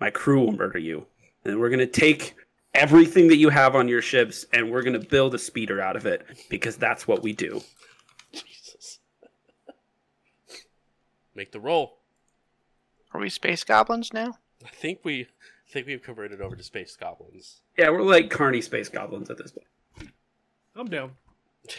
My 0.00 0.10
crew 0.10 0.40
will 0.40 0.52
murder 0.52 0.78
you. 0.78 1.06
And 1.44 1.60
we're 1.60 1.68
going 1.68 1.80
to 1.80 1.86
take 1.86 2.34
everything 2.74 3.28
that 3.28 3.36
you 3.36 3.48
have 3.48 3.74
on 3.74 3.88
your 3.88 4.02
ships 4.02 4.46
and 4.52 4.70
we're 4.70 4.82
going 4.82 5.00
to 5.00 5.08
build 5.08 5.34
a 5.34 5.38
speeder 5.38 5.80
out 5.80 5.96
of 5.96 6.06
it 6.06 6.26
because 6.48 6.76
that's 6.76 7.08
what 7.08 7.22
we 7.22 7.32
do. 7.32 7.60
Jesus. 8.32 9.00
Make 11.34 11.52
the 11.52 11.60
roll. 11.60 11.98
Are 13.12 13.20
we 13.20 13.28
space 13.28 13.64
goblins 13.64 14.12
now? 14.12 14.34
I 14.64 14.68
think 14.68 15.00
we 15.02 15.22
I 15.22 15.72
think 15.72 15.86
we've 15.86 16.02
converted 16.02 16.40
over 16.40 16.56
to 16.56 16.62
space 16.62 16.96
goblins. 16.96 17.60
Yeah, 17.78 17.90
we're 17.90 18.02
like 18.02 18.28
carny 18.28 18.60
Space 18.60 18.88
Goblins 18.88 19.30
at 19.30 19.38
this 19.38 19.52
point. 19.52 20.12
I'm 20.74 20.88
down. 20.88 21.12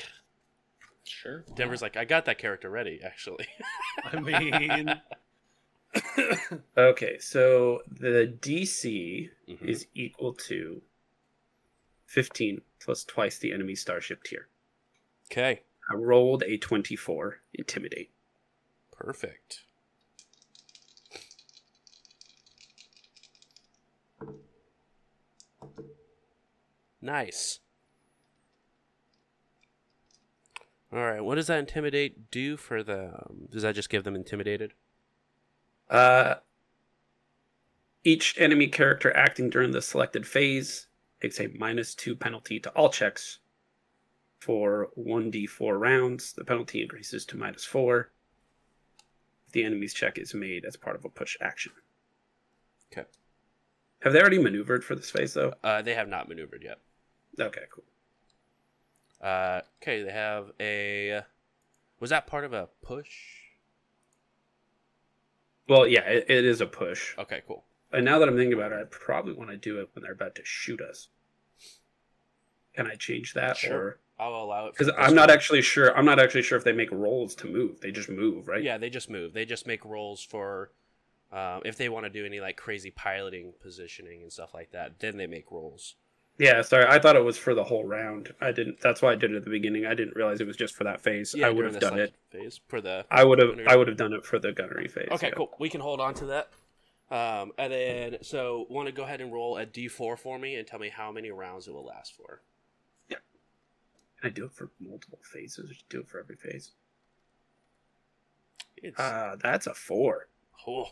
Sure. 1.12 1.44
Denver's 1.56 1.82
like, 1.82 1.98
I 1.98 2.06
got 2.06 2.26
that 2.26 2.38
character 2.38 2.70
ready, 2.70 3.02
actually. 3.04 3.48
I 4.06 4.16
mean, 4.20 5.02
Okay, 6.78 7.18
so 7.20 7.82
the 7.88 8.34
DC 8.40 9.30
Mhm. 9.48 9.68
is 9.68 9.88
equal 9.94 10.34
to 10.34 10.82
15 12.08 12.62
plus 12.80 13.04
twice 13.04 13.38
the 13.38 13.52
enemy 13.52 13.76
starship 13.76 14.24
tier. 14.24 14.48
Okay. 15.30 15.64
I 15.90 15.96
rolled 15.96 16.44
a 16.44 16.58
24 16.58 17.42
intimidate. 17.54 18.12
Perfect. 18.92 19.64
Nice. 27.02 27.60
All 30.94 31.00
right. 31.00 31.24
What 31.24 31.36
does 31.36 31.48
that 31.48 31.60
intimidate 31.60 32.30
do 32.32 32.58
for 32.58 32.84
them? 32.84 33.48
Does 33.50 33.64
that 33.64 33.76
just 33.76 33.90
give 33.90 34.04
them 34.04 34.16
intimidated? 34.16 34.74
Uh, 35.90 36.36
each 38.04 38.36
enemy 38.40 38.68
character 38.68 39.16
acting 39.16 39.50
during 39.50 39.72
the 39.72 39.82
selected 39.82 40.28
phase 40.28 40.88
takes 41.22 41.40
a 41.40 41.48
minus 41.58 41.96
two 41.96 42.16
penalty 42.16 42.60
to 42.60 42.70
all 42.72 42.90
checks 42.90 43.40
for 44.40 44.90
1d4 44.98 45.80
rounds. 45.80 46.34
The 46.34 46.44
penalty 46.44 46.82
increases 46.82 47.26
to 47.28 47.38
minus 47.38 47.64
four 47.64 48.12
if 49.48 49.54
the 49.54 49.64
enemy's 49.64 49.94
check 49.94 50.18
is 50.18 50.34
made 50.34 50.66
as 50.66 50.76
part 50.76 50.96
of 50.96 51.06
a 51.06 51.10
push 51.10 51.38
action. 51.42 51.74
Okay. 52.92 53.08
Have 54.02 54.14
they 54.14 54.20
already 54.20 54.40
maneuvered 54.40 54.84
for 54.84 54.96
this 54.96 55.12
phase, 55.12 55.34
though? 55.34 55.54
Uh, 55.64 55.82
they 55.82 55.94
have 55.94 56.10
not 56.10 56.28
maneuvered 56.28 56.64
yet. 56.64 56.80
Okay, 57.40 57.62
cool. 57.72 57.84
Uh, 59.22 59.62
okay. 59.82 60.04
They 60.04 60.12
have 60.12 60.52
a. 60.60 61.22
Was 62.00 62.10
that 62.10 62.28
part 62.28 62.44
of 62.44 62.54
a 62.54 62.70
push? 62.82 63.10
Well, 65.68 65.88
yeah, 65.88 66.02
it, 66.02 66.26
it 66.30 66.46
is 66.46 66.60
a 66.62 66.66
push. 66.66 67.18
Okay. 67.18 67.42
Cool. 67.48 67.64
And 67.94 68.06
now 68.06 68.20
that 68.20 68.28
I'm 68.28 68.36
thinking 68.36 68.58
about 68.58 68.72
it, 68.72 68.80
I 68.80 68.84
probably 68.90 69.34
want 69.34 69.50
to 69.52 69.58
do 69.58 69.80
it 69.80 69.90
when 69.94 70.04
they're 70.04 70.14
about 70.14 70.36
to 70.36 70.42
shoot 70.46 70.82
us. 70.82 71.10
Can 72.74 72.88
I 72.88 72.96
change 72.96 73.34
that? 73.34 73.58
Sure. 73.58 73.78
Or 73.78 74.00
I'll 74.18 74.44
allow 74.44 74.68
it. 74.68 74.74
because 74.78 74.94
I'm 74.98 75.16
not 75.16 75.30
one. 75.30 75.32
actually 75.32 75.62
sure. 75.62 75.96
I'm 75.98 76.06
not 76.06 76.20
actually 76.20 76.44
sure 76.44 76.58
if 76.58 76.64
they 76.64 76.72
make 76.72 76.92
rolls 76.92 77.36
to 77.36 77.48
move. 77.48 77.82
They 77.82 77.92
just 77.92 78.08
move, 78.08 78.48
right? 78.48 78.64
Yeah, 78.64 78.78
they 78.78 78.90
just 78.90 79.10
move. 79.10 79.34
They 79.34 79.46
just 79.46 79.68
make 79.68 79.84
rolls 79.84 80.24
for 80.24 80.72
um, 81.32 81.62
if 81.66 81.78
they 81.78 81.90
want 81.90 82.06
to 82.06 82.10
do 82.10 82.26
any 82.26 82.40
like 82.40 82.56
crazy 82.56 82.92
piloting, 82.92 83.54
positioning, 83.62 84.22
and 84.22 84.32
stuff 84.32 84.54
like 84.54 84.72
that. 84.72 85.00
Then 85.00 85.18
they 85.18 85.28
make 85.28 85.52
rolls. 85.52 85.96
Yeah. 86.38 86.62
Sorry, 86.62 86.86
I 86.88 87.00
thought 87.00 87.16
it 87.16 87.24
was 87.24 87.38
for 87.38 87.54
the 87.54 87.64
whole 87.64 87.86
round. 87.86 88.34
I 88.42 88.52
didn't. 88.52 88.82
That's 88.82 89.02
why 89.02 89.12
I 89.12 89.16
did 89.16 89.32
it 89.32 89.38
at 89.38 89.44
the 89.44 89.50
beginning. 89.50 89.86
I 89.86 89.94
didn't 89.94 90.16
realize 90.16 90.42
it 90.42 90.48
was 90.48 90.58
just 90.58 90.76
for 90.76 90.84
that 90.86 91.02
phase. 91.02 91.36
Yeah, 91.36 91.48
I 91.48 91.50
would 91.50 91.66
have 91.66 91.80
done 91.80 92.00
it. 92.00 92.14
phase 92.32 92.60
for 92.68 92.82
the. 92.82 93.06
I 93.12 93.24
would 93.24 93.40
have. 93.40 93.50
gunnery. 93.50 93.68
I 93.68 93.76
would 93.76 93.88
have 93.88 93.98
done 93.98 94.14
it 94.14 94.26
for 94.26 94.40
the 94.40 94.52
gunnery 94.52 94.88
phase. 94.88 95.10
Okay, 95.12 95.28
yeah. 95.28 95.34
cool. 95.36 95.52
We 95.60 95.70
can 95.70 95.82
hold 95.82 96.00
on 96.00 96.14
to 96.16 96.26
that. 96.28 96.50
Um, 97.12 97.52
and 97.58 97.74
then, 97.74 98.18
so 98.22 98.66
want 98.70 98.88
to 98.88 98.94
go 98.94 99.04
ahead 99.04 99.20
and 99.20 99.34
roll 99.34 99.58
a 99.58 99.66
d4 99.66 100.18
for 100.18 100.40
me 100.40 100.56
and 100.56 100.66
tell 100.66 100.80
me 100.80 100.88
how 100.88 101.12
many 101.12 101.30
rounds 101.30 101.68
it 101.68 101.74
will 101.74 101.86
last 101.86 102.14
for. 102.16 102.42
Can 103.10 104.30
I 104.30 104.34
do 104.34 104.46
it 104.46 104.52
for 104.54 104.70
multiple 104.80 105.20
phases, 105.24 105.66
or 105.66 105.68
just 105.74 105.90
do 105.90 106.00
it 106.02 106.08
for 106.08 106.20
every 106.20 106.36
phase? 106.36 106.72
It's 108.78 109.00
Uh, 109.00 109.36
that's 109.42 109.66
a 109.66 109.74
four. 109.74 110.28
oh, 110.68 110.92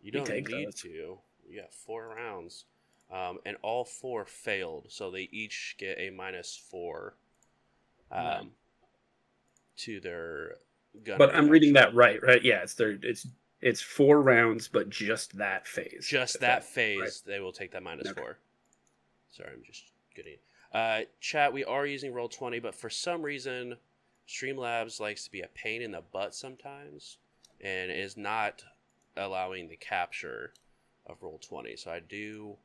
you 0.00 0.10
don't 0.10 0.26
take 0.26 0.48
need 0.48 0.66
those. 0.66 0.74
to. 0.82 1.18
You 1.48 1.60
got 1.60 1.72
four 1.72 2.08
rounds, 2.08 2.64
um, 3.12 3.38
and 3.44 3.56
all 3.62 3.84
four 3.84 4.24
failed, 4.24 4.86
so 4.88 5.10
they 5.10 5.28
each 5.32 5.76
get 5.78 5.98
a 5.98 6.10
minus 6.10 6.56
four. 6.56 7.14
Um, 8.10 8.24
Right. 8.26 8.46
to 9.78 10.00
their 10.00 10.56
gun. 11.02 11.18
But 11.18 11.34
I'm 11.34 11.48
reading 11.48 11.72
that 11.74 11.94
right, 11.94 12.22
right? 12.22 12.42
Yeah, 12.42 12.62
it's 12.62 12.74
their. 12.74 12.98
It's 13.02 13.26
it's 13.60 13.80
four 13.80 14.20
rounds, 14.22 14.68
but 14.68 14.90
just 14.90 15.36
that 15.38 15.66
phase. 15.66 16.06
just 16.08 16.34
If 16.36 16.40
that 16.42 16.64
phase, 16.64 17.00
right. 17.00 17.22
they 17.26 17.40
will 17.40 17.52
take 17.52 17.70
that 17.72 17.82
minus 17.82 18.08
Okay. 18.08 18.20
four. 18.20 18.38
Sorry, 19.30 19.50
I'm 19.52 19.62
just 19.64 19.84
getting. 20.14 20.36
Uh, 20.72 21.02
chat, 21.20 21.52
we 21.52 21.64
are 21.64 21.86
using 21.86 22.12
Roll20, 22.12 22.60
but 22.60 22.74
for 22.74 22.90
some 22.90 23.22
reason, 23.22 23.76
Streamlabs 24.28 25.00
likes 25.00 25.24
to 25.24 25.30
be 25.30 25.40
a 25.42 25.48
pain 25.48 25.80
in 25.82 25.92
the 25.92 26.02
butt 26.12 26.34
sometimes, 26.34 27.18
and 27.60 27.90
is 27.90 28.16
not 28.16 28.64
allowing 29.16 29.68
the 29.68 29.76
capture 29.76 30.52
of 31.06 31.20
Roll20. 31.20 31.78
So 31.78 31.90
I 31.90 32.00
do 32.00 32.56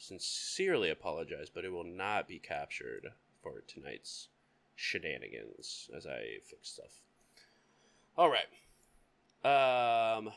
sincerely 0.00 0.90
apologize, 0.90 1.50
but 1.54 1.64
it 1.64 1.72
will 1.72 1.84
not 1.84 2.26
be 2.26 2.38
captured 2.38 3.12
for 3.42 3.62
tonight's 3.68 4.28
shenanigans 4.74 5.90
as 5.94 6.06
I 6.06 6.38
fix 6.44 6.70
stuff. 6.70 7.00
All 8.16 8.30
right. 8.30 8.48
Um. 9.44 10.30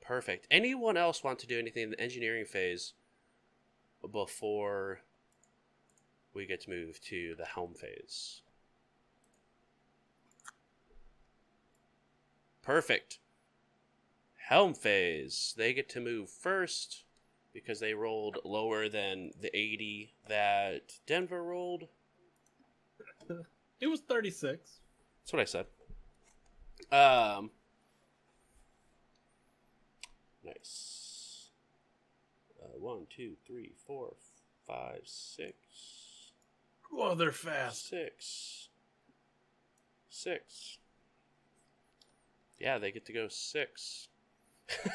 Perfect. 0.00 0.46
Anyone 0.50 0.96
else 0.98 1.24
want 1.24 1.38
to 1.40 1.46
do 1.46 1.58
anything 1.58 1.84
in 1.84 1.90
the 1.90 2.00
engineering 2.00 2.44
phase 2.44 2.92
before 4.12 5.00
we 6.34 6.44
get 6.44 6.60
to 6.62 6.70
move 6.70 7.00
to 7.04 7.34
the 7.38 7.46
helm 7.46 7.72
phase? 7.74 8.42
Perfect. 12.62 13.18
Helm 14.48 14.74
phase. 14.74 15.54
They 15.56 15.72
get 15.72 15.88
to 15.90 16.00
move 16.00 16.28
first. 16.28 17.03
Because 17.54 17.80
they 17.80 17.94
rolled 17.94 18.38
lower 18.44 18.88
than 18.88 19.30
the 19.40 19.56
80 19.56 20.12
that 20.28 20.92
Denver 21.06 21.42
rolled. 21.42 21.84
It 23.80 23.86
was 23.86 24.00
36. 24.00 24.80
That's 25.22 25.32
what 25.32 25.40
I 25.40 25.44
said. 25.44 25.66
Um, 26.92 27.50
nice. 30.44 31.48
Uh, 32.62 32.78
one, 32.78 33.06
two, 33.14 33.32
three, 33.46 33.72
four, 33.86 34.14
five, 34.66 35.00
six, 35.04 35.54
Oh, 36.96 37.14
they're 37.14 37.32
fast. 37.32 37.88
six, 37.88 38.68
six. 40.08 40.78
Yeah, 42.58 42.78
they 42.78 42.92
get 42.92 43.04
to 43.06 43.12
go 43.12 43.26
six. 43.28 44.08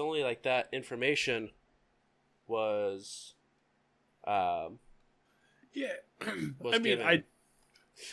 it's 0.00 0.06
only 0.06 0.22
like 0.22 0.44
that 0.44 0.68
information 0.72 1.50
was, 2.46 3.34
um, 4.26 4.78
Yeah. 5.74 5.92
was 6.58 6.74
I 6.74 6.78
mean, 6.78 6.82
given. 6.82 7.06
I 7.06 7.24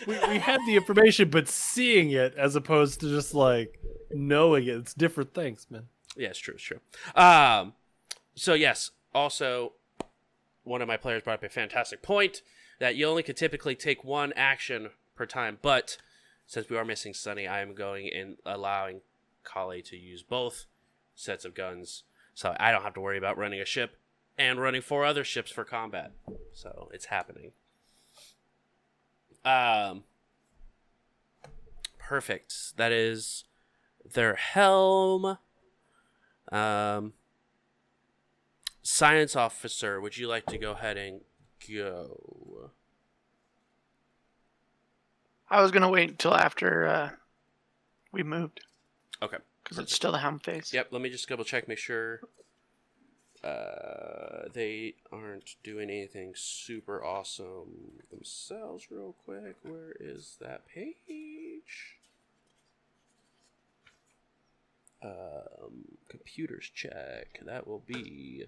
we, 0.05 0.19
we 0.27 0.37
had 0.37 0.59
the 0.67 0.75
information, 0.75 1.29
but 1.29 1.47
seeing 1.47 2.11
it 2.11 2.33
as 2.35 2.57
opposed 2.57 2.99
to 2.99 3.09
just 3.09 3.33
like 3.33 3.79
knowing 4.11 4.65
it, 4.65 4.75
it's 4.75 4.93
different 4.93 5.33
things, 5.33 5.65
man. 5.69 5.83
Yeah, 6.17 6.29
it's 6.29 6.39
true. 6.39 6.55
It's 6.55 6.63
true. 6.63 6.81
Um, 7.15 7.73
so 8.35 8.53
yes, 8.53 8.91
also 9.15 9.73
one 10.65 10.81
of 10.81 10.89
my 10.89 10.97
players 10.97 11.23
brought 11.23 11.35
up 11.35 11.43
a 11.43 11.49
fantastic 11.49 12.01
point 12.01 12.41
that 12.79 12.97
you 12.97 13.07
only 13.07 13.23
could 13.23 13.37
typically 13.37 13.75
take 13.75 14.03
one 14.03 14.33
action 14.35 14.89
per 15.15 15.25
time, 15.25 15.57
but 15.61 15.97
since 16.45 16.69
we 16.69 16.75
are 16.75 16.83
missing 16.83 17.13
Sunny, 17.13 17.47
I 17.47 17.61
am 17.61 17.73
going 17.73 18.09
and 18.13 18.35
allowing 18.45 19.01
Kali 19.45 19.81
to 19.83 19.95
use 19.95 20.21
both 20.21 20.65
sets 21.17 21.43
of 21.43 21.53
guns, 21.53 22.03
so 22.33 22.55
I 22.59 22.71
don't 22.71 22.83
have 22.83 22.93
to 22.93 23.01
worry 23.01 23.17
about 23.17 23.37
running 23.37 23.59
a 23.59 23.65
ship 23.65 23.97
and 24.37 24.61
running 24.61 24.81
four 24.81 25.03
other 25.03 25.23
ships 25.23 25.51
for 25.51 25.65
combat. 25.65 26.13
So 26.53 26.89
it's 26.93 27.05
happening. 27.05 27.51
Um, 29.43 30.03
perfect. 31.97 32.77
That 32.77 32.91
is 32.91 33.45
their 34.13 34.35
helm. 34.35 35.37
Um, 36.51 37.13
science 38.83 39.35
officer, 39.35 39.99
would 39.99 40.17
you 40.17 40.27
like 40.27 40.45
to 40.45 40.57
go 40.57 40.71
ahead 40.71 40.97
and 40.97 41.21
go? 41.67 42.71
I 45.49 45.61
was 45.61 45.71
gonna 45.71 45.89
wait 45.89 46.09
until 46.09 46.35
after 46.35 46.85
uh, 46.85 47.09
we 48.11 48.21
moved 48.23 48.61
Okay. 49.21 49.37
Because 49.67 49.83
it's 49.83 49.93
still 49.93 50.13
the 50.13 50.19
ham 50.19 50.39
face. 50.39 50.73
Yep. 50.73 50.87
Let 50.91 51.01
me 51.01 51.09
just 51.09 51.27
double 51.27 51.43
check, 51.43 51.67
make 51.67 51.77
sure. 51.77 52.21
Uh, 53.43 54.47
they 54.53 54.95
aren't 55.11 55.55
doing 55.61 55.89
anything 55.89 56.33
super 56.35 57.03
awesome 57.03 58.01
themselves. 58.09 58.87
Real 58.89 59.13
quick, 59.25 59.57
where 59.63 59.93
is 59.99 60.37
that 60.39 60.63
page? 60.67 61.97
Um, 65.03 65.97
computers 66.07 66.71
check. 66.73 67.41
That 67.45 67.67
will 67.67 67.83
be. 67.85 68.45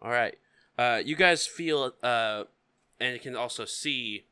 All 0.00 0.10
right. 0.10 0.38
Uh, 0.78 1.02
you 1.04 1.16
guys 1.16 1.46
feel 1.46 1.94
uh, 2.02 2.44
and 3.00 3.12
you 3.12 3.20
can 3.20 3.34
also 3.34 3.64
see 3.64 4.24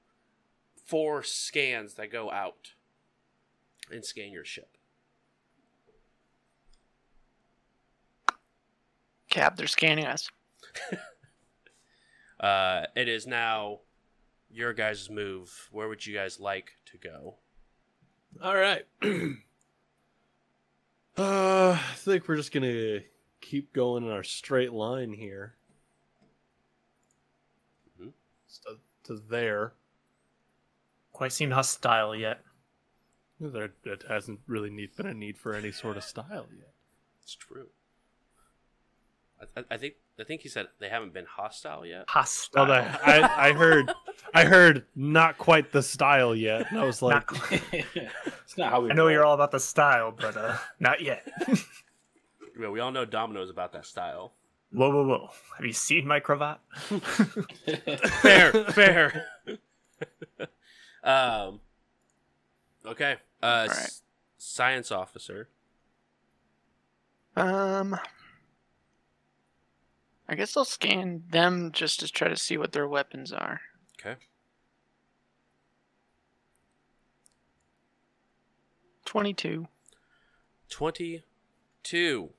four 0.91 1.23
scans 1.23 1.95
that 1.95 2.11
go 2.11 2.31
out 2.33 2.73
and 3.93 4.05
scan 4.05 4.33
your 4.33 4.45
ship. 4.45 4.77
Cap, 9.31 9.57
they're 9.57 9.69
scanning 9.69 10.07
us. 10.07 10.29
Uh, 12.41 12.87
it 12.97 13.07
is 13.07 13.27
now 13.27 13.81
your 14.51 14.73
guys' 14.73 15.11
move. 15.11 15.69
Where 15.73 15.89
would 15.89 16.07
you 16.07 16.15
guys 16.15 16.41
like 16.41 16.73
to 16.87 16.97
go? 16.97 17.35
All 18.43 18.57
right. 18.57 18.87
uh, 19.03 19.33
I 21.19 21.95
think 21.97 22.27
we're 22.27 22.37
just 22.37 22.51
gonna 22.51 23.01
keep 23.43 23.75
going 23.75 24.05
in 24.05 24.11
our 24.11 24.23
straight 24.23 24.73
line 24.73 25.13
here. 25.13 25.55
Mhm. 28.01 28.13
So, 28.49 28.79
to 29.05 29.21
there. 29.29 29.75
Quite 31.21 31.33
seemed 31.35 31.53
hostile 31.53 32.17
yet. 32.17 32.41
There, 33.39 33.73
it 33.85 34.05
hasn't 34.09 34.41
really 34.47 34.71
need, 34.71 34.97
been 34.97 35.05
a 35.05 35.13
need 35.13 35.37
for 35.37 35.55
any 35.55 35.71
sort 35.71 35.99
of 35.99 36.03
style 36.03 36.47
yet. 36.51 36.73
It's 37.23 37.35
true. 37.35 37.67
I, 39.39 39.61
I, 39.61 39.65
I 39.73 39.77
think 39.77 39.97
I 40.19 40.25
think 40.25 40.41
he 40.41 40.49
said 40.49 40.69
they 40.79 40.89
haven't 40.89 41.13
been 41.13 41.27
hostile 41.27 41.85
yet. 41.85 42.07
Hostile. 42.09 42.69
Well, 42.69 42.73
I, 43.05 43.19
I, 43.19 43.49
I 43.49 43.53
heard, 43.53 43.93
I 44.33 44.45
heard 44.47 44.87
not 44.97 45.37
quite 45.37 45.73
the 45.73 45.83
style 45.83 46.35
yet, 46.35 46.71
and 46.71 46.81
I 46.81 46.85
was 46.85 47.03
like, 47.03 47.31
Not- 47.31 47.43
it's 47.73 48.57
not 48.57 48.71
how 48.71 48.81
we. 48.81 48.91
I 48.91 48.95
know 48.95 49.03
roll. 49.03 49.11
you're 49.13 49.25
all 49.27 49.35
about 49.35 49.51
the 49.51 49.61
style, 49.61 50.15
but 50.19 50.39
uh, 50.39 50.57
not 50.79 51.03
yet. 51.03 51.29
Well, 52.59 52.71
we 52.71 52.81
all 52.81 52.93
know 52.93 53.05
Domino's 53.05 53.51
about 53.51 53.73
that 53.75 53.85
style. 53.85 54.33
whoa, 54.73 54.89
whoa, 54.91 55.07
whoa! 55.07 55.29
Have 55.59 55.67
you 55.67 55.75
seen 55.75 56.07
my 56.07 56.19
cravat? 56.21 56.61
Fair, 58.23 58.53
fair. 58.73 59.27
Um. 61.05 61.61
Okay. 62.87 63.17
Uh, 63.43 63.67
right. 63.69 63.71
s- 63.71 64.03
science 64.39 64.91
officer. 64.91 65.49
Um, 67.37 67.99
I 70.29 70.35
guess 70.35 70.57
I'll 70.57 70.65
scan 70.65 71.25
them 71.31 71.73
just 71.73 72.01
to 72.01 72.09
try 72.09 72.29
to 72.29 72.37
see 72.37 72.57
what 72.57 72.73
their 72.73 72.89
weapons 72.89 73.33
are. 73.33 73.61
Okay. 73.99 74.17
Twenty-two. 79.05 79.67
22. 80.69 82.31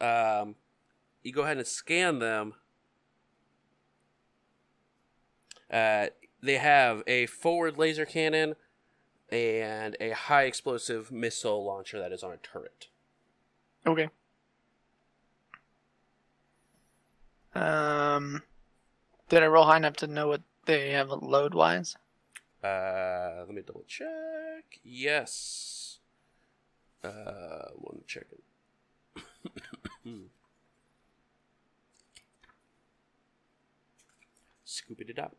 Um, 0.00 0.54
you 1.22 1.32
go 1.32 1.42
ahead 1.42 1.58
and 1.58 1.66
scan 1.66 2.18
them. 2.18 2.54
Uh, 5.70 6.06
they 6.42 6.58
have 6.58 7.02
a 7.06 7.26
forward 7.26 7.78
laser 7.78 8.04
cannon 8.04 8.56
and 9.30 9.96
a 10.00 10.10
high 10.10 10.44
explosive 10.44 11.10
missile 11.10 11.64
launcher 11.64 11.98
that 11.98 12.12
is 12.12 12.22
on 12.22 12.32
a 12.32 12.36
turret. 12.36 12.88
Okay. 13.86 14.08
Um, 17.54 18.42
did 19.28 19.42
I 19.42 19.46
roll 19.46 19.64
high 19.64 19.78
enough 19.78 19.96
to 19.96 20.06
know 20.06 20.28
what 20.28 20.42
they 20.66 20.90
have 20.90 21.10
load 21.10 21.54
wise? 21.54 21.96
Uh, 22.62 23.44
let 23.46 23.54
me 23.54 23.62
double 23.62 23.84
check. 23.86 24.80
Yes. 24.84 25.98
Uh, 27.02 27.70
one 27.74 28.02
second. 28.06 28.42
Scoop 34.64 35.00
it 35.00 35.18
up. 35.18 35.34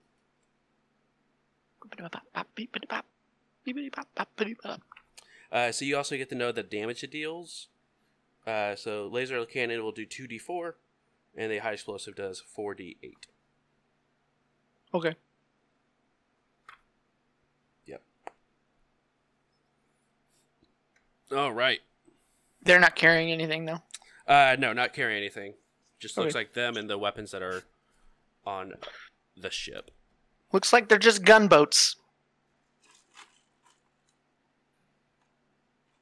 Uh, 5.52 5.72
so 5.72 5.86
you 5.86 5.98
also 5.98 6.18
get 6.18 6.30
to 6.30 6.36
know 6.36 6.52
the 6.52 6.64
damage 6.64 7.04
it 7.04 7.12
deals. 7.12 7.68
Uh, 8.46 8.76
so 8.76 9.08
laser 9.12 9.44
cannon 9.46 9.84
will 9.84 9.92
do 9.92 10.06
2d4, 10.06 10.74
and 11.36 11.52
the 11.52 11.60
high 11.60 11.74
explosive 11.74 12.16
does 12.16 12.42
4d8. 12.58 13.14
Okay. 14.94 15.16
Yep. 17.86 18.02
All 21.36 21.52
right. 21.52 21.80
They're 22.64 22.80
not 22.80 22.96
carrying 22.96 23.32
anything 23.32 23.66
though. 23.66 23.82
Uh, 24.28 24.56
no, 24.60 24.74
not 24.74 24.94
carrying 24.94 25.18
anything. 25.18 25.54
Just 26.00 26.18
looks 26.18 26.36
like 26.36 26.54
them 26.54 26.78
and 26.78 26.90
the 26.90 26.98
weapons 26.98 27.32
that 27.32 27.42
are 27.42 27.64
on 28.46 28.74
the 29.36 29.50
ship. 29.50 29.92
Looks 30.52 30.72
like 30.72 30.88
they're 30.88 30.98
just 30.98 31.24
gunboats. 31.24 31.96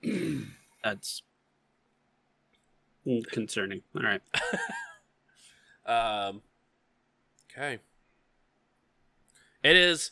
That's 0.83 1.23
concerning. 3.31 3.81
All 3.95 4.03
right. 4.03 4.21
Um, 5.85 6.41
okay. 7.51 7.79
It 9.63 9.75
is 9.75 10.11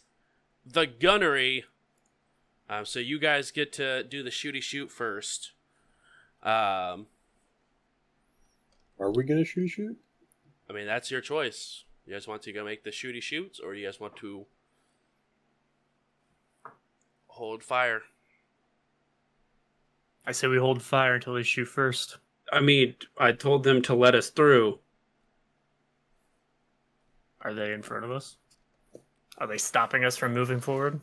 the 0.65 0.85
gunnery. 0.85 1.65
Um, 2.69 2.85
so 2.85 2.99
you 2.99 3.19
guys 3.19 3.51
get 3.51 3.73
to 3.73 4.03
do 4.03 4.23
the 4.23 4.29
shooty 4.29 4.61
shoot 4.61 4.91
first. 4.91 5.51
Um, 6.43 7.07
Are 8.99 9.11
we 9.11 9.23
gonna 9.23 9.45
shoot 9.45 9.67
shoot? 9.67 9.97
I 10.69 10.73
mean 10.73 10.85
that's 10.85 11.09
your 11.09 11.21
choice. 11.21 11.83
You 12.05 12.13
guys 12.13 12.27
want 12.27 12.41
to 12.43 12.51
go 12.53 12.65
make 12.65 12.83
the 12.83 12.89
shooty 12.89 13.21
shoots, 13.21 13.59
or 13.59 13.73
you 13.75 13.85
guys 13.85 13.99
want 13.99 14.15
to 14.17 14.45
hold 17.27 17.63
fire? 17.63 18.01
I 20.25 20.31
say 20.31 20.47
we 20.47 20.57
hold 20.57 20.81
fire 20.81 21.15
until 21.15 21.33
they 21.33 21.43
shoot 21.43 21.65
first. 21.65 22.17
I 22.51 22.59
mean, 22.59 22.95
I 23.17 23.31
told 23.31 23.63
them 23.63 23.81
to 23.83 23.95
let 23.95 24.15
us 24.15 24.29
through. 24.29 24.79
Are 27.41 27.53
they 27.53 27.73
in 27.73 27.81
front 27.81 28.05
of 28.05 28.11
us? 28.11 28.37
Are 29.37 29.47
they 29.47 29.57
stopping 29.57 30.05
us 30.05 30.15
from 30.15 30.33
moving 30.33 30.59
forward? 30.59 30.99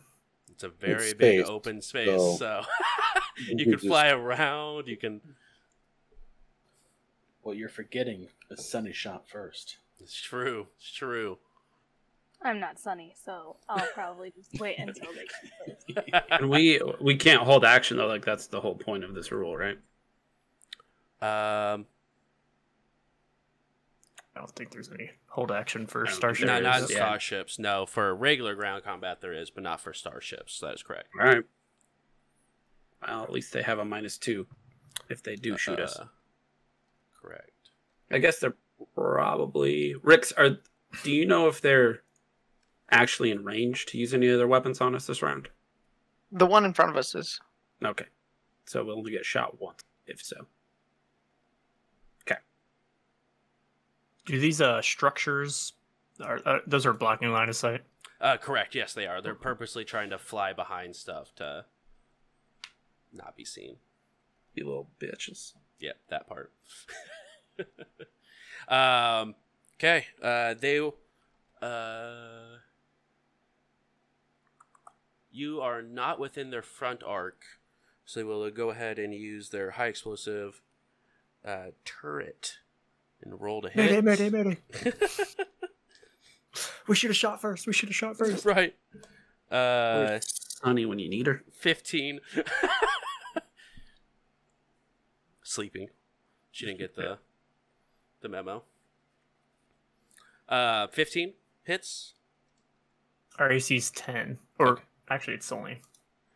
It's 0.51 0.63
a 0.63 0.69
very 0.69 1.05
It's 1.11 1.15
big 1.15 1.41
space, 1.41 1.49
open 1.49 1.83
space, 1.83 2.07
so- 2.07 2.37
so, 2.37 2.63
You 3.39 3.45
you 3.49 3.57
could 3.57 3.65
can 3.65 3.73
just- 3.73 3.87
fly 3.87 4.09
around. 4.11 4.87
You 4.87 4.97
can. 4.97 5.21
What 7.43 7.57
you're 7.57 7.69
forgetting 7.71 8.29
is 8.51 8.69
Sunny 8.69 8.93
shot 8.93 9.27
first. 9.29 9.79
It's 10.01 10.21
true. 10.21 10.67
It's 10.77 10.91
true. 10.91 11.39
I'm 12.43 12.59
not 12.59 12.79
Sunny, 12.79 13.15
so 13.23 13.57
I'll 13.69 13.87
probably 13.95 14.33
just 14.35 14.59
wait 14.59 14.79
until 14.79 15.11
they 15.13 15.95
get 15.95 16.07
first. 16.11 16.25
And 16.31 16.49
we 16.49 16.81
we 17.01 17.17
can't 17.17 17.43
hold 17.43 17.65
action 17.65 17.99
though. 17.99 18.07
Like 18.07 18.25
that's 18.25 18.47
the 18.47 18.61
whole 18.61 18.75
point 18.75 19.05
of 19.05 19.15
this 19.15 19.31
rule, 19.31 19.57
right? 19.57 19.79
Um, 21.23 21.85
I 24.35 24.39
don't 24.39 24.51
think 24.53 24.71
there's 24.71 24.91
any 24.91 25.11
hold 25.27 25.53
action 25.53 25.87
for 25.87 26.03
I 26.03 26.07
don't 26.07 26.17
starship. 26.17 26.49
think 26.49 26.63
no, 26.63 26.71
not 26.71 26.81
yeah. 26.91 26.97
starships. 26.97 27.59
No, 27.59 27.85
for 27.85 28.15
regular 28.15 28.55
ground 28.55 28.85
combat 28.85 29.21
there 29.21 29.35
is, 29.35 29.51
but 29.51 29.63
not 29.63 29.81
for 29.83 29.93
starships. 29.93 30.61
That 30.61 30.75
is 30.75 30.83
correct. 30.83 31.09
All 31.21 31.27
right. 31.27 31.45
Well, 33.07 33.23
at 33.23 33.33
least 33.33 33.53
they 33.53 33.63
have 33.63 33.79
a 33.79 33.85
minus 33.85 34.17
two 34.17 34.47
if 35.09 35.23
they 35.23 35.37
do 35.37 35.57
shoot 35.57 35.81
us. 35.81 35.97
Uh, 35.99 36.07
Correct. 37.21 37.51
I 38.11 38.19
guess 38.19 38.39
they're 38.39 38.55
probably 38.95 39.95
Ricks. 40.03 40.33
Are 40.33 40.59
do 41.03 41.11
you 41.11 41.27
know 41.27 41.49
if 41.49 41.61
they're 41.61 42.03
actually 42.91 43.31
in 43.31 43.45
range 43.45 43.87
to 43.87 43.99
use 43.99 44.13
any 44.13 44.29
of 44.29 44.39
their 44.39 44.49
weapons 44.49 44.81
on 44.81 44.95
us 44.95 45.07
this 45.07 45.23
round? 45.23 45.49
The 46.33 46.47
one 46.47 46.65
in 46.65 46.73
front 46.73 46.91
of 46.91 46.97
us 46.97 47.15
is. 47.15 47.41
Okay, 47.85 48.07
so 48.67 48.85
we'll 48.85 48.99
only 48.99 49.13
get 49.13 49.25
shot 49.25 49.61
once, 49.61 49.83
if 50.07 50.23
so. 50.23 50.47
Okay. 52.23 52.41
Do 54.27 54.39
these 54.39 54.61
uh 54.61 54.83
structures 54.83 55.73
are 56.23 56.41
uh, 56.45 56.59
those 56.67 56.87
are 56.87 56.93
blocking 56.93 57.33
line 57.33 57.49
of 57.49 57.57
sight? 57.57 57.83
Uh, 58.21 58.37
correct. 58.37 58.75
Yes, 58.75 58.93
they 58.93 59.07
are. 59.07 59.23
They're 59.23 59.35
purposely 59.35 59.85
trying 59.85 60.11
to 60.11 60.19
fly 60.19 60.53
behind 60.53 60.95
stuff 60.95 61.35
to 61.37 61.65
not 63.13 63.35
be 63.35 63.45
seen. 63.45 63.77
You 64.55 64.67
little 64.67 64.91
bitches. 65.01 65.55
Yep, 65.79 65.97
that 66.11 66.29
part. 66.29 66.53
um. 68.71 69.35
Okay. 69.79 70.07
Uh. 70.23 70.55
They. 70.55 70.79
Uh. 71.61 72.21
You 75.33 75.61
are 75.61 75.83
not 75.83 76.19
within 76.19 76.51
their 76.51 76.63
front 76.63 77.03
arc, 77.05 77.43
so 78.05 78.19
they 78.21 78.25
will 78.25 78.51
go 78.51 78.71
ahead 78.71 78.99
and 78.99 79.15
use 79.15 79.51
their 79.51 79.73
high 79.73 79.87
explosive 79.87 80.61
uh, 81.45 81.67
turret 81.85 82.59
and 83.23 83.41
roll 83.41 83.63
to 83.63 83.69
hit. 83.69 84.05
Mayday, 84.05 84.31
mayday, 84.31 84.31
mayday. 84.31 84.59
We 86.87 86.97
should 86.97 87.11
have 87.11 87.17
shot 87.17 87.41
first. 87.41 87.67
We 87.67 87.73
should 87.73 87.89
have 87.89 87.97
shot 87.97 88.17
first. 88.17 88.45
right. 88.45 88.75
Uh, 89.51 90.19
Honey, 90.63 90.85
when 90.87 90.99
you 90.99 91.09
need 91.09 91.27
her. 91.27 91.45
15. 91.53 92.21
Sleeping. 95.43 95.89
She 96.51 96.67
didn't 96.67 96.79
get 96.81 96.97
the 96.97 97.19
the 98.21 98.29
memo. 98.29 98.63
Uh, 100.49 100.87
15 100.89 101.35
hits. 101.63 102.15
Our 103.39 103.51
AC's 103.53 103.91
ten, 103.93 104.39
or 104.59 104.69
Okay. 104.69 104.83
actually, 105.09 105.35
it's 105.35 105.51
only 105.53 105.81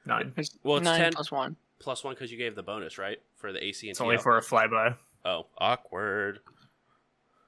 nine. 0.07 0.33
It's 0.37 0.57
Well, 0.63 0.77
it's 0.79 0.85
nine 0.85 1.01
10 1.01 1.13
plus 1.13 1.31
one. 1.31 1.57
plus 1.81 2.03
one 2.03 2.15
because 2.15 2.33
you 2.33 2.39
gave 2.39 2.55
the 2.55 2.63
bonus, 2.63 2.97
right? 2.97 3.21
For 3.37 3.53
the 3.53 3.63
AC 3.63 3.89
and 3.89 3.91
It's 3.91 4.01
only 4.01 4.17
for 4.17 4.39
a 4.39 4.41
flyby. 4.41 4.97
Oh, 5.25 5.47
awkward. 5.59 6.41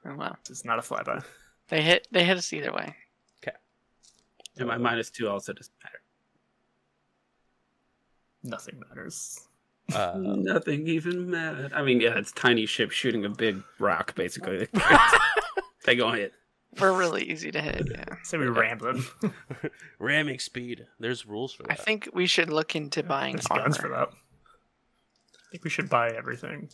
Oh, 0.04 0.14
wow. 0.14 0.36
It's 0.50 0.64
not 0.64 0.78
a 0.78 0.82
flyby. 0.82 1.24
They 1.68 1.80
hit. 1.80 2.06
They 2.10 2.24
hit 2.24 2.36
us 2.36 2.52
either 2.52 2.72
way. 2.72 2.94
Okay. 3.42 3.56
And 4.58 4.68
my 4.68 4.76
minus 4.76 5.08
two 5.10 5.28
also 5.28 5.52
doesn't 5.52 5.74
matter. 5.82 6.00
Nothing 8.42 8.78
matters. 8.88 9.45
Uh, 9.94 10.14
Nothing 10.18 10.86
even 10.88 11.30
matters. 11.30 11.70
I 11.74 11.82
mean, 11.82 12.00
yeah, 12.00 12.18
it's 12.18 12.32
tiny 12.32 12.66
ship 12.66 12.90
shooting 12.90 13.24
a 13.24 13.28
big 13.28 13.62
rock, 13.78 14.14
basically. 14.14 14.66
they 15.84 15.94
go 15.94 16.10
hit. 16.12 16.32
We're 16.80 16.92
really 16.96 17.22
easy 17.22 17.50
to 17.52 17.60
hit. 17.62 17.88
Yeah. 17.90 18.04
Say 18.24 18.36
we 18.38 18.46
ram 18.48 18.78
them. 18.78 19.06
ramming 19.98 20.40
speed. 20.40 20.86
There's 20.98 21.24
rules 21.24 21.52
for 21.54 21.62
that. 21.62 21.72
I 21.72 21.74
think 21.76 22.08
we 22.12 22.26
should 22.26 22.50
look 22.50 22.74
into 22.76 23.02
buying 23.02 23.36
There's 23.36 23.46
armor. 23.46 23.62
guns 23.62 23.76
for 23.78 23.88
that. 23.90 24.08
I 24.10 25.50
think 25.52 25.64
we 25.64 25.70
should 25.70 25.88
buy 25.88 26.10
everything. 26.10 26.68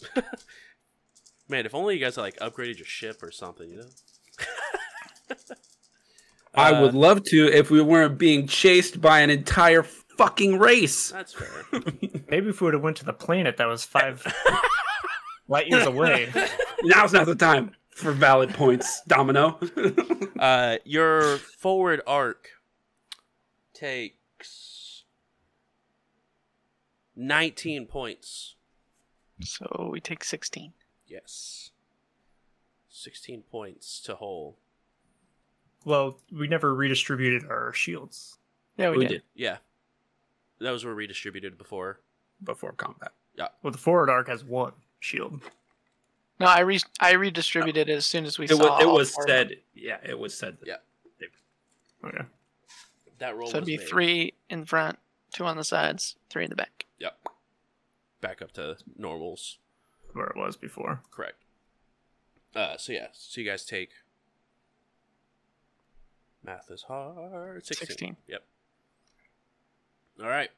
Man, 1.48 1.66
if 1.66 1.74
only 1.74 1.94
you 1.94 2.01
guys 2.01 2.16
like 2.16 2.36
upgraded 2.39 2.78
your 2.78 2.86
ship 2.86 3.22
or 3.22 3.30
something, 3.30 3.68
you 3.70 3.76
know? 3.76 5.36
I 6.55 6.72
Uh, 6.72 6.82
would 6.82 6.94
love 6.94 7.22
to 7.24 7.47
if 7.52 7.70
we 7.70 7.80
weren't 7.80 8.18
being 8.18 8.47
chased 8.47 9.01
by 9.01 9.20
an 9.20 9.30
entire 9.30 9.82
fucking 10.16 10.59
race. 10.59 11.10
That's 11.10 11.32
fair. 11.32 11.64
Maybe 12.28 12.48
if 12.48 12.60
we 12.60 12.66
would 12.66 12.74
have 12.74 12.82
went 12.82 12.97
to 12.98 13.05
the 13.05 13.12
planet 13.12 13.56
that 13.56 13.66
was 13.66 13.84
five 13.84 14.24
light 15.48 15.68
years 15.68 15.86
away. 15.86 16.32
Now's 16.82 17.12
not 17.12 17.26
the 17.26 17.34
time 17.34 17.72
for 17.90 18.12
valid 18.12 18.55
points, 18.55 19.02
Domino. 19.06 19.59
Uh, 20.39 20.76
your 20.84 21.39
forward 21.39 22.01
arc 22.06 22.48
takes 23.74 25.05
19 27.16 27.86
points. 27.86 28.56
So 29.43 29.89
we 29.90 30.01
take 30.01 30.22
sixteen. 30.24 30.72
Yes. 31.06 31.70
16 32.89 33.43
points 33.51 34.01
to 34.02 34.14
hole. 34.14 34.56
Well, 35.84 36.20
we 36.30 36.47
never 36.47 36.72
redistributed 36.72 37.44
our 37.51 37.72
shields. 37.72 38.39
Yeah, 38.76 38.90
we, 38.90 38.98
we 38.98 39.05
did. 39.05 39.10
did 39.10 39.22
Yeah. 39.34 39.56
Those 40.62 40.84
were 40.84 40.94
redistributed 40.94 41.59
before. 41.59 42.01
before 42.43 42.72
combat. 42.72 43.12
Yeah. 43.36 43.48
Well, 43.62 43.70
the 43.72 43.78
forward 43.78 44.10
arc 44.10 44.28
has 44.28 44.44
one 44.44 44.72
shield. 45.01 45.40
No, 46.40 46.47
I 46.47 46.60
re- 46.60 46.80
I 47.01 47.12
redistributed 47.12 47.89
it 47.89 47.93
as 47.93 48.05
soon 48.06 48.24
as 48.24 48.39
we 48.39 48.47
It 48.47 48.51
saw. 48.51 48.56
was, 48.59 48.82
it 48.82 48.86
all 48.86 48.94
was 48.97 49.10
four 49.12 49.24
of 49.24 49.28
said. 49.30 49.56
Yeah, 49.74 49.98
it 50.05 50.18
was 50.18 50.34
said. 50.36 50.59
That 50.60 50.66
Yeah. 50.68 50.76
Okay. 52.09 52.24
That 53.18 53.36
roll 53.36 53.47
So 53.47 53.59
it'd 53.59 53.60
was 53.62 53.66
be 53.68 53.76
made. 53.78 53.86
three 53.89 54.34
in 54.51 54.64
front, 54.64 54.98
two 55.32 55.44
on 55.44 55.56
the 55.56 55.62
sides, 55.64 56.16
three 56.30 56.43
in 56.44 56.51
the 56.51 56.56
back. 56.56 56.86
Yep. 56.98 57.16
Back 58.20 58.43
up 58.43 58.51
to 58.52 58.76
normals. 58.98 59.59
Where 60.12 60.26
it 60.26 60.36
was 60.36 60.56
before. 60.56 61.02
Correct. 61.12 61.36
Uh, 62.55 62.76
so 62.76 62.93
yeah, 62.93 63.06
so 63.12 63.40
you 63.40 63.47
guys 63.48 63.64
take. 63.64 63.90
Math 66.44 66.70
is 66.70 66.82
hard. 66.82 67.64
16. 67.64 67.86
16. 67.86 68.16
Yep. 68.26 68.44
All 70.20 70.28
right. 70.28 70.51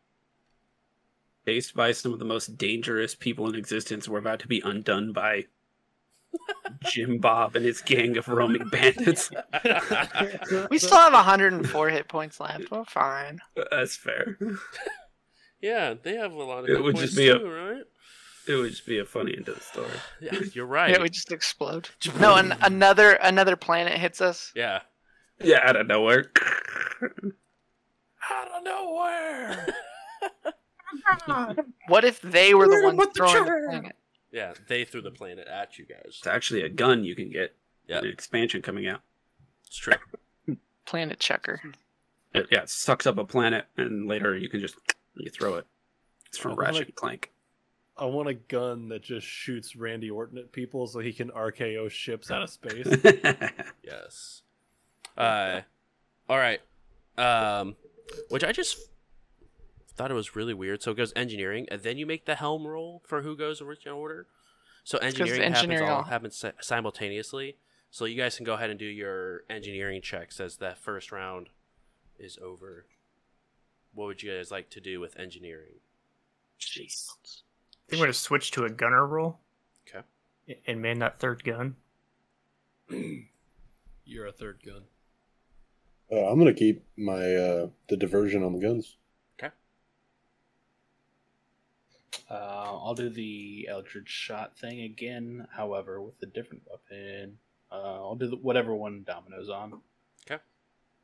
Faced 1.44 1.74
by 1.74 1.93
some 1.93 2.12
of 2.12 2.18
the 2.18 2.24
most 2.24 2.56
dangerous 2.56 3.14
people 3.14 3.47
in 3.48 3.55
existence, 3.55 4.09
we're 4.09 4.18
about 4.18 4.39
to 4.40 4.48
be 4.48 4.62
undone 4.64 5.12
by 5.12 5.44
Jim 6.86 7.18
Bob 7.18 7.55
and 7.55 7.64
his 7.64 7.81
gang 7.82 8.16
of 8.16 8.28
roaming 8.28 8.68
bandits. 8.68 9.31
We 10.70 10.78
still 10.78 10.98
have 10.98 11.12
104 11.12 11.89
hit 11.90 12.09
points 12.09 12.40
left. 12.40 12.70
We're 12.70 12.85
fine. 12.85 13.40
That's 13.70 13.97
fair. 13.97 14.39
yeah, 15.60 15.94
they 16.02 16.16
have 16.16 16.32
a 16.32 16.43
lot 16.43 16.60
of. 16.64 16.70
It 16.70 16.76
good 16.76 16.82
would 16.82 16.94
points 16.97 17.12
just 17.14 17.16
be 17.18 17.28
a- 17.28 17.39
too, 17.39 17.51
right? 17.51 17.82
It 18.47 18.55
would 18.56 18.70
just 18.70 18.86
be 18.86 18.98
a 18.98 19.05
funny 19.06 19.35
end 19.36 19.48
of 19.48 19.55
the 19.56 19.60
story. 19.62 19.89
Yeah, 20.20 20.39
you're 20.52 20.66
right. 20.66 20.90
Yeah, 20.90 21.01
we 21.02 21.09
just 21.09 21.32
explode. 21.32 21.89
No, 22.20 22.35
and 22.36 22.55
another 22.62 23.12
another 23.12 23.56
planet 23.56 23.98
hits 23.98 24.20
us. 24.20 24.52
yeah. 24.56 24.81
Yeah, 25.43 25.60
out 25.62 25.76
of 25.76 25.86
nowhere. 25.86 26.31
Out 28.32 28.48
of 28.59 28.64
nowhere. 28.64 29.66
What 31.88 32.05
if 32.05 32.20
they 32.20 32.55
were 32.55 32.66
the 32.66 32.74
Where 32.74 32.84
ones 32.84 32.94
about 32.98 33.14
the 33.14 33.18
throwing 33.18 33.34
the 33.44 33.44
chair? 33.51 33.68
planet? 33.68 33.96
yeah, 34.32 34.55
they 34.68 34.84
threw 34.84 35.02
the 35.02 35.10
planet 35.10 35.46
at 35.48 35.78
you 35.78 35.84
guys. 35.86 36.02
It's 36.06 36.26
actually 36.26 36.62
a 36.62 36.68
gun 36.68 37.05
you 37.05 37.14
can 37.16 37.30
get. 37.30 37.55
Yeah. 37.88 37.98
An 37.98 38.06
expansion 38.06 38.62
coming 38.62 38.86
out. 38.86 39.01
It's 39.66 39.76
true. 39.76 39.94
Planet 40.86 41.18
checker. 41.20 41.60
It, 42.32 42.46
yeah, 42.51 42.62
it 42.62 42.70
sucks 42.70 43.06
up 43.06 43.18
a 43.18 43.24
planet, 43.24 43.66
and 43.76 44.06
later 44.09 44.34
you 44.36 44.48
can 44.48 44.60
just 44.60 44.76
you 45.14 45.30
throw 45.30 45.56
it. 45.56 45.66
It's 46.26 46.38
from 46.38 46.55
Ratchet 46.55 46.74
like- 46.76 46.86
and 46.86 46.94
Clank. 46.94 47.30
I 47.98 48.06
want 48.06 48.28
a 48.28 48.34
gun 48.34 48.88
that 48.88 49.02
just 49.02 49.26
shoots 49.26 49.76
Randy 49.76 50.10
Orton 50.10 50.38
at 50.38 50.51
people 50.52 50.86
so 50.86 50.98
he 51.01 51.12
can 51.12 51.28
RKO 51.30 51.88
ships 51.90 52.30
out 52.30 52.42
of 52.42 52.51
space. 52.51 52.86
Yes. 53.84 54.42
Uh, 55.16 55.60
all 56.28 56.38
right. 56.38 56.60
Um, 57.16 57.76
which 58.28 58.44
I 58.44 58.52
just 58.52 58.78
thought 59.94 60.10
it 60.10 60.14
was 60.14 60.35
really 60.36 60.55
weird. 60.55 60.82
So 60.82 60.90
it 60.90 60.97
goes 60.97 61.12
engineering, 61.14 61.66
and 61.70 61.82
then 61.82 61.98
you 61.98 62.06
make 62.06 62.26
the 62.26 62.35
helm 62.35 62.66
roll 62.66 63.02
for 63.06 63.22
who 63.22 63.36
goes 63.36 63.60
in 63.60 63.66
which 63.66 63.86
order. 63.86 64.26
So 64.85 64.98
the 64.98 65.05
engineering 65.05 65.52
happens 65.52 65.81
all 65.81 65.89
all- 65.89 66.02
happens 66.05 66.44
simultaneously. 66.60 67.56
So 67.90 68.05
you 68.06 68.16
guys 68.16 68.36
can 68.36 68.44
go 68.44 68.55
ahead 68.55 68.70
and 68.70 68.78
do 68.78 68.85
your 68.86 69.44
engineering 69.48 70.02
checks 70.02 70.40
as 70.40 70.56
that 70.56 70.78
first 70.78 71.12
round 71.12 71.48
is 72.18 72.39
over. 72.43 72.86
What 73.94 74.06
would 74.06 74.22
you 74.22 74.32
guys 74.36 74.51
like 74.51 74.68
to 74.70 74.81
do 74.81 74.98
with 75.01 75.18
engineering? 75.18 75.76
Jeez. 76.60 77.06
think 77.89 78.01
we're 78.01 78.06
gonna 78.06 78.12
switch 78.14 78.51
to 78.52 78.64
a 78.64 78.70
gunner 78.70 79.06
role. 79.06 79.39
Okay. 79.89 80.05
And 80.66 80.82
man 80.82 80.98
that 80.98 81.20
third 81.20 81.44
gun. 81.44 81.76
You're 84.05 84.26
a 84.26 84.32
third 84.32 84.60
gun. 84.64 84.82
Uh, 86.15 86.28
I'm 86.31 86.39
gonna 86.39 86.55
keep 86.55 86.85
my 86.97 87.35
uh, 87.35 87.66
the 87.89 87.97
diversion 87.97 88.45
on 88.45 88.53
the 88.53 88.61
guns. 88.61 88.97
Okay. 89.39 89.53
Uh, 92.31 92.35
I'll 92.35 92.95
do 92.95 93.09
the 93.09 93.66
Eldritch 93.69 94.09
Shot 94.09 94.57
thing 94.57 94.82
again, 94.82 95.47
however, 95.57 96.01
with 96.01 96.15
a 96.23 96.27
different 96.27 96.62
weapon. 96.70 97.39
Uh, 97.73 97.74
I'll 97.97 98.15
do 98.15 98.28
the, 98.28 98.36
whatever 98.36 98.74
one 98.74 99.03
Domino's 99.07 99.49
on. 99.51 99.81
Okay. 100.31 100.41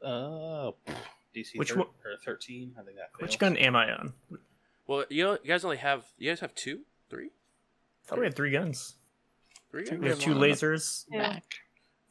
Uh, 0.05 0.70
DC 1.35 1.57
Which 1.57 1.73
thir- 1.73 1.78
one- 1.78 1.89
or 2.05 2.16
13. 2.24 2.74
I 2.78 2.82
think 2.82 2.97
that 2.97 3.11
fails. 3.19 3.23
Which 3.31 3.39
gun 3.39 3.57
am 3.57 3.74
I 3.74 3.93
on? 3.93 4.12
Well, 4.87 5.05
you 5.11 5.24
know, 5.24 5.32
you 5.43 5.49
guys 5.49 5.65
only 5.65 5.78
have 5.78 6.05
you 6.19 6.31
guys 6.31 6.41
have 6.41 6.55
two, 6.55 6.81
three, 7.09 7.27
I 7.27 8.09
thought 8.09 8.19
we 8.20 8.27
had 8.27 8.37
three 8.37 8.51
guns. 8.53 8.95
three. 9.70 9.85
Think 9.87 10.03
We 10.03 10.09
have 10.09 10.19
have 10.19 10.24
two 10.24 10.35
lasers 10.35 11.05
Yeah. 11.11 11.23
Back. 11.35 11.45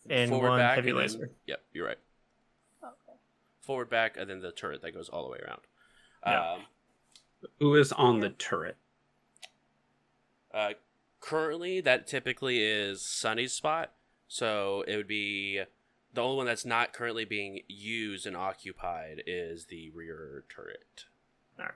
and 0.10 0.30
Forward, 0.32 0.50
one 0.50 0.60
back, 0.60 0.76
heavy 0.76 0.90
and 0.90 0.98
then- 1.00 1.04
laser. 1.06 1.32
Yep, 1.46 1.62
you're 1.74 1.86
right. 1.88 1.98
Forward, 3.61 3.90
back, 3.90 4.18
and 4.18 4.30
then 4.30 4.41
the 4.41 4.52
turret 4.52 4.81
that 4.81 4.94
goes 4.94 5.10
all 5.10 5.23
the 5.23 5.30
way 5.30 5.40
around. 5.45 5.61
Yeah. 6.26 6.53
Um, 6.53 6.60
Who 7.60 7.76
is 7.76 7.91
on 7.91 8.19
the 8.19 8.30
turret? 8.30 8.77
Uh, 10.53 10.72
currently, 11.19 11.81
that 11.81 12.07
typically 12.07 12.64
is 12.64 13.02
Sunny's 13.02 13.53
spot. 13.53 13.91
So 14.27 14.84
it 14.88 14.95
would 14.95 15.07
be 15.07 15.61
the 16.14 16.22
only 16.22 16.38
one 16.38 16.45
that's 16.45 16.65
not 16.65 16.94
currently 16.94 17.26
being 17.26 17.61
used 17.68 18.26
and 18.26 18.36
occupied 18.36 19.23
is 19.27 19.65
the 19.65 19.90
rear 19.91 20.44
turret. 20.53 21.06
All 21.57 21.65
right. 21.65 21.73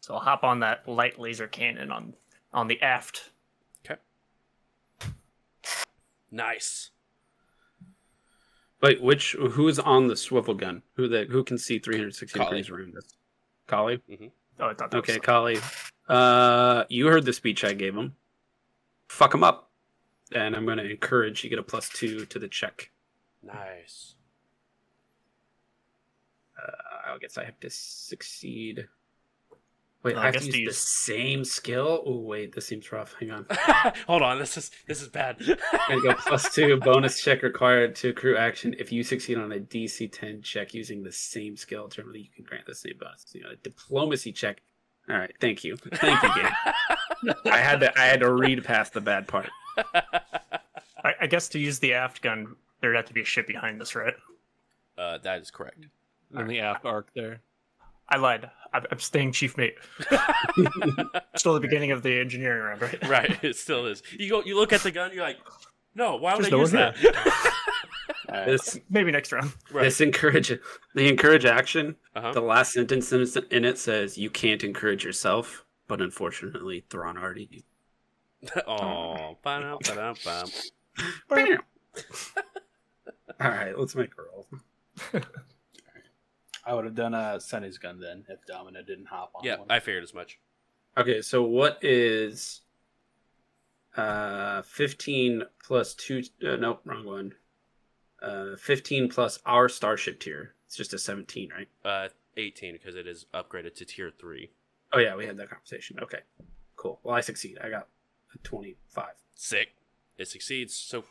So 0.00 0.14
I'll 0.14 0.20
hop 0.20 0.44
on 0.44 0.60
that 0.60 0.86
light 0.88 1.18
laser 1.18 1.46
cannon 1.46 1.90
on 1.90 2.14
on 2.52 2.68
the 2.68 2.80
aft. 2.82 3.30
Okay. 3.84 4.00
Nice. 6.30 6.90
Wait, 8.84 9.00
which 9.00 9.32
who's 9.32 9.78
on 9.78 10.08
the 10.08 10.16
swivel 10.16 10.52
gun? 10.52 10.82
Who 10.96 11.08
that 11.08 11.30
who 11.30 11.42
can 11.42 11.56
see 11.56 11.78
360 11.78 12.38
Kali. 12.38 12.50
degrees 12.50 12.68
around 12.68 12.94
us? 12.98 13.04
Kali. 13.66 14.02
Oh, 14.60 14.66
I 14.66 14.74
thought 14.74 14.90
that 14.90 14.98
Okay, 14.98 15.14
was 15.14 15.22
Kali. 15.22 15.58
Uh, 16.06 16.84
you 16.90 17.06
heard 17.06 17.24
the 17.24 17.32
speech 17.32 17.64
I 17.64 17.72
gave 17.72 17.96
him. 17.96 18.14
Fuck 19.08 19.32
him 19.32 19.42
up, 19.42 19.70
and 20.32 20.54
I'm 20.54 20.66
going 20.66 20.76
to 20.76 20.90
encourage 20.90 21.42
you 21.42 21.48
get 21.48 21.58
a 21.58 21.62
plus 21.62 21.88
two 21.88 22.26
to 22.26 22.38
the 22.38 22.46
check. 22.46 22.90
Nice. 23.42 24.16
Uh, 26.62 27.14
I 27.14 27.16
guess 27.18 27.38
I 27.38 27.44
have 27.44 27.58
to 27.60 27.70
succeed. 27.70 28.86
Wait, 30.04 30.16
Uh, 30.16 30.20
I 30.20 30.22
I 30.22 30.24
have 30.26 30.34
guess 30.34 30.44
to 30.46 30.52
to 30.52 30.58
use 30.60 30.74
the 30.74 30.80
same 30.80 31.44
skill. 31.44 32.02
Oh 32.06 32.18
wait, 32.18 32.54
this 32.54 32.66
seems 32.66 32.92
rough. 32.92 33.14
Hang 33.18 33.30
on. 33.30 33.46
Hold 34.06 34.22
on, 34.22 34.38
this 34.38 34.56
is 34.56 34.70
this 34.86 35.00
is 35.02 35.08
bad. 35.08 35.36
I 35.72 35.98
go 36.02 36.14
plus 36.14 36.54
two 36.54 36.76
bonus 36.80 37.22
check 37.22 37.42
required 37.42 37.96
to 37.96 38.10
accrue 38.10 38.36
action 38.36 38.74
if 38.78 38.92
you 38.92 39.02
succeed 39.02 39.38
on 39.38 39.50
a 39.50 39.58
DC 39.58 40.12
10 40.12 40.42
check 40.42 40.74
using 40.74 41.02
the 41.02 41.10
same 41.12 41.56
skill. 41.56 41.88
Generally, 41.88 42.20
you 42.20 42.28
can 42.36 42.44
grant 42.44 42.66
the 42.66 42.74
same 42.74 42.94
bonus. 43.00 43.24
You 43.32 43.42
know, 43.42 43.50
a 43.50 43.56
diplomacy 43.56 44.30
check. 44.32 44.60
All 45.08 45.16
right, 45.16 45.34
thank 45.40 45.64
you, 45.64 45.76
thank 45.76 46.22
you, 46.22 46.28
Gabe. 46.34 47.34
I 47.46 47.58
had 47.58 47.80
to 47.80 47.98
I 47.98 48.04
had 48.04 48.20
to 48.20 48.32
read 48.32 48.62
past 48.64 48.92
the 48.92 49.00
bad 49.00 49.26
part. 49.26 49.48
I, 49.76 51.14
I 51.22 51.26
guess 51.26 51.48
to 51.50 51.58
use 51.58 51.78
the 51.78 51.94
aft 51.94 52.22
gun, 52.22 52.56
there'd 52.80 52.96
have 52.96 53.06
to 53.06 53.12
be 53.14 53.20
a 53.22 53.24
ship 53.26 53.46
behind 53.46 53.80
this, 53.80 53.94
right? 53.94 54.14
uh, 54.98 55.18
that 55.18 55.40
is 55.42 55.50
correct. 55.50 55.86
In 56.36 56.46
the 56.46 56.60
aft 56.60 56.84
arc 56.84 57.08
there. 57.14 57.40
I 58.08 58.16
lied. 58.16 58.50
I'm, 58.72 58.84
I'm 58.90 58.98
staying 58.98 59.32
chief 59.32 59.56
mate. 59.56 59.74
Still 61.36 61.54
the 61.54 61.60
beginning 61.60 61.92
of 61.92 62.02
the 62.02 62.18
engineering 62.20 62.62
round, 62.62 62.82
right? 62.82 63.08
right, 63.08 63.44
it 63.44 63.56
still 63.56 63.86
is. 63.86 64.02
You 64.18 64.28
go, 64.28 64.42
you 64.42 64.56
look 64.56 64.72
at 64.72 64.82
the 64.82 64.90
gun, 64.90 65.12
you're 65.14 65.24
like, 65.24 65.38
no, 65.94 66.16
why 66.16 66.34
would 66.34 66.42
Just 66.42 66.52
I 66.52 66.56
no 66.56 66.60
use 66.62 66.70
that? 66.72 66.96
All 68.28 68.34
right. 68.34 68.46
This 68.46 68.78
Maybe 68.90 69.12
next 69.12 69.32
round. 69.32 69.52
right. 69.70 69.84
this 69.84 70.00
encourage 70.00 70.48
the 70.94 71.08
encourage 71.08 71.44
action. 71.44 71.96
Uh-huh. 72.16 72.32
The 72.32 72.40
last 72.40 72.72
sentence 72.72 73.12
in 73.12 73.64
it- 73.64 73.78
says 73.78 74.18
you 74.18 74.30
can't 74.30 74.64
encourage 74.64 75.04
yourself, 75.04 75.64
but 75.86 76.00
unfortunately, 76.00 76.84
Thrawn 76.90 77.16
already. 77.16 77.64
Oh, 78.66 79.38
ba-dum, 79.44 79.78
ba-dum, 79.84 80.16
bum. 80.24 80.48
Bam. 81.28 81.58
All 83.40 83.50
right, 83.50 83.78
let's 83.78 83.94
make 83.94 84.10
a 84.18 84.22
roll. 84.22 84.46
I 86.66 86.74
would 86.74 86.84
have 86.84 86.94
done 86.94 87.14
a 87.14 87.40
Sunny's 87.40 87.78
gun 87.78 88.00
then 88.00 88.24
if 88.28 88.44
Domino 88.46 88.82
didn't 88.82 89.06
hop 89.06 89.32
on 89.34 89.44
Yeah, 89.44 89.58
one. 89.58 89.70
I 89.70 89.80
figured 89.80 90.02
as 90.02 90.14
much. 90.14 90.38
Okay, 90.96 91.20
so 91.22 91.42
what 91.42 91.78
is 91.82 92.60
uh 93.96 94.62
15 94.62 95.42
plus 95.64 95.94
2 95.94 96.22
uh, 96.46 96.56
nope, 96.56 96.80
wrong 96.84 97.04
one. 97.04 97.32
Uh 98.22 98.56
15 98.56 99.08
plus 99.08 99.38
our 99.46 99.68
starship 99.68 100.20
tier. 100.20 100.54
It's 100.66 100.76
just 100.76 100.94
a 100.94 100.98
17, 100.98 101.50
right? 101.56 101.68
Uh, 101.84 102.08
18 102.36 102.72
because 102.72 102.96
it 102.96 103.06
is 103.06 103.26
upgraded 103.34 103.74
to 103.76 103.84
tier 103.84 104.10
three. 104.10 104.50
Oh 104.92 104.98
yeah, 104.98 105.14
we 105.14 105.26
had 105.26 105.36
that 105.36 105.50
conversation. 105.50 105.98
Okay. 106.02 106.20
Cool. 106.76 106.98
Well, 107.02 107.14
I 107.14 107.20
succeed. 107.20 107.58
I 107.62 107.70
got 107.70 107.88
a 108.34 108.38
25. 108.38 109.06
Sick. 109.34 109.74
It 110.18 110.28
succeeds. 110.28 110.74
So, 110.74 111.04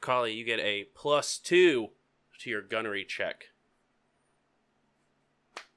Kali, 0.00 0.32
you 0.32 0.44
get 0.44 0.60
a 0.60 0.84
plus 0.94 1.38
two 1.38 1.90
to 2.40 2.50
your 2.50 2.62
gunnery 2.62 3.04
check 3.04 3.50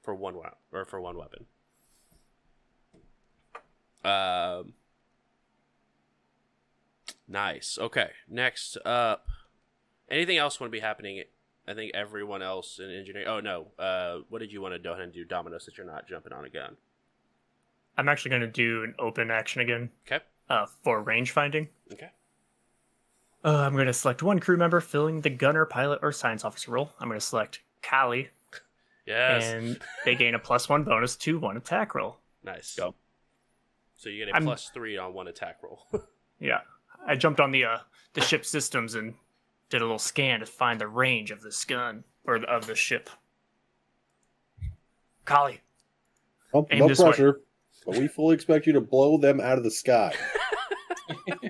for 0.02 0.14
one 0.14 0.36
weapon 0.36 0.58
or 0.72 0.84
for 0.84 1.00
one 1.00 1.16
weapon. 1.16 1.46
Um. 4.04 4.74
Nice. 7.28 7.78
Okay. 7.80 8.10
Next 8.28 8.76
up, 8.84 9.28
anything 10.10 10.36
else 10.36 10.58
want 10.58 10.70
to 10.72 10.76
be 10.76 10.80
happening? 10.80 11.22
I 11.68 11.74
think 11.74 11.92
everyone 11.94 12.42
else 12.42 12.80
in 12.80 12.90
engineering. 12.90 13.28
Oh 13.28 13.38
no. 13.40 13.68
Uh, 13.78 14.18
what 14.28 14.40
did 14.40 14.52
you 14.52 14.60
want 14.60 14.74
to 14.74 14.80
go 14.80 14.92
ahead 14.92 15.04
and 15.04 15.12
do, 15.12 15.24
Domino's, 15.24 15.64
Since 15.64 15.78
you're 15.78 15.86
not 15.86 16.08
jumping 16.08 16.32
on 16.32 16.44
a 16.44 16.48
gun? 16.50 16.76
I'm 17.96 18.08
actually 18.08 18.30
going 18.30 18.40
to 18.42 18.48
do 18.48 18.82
an 18.82 18.94
open 18.98 19.30
action 19.30 19.60
again 19.60 19.90
Okay. 20.06 20.24
uh, 20.48 20.66
for 20.82 21.02
range 21.02 21.30
finding. 21.32 21.68
Okay. 21.92 22.10
Uh, 23.44 23.58
I'm 23.58 23.74
going 23.74 23.86
to 23.86 23.92
select 23.92 24.22
one 24.22 24.38
crew 24.40 24.56
member 24.56 24.80
filling 24.80 25.20
the 25.20 25.30
gunner, 25.30 25.64
pilot, 25.64 26.00
or 26.02 26.10
science 26.12 26.44
officer 26.44 26.70
role. 26.72 26.92
I'm 26.98 27.08
going 27.08 27.20
to 27.20 27.24
select 27.24 27.60
Kali, 27.82 28.30
Yes. 29.10 29.44
and 29.44 29.78
they 30.04 30.14
gain 30.14 30.34
a 30.34 30.38
plus 30.38 30.68
one 30.68 30.84
bonus 30.84 31.16
to 31.16 31.38
one 31.38 31.56
attack 31.56 31.94
roll. 31.94 32.18
nice. 32.44 32.74
Go. 32.76 32.94
So 33.96 34.08
you 34.08 34.24
get 34.24 34.32
a 34.32 34.34
I'm- 34.34 34.44
plus 34.44 34.70
three 34.72 34.96
on 34.96 35.12
one 35.14 35.28
attack 35.28 35.58
roll. 35.62 35.86
Yeah, 36.42 36.60
I 37.06 37.16
jumped 37.16 37.38
on 37.38 37.50
the 37.50 37.66
uh, 37.66 37.78
the 38.14 38.22
ship 38.22 38.46
systems 38.46 38.94
and 38.94 39.12
did 39.68 39.82
a 39.82 39.84
little 39.84 39.98
scan 39.98 40.40
to 40.40 40.46
find 40.46 40.80
the 40.80 40.88
range 40.88 41.30
of 41.30 41.42
this 41.42 41.62
gun 41.66 42.04
or 42.24 42.36
of 42.36 42.66
the 42.66 42.74
ship. 42.74 43.10
Kali, 45.26 45.60
Aim 46.54 46.78
no 46.78 46.88
this 46.88 46.98
way. 46.98 47.04
pressure, 47.10 47.40
but 47.84 47.98
we 47.98 48.08
fully 48.08 48.34
expect 48.34 48.66
you 48.66 48.72
to 48.72 48.80
blow 48.80 49.18
them 49.18 49.38
out 49.38 49.58
of 49.58 49.64
the 49.64 49.70
sky. 49.70 50.14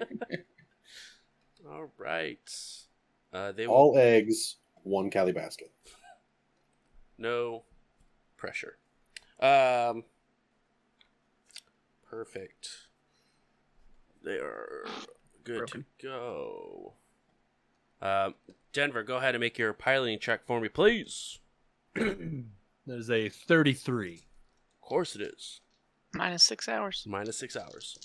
All 1.70 1.90
right. 1.98 2.38
Uh, 3.32 3.52
they 3.52 3.66
will 3.66 3.74
All 3.74 3.96
eggs, 3.98 4.56
one 4.82 5.08
Kali 5.10 5.30
basket. 5.32 5.70
No 7.20 7.62
pressure. 8.36 8.78
Um, 9.38 10.04
perfect. 12.08 12.68
They 14.24 14.36
are 14.36 14.86
good 15.44 15.58
Broken. 15.58 15.84
to 15.98 16.06
go. 16.06 16.92
Um, 18.02 18.34
Denver, 18.72 19.02
go 19.02 19.16
ahead 19.18 19.34
and 19.34 19.40
make 19.40 19.58
your 19.58 19.72
piloting 19.72 20.18
check 20.18 20.44
for 20.46 20.60
me, 20.60 20.68
please. 20.68 21.38
There's 21.94 23.10
a 23.10 23.28
33. 23.28 24.14
Of 24.14 24.88
course 24.88 25.14
it 25.14 25.22
is. 25.22 25.60
Minus 26.14 26.44
six 26.44 26.68
hours. 26.68 27.04
Minus 27.06 27.38
six 27.38 27.56
hours. 27.56 27.98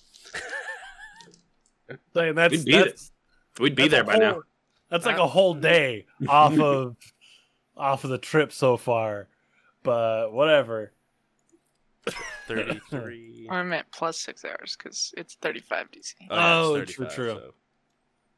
Saying 2.14 2.36
that's, 2.36 2.52
We'd 2.52 2.66
be, 2.66 2.72
that's, 2.72 3.12
we'd 3.60 3.76
be 3.76 3.84
that's 3.84 3.92
there 3.92 4.02
a 4.02 4.06
by 4.06 4.16
now. 4.18 4.42
That's 4.90 5.06
like 5.06 5.18
a 5.18 5.28
whole 5.28 5.54
day 5.54 6.06
off 6.28 6.58
of 6.60 6.96
off 7.78 8.04
of 8.04 8.10
the 8.10 8.18
trip 8.18 8.52
so 8.52 8.78
far. 8.78 9.28
But 9.84 10.34
whatever. 10.34 10.92
33. 12.48 13.48
Or 13.50 13.58
I 13.58 13.64
meant 13.64 13.88
plus 13.92 14.20
six 14.20 14.46
hours 14.46 14.76
because 14.78 15.14
it's 15.18 15.36
35 15.36 15.92
DC. 15.92 16.14
Oh, 16.30 16.76
it's 16.76 16.92
oh, 16.92 16.94
true, 16.94 17.06
35, 17.06 17.16
true. 17.16 17.30
so- 17.36 17.54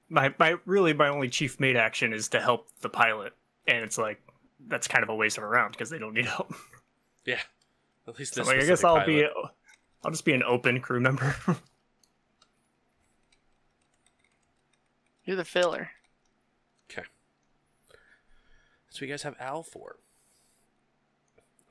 my 0.09 0.33
my 0.39 0.55
really 0.65 0.93
my 0.93 1.09
only 1.09 1.29
chief 1.29 1.59
mate 1.59 1.75
action 1.75 2.13
is 2.13 2.29
to 2.29 2.39
help 2.39 2.69
the 2.81 2.89
pilot, 2.89 3.33
and 3.67 3.83
it's 3.83 3.97
like 3.97 4.21
that's 4.67 4.87
kind 4.87 5.03
of 5.03 5.09
a 5.09 5.15
waste 5.15 5.37
of 5.37 5.43
a 5.43 5.47
round 5.47 5.73
because 5.73 5.89
they 5.89 5.99
don't 5.99 6.13
need 6.13 6.25
help. 6.25 6.53
Yeah. 7.25 7.39
At 8.07 8.17
least 8.17 8.35
So 8.35 8.43
like, 8.43 8.61
I 8.61 8.65
guess 8.65 8.85
I'll 8.85 9.05
be 9.05 9.23
pilot. 9.23 9.33
I'll 10.05 10.11
just 10.11 10.23
be 10.25 10.33
an 10.33 10.43
open 10.43 10.79
crew 10.79 10.99
member. 11.01 11.35
You're 15.25 15.35
the 15.35 15.43
filler. 15.43 15.89
Okay. 16.89 17.03
So 18.97 19.05
you 19.05 19.11
guys 19.11 19.21
have 19.21 19.35
Al 19.39 19.61
for. 19.61 19.97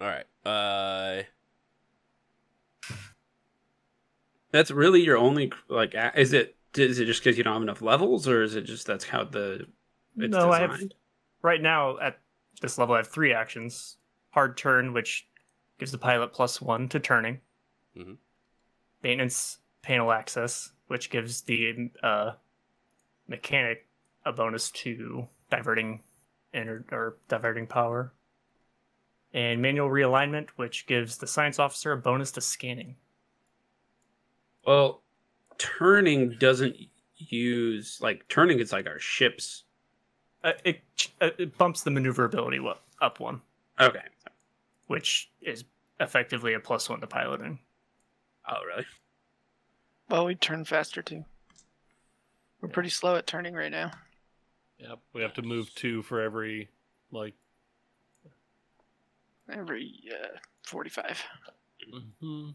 All 0.01 0.07
right. 0.07 0.27
Uh. 0.45 1.25
That's 4.53 4.71
really 4.71 5.03
your 5.03 5.17
only 5.17 5.51
like. 5.69 5.97
Is 6.15 6.33
it? 6.33 6.55
Is 6.77 7.01
it 7.01 7.07
just 7.07 7.25
because 7.25 7.37
you 7.37 7.43
don't 7.43 7.55
have 7.55 7.63
enough 7.63 7.83
levels, 7.83 8.29
or 8.29 8.45
is 8.45 8.55
it 8.55 8.63
just 8.63 8.87
that's 8.87 9.07
how 9.07 9.25
the 9.25 9.67
it's 10.17 10.31
no, 10.31 10.53
I 10.53 10.61
have 10.61 10.81
right 11.43 11.61
now 11.61 11.99
at 11.99 12.21
this 12.61 12.79
level. 12.79 12.95
I 12.95 12.99
have 12.99 13.09
three 13.09 13.33
actions: 13.33 13.97
hard 14.31 14.57
turn, 14.57 14.93
which 14.93 15.27
gives 15.81 15.91
the 15.91 15.99
pilot 15.99 16.33
plus 16.33 16.63
one 16.63 16.89
to 16.91 17.01
turning. 17.01 17.41
Mhm. 17.99 18.19
Maintenance 19.03 19.59
panel 19.83 20.13
access, 20.13 20.71
which 20.87 21.11
gives 21.11 21.41
the 21.43 21.91
uh, 22.05 22.35
mechanic 23.27 23.89
a 24.25 24.33
bonus 24.33 24.71
to 24.71 25.27
diverting 25.51 26.05
ener- 26.57 26.91
or 26.93 27.19
diverting 27.29 27.67
power. 27.67 28.13
And 29.35 29.61
manual 29.61 29.89
realignment, 29.91 30.49
which 30.57 30.87
gives 30.87 31.19
the 31.19 31.27
science 31.27 31.59
officer 31.59 31.93
a 31.93 31.97
bonus 31.97 32.33
to 32.33 32.41
scanning. 32.41 32.97
Well, 34.67 35.03
turning 35.59 36.37
doesn't 36.39 36.77
use 37.17 37.99
like 38.01 38.27
turning 38.29 38.61
is 38.61 38.73
like 38.73 38.87
our 38.87 38.99
ships. 38.99 39.65
Uh, 40.43 40.53
it 40.65 40.81
uh, 41.21 41.31
it 41.39 41.57
bumps 41.59 41.83
the 41.83 41.91
maneuverability 41.91 42.61
wa- 42.61 42.77
up 43.01 43.21
one, 43.21 43.43
Okay. 43.81 44.01
which 44.87 45.31
is 45.43 45.65
effectively 46.01 46.55
a 46.55 46.61
plus 46.61 46.89
one 46.89 47.01
to 47.01 47.07
piloting. 47.07 47.59
Oh, 48.49 48.63
really? 48.67 48.87
Well, 50.09 50.25
we 50.27 50.35
turn 50.35 50.65
faster 50.65 51.03
too. 51.03 51.25
We're 52.61 52.69
pretty 52.69 52.91
slow 52.91 53.17
at 53.17 53.27
turning 53.27 53.55
right 53.55 53.73
now. 53.73 53.91
Yep. 54.79 54.99
We 55.15 55.23
have 55.23 55.35
to 55.35 55.43
move 55.43 55.75
two 55.75 56.03
for 56.03 56.21
every 56.21 56.69
like. 57.11 57.35
Every 59.51 59.93
uh, 60.13 60.39
45. 60.67 61.23
mhm. 62.23 62.55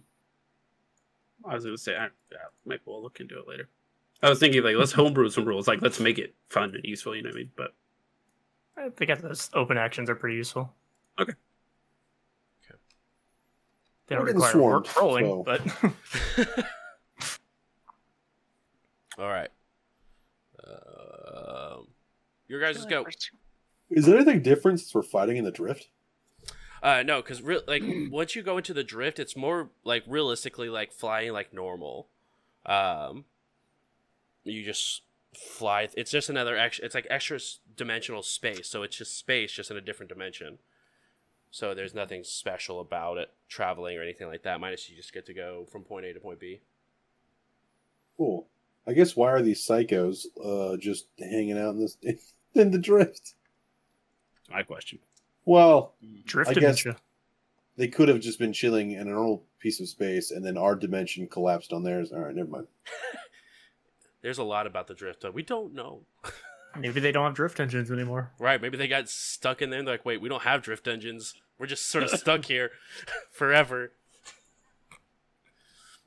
I 1.45 1.56
was 1.56 1.64
gonna 1.64 1.77
say, 1.77 1.95
I, 1.95 2.10
yeah, 2.31 2.38
maybe 2.65 2.81
we'll 2.85 3.02
look 3.02 3.19
into 3.19 3.39
it 3.39 3.48
later. 3.48 3.69
I 4.22 4.30
was 4.30 4.39
thinking 4.39 4.61
like 4.61 4.76
let's 4.76 4.91
homebrew 4.91 5.30
some 5.30 5.45
rules, 5.45 5.68
like 5.68 5.81
let's 5.81 5.99
make 5.99 6.19
it 6.19 6.35
fun 6.49 6.76
and 6.76 6.84
useful. 6.84 7.15
You 7.15 7.23
know 7.23 7.30
what 7.30 7.35
I 7.35 7.39
mean? 7.39 7.52
But 7.56 7.73
I 8.77 8.89
think 8.89 9.19
those 9.22 9.49
open 9.53 9.77
actions 9.77 10.10
are 10.10 10.15
pretty 10.15 10.35
useful. 10.35 10.72
Okay. 11.19 11.31
Okay. 12.69 12.77
They 14.07 14.15
don't 14.15 14.26
We're 14.26 14.34
getting 14.34 14.41
require 14.41 14.61
work 14.61 14.88
swarmed, 14.88 15.23
rolling, 15.23 15.26
so- 15.26 15.43
but 16.45 16.65
All 19.18 19.27
right. 19.30 19.49
Your 22.51 22.59
guys' 22.59 22.75
just 22.75 22.89
go. 22.89 23.05
Is 23.89 24.05
there 24.05 24.17
anything 24.17 24.41
different 24.41 24.81
since 24.81 24.93
we're 24.93 25.03
fighting 25.03 25.37
in 25.37 25.45
the 25.45 25.51
drift? 25.51 25.87
Uh, 26.83 27.01
no, 27.01 27.21
because 27.21 27.41
re- 27.41 27.61
like 27.65 27.81
once 28.11 28.35
you 28.35 28.43
go 28.43 28.57
into 28.57 28.73
the 28.73 28.83
drift, 28.83 29.19
it's 29.19 29.37
more 29.37 29.69
like 29.85 30.03
realistically 30.05 30.67
like 30.67 30.91
flying 30.91 31.31
like 31.31 31.53
normal. 31.53 32.09
Um, 32.65 33.23
you 34.43 34.65
just 34.65 35.03
fly. 35.33 35.87
It's 35.95 36.11
just 36.11 36.27
another 36.27 36.57
extra. 36.57 36.83
It's 36.83 36.93
like 36.93 37.07
extra 37.09 37.39
dimensional 37.77 38.21
space, 38.21 38.67
so 38.67 38.83
it's 38.83 38.97
just 38.97 39.17
space, 39.17 39.53
just 39.53 39.71
in 39.71 39.77
a 39.77 39.81
different 39.81 40.09
dimension. 40.09 40.57
So 41.51 41.73
there's 41.73 41.93
nothing 41.93 42.25
special 42.25 42.81
about 42.81 43.17
it 43.17 43.31
traveling 43.47 43.97
or 43.97 44.01
anything 44.01 44.27
like 44.27 44.43
that. 44.43 44.59
Minus 44.59 44.89
you 44.89 44.97
just 44.97 45.13
get 45.13 45.25
to 45.27 45.33
go 45.33 45.67
from 45.71 45.83
point 45.83 46.05
A 46.05 46.13
to 46.13 46.19
point 46.19 46.41
B. 46.41 46.59
Cool. 48.17 48.47
I 48.85 48.91
guess 48.91 49.15
why 49.15 49.31
are 49.31 49.41
these 49.41 49.65
psychos 49.65 50.25
uh, 50.43 50.75
just 50.75 51.05
hanging 51.17 51.57
out 51.57 51.75
in 51.75 51.79
this 51.79 51.95
in 52.55 52.71
the 52.71 52.77
drift? 52.79 53.33
my 54.49 54.63
question. 54.63 54.99
Well, 55.45 55.93
drift 56.25 56.51
I 56.51 56.53
guess- 56.55 56.81
dementia. 56.83 56.97
they 57.77 57.87
could 57.87 58.09
have 58.09 58.19
just 58.19 58.37
been 58.39 58.51
chilling 58.53 58.91
in 58.91 59.01
a 59.07 59.11
normal 59.11 59.43
piece 59.59 59.79
of 59.79 59.87
space, 59.87 60.31
and 60.31 60.45
then 60.45 60.57
our 60.57 60.75
dimension 60.75 61.27
collapsed 61.27 61.71
on 61.73 61.83
theirs. 61.83 62.11
All 62.11 62.19
right, 62.19 62.35
never 62.35 62.49
mind. 62.49 62.67
There's 64.21 64.37
a 64.37 64.43
lot 64.43 64.67
about 64.67 64.87
the 64.87 64.93
drift 64.93 65.21
though. 65.21 65.31
We 65.31 65.41
don't 65.43 65.73
know. 65.73 66.01
Maybe 66.77 66.99
they 66.99 67.11
don't 67.11 67.25
have 67.25 67.33
drift 67.33 67.59
engines 67.59 67.89
anymore. 67.91 68.31
Right? 68.39 68.61
Maybe 68.61 68.77
they 68.77 68.87
got 68.87 69.09
stuck 69.09 69.61
in 69.61 69.69
there 69.71 69.79
and 69.79 69.87
they're 69.87 69.95
like, 69.95 70.05
wait, 70.05 70.21
we 70.21 70.29
don't 70.29 70.43
have 70.43 70.61
drift 70.61 70.87
engines. 70.87 71.33
We're 71.57 71.65
just 71.67 71.87
sort 71.87 72.03
of 72.03 72.11
stuck 72.11 72.45
here 72.45 72.71
forever. 73.31 73.91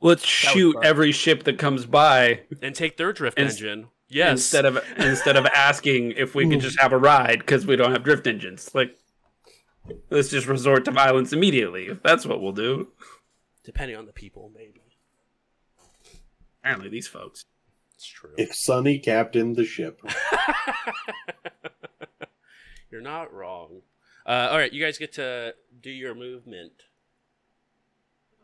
Let's 0.00 0.22
was 0.22 0.28
shoot 0.30 0.76
every 0.82 1.12
ship 1.12 1.44
that 1.44 1.58
comes 1.58 1.86
by 1.86 2.42
And 2.62 2.74
take 2.74 2.96
their 2.96 3.12
drift 3.12 3.38
Ins- 3.38 3.54
engine. 3.54 3.86
Yes. 4.08 4.32
instead 4.32 4.64
of 4.66 4.84
instead 4.98 5.36
of 5.36 5.46
asking 5.46 6.12
if 6.12 6.34
we 6.34 6.48
could 6.48 6.60
just 6.60 6.78
have 6.78 6.92
a 6.92 6.98
ride 6.98 7.38
because 7.40 7.66
we 7.66 7.76
don't 7.76 7.92
have 7.92 8.04
drift 8.04 8.26
engines. 8.26 8.70
Like, 8.74 8.96
let's 10.10 10.28
just 10.28 10.46
resort 10.46 10.84
to 10.84 10.90
violence 10.90 11.32
immediately. 11.32 11.86
If 11.86 12.02
that's 12.02 12.26
what 12.26 12.40
we'll 12.40 12.52
do. 12.52 12.88
Depending 13.64 13.96
on 13.96 14.06
the 14.06 14.12
people, 14.12 14.52
maybe. 14.54 14.82
Apparently, 16.60 16.88
these 16.88 17.08
folks. 17.08 17.44
It's 17.94 18.06
true. 18.06 18.34
If 18.36 18.54
Sunny 18.54 18.98
captained 18.98 19.56
the 19.56 19.64
ship, 19.64 20.00
You're 22.90 23.00
not 23.02 23.32
wrong. 23.32 23.82
Uh, 24.24 24.48
all 24.52 24.56
right, 24.58 24.72
you 24.72 24.84
guys 24.84 24.98
get 24.98 25.14
to 25.14 25.54
do 25.80 25.90
your 25.90 26.14
movement. 26.14 26.84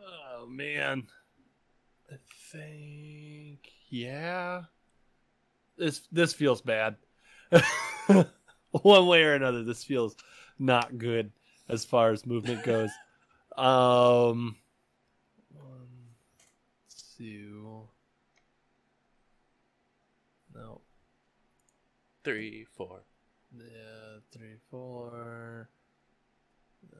Oh 0.04 0.46
man. 0.46 1.04
I 2.10 2.16
think 2.50 3.60
yeah. 3.88 4.62
This 5.80 6.02
this 6.12 6.34
feels 6.34 6.60
bad. 6.60 6.96
One 8.70 9.06
way 9.06 9.22
or 9.22 9.32
another, 9.32 9.64
this 9.64 9.82
feels 9.82 10.14
not 10.58 10.98
good 10.98 11.32
as 11.70 11.86
far 11.86 12.10
as 12.10 12.26
movement 12.26 12.62
goes. 12.64 12.90
Um 13.56 14.56
one, 15.48 15.88
two. 17.16 17.88
No. 20.54 20.82
Three, 22.24 22.66
four. 22.76 23.00
Yeah, 23.56 24.18
three, 24.32 24.56
four. 24.70 25.70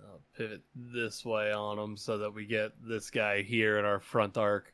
I'll 0.09 0.23
pivot 0.35 0.63
this 0.75 1.23
way 1.23 1.53
on 1.53 1.77
them 1.77 1.99
so 1.99 2.17
that 2.17 2.33
we 2.33 2.47
get 2.47 2.73
this 2.83 3.11
guy 3.11 3.43
here 3.43 3.79
in 3.79 3.85
our 3.85 4.01
front 4.01 4.39
arc. 4.39 4.73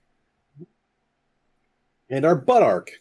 and 2.08 2.24
our 2.24 2.36
butt 2.36 2.62
arc. 2.62 2.92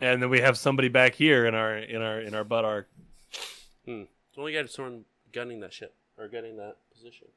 And 0.00 0.20
then 0.22 0.28
we 0.30 0.40
have 0.40 0.58
somebody 0.58 0.88
back 0.88 1.14
here 1.14 1.46
in 1.46 1.54
our 1.54 1.76
in 1.78 2.02
our 2.02 2.20
in 2.20 2.34
our 2.34 2.44
butt 2.44 2.64
arc. 2.64 2.88
So 3.86 4.06
only 4.38 4.52
got 4.52 4.68
someone 4.70 5.04
gunning 5.32 5.60
that 5.60 5.72
ship 5.72 5.94
or 6.18 6.28
gunning 6.28 6.56
that 6.56 6.76
position. 6.92 7.28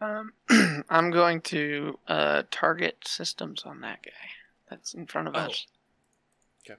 Um, 0.00 0.32
I'm 0.90 1.10
going 1.10 1.40
to 1.42 1.98
uh, 2.06 2.42
target 2.50 2.98
systems 3.06 3.62
on 3.64 3.80
that 3.80 4.02
guy 4.04 4.10
that's 4.68 4.94
in 4.94 5.06
front 5.06 5.28
of 5.28 5.34
Oh. 5.34 5.38
us. 5.38 5.66
Okay. 6.68 6.78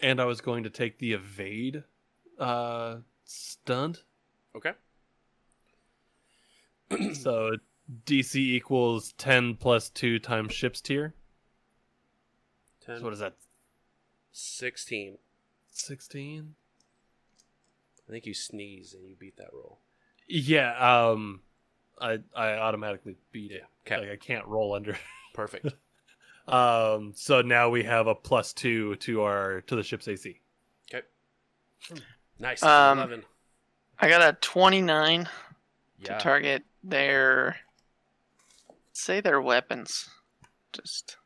And 0.00 0.20
I 0.20 0.24
was 0.24 0.40
going 0.40 0.62
to 0.64 0.70
take 0.70 0.98
the 0.98 1.12
evade 1.12 1.82
uh 2.38 2.98
stunt. 3.24 4.04
Okay. 4.54 4.72
so 7.14 7.56
DC 8.04 8.36
equals 8.36 9.12
ten 9.18 9.54
plus 9.54 9.90
two 9.90 10.18
times 10.18 10.52
ships 10.54 10.80
tier. 10.80 11.14
Ten. 12.86 12.98
So 12.98 13.04
what 13.04 13.12
is 13.12 13.18
that? 13.18 13.34
Sixteen. 14.32 15.18
Sixteen? 15.72 16.54
I 18.08 18.12
think 18.12 18.24
you 18.26 18.34
sneeze 18.34 18.94
and 18.94 19.06
you 19.08 19.16
beat 19.16 19.36
that 19.38 19.48
roll. 19.52 19.80
Yeah, 20.28 20.72
um 21.10 21.40
I 22.00 22.18
I 22.34 22.52
automatically 22.54 23.16
beat 23.32 23.50
it. 23.52 23.64
Okay. 23.86 24.00
Like 24.00 24.10
I 24.10 24.16
can't 24.16 24.46
roll 24.46 24.74
under 24.74 24.96
Perfect. 25.34 25.74
Um, 26.48 27.12
so 27.16 27.42
now 27.42 27.70
we 27.70 27.82
have 27.82 28.06
a 28.06 28.14
plus 28.14 28.52
two 28.52 28.94
to 28.98 29.22
our 29.22 29.62
to 29.62 29.74
the 29.74 29.82
ship's 29.82 30.06
AC. 30.06 30.38
Okay. 30.88 31.04
Nice. 32.38 32.62
Um, 32.62 32.98
Eleven. 32.98 33.24
I 33.98 34.08
got 34.08 34.22
a 34.22 34.32
29 34.40 35.28
Yeah. 35.98 36.06
to 36.06 36.22
target 36.22 36.62
their, 36.84 37.56
say 38.92 39.20
their 39.20 39.40
weapons. 39.42 40.08
Just 40.72 41.16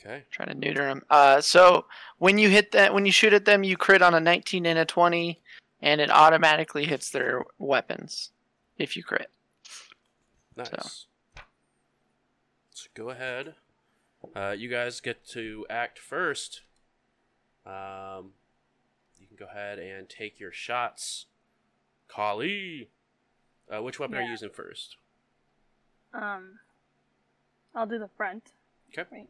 Okay. 0.00 0.24
Trying 0.30 0.48
to 0.48 0.54
neuter 0.54 0.84
them. 0.84 1.02
Uh, 1.10 1.40
so 1.40 1.84
when 2.18 2.38
you 2.38 2.48
hit 2.48 2.72
that, 2.72 2.94
when 2.94 3.04
you 3.04 3.12
shoot 3.12 3.32
at 3.32 3.44
them, 3.44 3.64
you 3.64 3.76
crit 3.76 4.02
on 4.02 4.14
a 4.14 4.20
19 4.20 4.64
and 4.64 4.78
a 4.78 4.84
20, 4.84 5.40
and 5.82 6.00
it 6.00 6.10
automatically 6.10 6.86
hits 6.86 7.10
their 7.10 7.44
weapons 7.58 8.30
if 8.78 8.96
you 8.96 9.02
crit. 9.02 9.30
Nice. 10.56 11.06
So 12.70 12.88
go 12.94 13.10
ahead. 13.10 13.54
Uh, 14.34 14.54
you 14.56 14.68
guys 14.68 15.00
get 15.00 15.26
to 15.28 15.66
act 15.68 15.98
first. 15.98 16.62
Um, 17.66 18.32
you 19.18 19.26
can 19.26 19.36
go 19.38 19.46
ahead 19.50 19.78
and 19.78 20.08
take 20.08 20.40
your 20.40 20.52
shots. 20.52 21.26
Kali, 22.08 22.88
uh, 23.70 23.82
which 23.82 24.00
weapon 24.00 24.16
are 24.16 24.22
you 24.22 24.30
using 24.30 24.50
first? 24.50 24.96
Um, 26.12 26.58
I'll 27.74 27.86
do 27.86 27.98
the 27.98 28.10
front. 28.16 28.50
Okay. 28.92 29.08
Right. 29.12 29.28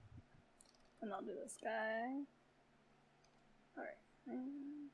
And 1.03 1.13
I'll 1.13 1.23
do 1.23 1.33
this 1.43 1.57
guy. 1.63 2.21
Alright. 3.77 3.95
Mm. 4.29 4.89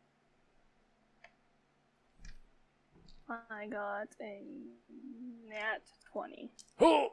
I 3.50 3.66
got 3.66 4.08
a 4.20 4.42
nat 5.48 5.82
20. 6.12 6.48
Oh, 6.80 7.12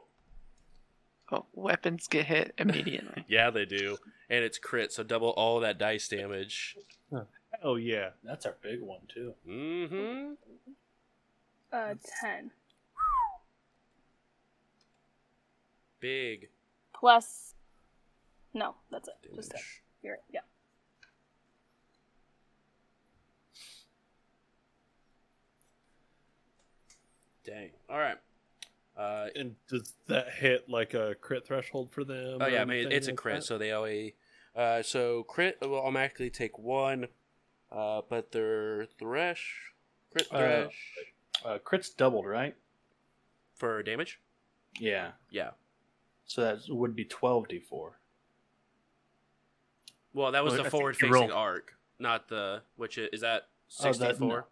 Well, 1.30 1.46
weapons 1.54 2.06
get 2.06 2.26
hit 2.26 2.54
immediately. 2.58 3.24
Yeah, 3.28 3.50
they 3.50 3.64
do, 3.64 3.96
and 4.30 4.44
it's 4.44 4.58
crit, 4.58 4.92
so 4.92 5.02
double 5.02 5.30
all 5.30 5.58
that 5.60 5.78
dice 5.78 6.06
damage. 6.08 6.76
Oh 7.62 7.76
yeah. 7.76 8.10
That's 8.22 8.46
our 8.46 8.54
big 8.62 8.80
one 8.80 9.00
too. 9.08 9.34
Mm-hmm. 9.48 10.32
Uh, 11.72 11.94
ten 12.20 12.50
Big 16.00 16.48
plus. 16.94 17.54
No, 18.54 18.76
that's 18.90 19.08
it. 19.08 19.14
Just 19.34 19.50
ten. 19.50 19.60
You're 20.02 20.12
right. 20.14 20.22
Yeah. 20.32 20.40
Dang. 27.44 27.70
All 27.90 27.98
right. 27.98 28.16
Uh, 28.96 29.28
And 29.34 29.56
does 29.68 29.94
that 30.06 30.32
hit 30.34 30.68
like 30.68 30.94
a 30.94 31.14
crit 31.20 31.46
threshold 31.46 31.90
for 31.92 32.04
them? 32.04 32.38
oh 32.40 32.46
yeah, 32.46 32.62
I 32.62 32.64
mean 32.64 32.78
anything 32.86 32.92
it's 32.96 33.08
a 33.08 33.12
crit, 33.12 33.36
that? 33.36 33.44
so 33.44 33.58
they 33.58 33.72
always. 33.72 34.12
Uh, 34.54 34.82
so 34.82 35.24
crit 35.24 35.58
will 35.60 35.80
automatically 35.80 36.30
take 36.30 36.58
one, 36.58 37.08
uh, 37.72 38.02
but 38.08 38.30
their 38.30 38.86
thresh, 38.98 39.72
crit 40.12 40.28
Uh, 40.30 40.38
thresh 40.38 40.92
Uh, 41.44 41.58
crit's 41.58 41.90
doubled, 41.90 42.26
right? 42.26 42.54
for 43.56 43.82
damage. 43.84 44.20
Yeah. 44.80 45.12
Yeah. 45.30 45.50
So 46.26 46.40
that 46.40 46.58
would 46.68 46.96
be 46.96 47.04
twelve 47.04 47.46
d 47.48 47.60
four. 47.60 47.98
Well, 50.14 50.32
that 50.32 50.42
was 50.44 50.52
Well, 50.52 50.58
the 50.58 50.62
think 50.64 50.72
you 50.72 50.78
forward-facing 50.78 51.10
roll- 51.12 51.32
arc, 51.32 51.76
not 51.98 52.28
the 52.28 52.62
which 52.76 52.96
is, 52.98 53.10
is 53.12 53.20
that 53.20 53.48
Oh, 53.80 53.92
sixty-four? 53.92 54.28
no. 54.40 54.46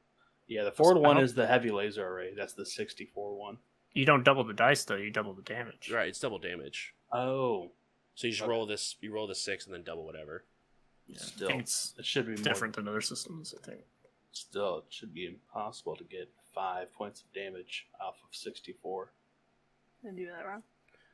Yeah, 0.48 0.64
the 0.64 0.72
forward 0.72 0.98
one 1.00 1.18
is 1.18 1.34
the 1.34 1.46
heavy 1.46 1.70
laser 1.70 2.06
array. 2.06 2.34
That's 2.34 2.52
the 2.54 2.66
sixty 2.66 3.06
four 3.06 3.34
one. 3.38 3.58
You 3.94 4.04
don't 4.04 4.24
double 4.24 4.42
the 4.44 4.52
dice 4.52 4.84
though. 4.84 4.96
You 4.96 5.10
double 5.10 5.32
the 5.34 5.42
damage. 5.42 5.90
Right, 5.90 6.08
it's 6.08 6.18
double 6.20 6.38
damage. 6.38 6.94
Oh, 7.12 7.70
So 8.14 8.26
you 8.26 8.32
just 8.32 8.42
Okay. 8.42 8.50
roll 8.50 8.66
this. 8.66 8.96
You 9.00 9.12
roll 9.12 9.26
the 9.26 9.34
six 9.34 9.64
and 9.64 9.72
then 9.74 9.82
double 9.84 10.04
whatever. 10.04 10.44
Yeah. 11.06 11.18
Still. 11.18 11.48
It's 11.58 11.94
it 11.98 12.04
should 12.04 12.26
be 12.26 12.34
more, 12.34 12.42
different 12.44 12.74
than 12.76 12.86
other 12.88 13.00
systems. 13.00 13.54
I 13.54 13.64
think. 13.64 13.84
Still, 14.32 14.78
it 14.78 14.84
should 14.92 15.14
be 15.14 15.26
impossible 15.26 15.96
to 15.96 16.04
get 16.04 16.28
five 16.54 16.92
points 16.92 17.22
of 17.22 17.32
damage 17.32 17.86
off 18.00 18.16
of 18.28 18.34
sixty 18.34 18.72
four. 18.72 19.12
Did 20.02 20.12
I 20.12 20.16
do 20.16 20.26
that 20.26 20.44
wrong? 20.46 20.62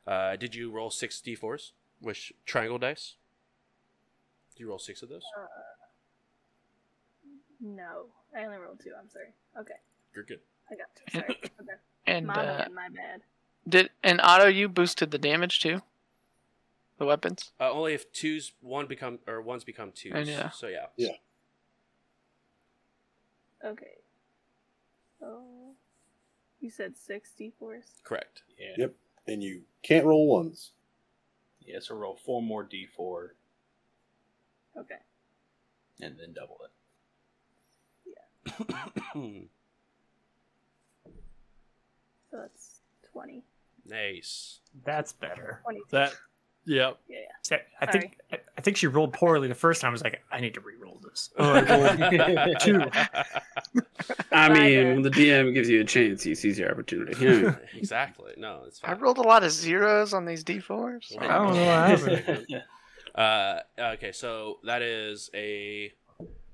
Uh, 0.07 0.37
did 0.37 0.55
you 0.55 0.71
roll 0.71 0.91
six 0.91 1.21
d4s 1.21 1.73
with 2.01 2.33
triangle 2.47 2.79
dice? 2.79 3.15
Did 4.59 4.65
you 4.65 4.71
roll 4.71 4.81
six 4.81 5.03
of 5.03 5.09
those? 5.09 5.23
No, 7.61 8.07
I 8.37 8.45
only 8.45 8.59
rolled 8.59 8.81
two. 8.83 8.91
I'm 9.01 9.09
sorry. 9.09 9.29
Okay, 9.57 9.75
You're 10.13 10.25
good. 10.25 10.41
I 10.69 10.75
got 10.75 10.87
two. 10.97 11.21
Sorry. 11.21 11.39
Okay. 11.61 11.73
And 12.09 12.27
my 12.27 12.33
uh, 12.33 12.59
bad. 12.59 12.73
My 12.73 12.89
bad. 12.89 13.21
did 13.69 13.91
and 14.03 14.21
Otto, 14.21 14.49
you 14.49 14.69
boosted 14.69 15.13
the 15.13 15.19
damage 15.19 15.61
too? 15.61 15.83
The 16.99 17.05
weapons. 17.05 17.53
Uh, 17.61 17.71
only 17.71 17.95
if 17.95 18.13
twos 18.13 18.51
one 18.61 18.87
become 18.87 19.21
or 19.29 19.41
ones 19.41 19.63
become 19.63 19.93
twos. 19.93 20.13
And 20.15 20.27
yeah. 20.27 20.51
So 20.51 20.67
yeah. 20.67 20.87
Yeah. 20.97 21.13
Okay. 23.65 23.99
Oh. 25.23 25.75
you 26.61 26.71
said 26.71 26.97
six 26.97 27.31
d 27.39 27.53
fours. 27.61 27.85
Correct. 28.03 28.43
Yeah. 28.59 28.75
Yep. 28.77 28.95
And 29.29 29.41
you 29.41 29.63
can't 29.85 30.05
roll 30.05 30.27
ones. 30.27 30.73
Yeah. 31.65 31.79
So 31.81 31.95
roll 31.95 32.17
four 32.17 32.43
more 32.43 32.65
d 32.65 32.87
four 32.87 33.35
Okay. 34.79 34.95
and 36.01 36.17
then 36.19 36.33
double 36.33 36.59
it. 36.65 36.71
Yeah. 38.07 38.53
so 42.31 42.37
that's 42.41 42.81
twenty. 43.13 43.45
nice. 43.87 44.61
That's 44.85 45.13
better. 45.13 45.61
Twenty. 45.65 45.81
That. 45.91 46.13
Yep. 46.67 46.99
Yeah. 47.09 47.17
See, 47.43 47.57
I 47.81 47.87
think 47.87 48.19
I, 48.31 48.39
I 48.59 48.61
think 48.61 48.77
she 48.77 48.87
rolled 48.89 49.15
poorly 49.15 49.49
the 49.49 49.55
first 49.55 49.81
time. 49.81 49.89
I 49.89 49.93
was 49.93 50.05
like, 50.05 50.23
I 50.31 50.39
need 50.41 50.53
to 50.55 50.61
re-roll 50.61 51.01
this. 51.03 51.31
Oh, 51.39 51.55
I 51.55 52.55
Two. 52.61 52.83
I 54.31 54.49
mean, 54.51 54.89
when 54.89 55.03
the 55.03 55.11
DM 55.11 55.55
gives 55.55 55.71
you 55.71 55.81
a 55.81 55.85
chance, 55.85 56.23
he 56.23 56.35
sees 56.35 56.59
your 56.59 56.71
opportunity. 56.71 57.17
Yeah. 57.25 57.57
exactly. 57.75 58.35
No, 58.37 58.65
it's 58.67 58.81
I 58.85 58.93
rolled 58.93 59.17
a 59.19 59.23
lot 59.23 59.45
of 59.45 59.51
zeros 59.51 60.13
on 60.13 60.27
these 60.27 60.45
d4s. 60.45 61.13
Yeah. 61.13 61.25
I 61.25 61.45
don't 61.45 61.55
know. 61.55 61.71
I 61.71 61.89
haven't. 61.89 62.51
Uh, 63.19 63.61
okay, 63.77 64.13
so 64.13 64.61
that 64.63 64.81
is 64.81 65.29
a 65.35 65.93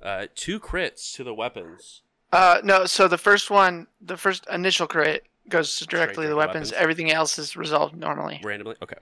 uh, 0.02 0.26
two 0.34 0.58
crits 0.58 1.14
to 1.14 1.22
the 1.22 1.34
weapons. 1.34 2.00
Uh, 2.32 2.60
no. 2.64 2.86
So 2.86 3.06
the 3.06 3.18
first 3.18 3.50
one, 3.50 3.86
the 4.00 4.16
first 4.16 4.46
initial 4.50 4.86
crit 4.86 5.26
goes 5.46 5.78
directly 5.80 6.14
to 6.14 6.22
to 6.22 6.22
the 6.22 6.28
the 6.28 6.36
weapons. 6.36 6.70
weapons. 6.70 6.72
Everything 6.72 7.10
else 7.12 7.38
is 7.38 7.54
resolved 7.54 7.94
normally. 7.94 8.40
randomly. 8.42 8.76
Okay. 8.82 8.96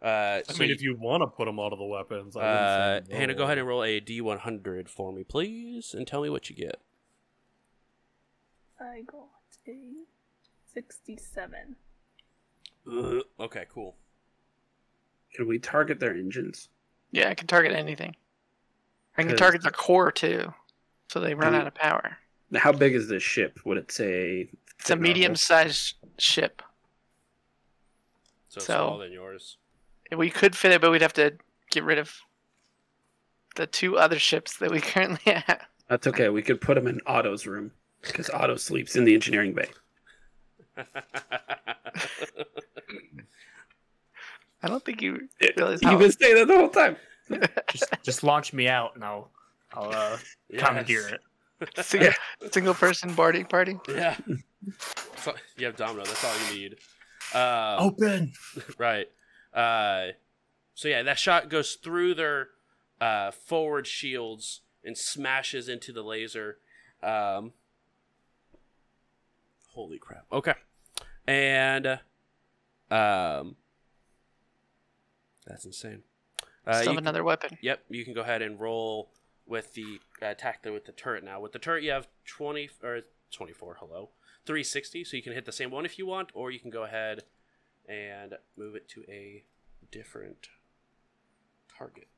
Uh, 0.00 0.06
I 0.06 0.42
so 0.46 0.60
mean, 0.60 0.68
you- 0.68 0.74
if 0.76 0.80
you 0.80 0.96
want 0.96 1.22
to 1.22 1.26
put 1.26 1.46
them 1.46 1.58
onto 1.58 1.76
the 1.76 1.84
weapons, 1.84 2.36
I 2.36 2.40
uh, 2.40 2.94
wouldn't 3.00 3.12
Hannah, 3.12 3.34
go 3.34 3.42
ahead 3.42 3.58
and 3.58 3.66
roll 3.66 3.82
a 3.82 4.00
d100 4.00 4.88
for 4.88 5.12
me, 5.12 5.24
please, 5.24 5.92
and 5.92 6.06
tell 6.06 6.22
me 6.22 6.30
what 6.30 6.48
you 6.48 6.54
get. 6.54 6.76
I 8.80 9.02
got 9.04 9.26
a 9.66 9.76
sixty-seven. 10.72 11.74
Okay, 13.40 13.66
cool. 13.68 13.96
Can 15.34 15.46
we 15.46 15.58
target 15.58 16.00
their 16.00 16.14
engines? 16.14 16.68
Yeah, 17.12 17.28
I 17.30 17.34
can 17.34 17.46
target 17.46 17.72
anything. 17.72 18.16
I 19.16 19.24
can 19.24 19.36
target 19.36 19.62
the 19.62 19.70
core 19.70 20.12
too, 20.12 20.52
so 21.08 21.18
they 21.20 21.34
run 21.34 21.54
out 21.54 21.66
of 21.66 21.74
power. 21.74 22.18
Now, 22.50 22.60
How 22.60 22.72
big 22.72 22.94
is 22.94 23.08
this 23.08 23.22
ship? 23.22 23.58
Would 23.64 23.76
it 23.78 23.90
say? 23.90 24.48
It's 24.78 24.90
a 24.90 24.96
medium-sized 24.96 25.94
ship. 26.18 26.62
So, 28.48 28.60
So- 28.60 28.74
smaller 28.74 29.04
than 29.04 29.12
yours. 29.12 29.56
We 30.16 30.30
could 30.30 30.56
fit 30.56 30.72
it, 30.72 30.80
but 30.80 30.90
we'd 30.90 31.02
have 31.02 31.12
to 31.14 31.36
get 31.70 31.84
rid 31.84 31.98
of 31.98 32.14
the 33.56 33.66
two 33.66 33.98
other 33.98 34.18
ships 34.18 34.56
that 34.58 34.70
we 34.70 34.80
currently 34.82 35.32
have. 35.32 35.66
That's 35.88 36.06
okay. 36.06 36.28
We 36.28 36.42
could 36.42 36.60
put 36.60 36.76
them 36.76 36.86
in 36.86 37.00
Otto's 37.06 37.46
room 37.46 37.72
because 38.02 38.30
Otto 38.30 38.56
sleeps 38.56 38.94
in 38.96 39.04
the 39.04 39.14
engineering 39.14 39.52
bay. 39.54 39.68
I 44.62 44.68
don't 44.68 44.84
think 44.84 45.00
you 45.02 45.28
realize 45.56 45.80
You've 45.82 45.92
how. 45.92 45.98
been 45.98 46.12
saying 46.12 46.34
that 46.34 46.48
the 46.48 46.56
whole 46.56 46.68
time. 46.68 46.96
just 47.70 47.84
just 48.02 48.24
launch 48.24 48.52
me 48.52 48.68
out 48.68 48.94
and 48.94 49.04
I'll 49.04 49.30
I'll 49.72 49.90
uh, 49.94 50.18
commandeer 50.56 51.08
it. 51.08 51.20
single, 51.84 52.12
single 52.50 52.74
person 52.74 53.12
boarding 53.14 53.44
party. 53.44 53.78
Yeah. 53.88 54.16
So, 55.16 55.34
you 55.56 55.66
have 55.66 55.76
Domino. 55.76 56.04
That's 56.04 56.24
all 56.24 56.32
you 56.52 56.58
need. 56.58 56.76
Um, 57.34 57.88
Open. 57.90 58.32
Right. 58.78 59.08
Uh, 59.52 60.12
so 60.74 60.88
yeah, 60.88 61.02
that 61.02 61.18
shot 61.18 61.48
goes 61.48 61.74
through 61.74 62.14
their 62.14 62.48
uh, 63.00 63.30
forward 63.32 63.86
shields 63.86 64.60
and 64.84 64.96
smashes 64.96 65.68
into 65.68 65.92
the 65.92 66.02
laser. 66.02 66.58
Um, 67.02 67.52
holy 69.72 69.98
crap! 69.98 70.24
Okay, 70.32 70.54
and 71.26 71.98
uh, 72.90 72.94
um, 72.94 73.56
that's 75.48 75.64
insane. 75.64 76.02
Uh, 76.66 76.74
Still 76.74 76.82
you 76.82 76.88
have 76.90 76.96
can- 76.96 77.04
another 77.04 77.24
weapon. 77.24 77.58
Yep, 77.62 77.84
you 77.88 78.04
can 78.04 78.12
go 78.14 78.20
ahead 78.20 78.42
and 78.42 78.60
roll 78.60 79.10
with 79.46 79.72
the 79.74 80.00
uh, 80.22 80.26
attack 80.26 80.62
there 80.62 80.72
with 80.72 80.84
the 80.84 80.92
turret 80.92 81.24
now. 81.24 81.40
With 81.40 81.52
the 81.52 81.58
turret, 81.58 81.82
you 81.82 81.90
have 81.90 82.06
twenty 82.26 82.68
or 82.82 83.00
twenty-four. 83.32 83.78
Hello, 83.80 84.10
three 84.44 84.62
sixty. 84.62 85.02
So 85.04 85.16
you 85.16 85.22
can 85.22 85.32
hit 85.32 85.46
the 85.46 85.52
same 85.52 85.70
one 85.70 85.84
if 85.86 85.98
you 85.98 86.06
want, 86.06 86.30
or 86.34 86.50
you 86.50 86.60
can 86.60 86.70
go 86.70 86.84
ahead 86.84 87.22
and 87.88 88.34
move 88.56 88.74
it 88.76 88.86
to 88.90 89.02
a 89.08 89.44
different 89.90 90.48
target. 91.76 92.08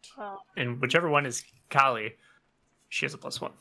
And 0.56 0.80
whichever 0.80 1.08
one 1.08 1.26
is 1.26 1.44
Kali, 1.68 2.14
she 2.88 3.06
has 3.06 3.14
a 3.14 3.18
plus 3.18 3.40
one. 3.40 3.52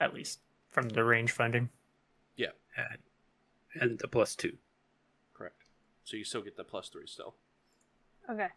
At 0.00 0.14
least 0.14 0.40
from 0.70 0.88
the 0.88 1.04
range 1.04 1.30
finding. 1.32 1.68
Yeah. 2.36 2.48
And 3.78 3.98
the 3.98 4.08
plus 4.08 4.34
two. 4.34 4.56
Correct. 5.34 5.64
So 6.04 6.16
you 6.16 6.24
still 6.24 6.42
get 6.42 6.56
the 6.56 6.64
plus 6.64 6.88
three 6.88 7.06
still. 7.06 7.34
Okay. 8.30 8.48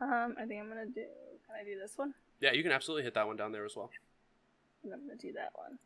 Um, 0.00 0.34
I 0.38 0.44
think 0.46 0.60
I'm 0.60 0.68
gonna 0.68 0.86
do. 0.86 1.04
Can 1.46 1.56
I 1.60 1.64
do 1.64 1.78
this 1.78 1.96
one? 1.96 2.14
Yeah, 2.40 2.52
you 2.52 2.62
can 2.62 2.72
absolutely 2.72 3.04
hit 3.04 3.14
that 3.14 3.26
one 3.26 3.36
down 3.36 3.52
there 3.52 3.64
as 3.64 3.76
well. 3.76 3.90
And 4.82 4.92
I'm 4.92 5.06
gonna 5.06 5.16
do 5.18 5.32
that 5.32 5.52
one. 5.54 5.78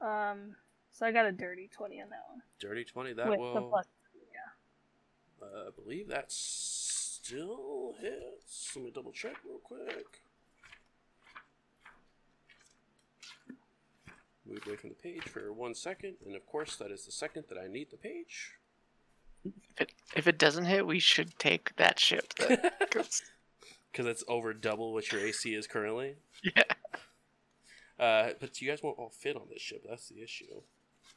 Um, 0.00 0.56
so 0.90 1.06
I 1.06 1.12
got 1.12 1.26
a 1.26 1.32
dirty 1.32 1.68
twenty 1.72 2.00
on 2.00 2.10
that 2.10 2.24
one. 2.28 2.42
Dirty 2.60 2.84
twenty. 2.84 3.12
That 3.12 3.28
With 3.28 3.38
will. 3.40 3.54
the 3.54 3.62
plus. 3.62 3.86
Yeah. 4.32 5.46
Uh, 5.46 5.68
I 5.68 5.70
believe 5.82 6.08
that 6.08 6.30
still 6.30 7.94
hits. 8.00 8.72
Let 8.76 8.84
me 8.84 8.90
double 8.90 9.12
check 9.12 9.36
real 9.46 9.58
quick. 9.58 10.20
Moved 14.46 14.66
away 14.66 14.76
from 14.76 14.90
the 14.90 14.96
page 14.96 15.22
for 15.22 15.52
one 15.52 15.74
second, 15.74 16.16
and 16.26 16.36
of 16.36 16.44
course, 16.46 16.76
that 16.76 16.90
is 16.90 17.06
the 17.06 17.12
second 17.12 17.44
that 17.48 17.56
I 17.56 17.66
need 17.66 17.90
the 17.90 17.96
page. 17.96 18.52
If 19.44 19.80
it, 19.80 19.92
if 20.16 20.26
it 20.28 20.38
doesn't 20.38 20.64
hit, 20.66 20.86
we 20.86 20.98
should 21.00 21.38
take 21.38 21.74
that 21.76 21.98
ship. 21.98 22.32
Because 22.38 23.22
it's 23.98 24.24
over 24.28 24.52
double 24.54 24.92
what 24.92 25.10
your 25.12 25.20
AC 25.20 25.54
is 25.54 25.66
currently. 25.66 26.14
yeah. 26.42 26.62
Uh, 27.98 28.30
but 28.40 28.60
you 28.60 28.68
guys 28.68 28.80
won't 28.82 28.98
all 28.98 29.10
fit 29.10 29.36
on 29.36 29.42
this 29.52 29.62
ship. 29.62 29.84
That's 29.88 30.08
the 30.08 30.22
issue. 30.22 30.46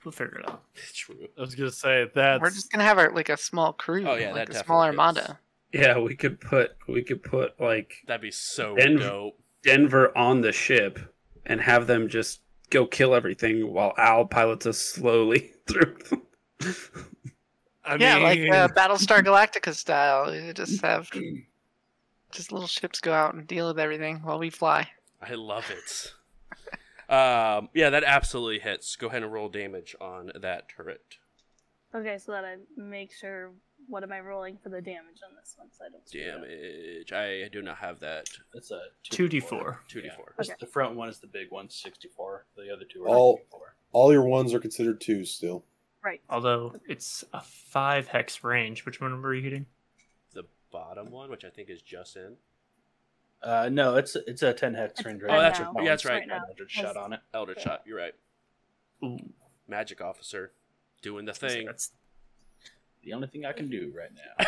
We'll 0.04 0.12
figure 0.12 0.40
it 0.40 0.50
out. 0.50 0.62
True. 0.94 1.28
I 1.38 1.42
was 1.42 1.56
gonna 1.56 1.72
say 1.72 2.06
that 2.14 2.40
We're 2.40 2.52
just 2.52 2.72
gonna 2.72 2.84
have 2.84 3.00
our 3.00 3.12
like 3.12 3.30
a 3.30 3.38
small 3.38 3.74
crew. 3.74 4.08
Oh, 4.08 4.16
yeah, 4.16 4.32
like 4.32 4.48
that 4.48 4.62
a 4.62 4.64
small 4.64 4.84
definitely 4.84 4.90
is. 4.90 5.18
armada. 5.18 5.40
Yeah, 5.74 5.98
we 6.00 6.16
could 6.16 6.40
put 6.40 6.72
we 6.88 7.04
could 7.04 7.24
put 7.24 7.60
like 7.60 7.94
That'd 8.06 8.22
be 8.22 8.32
so 8.32 8.76
Denver- 8.76 9.00
dope. 9.04 9.40
Denver 9.64 10.16
on 10.18 10.42
the 10.42 10.52
ship 10.52 11.00
and 11.46 11.60
have 11.62 11.88
them 11.88 12.08
just 12.10 12.42
go 12.70 12.86
kill 12.86 13.16
everything 13.16 13.74
while 13.74 13.94
Al 13.98 14.26
pilots 14.26 14.66
us 14.68 14.78
slowly 14.78 15.54
through. 15.68 15.98
I 17.88 17.96
yeah, 17.96 18.18
like 18.18 18.40
uh, 18.40 18.68
Battlestar 18.70 19.24
Galactica 19.24 19.74
style. 19.74 20.34
You 20.34 20.54
just 20.54 20.82
have 20.86 21.10
just 22.32 22.52
little 22.52 22.68
ships 22.68 23.00
go 23.00 23.14
out 23.14 23.34
and 23.34 23.48
deal 23.48 23.68
with 23.68 23.80
everything 23.80 24.18
while 24.18 24.40
we 24.40 24.50
fly. 24.50 24.90
I 25.22 25.34
love 25.36 25.66
it. 25.72 26.14
um, 27.12 27.70
yeah, 27.74 27.90
that 27.90 28.04
absolutely 28.04 28.60
hits. 28.60 28.96
Go 28.96 29.08
ahead 29.08 29.24
and 29.24 29.32
roll 29.32 29.50
damage 29.50 29.96
on 30.02 30.32
that 30.42 30.70
turret. 30.70 31.02
Okay, 31.96 32.18
so 32.18 32.34
that 32.34 32.44
I 32.46 32.58
make 32.76 33.14
sure. 33.14 33.52
What 33.90 34.04
am 34.04 34.12
I 34.12 34.20
rolling 34.20 34.58
for 34.62 34.68
the 34.68 34.82
damage 34.82 35.22
on 35.24 35.34
this 35.40 35.56
one? 35.56 35.70
So 35.72 35.86
I 35.86 35.90
don't 35.90 36.06
screw 36.06 36.20
it 36.20 36.30
up. 36.30 36.42
Damage. 36.42 37.14
I 37.14 37.48
do 37.48 37.62
not 37.62 37.78
have 37.78 38.02
that. 38.02 38.28
It's 38.54 38.72
a 38.72 38.82
2d4. 39.10 39.78
2d4. 39.90 40.60
The 40.60 40.66
front 40.66 40.96
one 40.96 41.08
is 41.08 41.20
the 41.20 41.28
big 41.28 41.52
one, 41.52 41.70
64. 41.70 42.46
The 42.58 42.74
other 42.74 42.84
two 42.84 43.06
are 43.06 43.08
All- 43.08 43.38
64. 43.38 43.76
All 43.94 44.12
your 44.12 44.26
ones 44.26 44.54
are 44.54 44.60
considered 44.60 45.00
twos 45.00 45.32
still. 45.32 45.64
Right. 46.04 46.22
Although 46.30 46.76
it's 46.88 47.24
a 47.34 47.42
five 47.42 48.08
hex 48.08 48.44
range. 48.44 48.86
Which 48.86 49.02
one 49.02 49.22
were 49.22 49.34
you 49.34 49.42
hitting? 49.42 49.66
The 50.34 50.44
bottom 50.72 51.12
one, 51.12 51.30
which 51.30 51.44
I 51.44 51.50
think 51.50 51.70
is 51.70 51.82
just 51.82 52.16
in. 52.16 52.36
Uh, 53.44 53.70
no, 53.72 53.96
it's 53.98 54.16
it's 54.16 54.42
a 54.42 54.54
10 54.54 54.74
hex 54.74 55.04
range. 55.06 55.22
Oh, 55.28 55.40
that's 55.40 55.60
right. 55.60 55.70
Yeah, 55.78 55.84
that's 55.84 56.06
right. 56.06 56.20
Right 56.20 56.28
now. 56.28 56.42
Eldritch 56.48 56.72
shot 56.72 56.98
on 56.98 57.14
it. 57.14 57.20
Elder 57.34 57.52
Okay. 57.52 57.62
shot. 57.62 57.84
You're 57.86 57.98
right. 57.98 58.14
Ooh, 59.04 59.18
Magic 59.68 60.02
officer, 60.02 60.52
doing 61.02 61.26
the 61.26 61.34
thing. 61.34 61.66
that's 61.66 61.92
The 63.04 63.14
only 63.14 63.28
thing 63.28 63.46
I 63.46 63.52
can 63.54 63.70
do 63.70 63.94
right 63.96 64.10
now, 64.14 64.46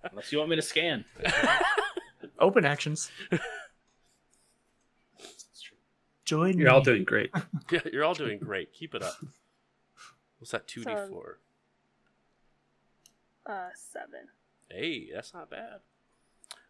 unless 0.10 0.32
you 0.32 0.38
want 0.38 0.50
me 0.50 0.56
to 0.56 0.62
scan. 0.62 1.04
open 2.38 2.64
actions. 2.64 3.10
Join 6.24 6.58
You're 6.58 6.70
all 6.70 6.80
doing 6.80 7.04
great. 7.04 7.30
yeah, 7.70 7.80
you're 7.92 8.04
all 8.04 8.14
doing 8.14 8.38
great. 8.38 8.72
Keep 8.72 8.94
it 8.94 9.02
up. 9.02 9.14
What's 10.46 10.52
that? 10.52 10.68
Two 10.68 10.84
d 10.84 10.94
four. 11.08 11.40
Uh, 13.44 13.70
seven. 13.74 14.28
Hey, 14.70 15.08
that's 15.12 15.34
not 15.34 15.50
bad. 15.50 15.80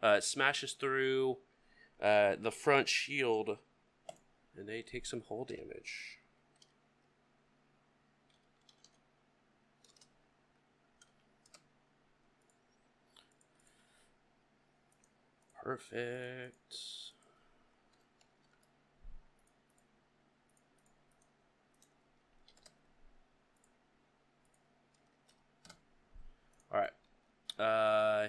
Uh, 0.02 0.14
it 0.16 0.24
smashes 0.24 0.72
through 0.72 1.36
uh, 2.00 2.36
the 2.40 2.50
front 2.50 2.88
shield, 2.88 3.58
and 4.56 4.66
they 4.66 4.80
take 4.80 5.04
some 5.04 5.22
hull 5.28 5.44
damage. 5.44 6.20
Perfect. 15.62 16.76
All 26.72 26.80
right. 26.80 26.90
Uh, 27.58 28.28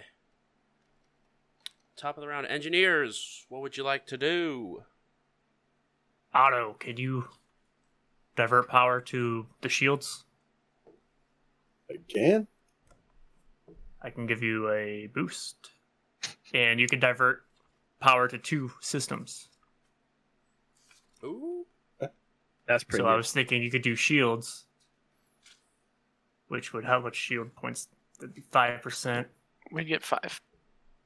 top 1.95 2.17
of 2.17 2.21
the 2.21 2.27
round, 2.27 2.47
engineers. 2.47 3.45
What 3.49 3.61
would 3.61 3.77
you 3.77 3.83
like 3.83 4.05
to 4.07 4.17
do? 4.17 4.83
Otto, 6.33 6.75
can 6.79 6.97
you 6.97 7.25
divert 8.35 8.69
power 8.69 9.01
to 9.01 9.47
the 9.61 9.69
shields? 9.69 10.23
Again? 11.89 12.47
I 14.01 14.09
can 14.09 14.27
give 14.27 14.43
you 14.43 14.69
a 14.69 15.07
boost. 15.07 15.71
And 16.53 16.79
you 16.79 16.87
can 16.87 16.99
divert 16.99 17.43
power 17.99 18.27
to 18.27 18.37
two 18.37 18.71
systems. 18.79 19.49
Ooh. 21.23 21.65
That's 22.67 22.83
pretty. 22.83 23.03
so 23.03 23.07
I 23.07 23.15
was 23.15 23.31
thinking 23.31 23.63
you 23.63 23.71
could 23.71 23.81
do 23.81 23.95
shields, 23.95 24.65
which 26.49 26.73
would 26.73 26.83
how 26.83 26.99
much 26.99 27.15
shield 27.15 27.55
points? 27.55 27.87
Five 28.51 28.81
percent. 28.81 29.27
We'd 29.71 29.87
get 29.87 30.03
five. 30.03 30.41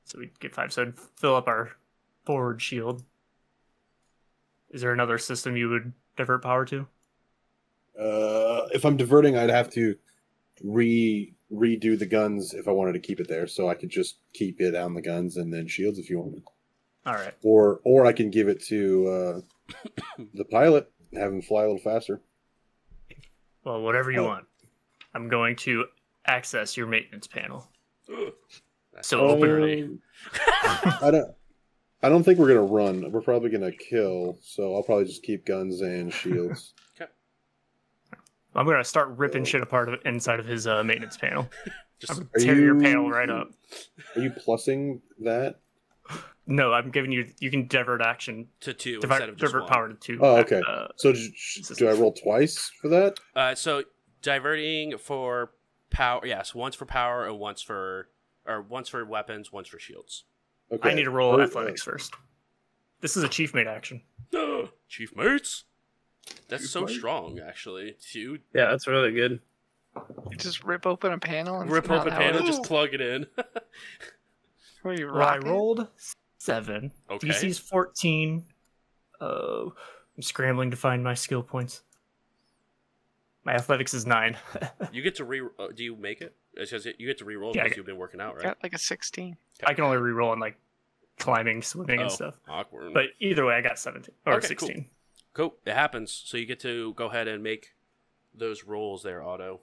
So 0.05 0.19
we'd 0.19 0.39
get 0.39 0.53
five. 0.55 0.71
So 0.71 0.83
it'd 0.83 0.99
fill 1.17 1.35
up 1.35 1.47
our 1.47 1.71
forward 2.25 2.61
shield. 2.61 3.03
Is 4.69 4.81
there 4.81 4.93
another 4.93 5.17
system 5.17 5.57
you 5.57 5.69
would 5.69 5.91
divert 6.15 6.43
power 6.43 6.65
to? 6.65 6.87
Uh, 7.99 8.67
if 8.73 8.85
I'm 8.85 8.95
diverting, 8.97 9.37
I'd 9.37 9.49
have 9.49 9.69
to 9.71 9.95
re 10.63 11.33
redo 11.51 11.99
the 11.99 12.05
guns 12.05 12.53
if 12.53 12.67
I 12.67 12.71
wanted 12.71 12.93
to 12.93 12.99
keep 12.99 13.19
it 13.19 13.27
there. 13.27 13.47
So 13.47 13.67
I 13.67 13.75
could 13.75 13.89
just 13.89 14.17
keep 14.33 14.61
it 14.61 14.73
on 14.75 14.93
the 14.93 15.01
guns 15.01 15.35
and 15.37 15.53
then 15.53 15.67
shields 15.67 15.99
if 15.99 16.09
you 16.09 16.19
want. 16.19 16.43
All 17.05 17.13
right. 17.15 17.33
Or 17.43 17.81
or 17.83 18.05
I 18.05 18.13
can 18.13 18.29
give 18.29 18.47
it 18.47 18.63
to 18.65 19.07
uh, 19.07 19.73
the 20.33 20.45
pilot, 20.45 20.89
have 21.13 21.33
him 21.33 21.41
fly 21.41 21.63
a 21.63 21.67
little 21.67 21.79
faster. 21.79 22.21
Well, 23.63 23.81
whatever 23.81 24.11
you 24.11 24.21
Oh. 24.21 24.27
want. 24.27 24.45
I'm 25.13 25.27
going 25.27 25.57
to 25.57 25.85
access 26.25 26.75
your 26.77 26.87
maintenance 26.87 27.27
panel. 27.27 27.67
That's 28.93 29.07
So 29.07 29.21
open 29.21 29.51
ready. 29.51 29.83
Um, 29.83 29.99
I 31.01 31.09
don't. 31.11 31.31
I 32.03 32.09
don't 32.09 32.23
think 32.23 32.39
we're 32.39 32.47
gonna 32.47 32.63
run. 32.63 33.11
We're 33.11 33.21
probably 33.21 33.49
gonna 33.51 33.71
kill. 33.71 34.37
So 34.41 34.75
I'll 34.75 34.83
probably 34.83 35.05
just 35.05 35.23
keep 35.23 35.45
guns 35.45 35.81
and 35.81 36.11
shields. 36.11 36.73
I'm 38.55 38.65
gonna 38.65 38.83
start 38.83 39.09
ripping 39.17 39.45
shit 39.45 39.61
apart 39.61 39.87
of- 39.89 39.99
inside 40.05 40.39
of 40.39 40.45
his 40.45 40.67
uh, 40.67 40.83
maintenance 40.83 41.15
panel. 41.17 41.47
just 41.99 42.11
I'm 42.13 42.17
gonna 42.17 42.29
Are 42.35 42.39
tear 42.39 42.55
your 42.59 42.75
you- 42.75 42.81
panel 42.81 43.09
right 43.09 43.29
up. 43.29 43.49
Are 44.15 44.21
you 44.21 44.31
plussing 44.31 44.99
that? 45.19 45.59
No, 46.47 46.73
I'm 46.73 46.89
giving 46.89 47.11
you. 47.11 47.27
You 47.39 47.49
can 47.51 47.67
divert 47.67 48.01
action, 48.01 48.47
to 48.61 48.73
two 48.73 48.95
instead 48.95 49.09
divert, 49.09 49.29
of 49.29 49.37
just 49.37 49.53
divert 49.53 49.61
one. 49.63 49.71
power 49.71 49.87
to 49.89 49.93
two. 49.95 50.17
Oh, 50.21 50.37
okay. 50.37 50.61
Uh, 50.67 50.87
So 50.97 51.13
j- 51.13 51.31
j- 51.35 51.75
do 51.75 51.87
I 51.87 51.93
roll 51.93 52.11
twice 52.11 52.69
for 52.81 52.89
that? 52.89 53.19
Uh, 53.35 53.53
so 53.55 53.83
diverting 54.21 54.97
for 54.97 55.51
power. 55.91 56.25
Yes, 56.25 56.55
once 56.55 56.75
for 56.75 56.85
power 56.85 57.27
and 57.27 57.37
once 57.39 57.61
for, 57.61 58.09
or 58.47 58.61
once 58.61 58.89
for 58.89 59.05
weapons, 59.05 59.51
once 59.51 59.67
for 59.67 59.77
shields. 59.77 60.23
Okay. 60.71 60.89
I 60.89 60.93
need 60.93 61.03
to 61.03 61.11
roll 61.11 61.39
athletics 61.41 61.83
first. 61.83 62.13
This 63.01 63.15
is 63.17 63.23
a 63.23 63.29
chief 63.29 63.53
mate 63.53 63.67
action. 63.67 64.01
Chief 64.87 65.15
mates. 65.15 65.65
That's 66.49 66.63
Chief 66.63 66.71
so 66.71 66.81
mate? 66.85 66.95
strong, 66.97 67.39
actually. 67.39 67.95
Two 68.01 68.39
yeah, 68.53 68.69
that's 68.71 68.87
really 68.87 69.11
good. 69.11 69.39
Just 70.37 70.63
rip 70.63 70.85
open 70.85 71.11
a 71.11 71.17
panel 71.17 71.59
and 71.61 71.69
rip 71.69 71.89
open 71.91 72.13
a 72.13 72.15
panel, 72.15 72.41
it- 72.41 72.45
just 72.45 72.63
plug 72.63 72.93
it 72.93 73.01
in. 73.01 73.25
Where 74.83 74.93
you 74.93 75.07
Well, 75.07 75.21
I 75.21 75.37
rolled 75.37 75.87
seven. 76.37 76.91
Okay. 77.09 77.27
DC's 77.27 77.59
fourteen. 77.59 78.45
Uh, 79.19 79.65
I'm 80.15 80.21
scrambling 80.23 80.71
to 80.71 80.77
find 80.77 81.03
my 81.03 81.13
skill 81.13 81.43
points. 81.43 81.83
My 83.43 83.53
athletics 83.53 83.93
is 83.93 84.05
nine. 84.05 84.37
you 84.91 85.01
get 85.01 85.15
to 85.15 85.25
re. 85.25 85.41
Uh, 85.57 85.67
do 85.75 85.83
you 85.83 85.95
make 85.95 86.21
it? 86.21 86.35
It 86.53 86.69
says 86.69 86.85
it- 86.85 86.97
you 86.99 87.07
get 87.07 87.17
to 87.19 87.25
re-roll 87.25 87.53
Yeah, 87.55 87.63
because 87.63 87.71
get- 87.71 87.77
you've 87.77 87.85
been 87.87 87.97
working 87.97 88.21
out, 88.21 88.35
right? 88.35 88.43
Got 88.43 88.57
like 88.61 88.73
a 88.73 88.77
sixteen. 88.77 89.37
I 89.63 89.73
can 89.73 89.83
only 89.83 89.97
reroll 89.97 90.31
on 90.31 90.39
like 90.39 90.57
climbing, 91.17 91.61
swimming, 91.61 91.99
oh, 91.99 92.03
and 92.03 92.11
stuff. 92.11 92.35
awkward. 92.47 92.93
But 92.93 93.05
either 93.19 93.45
way, 93.45 93.55
I 93.55 93.61
got 93.61 93.79
seventeen 93.79 94.13
or 94.25 94.33
Okay, 94.35 94.47
sixteen. 94.47 94.89
cool, 95.33 95.55
it 95.65 95.73
happens. 95.73 96.11
So 96.11 96.37
you 96.37 96.45
get 96.45 96.59
to 96.61 96.93
go 96.95 97.07
ahead 97.07 97.27
and 97.27 97.41
make 97.41 97.73
those 98.33 98.63
rolls 98.63 99.01
there, 99.03 99.23
Otto. 99.23 99.61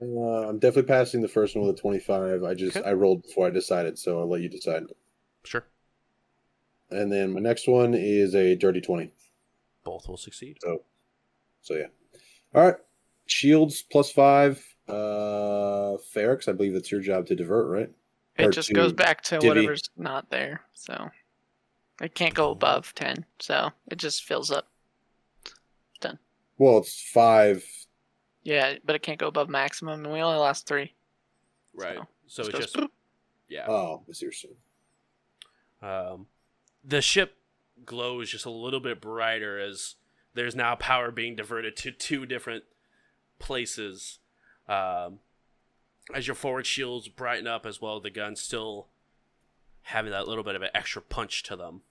Uh, 0.00 0.48
I'm 0.48 0.58
definitely 0.58 0.88
passing 0.88 1.22
the 1.22 1.28
first 1.28 1.56
one 1.56 1.66
with 1.66 1.76
a 1.76 1.80
25. 1.80 2.44
I 2.44 2.52
just 2.52 2.76
Okay. 2.76 2.86
I 2.86 2.92
rolled 2.92 3.22
before 3.22 3.46
I 3.46 3.50
decided, 3.50 3.98
so 3.98 4.18
I'll 4.20 4.28
let 4.28 4.42
you 4.42 4.48
decide. 4.50 4.82
Sure, 5.42 5.64
And 6.90 7.10
then 7.10 7.32
my 7.32 7.40
next 7.40 7.66
one 7.66 7.94
is 7.94 8.34
a 8.34 8.54
dirty 8.56 8.80
20. 8.82 9.10
both 9.84 10.06
will 10.08 10.16
succeed. 10.18 10.58
So, 10.60 10.82
So 11.62 11.74
yeah. 11.76 11.86
All 12.54 12.62
right. 12.64 12.76
Shields 13.26 13.82
plus 13.82 14.10
five. 14.10 14.64
Uh, 14.88 15.96
Ferrix, 16.14 16.48
I 16.48 16.52
believe 16.52 16.74
it's 16.74 16.92
your 16.92 17.00
job 17.00 17.26
to 17.26 17.34
divert, 17.34 17.68
right? 17.68 17.90
It 18.38 18.46
Or 18.46 18.50
just 18.50 18.72
goes 18.72 18.92
back 18.92 19.22
to 19.24 19.38
divvy. 19.38 19.48
whatever's 19.48 19.90
not 19.96 20.30
there. 20.30 20.60
So 20.74 21.10
it 22.00 22.14
can't 22.14 22.34
go 22.34 22.50
above 22.50 22.94
ten. 22.94 23.24
So 23.40 23.70
it 23.90 23.96
just 23.98 24.24
fills 24.24 24.50
up. 24.50 24.68
Done. 26.00 26.18
Well, 26.58 26.78
it's 26.78 27.02
five. 27.02 27.64
Yeah, 28.44 28.74
but 28.84 28.94
it 28.94 29.02
can't 29.02 29.18
go 29.18 29.26
above 29.26 29.48
maximum, 29.48 30.04
and 30.04 30.12
we 30.12 30.20
only 30.20 30.38
lost 30.38 30.68
three. 30.68 30.92
Right. 31.74 31.98
So, 32.28 32.44
So 32.44 32.48
it 32.48 32.54
just 32.54 32.76
goes 32.76 32.88
yeah. 33.48 33.66
Oh, 33.68 34.02
I 34.08 34.12
see 34.12 34.28
what. 35.82 36.12
Um, 36.12 36.26
the 36.84 37.00
ship 37.02 37.36
glows 37.84 38.30
just 38.30 38.46
a 38.46 38.50
little 38.50 38.80
bit 38.80 39.00
brighter 39.00 39.58
as 39.58 39.96
there's 40.36 40.54
now 40.54 40.74
power 40.76 41.10
being 41.10 41.34
diverted 41.34 41.76
to 41.78 41.90
two 41.90 42.26
different 42.26 42.64
places. 43.38 44.18
Um, 44.68 45.18
as 46.14 46.26
your 46.28 46.34
forward 46.36 46.66
shields 46.66 47.08
brighten 47.08 47.46
up 47.46 47.66
as 47.66 47.80
well, 47.80 48.00
the 48.00 48.10
guns 48.10 48.40
still 48.40 48.86
having 49.82 50.12
that 50.12 50.28
little 50.28 50.44
bit 50.44 50.54
of 50.54 50.62
an 50.62 50.70
extra 50.74 51.02
punch 51.02 51.42
to 51.44 51.56
them. 51.56 51.82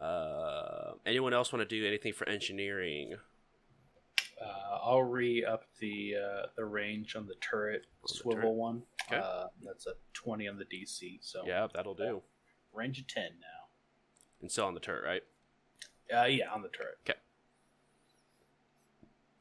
Uh, 0.00 0.92
anyone 1.04 1.32
else 1.32 1.52
want 1.52 1.68
to 1.68 1.80
do 1.80 1.86
anything 1.86 2.12
for 2.12 2.28
engineering? 2.28 3.14
Uh, 4.40 4.78
I'll 4.84 5.02
re 5.02 5.44
up 5.44 5.64
the 5.80 6.14
uh, 6.16 6.46
the 6.56 6.64
range 6.64 7.16
on 7.16 7.26
the 7.26 7.34
turret 7.40 7.86
the 8.06 8.14
swivel 8.14 8.42
turret. 8.42 8.54
one. 8.54 8.82
Okay. 9.10 9.20
Uh, 9.22 9.46
that's 9.64 9.86
a 9.86 9.92
twenty 10.12 10.46
on 10.46 10.58
the 10.58 10.64
DC. 10.66 11.18
So 11.22 11.42
Yeah, 11.46 11.66
that'll 11.72 11.94
do. 11.94 12.22
range 12.74 12.98
of 13.00 13.06
ten 13.06 13.30
now. 13.40 13.68
And 14.42 14.52
still 14.52 14.66
on 14.66 14.74
the 14.74 14.80
turret, 14.80 15.02
right? 15.04 15.22
Uh, 16.14 16.24
yeah, 16.24 16.50
on 16.52 16.62
the 16.62 16.68
turret. 16.68 16.98
Okay. 17.08 17.18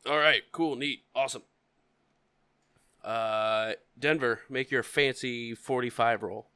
All 0.10 0.18
right, 0.18 0.42
cool, 0.52 0.76
neat, 0.76 1.04
awesome. 1.16 1.44
Uh, 3.04 3.74
Denver, 4.00 4.42
make 4.50 4.72
your 4.72 4.84
fancy 4.84 5.54
forty-five 5.56 6.24
roll. 6.24 6.48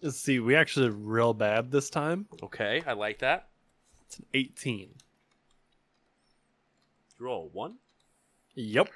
Let's 0.00 0.16
see. 0.16 0.38
We 0.38 0.54
actually 0.54 0.90
real 0.90 1.34
bad 1.34 1.72
this 1.72 1.90
time. 1.90 2.26
Okay, 2.42 2.82
I 2.86 2.92
like 2.92 3.18
that. 3.18 3.48
It's 4.06 4.18
an 4.18 4.26
18. 4.32 4.78
You 7.18 7.26
roll 7.26 7.46
a 7.52 7.56
one. 7.56 7.74
Yep. 8.54 8.88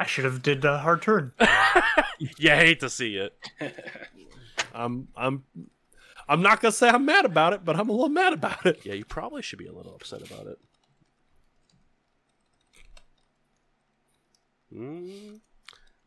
I 0.00 0.06
should 0.06 0.24
have 0.24 0.42
did 0.42 0.64
a 0.64 0.78
hard 0.78 1.02
turn. 1.02 1.32
you 2.18 2.50
hate 2.50 2.80
to 2.80 2.90
see 2.90 3.16
it. 3.16 3.36
I'm 4.74 5.08
I'm 5.16 5.44
I'm 6.28 6.42
not 6.42 6.60
gonna 6.60 6.72
say 6.72 6.88
I'm 6.88 7.04
mad 7.04 7.24
about 7.24 7.52
it, 7.52 7.64
but 7.64 7.76
I'm 7.78 7.88
a 7.88 7.92
little 7.92 8.08
mad 8.08 8.32
about 8.32 8.64
it. 8.66 8.80
Yeah, 8.84 8.94
you 8.94 9.04
probably 9.04 9.42
should 9.42 9.58
be 9.58 9.66
a 9.66 9.72
little 9.72 9.94
upset 9.94 10.22
about 10.22 10.46
it. 10.46 10.58
Mm, 14.74 15.40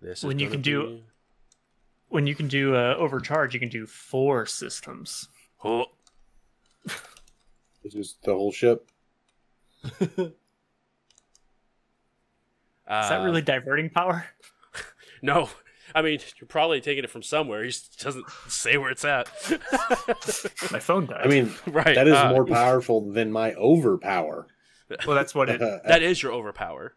this 0.02 0.20
is 0.20 0.24
When 0.26 0.38
you 0.40 0.46
gonna 0.48 0.56
can 0.56 0.62
do- 0.62 1.02
When 2.10 2.28
you 2.28 2.36
can 2.36 2.48
do 2.48 2.76
uh, 2.76 2.96
overcharge, 2.98 3.54
you 3.54 3.60
can 3.60 3.70
do 3.70 3.86
four 3.88 4.46
systems. 4.46 5.28
Oh, 5.64 5.86
This 7.84 7.96
is 7.96 8.18
the 8.24 8.34
whole 8.34 8.52
ship. 8.52 8.90
Is 9.84 10.08
that 12.88 13.22
uh, 13.22 13.24
really 13.26 13.42
diverting 13.42 13.90
power? 13.90 14.26
No, 15.24 15.50
I 15.96 16.02
mean 16.02 16.20
you're 16.40 16.48
probably 16.48 16.82
taking 16.82 17.04
it 17.04 17.10
from 17.10 17.24
somewhere. 17.24 17.64
He 17.64 17.70
just 17.70 18.00
doesn't 18.04 18.26
say 18.48 18.78
where 18.78 18.90
it's 18.92 19.06
at. 19.06 19.30
My 20.72 20.80
phone 20.80 21.06
died. 21.08 21.22
I 21.24 21.28
mean, 21.28 21.54
right. 21.68 21.96
that 21.96 22.08
is 22.08 22.16
uh, 22.16 22.30
more 22.32 22.46
powerful 22.46 23.12
than 23.12 23.32
my 23.32 23.54
overpower. 23.54 24.48
well, 25.06 25.16
that's 25.16 25.34
what 25.36 25.50
it. 25.50 25.60
That 25.86 26.02
is 26.04 26.22
your 26.22 26.34
overpower. 26.34 26.96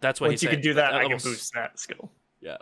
That's 0.00 0.20
what 0.20 0.28
Once 0.30 0.40
he 0.40 0.46
you 0.46 0.50
can 0.50 0.60
do 0.60 0.74
that, 0.74 0.92
At 0.92 0.94
I 0.94 1.02
can 1.02 1.12
level 1.12 1.30
boost 1.30 1.52
that 1.54 1.78
skill. 1.78 2.10
Yeah. 2.40 2.58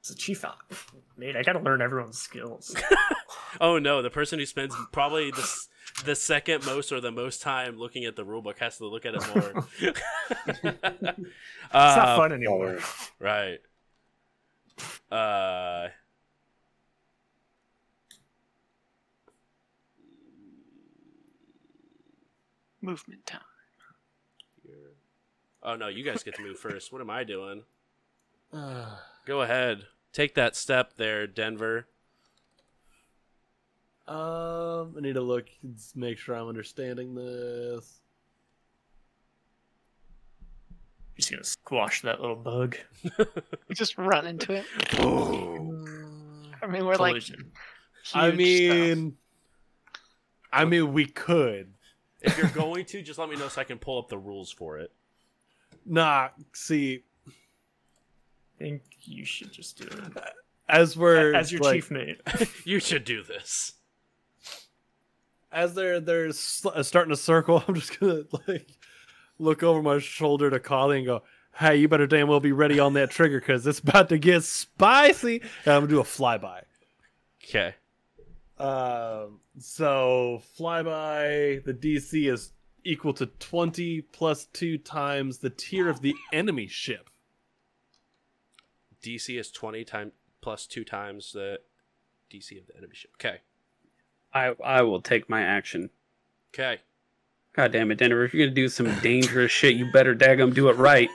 It's 0.00 0.10
a 0.10 0.16
chief 0.16 0.44
op. 0.44 0.72
Mate, 1.16 1.36
I 1.36 1.42
gotta 1.42 1.60
learn 1.60 1.80
everyone's 1.82 2.18
skills. 2.18 2.74
Oh 3.60 3.78
no, 3.78 4.02
the 4.02 4.10
person 4.10 4.38
who 4.38 4.46
spends 4.46 4.74
probably 4.92 5.30
the 5.30 5.38
s- 5.42 5.68
the 6.04 6.14
second 6.14 6.64
most 6.66 6.92
or 6.92 7.00
the 7.00 7.10
most 7.12 7.42
time 7.42 7.76
looking 7.78 8.04
at 8.04 8.16
the 8.16 8.24
rulebook 8.24 8.58
has 8.58 8.78
to 8.78 8.86
look 8.86 9.04
at 9.06 9.14
it 9.14 9.34
more. 9.34 9.66
It's 11.74 11.74
Uh, 11.74 11.96
not 11.96 12.16
fun 12.16 12.32
anymore. 12.32 12.78
Right. 13.18 13.60
Uh. 15.10 15.88
Movement 22.80 23.24
time. 23.26 23.40
Oh 25.62 25.76
no, 25.76 25.86
you 25.86 26.02
guys 26.02 26.24
get 26.24 26.34
to 26.34 26.42
move 26.42 26.58
first. 26.58 26.92
What 26.92 27.00
am 27.00 27.10
I 27.10 27.22
doing? 27.22 27.62
Go 29.26 29.42
ahead. 29.42 29.86
Take 30.12 30.34
that 30.34 30.56
step 30.56 30.94
there, 30.96 31.26
Denver. 31.28 31.86
Um, 34.08 34.94
I 34.96 35.00
need 35.00 35.14
to 35.14 35.20
look 35.20 35.46
and 35.62 35.78
make 35.94 36.18
sure 36.18 36.34
I'm 36.34 36.48
understanding 36.48 37.14
this. 37.14 38.00
Just 41.16 41.30
gonna 41.30 41.44
squash 41.44 42.02
that 42.02 42.20
little 42.20 42.36
bug. 42.36 42.76
Just 43.72 43.96
run 43.98 44.26
into 44.26 44.54
it. 44.54 44.64
I 46.62 46.66
mean, 46.66 46.84
we're 46.84 46.96
like. 46.96 47.22
I 48.14 48.30
huge 48.30 48.36
mean, 48.36 49.16
I 50.52 50.64
mean, 50.64 50.92
we 50.92 51.06
could. 51.06 51.72
If 52.20 52.38
you're 52.38 52.48
going 52.48 52.84
to, 52.86 53.02
just 53.02 53.18
let 53.18 53.28
me 53.28 53.36
know 53.36 53.48
so 53.48 53.60
I 53.60 53.64
can 53.64 53.78
pull 53.78 53.98
up 53.98 54.08
the 54.08 54.18
rules 54.18 54.50
for 54.50 54.78
it. 54.78 54.90
Nah, 55.84 56.28
see, 56.52 57.02
I 57.26 57.32
think 58.56 58.82
you 59.00 59.24
should 59.24 59.50
just 59.50 59.78
do 59.78 59.84
it 59.84 60.22
as 60.68 60.96
we're 60.96 61.34
as 61.34 61.50
your 61.50 61.60
like, 61.60 61.74
chief 61.74 61.90
mate. 61.90 62.20
You 62.64 62.78
should 62.78 63.02
do 63.02 63.24
this. 63.24 63.72
As 65.52 65.74
they're 65.74 66.00
they're 66.00 66.28
uh, 66.28 66.82
starting 66.82 67.10
to 67.10 67.16
circle, 67.16 67.62
I'm 67.68 67.74
just 67.74 67.98
gonna 67.98 68.24
like 68.48 68.68
look 69.38 69.62
over 69.62 69.82
my 69.82 69.98
shoulder 69.98 70.50
to 70.50 70.58
Kali 70.60 70.98
and 70.98 71.06
go, 71.06 71.22
"Hey, 71.56 71.76
you 71.76 71.88
better 71.88 72.06
damn 72.06 72.28
well 72.28 72.40
be 72.40 72.52
ready 72.52 72.78
on 72.80 72.94
that 72.94 73.10
trigger 73.10 73.40
because 73.40 73.66
it's 73.66 73.80
about 73.80 74.08
to 74.08 74.18
get 74.18 74.44
spicy." 74.44 75.40
And 75.64 75.74
I'm 75.74 75.82
gonna 75.82 75.88
do 75.88 76.00
a 76.00 76.04
flyby. 76.04 76.62
Okay. 77.44 77.74
Um, 78.58 79.40
so 79.58 80.42
flyby, 80.58 81.64
the 81.64 81.74
DC 81.74 82.32
is 82.32 82.52
equal 82.84 83.12
to 83.14 83.26
20 83.26 84.02
plus 84.12 84.46
two 84.46 84.78
times 84.78 85.38
the 85.38 85.50
tier 85.50 85.88
of 85.88 86.00
the 86.00 86.14
enemy 86.32 86.66
ship. 86.66 87.10
DC 89.02 89.38
is 89.38 89.50
20 89.50 89.84
times 89.84 90.12
plus 90.40 90.66
two 90.66 90.84
times 90.84 91.32
the 91.32 91.60
DC 92.30 92.58
of 92.58 92.66
the 92.66 92.76
enemy 92.76 92.94
ship. 92.94 93.10
Okay. 93.16 93.40
I 94.34 94.54
I 94.64 94.82
will 94.82 95.00
take 95.00 95.28
my 95.28 95.42
action. 95.42 95.90
Okay. 96.54 96.78
God 97.54 97.72
damn 97.72 97.90
it, 97.90 97.96
Denver! 97.96 98.24
If 98.24 98.32
you're 98.32 98.46
gonna 98.46 98.54
do 98.54 98.68
some 98.68 98.98
dangerous 99.00 99.52
shit, 99.58 99.76
you 99.76 99.90
better 99.92 100.14
daggum 100.14 100.54
do 100.54 100.68
it 100.68 100.76
right. 100.76 101.10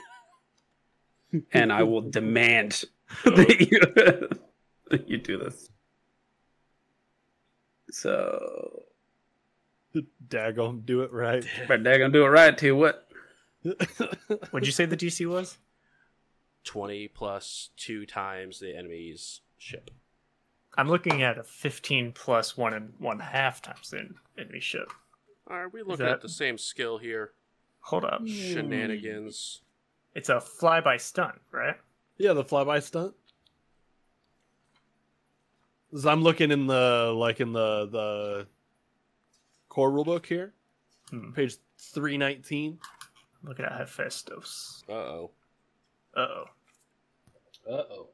and 1.52 1.72
I 1.72 1.82
will 1.82 2.00
demand 2.02 2.84
that 3.24 3.60
you 3.60 3.80
that 4.90 5.08
you 5.08 5.18
do 5.18 5.38
this. 5.38 5.68
So, 7.90 8.84
Daggone, 10.28 10.84
do 10.84 11.00
it 11.00 11.12
right. 11.12 11.44
But 11.66 11.82
daggum 11.82 12.12
do 12.12 12.24
it 12.24 12.28
right 12.28 12.56
too. 12.56 12.76
What? 12.76 13.08
What'd 14.50 14.66
you 14.66 14.72
say 14.72 14.84
the 14.84 14.96
DC 14.96 15.26
was? 15.28 15.58
20 16.64 17.08
plus 17.08 17.70
two 17.76 18.04
times 18.04 18.60
the 18.60 18.76
enemy's 18.76 19.40
ship. 19.56 19.90
I'm 20.78 20.88
looking 20.88 21.22
at 21.22 21.36
a 21.38 21.42
15 21.42 22.12
plus 22.12 22.56
one 22.56 22.72
and 22.72 22.94
one 22.98 23.18
half 23.18 23.60
times 23.60 23.90
the 23.90 24.08
enemy 24.38 24.60
ship. 24.60 24.90
Are 25.48 25.68
we 25.68 25.82
looking 25.82 26.06
that- 26.06 26.12
at 26.14 26.20
the 26.22 26.28
same 26.28 26.56
skill 26.56 26.98
here? 26.98 27.32
Hold 27.80 28.04
up. 28.04 28.26
Shenanigans. 28.26 29.62
It's 30.14 30.28
a 30.28 30.36
flyby 30.36 31.00
stunt, 31.00 31.40
right? 31.50 31.76
Yeah, 32.16 32.32
the 32.32 32.44
flyby 32.44 32.82
stunt. 32.82 33.14
'Cause 35.90 36.04
I'm 36.06 36.22
looking 36.22 36.50
in 36.50 36.66
the 36.66 37.12
like 37.16 37.40
in 37.40 37.52
the 37.52 37.86
the 37.86 38.46
core 39.68 39.90
rulebook 39.90 40.26
here, 40.26 40.52
Hmm. 41.10 41.32
page 41.32 41.56
three 41.78 42.18
nineteen. 42.18 42.78
Looking 43.42 43.64
at 43.64 43.72
Hephaistos. 43.72 44.84
Uh 44.88 44.92
oh. 44.92 45.30
Uh 46.14 46.20
oh. 46.20 46.44
Uh 47.66 47.84
oh. 47.90 48.10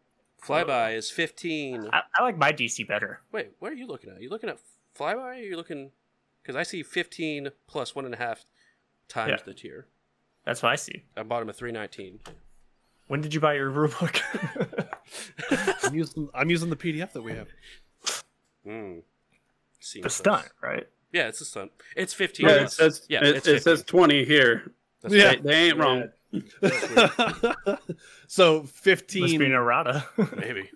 Flyby 0.46 0.94
is 0.96 1.10
15. 1.10 1.88
I, 1.92 2.02
I 2.18 2.22
like 2.22 2.36
my 2.38 2.52
DC 2.52 2.86
better. 2.86 3.20
Wait, 3.32 3.52
what 3.58 3.72
are 3.72 3.76
you 3.76 3.86
looking 3.86 4.10
at? 4.10 4.20
you 4.20 4.28
looking 4.30 4.50
at 4.50 4.58
flyby? 4.98 5.16
Or 5.16 5.32
are 5.32 5.34
you 5.34 5.56
looking. 5.56 5.90
Because 6.42 6.56
I 6.56 6.62
see 6.62 6.82
15 6.82 7.48
plus 7.66 7.94
one 7.94 8.04
and 8.04 8.14
a 8.14 8.18
half 8.18 8.44
times 9.08 9.30
Yeah. 9.30 9.44
the 9.44 9.54
tier. 9.54 9.86
That's 10.44 10.62
what 10.62 10.72
I 10.72 10.76
see. 10.76 11.04
I 11.16 11.22
bought 11.22 11.42
him 11.42 11.48
a 11.48 11.52
319. 11.54 12.20
When 13.06 13.20
did 13.20 13.32
you 13.32 13.40
buy 13.40 13.54
your 13.54 13.70
rulebook? 13.70 14.20
I'm 15.84 15.94
using 15.94 16.28
I'm 16.34 16.50
using 16.50 16.70
the 16.70 16.76
PDF 16.76 17.12
that 17.12 17.22
we 17.22 17.32
have. 17.32 17.48
Hmm. 18.66 18.98
the 20.02 20.10
stunt, 20.10 20.48
right? 20.62 20.86
Yeah, 21.12 21.28
it's 21.28 21.40
a 21.40 21.44
stunt. 21.44 21.70
It's 21.96 22.12
15. 22.14 22.46
Yeah, 22.46 22.54
it 22.64 22.70
says 22.72 23.06
yeah, 23.08 23.24
it, 23.24 23.36
it's 23.36 23.46
it 23.46 23.62
says 23.62 23.82
twenty 23.82 24.24
here. 24.24 24.72
That's 25.02 25.14
Yeah. 25.14 25.26
right. 25.28 25.42
They, 25.42 25.50
they 25.50 25.68
ain't 25.68 25.78
wrong. 25.78 26.08
so 28.26 28.62
15 28.64 29.22
Must 29.22 29.30
be 29.30 29.34
an 29.36 29.40
fifteen. 29.40 29.52
errata. 29.52 30.04
Maybe. 30.36 30.70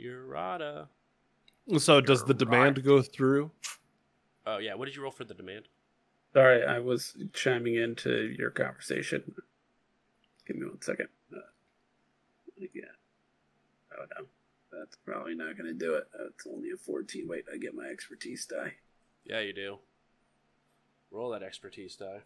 Urata. 0.00 0.88
So 1.78 2.00
does 2.00 2.24
the 2.24 2.34
demand 2.34 2.82
go 2.84 3.00
through? 3.02 3.50
Oh, 4.46 4.58
yeah. 4.58 4.74
What 4.74 4.86
did 4.86 4.96
you 4.96 5.02
roll 5.02 5.10
for 5.12 5.24
the 5.24 5.34
demand? 5.34 5.66
Sorry, 6.34 6.64
I 6.64 6.80
was 6.80 7.16
chiming 7.32 7.76
into 7.76 8.34
your 8.38 8.50
conversation. 8.50 9.34
Give 10.46 10.56
me 10.56 10.66
one 10.66 10.82
second. 10.82 11.08
Uh, 11.34 11.38
yeah. 12.58 12.82
Oh 13.96 14.04
no, 14.18 14.26
that's 14.76 14.96
probably 15.06 15.34
not 15.36 15.56
going 15.56 15.66
to 15.72 15.78
do 15.78 15.94
it. 15.94 16.04
That's 16.18 16.46
only 16.52 16.70
a 16.72 16.76
fourteen. 16.76 17.28
Wait, 17.28 17.44
I 17.52 17.56
get 17.56 17.74
my 17.74 17.84
expertise 17.86 18.44
die. 18.44 18.74
Yeah, 19.24 19.40
you 19.40 19.52
do. 19.52 19.78
Roll 21.12 21.30
that 21.30 21.44
expertise 21.44 21.94
die. 21.94 22.22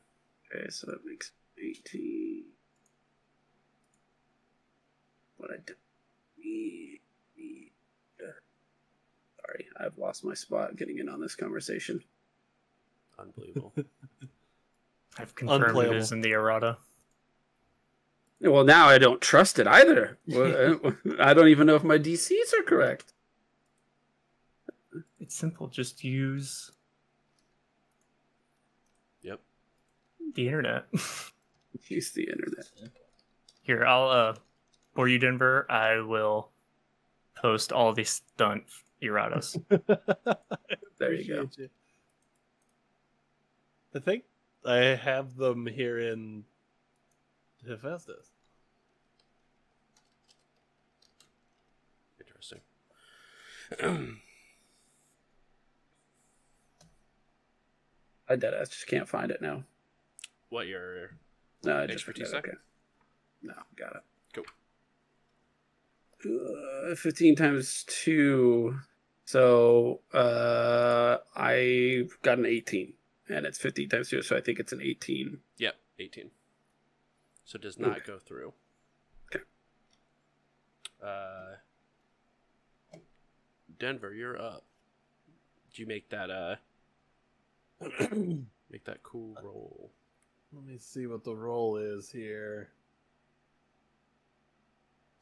Okay, 0.55 0.69
so 0.70 0.87
that 0.91 1.05
makes 1.05 1.33
eighteen. 1.62 2.45
What 5.37 5.51
I 5.53 5.57
did. 5.65 5.77
me- 6.39 7.01
me- 7.37 7.73
uh, 8.20 8.31
Sorry, 9.47 9.66
I 9.79 9.87
I've 9.87 9.99
lost 9.99 10.25
my 10.25 10.35
spot 10.35 10.77
getting 10.77 10.99
in 10.99 11.09
on 11.09 11.20
this 11.20 11.35
conversation. 11.35 12.03
Unbelievable. 13.19 13.73
I've 15.19 15.35
confirmed 15.35 15.62
it 15.65 15.69
Unplayable. 15.69 15.97
is 15.97 16.12
in 16.12 16.20
the 16.20 16.33
errata. 16.33 16.79
Well, 18.41 18.62
now 18.65 18.87
I 18.89 18.99
don't 18.99 19.20
trust 19.20 19.59
it 19.59 19.66
either. 19.66 20.16
Uh, 20.33 20.93
I 21.19 21.35
don't 21.35 21.49
even 21.49 21.66
know 21.66 21.75
if 21.75 21.83
my 21.83 21.99
DCs 21.99 22.53
are 22.59 22.62
correct. 22.62 23.12
It's 25.19 25.35
simple. 25.35 25.66
Just 25.69 26.05
use 26.05 26.70
yep. 29.23 29.41
The 30.35 30.47
internet. 30.47 30.87
Use 31.89 32.13
the 32.13 32.25
internet. 32.25 32.67
Here, 33.63 33.85
I'll 33.85 34.09
uh 34.09 34.35
for 34.95 35.09
you, 35.09 35.19
Denver. 35.19 35.67
I 35.71 36.01
will 36.01 36.51
post 37.37 37.73
all 37.73 37.93
these 37.93 38.11
stunt 38.11 38.65
erratas. 39.03 39.61
There 40.99 41.13
you 41.13 41.33
go. 41.33 41.49
You. 41.57 41.69
I 43.95 44.01
think 44.01 44.25
I 44.65 44.79
have 44.79 45.37
them 45.37 45.67
here 45.67 45.99
in 45.99 46.45
Hephaistos. 47.67 48.33
Interesting. 52.21 52.61
I 58.29 58.37
dead 58.37 58.55
ass 58.55 58.71
just 58.71 58.87
can't 58.89 59.09
find 59.09 59.31
it 59.31 59.41
now. 59.41 59.63
What 60.51 60.66
your 60.66 61.11
No, 61.65 61.79
Expertise? 61.81 62.33
Okay. 62.35 62.53
No, 63.43 63.55
got 63.77 63.97
it. 63.97 64.03
Cool. 64.35 64.45
Uh, 66.91 66.95
15 66.95 67.37
times 67.37 67.85
2. 67.89 68.79
So 69.25 70.01
uh, 70.12 71.19
I 71.37 72.05
got 72.23 72.39
an 72.39 72.47
18. 72.47 72.95
And 73.31 73.45
it's 73.45 73.59
15 73.59 73.89
times 73.91 74.09
2, 74.09 74.23
so 74.23 74.37
I 74.37 74.41
think 74.41 74.59
it's 74.59 74.73
an 74.73 74.81
18. 74.83 75.39
Yep, 75.59 75.77
18. 75.99 76.31
So 77.45 77.57
it 77.57 77.62
does 77.62 77.79
not 77.79 77.99
Okay. 77.99 78.01
go 78.07 78.19
through. 78.19 78.53
Okay. 79.35 79.45
Uh, 81.05 81.57
Denver, 83.79 84.12
you're 84.15 84.41
up. 84.41 84.65
Do 85.75 85.83
you 85.83 85.87
make 85.87 86.09
that 86.09 86.31
uh 86.31 86.57
make 88.70 88.85
that 88.87 89.03
cool 89.03 89.37
roll? 89.43 89.93
Let 90.53 90.65
me 90.65 90.79
see 90.79 91.07
what 91.07 91.25
the 91.25 91.35
roll 91.35 91.77
is 91.77 92.11
here. 92.11 92.70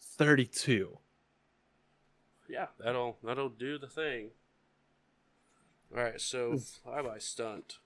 32. 0.00 0.98
Yeah, 2.48 2.66
that'll 2.78 3.18
that'll 3.24 3.48
do 3.48 3.78
the 3.78 3.88
thing. 3.88 4.30
All 5.94 6.02
right, 6.02 6.20
so 6.20 6.56
fly 6.58 7.02
by 7.02 7.18
stunt. 7.18 7.78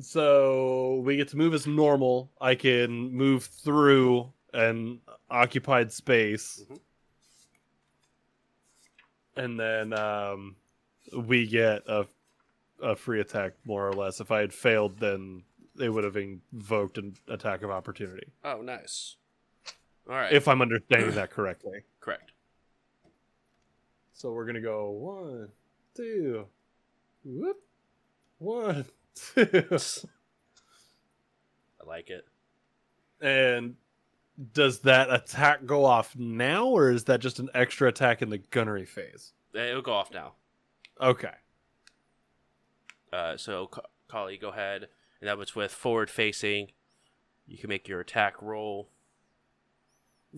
So 0.00 1.02
we 1.04 1.16
get 1.16 1.28
to 1.28 1.36
move 1.36 1.52
as 1.52 1.66
normal. 1.66 2.30
I 2.40 2.54
can 2.54 3.12
move 3.12 3.44
through 3.44 4.32
an 4.54 5.00
occupied 5.30 5.92
space. 5.92 6.64
Mhm. 6.70 6.80
And 9.36 9.60
then 9.60 9.92
um, 9.92 10.56
we 11.14 11.46
get 11.46 11.82
a, 11.88 12.06
a 12.82 12.96
free 12.96 13.20
attack, 13.20 13.52
more 13.64 13.86
or 13.88 13.92
less. 13.92 14.20
If 14.20 14.30
I 14.30 14.40
had 14.40 14.52
failed, 14.52 14.98
then 14.98 15.42
they 15.76 15.88
would 15.88 16.04
have 16.04 16.16
invoked 16.16 16.98
an 16.98 17.14
attack 17.28 17.62
of 17.62 17.70
opportunity. 17.70 18.28
Oh, 18.44 18.60
nice. 18.62 19.16
All 20.08 20.16
right, 20.16 20.32
If 20.32 20.48
I'm 20.48 20.60
understanding 20.62 21.12
that 21.12 21.30
correctly. 21.30 21.84
correct. 22.00 22.32
So 24.12 24.32
we're 24.32 24.44
gonna 24.46 24.60
go 24.60 24.90
one, 24.90 25.48
two, 25.94 26.46
whoop, 27.24 27.56
one, 28.38 28.84
two, 29.14 29.68
I 31.80 31.86
like 31.86 32.10
it. 32.10 32.26
and 33.20 33.76
does 34.54 34.80
that 34.80 35.12
attack 35.12 35.64
go 35.66 35.84
off 35.84 36.16
now, 36.16 36.66
or 36.66 36.90
is 36.90 37.04
that 37.04 37.20
just 37.20 37.38
an 37.38 37.48
extra 37.54 37.88
attack 37.88 38.20
in 38.22 38.30
the 38.30 38.38
gunnery 38.38 38.86
phase? 38.86 39.32
Eh, 39.54 39.68
It'll 39.70 39.82
go 39.82 39.92
off 39.92 40.10
now. 40.12 40.32
Okay. 41.00 41.32
Uh, 43.12 43.36
so, 43.36 43.66
Ca- 43.66 43.82
Kali, 44.08 44.36
go 44.38 44.48
ahead. 44.48 44.88
And 45.20 45.28
that 45.28 45.38
was 45.38 45.54
with 45.54 45.72
forward 45.72 46.10
facing. 46.10 46.70
You 47.46 47.58
can 47.58 47.68
make 47.68 47.88
your 47.88 48.00
attack 48.00 48.40
roll. 48.40 48.88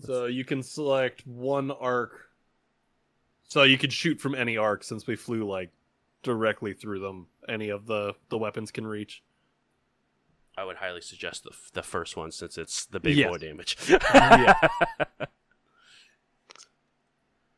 So 0.01 0.25
you 0.25 0.43
can 0.43 0.63
select 0.63 1.25
one 1.27 1.69
arc. 1.71 2.29
So 3.47 3.63
you 3.63 3.77
could 3.77 3.93
shoot 3.93 4.19
from 4.19 4.33
any 4.35 4.57
arc 4.57 4.83
since 4.83 5.05
we 5.05 5.15
flew 5.15 5.43
like 5.47 5.69
directly 6.23 6.73
through 6.73 6.99
them. 6.99 7.27
Any 7.47 7.69
of 7.69 7.85
the 7.85 8.13
the 8.29 8.37
weapons 8.37 8.71
can 8.71 8.87
reach. 8.87 9.21
I 10.57 10.63
would 10.65 10.77
highly 10.77 11.01
suggest 11.01 11.43
the, 11.43 11.49
f- 11.51 11.71
the 11.73 11.81
first 11.83 12.15
one 12.15 12.31
since 12.31 12.57
it's 12.59 12.85
the 12.85 12.99
big 12.99 13.17
Yes. 13.17 13.29
boy 13.29 13.37
damage. 13.37 13.77
Yeah. 13.89 14.53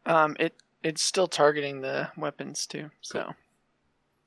Um, 0.05 0.35
it 0.39 0.55
it's 0.83 1.01
still 1.01 1.27
targeting 1.27 1.81
the 1.81 2.09
weapons 2.15 2.67
too. 2.67 2.91
So 3.01 3.33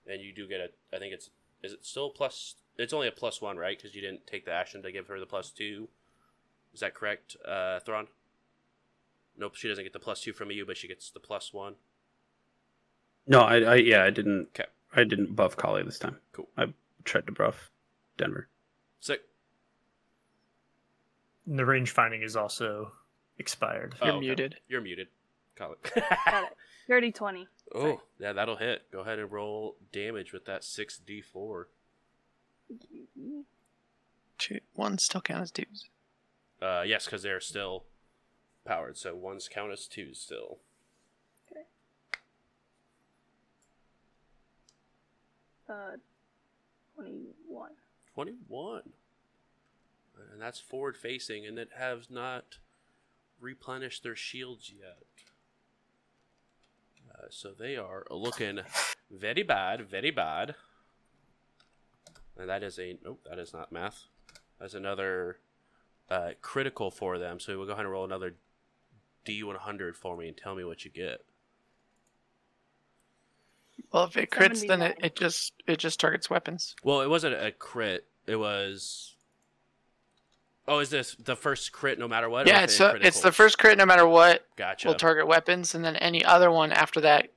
and 0.07 0.21
you 0.21 0.33
do 0.35 0.49
get 0.49 0.61
a. 0.61 0.97
I 0.97 0.99
think 0.99 1.13
it's. 1.15 1.31
Is 1.63 1.73
it 1.73 1.85
still 1.85 2.11
plus? 2.11 2.57
It's 2.79 2.93
only 2.93 3.09
a 3.09 3.13
plus 3.13 3.43
one, 3.43 3.57
right? 3.57 3.77
Because 3.77 3.95
you 3.95 4.01
didn't 4.01 4.27
take 4.27 4.45
the 4.45 4.53
action 4.53 4.83
to 4.83 4.93
give 4.93 5.09
her 5.09 5.19
the 5.19 5.27
plus 5.27 5.51
two. 5.51 5.89
Is 6.73 6.81
that 6.81 6.95
correct, 6.95 7.37
uh, 7.47 7.81
Thrawn? 7.81 8.07
Nope, 9.37 9.57
she 9.57 9.69
doesn't 9.69 9.85
get 9.85 9.93
the 9.93 9.99
plus 9.99 10.21
two 10.21 10.33
from 10.33 10.51
you, 10.51 10.65
but 10.67 10.77
she 10.77 10.87
gets 10.89 11.11
the 11.11 11.21
plus 11.21 11.53
one. 11.53 11.75
No, 13.27 13.41
I, 13.41 13.57
I 13.61 13.75
yeah, 13.77 14.05
I 14.05 14.11
didn't. 14.11 14.53
'Kay. 14.55 14.65
I 14.95 15.05
didn't 15.05 15.35
buff 15.37 15.57
Kali 15.57 15.83
this 15.83 15.99
time. 15.99 16.17
Cool. 16.33 16.49
I 16.57 16.73
tried 17.05 17.27
to 17.27 17.33
buff 17.33 17.71
Denver. 18.17 18.49
Sick. 19.01 19.21
the 21.47 21.65
range 21.67 21.91
finding 21.91 22.23
is 22.23 22.37
also 22.37 22.93
expired. 23.39 23.95
Oh, 24.01 24.07
you're 24.07 24.15
okay. 24.17 24.21
muted. 24.27 24.57
You're 24.69 24.81
muted. 24.81 25.09
Call 25.57 25.73
it. 25.85 25.95
Got 26.25 26.45
it. 26.45 26.57
Dirty 26.89 27.13
20. 27.13 27.47
oh, 27.75 28.01
yeah, 28.19 28.33
that'll 28.33 28.57
hit. 28.57 28.91
Go 28.91 29.01
ahead 29.01 29.19
and 29.19 29.31
roll 29.31 29.77
damage 29.93 30.33
with 30.33 30.47
that 30.47 30.65
six 30.65 30.97
d 30.99 31.21
four. 31.21 31.69
Two, 34.39 34.61
one 34.75 34.99
still 34.99 35.21
count 35.21 35.43
as 35.43 35.51
twos. 35.51 35.87
Uh, 36.61 36.83
yes, 36.87 37.05
because 37.05 37.23
they're 37.23 37.41
still 37.41 37.85
powered, 38.65 38.97
so 38.97 39.15
one's 39.15 39.49
count 39.49 39.73
as 39.73 39.87
two 39.87 40.15
still. 40.15 40.59
Uh, 45.69 45.97
21. 46.97 47.71
21. 48.15 48.83
And 50.33 50.41
that's 50.41 50.59
forward 50.59 50.97
facing, 50.97 51.47
and 51.47 51.59
it 51.59 51.69
has 51.77 52.09
not 52.11 52.59
replenished 53.41 54.03
their 54.03 54.17
shields 54.17 54.73
yet. 54.77 55.03
Uh, 57.11 57.27
so 57.31 57.53
they 57.57 57.77
are 57.77 58.05
looking 58.11 58.61
very 59.11 59.43
bad, 59.43 59.89
very 59.89 60.11
bad. 60.11 60.55
And 62.39 62.49
that 62.49 62.63
is 62.63 62.79
a. 62.79 62.97
Nope, 63.05 63.21
that 63.29 63.39
is 63.39 63.53
not 63.53 63.73
math. 63.73 64.05
That's 64.61 64.75
another 64.75 65.39
uh, 66.11 66.31
critical 66.41 66.91
for 66.91 67.19
them. 67.19 67.41
So 67.41 67.57
we'll 67.57 67.67
go 67.67 67.73
ahead 67.73 67.85
and 67.85 67.93
roll 67.93 68.05
another 68.05 68.35
D100 69.27 69.95
for 69.95 70.17
me 70.17 70.29
and 70.29 70.37
tell 70.37 70.55
me 70.55 70.65
what 70.65 70.85
you 70.85 70.91
get. 70.91 71.25
Well, 73.93 74.05
if 74.05 74.17
it 74.17 74.31
crits, 74.31 74.67
then 74.67 74.83
it, 74.83 74.99
it 75.03 75.17
just 75.17 75.53
it 75.67 75.79
just 75.79 76.01
targets 76.01 76.29
weapons. 76.29 76.75
Well, 76.83 77.01
it 77.01 77.09
wasn't 77.09 77.35
a 77.35 77.53
crit. 77.53 78.07
It 78.27 78.37
was. 78.37 79.15
Oh, 80.67 80.81
is 80.81 80.91
this 80.91 81.15
the 81.15 81.37
first 81.37 81.73
crit 81.73 81.99
no 81.99 82.07
matter 82.07 82.29
what? 82.29 82.47
yeah, 82.47 82.63
it's 82.63 82.79
it 82.79 82.97
a, 82.97 83.07
it's 83.07 83.23
the 83.23 83.33
first 83.33 83.59
crit 83.59 83.79
no 83.79 83.87
matter 83.87 84.07
what 84.07 84.47
Gotcha. 84.57 84.89
will 84.89 84.95
target 84.95 85.27
weapons, 85.27 85.75
and 85.75 85.83
then 85.85 85.97
any 85.97 86.25
other 86.25 86.51
one 86.51 86.73
after 86.73 87.01
that 87.01 87.33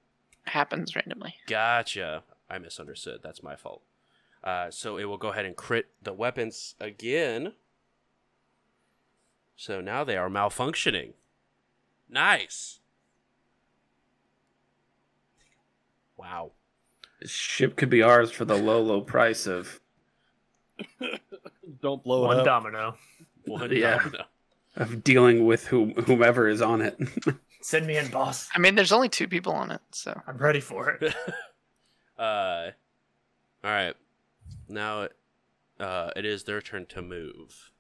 happens 0.46 0.96
randomly. 0.96 1.36
Gotcha. 1.48 2.24
I 2.50 2.58
misunderstood. 2.60 3.22
That's 3.24 3.42
my 3.42 3.56
fault. 3.56 3.84
Uh, 4.44 4.72
so 4.72 4.98
it 4.98 5.06
will 5.06 5.18
go 5.18 5.30
ahead 5.30 5.46
and 5.46 5.56
crit 5.56 5.88
the 6.02 6.14
weapons 6.14 6.76
again. 6.80 7.54
So 9.56 9.82
now 9.82 10.04
they 10.04 10.18
are 10.18 10.30
malfunctioning. 10.30 11.14
Nice. 12.10 12.80
Wow. 16.18 16.52
This 17.22 17.32
ship 17.32 17.76
could 17.76 17.90
be 17.90 18.02
ours 18.02 18.32
for 18.32 18.46
the 18.46 18.56
low, 18.58 18.82
low 18.82 19.02
price 19.02 19.46
of 19.46 19.80
Don't 21.82 22.04
blow 22.04 22.22
One 22.28 22.40
it 22.40 22.48
up. 22.48 22.64
One 22.64 22.74
domino. 22.74 22.98
One 23.46 23.72
Yeah. 23.72 23.98
domino. 23.98 24.24
of 24.76 25.04
dealing 25.04 25.46
with 25.46 25.68
whom, 25.68 25.94
whomever 25.94 26.48
is 26.48 26.62
on 26.62 26.82
it. 26.82 26.98
Send 27.62 27.86
me 27.86 27.98
in, 27.98 28.08
boss. 28.10 28.50
I 28.56 28.60
mean, 28.60 28.74
there's 28.74 28.92
only 28.92 29.10
two 29.10 29.28
people 29.28 29.54
on 29.54 29.70
it, 29.70 29.82
so 29.92 30.20
I'm 30.26 30.38
ready 30.38 30.60
for 30.62 30.90
it. 30.90 31.04
uh, 32.18 32.72
all 33.64 33.72
right. 33.72 33.94
Now, 34.72 35.08
uh, 35.80 36.12
it 36.16 36.26
is 36.26 36.44
their 36.46 36.62
turn 36.62 36.86
to 36.88 37.02
move. 37.02 37.72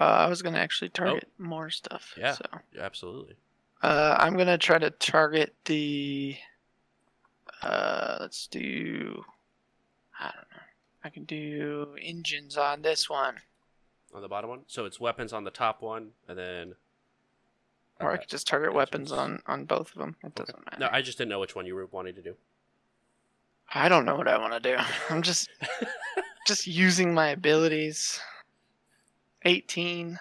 uh, 0.00 0.04
I 0.04 0.28
was 0.28 0.42
gonna 0.42 0.58
actually 0.58 0.88
target 0.88 1.28
more 1.38 1.70
stuff. 1.70 2.14
Yeah. 2.16 2.32
So 2.32 2.44
Absolutely. 2.78 3.36
Uh, 3.82 4.16
I'm 4.18 4.36
gonna 4.36 4.58
try 4.58 4.78
to 4.78 4.90
target 4.90 5.54
the. 5.66 6.36
Uh, 7.62 8.16
let's 8.20 8.46
do. 8.46 9.24
I 10.18 10.24
don't 10.24 10.34
know. 10.34 10.62
I 11.04 11.10
can 11.10 11.24
do 11.24 11.94
engines 12.00 12.56
on 12.56 12.80
this 12.82 13.10
one, 13.10 13.36
On 14.14 14.22
the 14.22 14.28
bottom 14.28 14.48
one. 14.50 14.60
So 14.66 14.86
it's 14.86 14.98
weapons 14.98 15.32
on 15.32 15.44
the 15.44 15.50
top 15.50 15.82
one, 15.82 16.10
and 16.26 16.38
then. 16.38 16.74
or 18.00 18.12
I 18.12 18.16
could 18.16 18.28
just 18.30 18.46
target 18.46 18.72
weapons 18.72 19.12
on 19.12 19.42
on 19.46 19.64
both 19.66 19.92
of 19.92 19.98
them. 19.98 20.16
It 20.22 20.28
Okay. 20.28 20.34
doesn't 20.44 20.64
matter. 20.64 20.78
No, 20.80 20.88
I 20.90 21.02
just 21.02 21.18
didn't 21.18 21.30
know 21.30 21.40
which 21.40 21.54
one 21.54 21.66
you 21.66 21.74
were 21.74 21.86
wanting 21.86 22.14
to 22.14 22.22
do. 22.22 22.34
I 23.72 23.88
don't 23.88 24.04
know 24.04 24.16
what 24.16 24.28
I 24.28 24.38
want 24.38 24.52
to 24.52 24.60
do. 24.60 24.76
I'm 25.10 25.22
just 25.22 25.48
just 26.46 26.66
using 26.66 27.14
my 27.14 27.28
abilities. 27.28 28.20
18. 29.44 30.14
I 30.14 30.18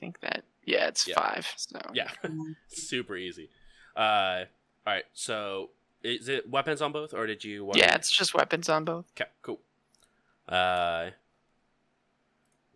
think 0.00 0.20
that 0.20 0.44
yeah, 0.64 0.86
it's 0.88 1.06
Yeah. 1.06 1.14
five. 1.14 1.46
So 1.56 1.78
Yeah, 1.94 2.10
super 2.68 3.16
easy. 3.16 3.48
Uh, 3.96 4.44
all 4.86 4.92
right. 4.94 5.04
So 5.12 5.70
is 6.02 6.28
it 6.28 6.48
weapons 6.48 6.80
on 6.80 6.92
both, 6.92 7.12
or 7.14 7.26
did 7.26 7.44
you? 7.44 7.64
Want 7.64 7.78
yeah, 7.78 7.94
it's 7.94 8.10
just 8.10 8.34
weapons 8.34 8.68
on 8.68 8.84
both. 8.84 9.06
Okay, 9.18 9.28
cool. 9.42 9.60
Uh, 10.48 11.10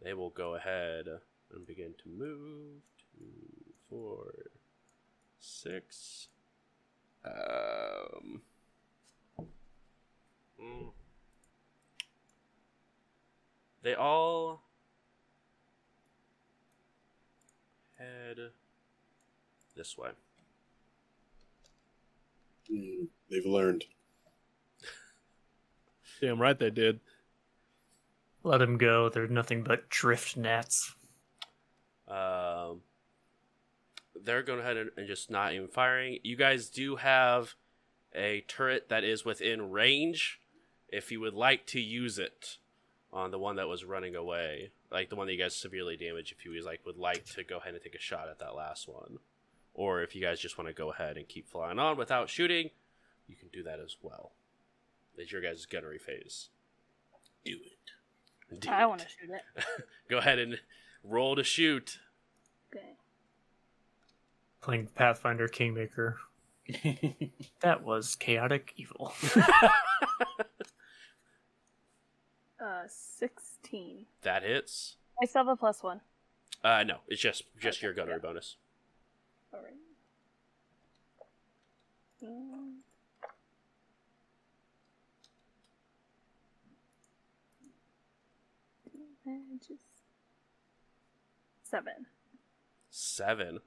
they 0.02 0.12
will 0.14 0.30
go 0.30 0.54
ahead 0.56 1.06
and 1.54 1.66
begin 1.66 1.94
to 2.02 2.08
move. 2.08 2.82
Two, 2.98 3.72
four, 3.88 4.32
six. 5.38 6.28
Um. 7.24 8.42
Mm. 10.62 10.90
They 13.82 13.94
all 13.94 14.62
head 17.98 18.38
this 19.76 19.98
way. 19.98 20.10
Hmm, 22.68 23.04
they've 23.30 23.46
learned. 23.46 23.84
Damn 26.20 26.40
right 26.40 26.58
they 26.58 26.70
did. 26.70 27.00
Let 28.44 28.58
them 28.58 28.78
go. 28.78 29.08
They're 29.08 29.28
nothing 29.28 29.62
but 29.62 29.88
drift 29.88 30.36
gnats. 30.36 30.94
Um, 32.08 32.82
they're 34.24 34.42
going 34.42 34.60
ahead 34.60 34.76
and, 34.76 34.90
and 34.96 35.06
just 35.06 35.30
not 35.30 35.52
even 35.54 35.68
firing. 35.68 36.18
You 36.22 36.36
guys 36.36 36.68
do 36.68 36.96
have 36.96 37.54
a 38.14 38.44
turret 38.48 38.88
that 38.88 39.04
is 39.04 39.24
within 39.24 39.70
range. 39.70 40.40
If 40.92 41.10
you 41.10 41.20
would 41.20 41.34
like 41.34 41.66
to 41.68 41.80
use 41.80 42.18
it 42.18 42.58
on 43.12 43.30
the 43.30 43.38
one 43.38 43.56
that 43.56 43.66
was 43.68 43.84
running 43.84 44.14
away, 44.14 44.70
like 44.90 45.08
the 45.08 45.16
one 45.16 45.26
that 45.26 45.32
you 45.32 45.38
guys 45.38 45.56
severely 45.56 45.96
damaged, 45.96 46.34
if 46.38 46.44
you 46.44 46.54
guys 46.54 46.64
like 46.64 46.84
would 46.86 46.98
like 46.98 47.24
to 47.34 47.42
go 47.42 47.58
ahead 47.58 47.74
and 47.74 47.82
take 47.82 47.94
a 47.94 48.00
shot 48.00 48.28
at 48.28 48.38
that 48.38 48.54
last 48.54 48.88
one, 48.88 49.18
or 49.74 50.02
if 50.02 50.14
you 50.14 50.22
guys 50.22 50.38
just 50.38 50.58
want 50.58 50.68
to 50.68 50.74
go 50.74 50.90
ahead 50.92 51.16
and 51.16 51.28
keep 51.28 51.48
flying 51.48 51.78
on 51.78 51.96
without 51.96 52.28
shooting, 52.28 52.70
you 53.26 53.34
can 53.34 53.48
do 53.48 53.62
that 53.62 53.80
as 53.80 53.96
well. 54.02 54.32
It's 55.16 55.32
your 55.32 55.40
guys' 55.40 55.66
gunnery 55.66 55.98
phase. 55.98 56.50
Do 57.44 57.52
it. 57.52 58.60
Do 58.60 58.68
I 58.70 58.86
want 58.86 59.00
to 59.00 59.06
shoot 59.08 59.30
it. 59.30 59.64
go 60.10 60.18
ahead 60.18 60.38
and 60.38 60.58
roll 61.02 61.36
to 61.36 61.42
shoot. 61.42 61.98
Okay. 62.74 62.84
Playing 64.60 64.88
Pathfinder 64.94 65.48
Kingmaker. 65.48 66.18
That 67.60 67.82
was 67.84 68.16
chaotic 68.16 68.72
evil. 68.76 69.14
Uh, 72.62 72.82
16. 72.86 74.06
That 74.22 74.42
hits. 74.42 74.96
I 75.20 75.26
still 75.26 75.40
have 75.44 75.48
a 75.48 75.56
plus 75.56 75.82
one. 75.82 76.00
Uh, 76.62 76.84
no, 76.84 76.98
it's 77.08 77.20
just 77.20 77.42
just 77.58 77.78
Okay, 77.78 77.86
your 77.86 77.94
gunnery 77.94 78.14
yeah. 78.22 78.28
bonus. 78.28 78.56
Alright. 79.52 79.74
Mm. 82.22 82.74
Damages. 89.24 89.80
Seven. 91.62 92.06
Seven. 92.90 93.60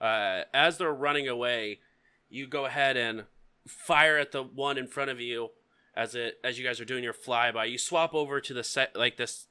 Uh, 0.00 0.42
as 0.52 0.78
they're 0.78 0.92
running 0.92 1.28
away, 1.28 1.80
you 2.28 2.46
go 2.46 2.64
ahead 2.64 2.96
and 2.96 3.24
fire 3.66 4.18
at 4.18 4.32
the 4.32 4.42
one 4.42 4.76
in 4.78 4.86
front 4.86 5.10
of 5.10 5.20
you. 5.20 5.50
As 5.96 6.14
it 6.14 6.38
as 6.42 6.58
you 6.58 6.64
guys 6.64 6.80
are 6.80 6.84
doing 6.84 7.04
your 7.04 7.12
flyby, 7.12 7.70
you 7.70 7.78
swap 7.78 8.14
over 8.14 8.40
to 8.40 8.54
the 8.54 8.64
set 8.64 8.96
like 8.96 9.16
this 9.16 9.46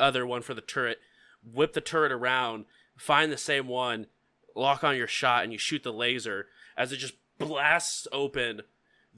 other 0.00 0.26
one 0.26 0.42
for 0.42 0.54
the 0.54 0.60
turret, 0.60 0.98
whip 1.44 1.72
the 1.72 1.80
turret 1.80 2.12
around, 2.12 2.64
find 2.96 3.30
the 3.30 3.36
same 3.36 3.68
one, 3.68 4.06
lock 4.54 4.82
on 4.82 4.96
your 4.96 5.06
shot, 5.06 5.44
and 5.44 5.52
you 5.52 5.58
shoot 5.58 5.82
the 5.82 5.92
laser 5.92 6.46
as 6.76 6.92
it 6.92 6.96
just 6.96 7.14
blasts 7.38 8.08
open 8.12 8.62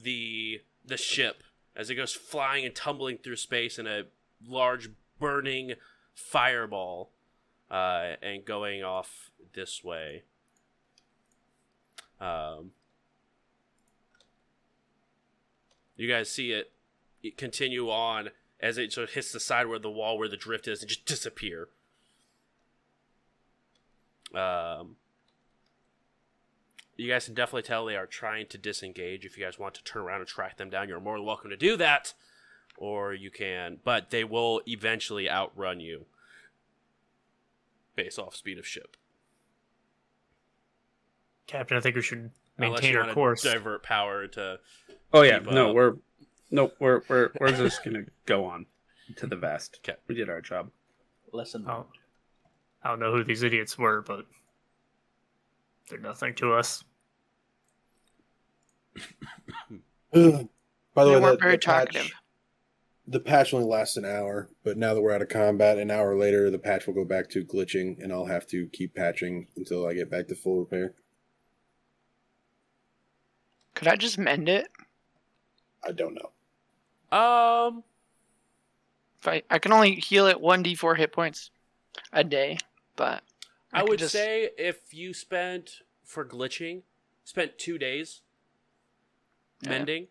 the 0.01 0.61
the 0.85 0.97
ship 0.97 1.43
as 1.75 1.89
it 1.89 1.95
goes 1.95 2.13
flying 2.13 2.65
and 2.65 2.75
tumbling 2.75 3.17
through 3.17 3.35
space 3.35 3.79
in 3.79 3.87
a 3.87 4.03
large 4.45 4.89
burning 5.19 5.73
fireball 6.13 7.11
uh, 7.71 8.13
and 8.21 8.45
going 8.45 8.83
off 8.83 9.31
this 9.53 9.83
way. 9.83 10.23
Um, 12.19 12.71
you 15.99 16.07
guys 16.07 16.29
see 16.29 16.51
it, 16.51 16.71
it 17.21 17.37
continue 17.37 17.89
on 17.89 18.29
as 18.59 18.77
it 18.77 18.93
sort 18.93 19.09
of 19.09 19.13
hits 19.13 19.31
the 19.31 19.39
side 19.39 19.67
where 19.67 19.79
the 19.79 19.89
wall 19.89 20.17
where 20.17 20.27
the 20.27 20.37
drift 20.37 20.67
is 20.67 20.81
and 20.81 20.89
just 20.89 21.05
disappear. 21.05 21.69
Um, 24.33 24.95
you 26.95 27.09
guys 27.09 27.25
can 27.25 27.33
definitely 27.33 27.63
tell 27.63 27.85
they 27.85 27.95
are 27.95 28.05
trying 28.05 28.47
to 28.47 28.57
disengage. 28.57 29.25
If 29.25 29.37
you 29.37 29.43
guys 29.43 29.57
want 29.57 29.73
to 29.75 29.83
turn 29.83 30.03
around 30.03 30.19
and 30.19 30.27
track 30.27 30.57
them 30.57 30.69
down, 30.69 30.89
you're 30.89 30.99
more 30.99 31.17
than 31.17 31.25
welcome 31.25 31.49
to 31.49 31.57
do 31.57 31.77
that. 31.77 32.13
Or 32.77 33.13
you 33.13 33.31
can, 33.31 33.79
but 33.83 34.09
they 34.09 34.23
will 34.23 34.61
eventually 34.67 35.29
outrun 35.29 35.79
you 35.79 36.05
based 37.95 38.17
off 38.19 38.35
speed 38.35 38.57
of 38.57 38.65
ship. 38.65 38.95
Captain, 41.47 41.75
I 41.77 41.81
think 41.81 41.95
we 41.95 42.01
should 42.01 42.31
maintain 42.57 42.95
our 42.95 43.13
course. 43.13 43.41
Divert 43.41 43.83
power 43.83 44.27
to. 44.27 44.59
Oh 45.13 45.21
yeah, 45.23 45.39
Keep 45.39 45.51
no, 45.51 45.69
up. 45.69 45.75
we're 45.75 45.93
no, 46.51 46.71
we're 46.79 47.01
we're 47.07 47.31
we're 47.39 47.51
just 47.51 47.83
gonna 47.83 48.05
go 48.25 48.45
on 48.45 48.65
to 49.17 49.27
the 49.27 49.35
vest. 49.35 49.79
Okay. 49.83 49.97
We 50.07 50.15
did 50.15 50.29
our 50.29 50.41
job. 50.41 50.69
Lesson. 51.31 51.65
Oh, 51.67 51.87
I 52.83 52.89
don't 52.89 52.99
know 52.99 53.11
who 53.11 53.23
these 53.23 53.43
idiots 53.43 53.77
were, 53.77 54.01
but 54.01 54.25
they're 55.89 55.99
nothing 55.99 56.35
to 56.35 56.53
us. 56.53 56.83
By 60.11 60.13
the 60.13 60.47
they 60.95 61.15
way, 61.15 61.21
weren't 61.21 61.39
the, 61.39 61.43
very 61.43 61.55
the 61.55 61.59
patch, 61.59 62.13
the 63.07 63.19
patch 63.19 63.53
only 63.53 63.65
lasts 63.65 63.97
an 63.97 64.05
hour, 64.05 64.49
but 64.63 64.77
now 64.77 64.93
that 64.93 65.01
we're 65.01 65.13
out 65.13 65.21
of 65.21 65.29
combat, 65.29 65.77
an 65.77 65.91
hour 65.91 66.15
later, 66.15 66.49
the 66.49 66.59
patch 66.59 66.85
will 66.87 66.93
go 66.93 67.05
back 67.05 67.29
to 67.29 67.43
glitching, 67.43 68.01
and 68.03 68.11
I'll 68.11 68.25
have 68.25 68.47
to 68.47 68.67
keep 68.67 68.95
patching 68.95 69.47
until 69.55 69.87
I 69.87 69.93
get 69.93 70.09
back 70.11 70.27
to 70.27 70.35
full 70.35 70.59
repair. 70.59 70.93
Could 73.75 73.87
I 73.87 73.95
just 73.95 74.17
mend 74.17 74.49
it? 74.49 74.67
I 75.87 75.91
don't 75.91 76.15
know. 76.15 77.17
Um, 77.17 77.83
If 79.21 79.27
I, 79.27 79.43
I 79.49 79.59
can 79.59 79.71
only 79.71 79.95
heal 79.95 80.27
it 80.27 80.39
one 80.39 80.63
d4 80.63 80.97
hit 80.97 81.11
points 81.11 81.51
a 82.13 82.23
day, 82.23 82.57
but 82.95 83.23
I, 83.73 83.81
could 83.81 83.89
would 83.89 83.99
just- 83.99 84.11
say 84.13 84.49
if 84.57 84.93
you 84.93 85.13
spent 85.13 85.81
for 86.03 86.25
glitching, 86.25 86.81
spent 87.23 87.57
two 87.57 87.77
days 87.77 88.21
Yeah. 89.61 89.69
mending, 89.69 90.07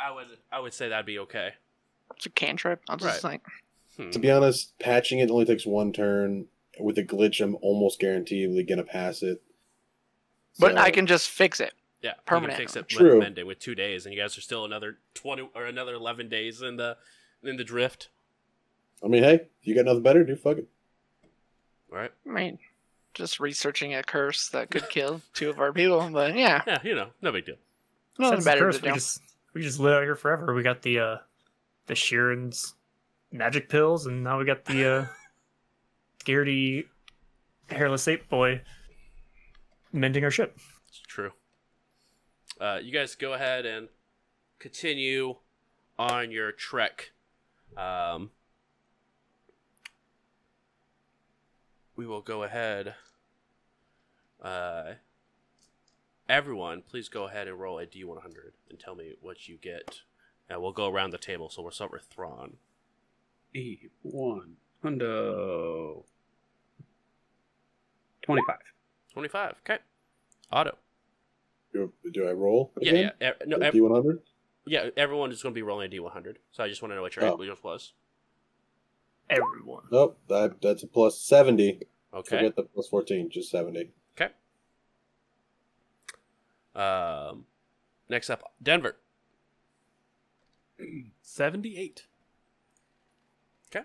I 0.00 0.10
would 0.12 0.26
I 0.52 0.60
would 0.60 0.72
say 0.74 0.88
that'd 0.88 1.06
be 1.06 1.18
okay. 1.20 1.54
it's 2.16 2.26
a 2.26 2.30
cantrip. 2.30 2.82
I'll 2.88 2.96
just 2.96 3.22
Right. 3.24 3.32
like 3.32 3.42
Hmm. 3.96 4.10
To 4.10 4.18
be 4.20 4.30
honest, 4.30 4.78
patching 4.78 5.18
it 5.18 5.28
only 5.30 5.44
takes 5.44 5.66
one 5.66 5.92
turn. 5.92 6.46
With 6.78 6.96
a 6.98 7.02
glitch, 7.04 7.40
I'm 7.42 7.56
almost 7.60 7.98
guaranteedly 7.98 8.62
gonna 8.62 8.84
pass 8.84 9.22
it. 9.24 9.42
but 10.60 10.76
I 10.78 10.90
can 10.92 11.06
just 11.06 11.28
fix 11.30 11.58
it. 11.60 11.72
Yeah, 12.02 12.10
you 12.10 12.14
Permanent. 12.26 12.52
can 12.56 12.60
fix 12.62 12.76
it 12.76 12.88
True. 12.88 13.14
with 13.14 13.18
mending 13.24 13.46
with 13.46 13.58
two 13.58 13.74
days, 13.74 14.06
and 14.06 14.14
you 14.14 14.20
guys 14.20 14.38
are 14.38 14.40
still 14.40 14.64
another 14.64 14.98
twenty 15.14 15.48
or 15.54 15.64
another 15.66 15.94
eleven 15.94 16.28
days 16.28 16.62
in 16.62 16.76
the 16.76 16.96
in 17.42 17.56
the 17.56 17.64
drift. 17.64 18.08
I 19.04 19.08
mean, 19.08 19.22
hey, 19.22 19.34
if 19.34 19.66
you 19.66 19.74
got 19.74 19.84
nothing 19.84 20.02
better, 20.02 20.24
do 20.24 20.36
fuck 20.36 20.58
it. 20.58 20.68
All 21.92 21.98
right. 21.98 22.10
I 22.26 22.30
mean, 22.30 22.58
just 23.14 23.40
researching 23.40 23.94
a 23.94 24.02
curse 24.02 24.48
that 24.50 24.70
could 24.70 24.88
kill 24.90 25.22
two 25.34 25.50
of 25.50 25.58
our 25.60 25.72
people, 25.72 26.08
but 26.12 26.36
yeah, 26.36 26.62
Yeah, 26.66 26.78
you 26.84 26.94
know, 26.94 27.08
no 27.22 27.32
big 27.32 27.46
deal. 27.46 27.56
nothing 28.18 28.36
Since 28.36 28.44
the 28.44 28.50
better 28.50 28.60
curse, 28.66 28.78
to 28.80 28.86
we 28.86 28.92
just 28.92 29.20
we 29.54 29.62
just 29.62 29.80
live 29.80 29.94
out 29.94 30.02
here 30.02 30.14
forever. 30.16 30.54
We 30.54 30.62
got 30.62 30.82
the 30.82 30.98
uh 31.00 31.16
the 31.86 31.94
Shirren's 31.94 32.74
magic 33.32 33.68
pills, 33.68 34.06
and 34.06 34.22
now 34.22 34.38
we 34.38 34.44
got 34.44 34.64
the 34.64 34.86
uh 34.86 35.06
Garrity 36.24 36.86
hairless 37.70 38.06
ape 38.08 38.28
boy 38.28 38.60
mending 39.92 40.24
our 40.24 40.30
ship. 40.30 40.56
Uh, 42.60 42.78
you 42.82 42.92
guys 42.92 43.14
go 43.14 43.34
ahead 43.34 43.64
and 43.66 43.88
continue 44.58 45.36
on 45.98 46.30
your 46.30 46.50
trek. 46.52 47.12
Um, 47.76 48.30
we 51.94 52.06
will 52.06 52.20
go 52.20 52.42
ahead. 52.42 52.94
Uh, 54.42 54.94
everyone, 56.28 56.82
please 56.88 57.08
go 57.08 57.24
ahead 57.24 57.48
and 57.48 57.58
roll 57.58 57.78
a 57.78 57.86
d100 57.86 58.52
and 58.70 58.78
tell 58.78 58.94
me 58.94 59.14
what 59.20 59.48
you 59.48 59.56
get. 59.56 60.00
And 60.50 60.60
we'll 60.62 60.72
go 60.72 60.88
around 60.88 61.10
the 61.10 61.18
table. 61.18 61.50
So 61.50 61.62
we'll 61.62 61.72
start 61.72 61.92
with 61.92 62.04
Thrawn. 62.04 62.56
E 63.54 63.88
one 64.02 64.56
hundo. 64.84 66.04
Twenty-five. 68.22 68.58
25. 69.12 69.54
Okay. 69.64 69.78
Otto. 70.52 70.76
Do, 71.72 71.92
do 72.12 72.28
I 72.28 72.32
roll? 72.32 72.72
Yeah, 72.80 72.90
again? 72.92 73.12
yeah. 73.20 73.30
e- 73.30 73.46
No, 73.46 73.56
A 73.58 73.64
ev- 73.66 73.74
D100? 73.74 74.18
yeah, 74.66 74.90
everyone 74.96 75.30
is 75.32 75.42
going 75.42 75.52
to 75.52 75.58
be 75.58 75.62
rolling 75.62 75.92
a 75.92 75.96
d100. 75.96 76.36
So 76.52 76.64
I 76.64 76.68
just 76.68 76.80
want 76.82 76.92
to 76.92 76.96
know 76.96 77.02
what 77.02 77.14
your 77.16 77.24
Oh. 77.26 77.42
yours 77.42 77.62
was. 77.62 77.92
Everyone. 79.30 79.82
Nope, 79.90 80.18
that, 80.28 80.60
that's 80.62 80.82
a 80.82 80.86
plus 80.86 81.20
70. 81.20 81.82
Okay. 82.14 82.36
Forget 82.36 82.56
the 82.56 82.62
plus 82.62 82.88
14, 82.88 83.28
just 83.30 83.50
70. 83.50 83.90
Okay. 84.18 84.32
Um, 86.74 87.44
next 88.08 88.30
up, 88.30 88.42
Denver. 88.62 88.96
78. 91.22 92.06
Okay. 93.70 93.84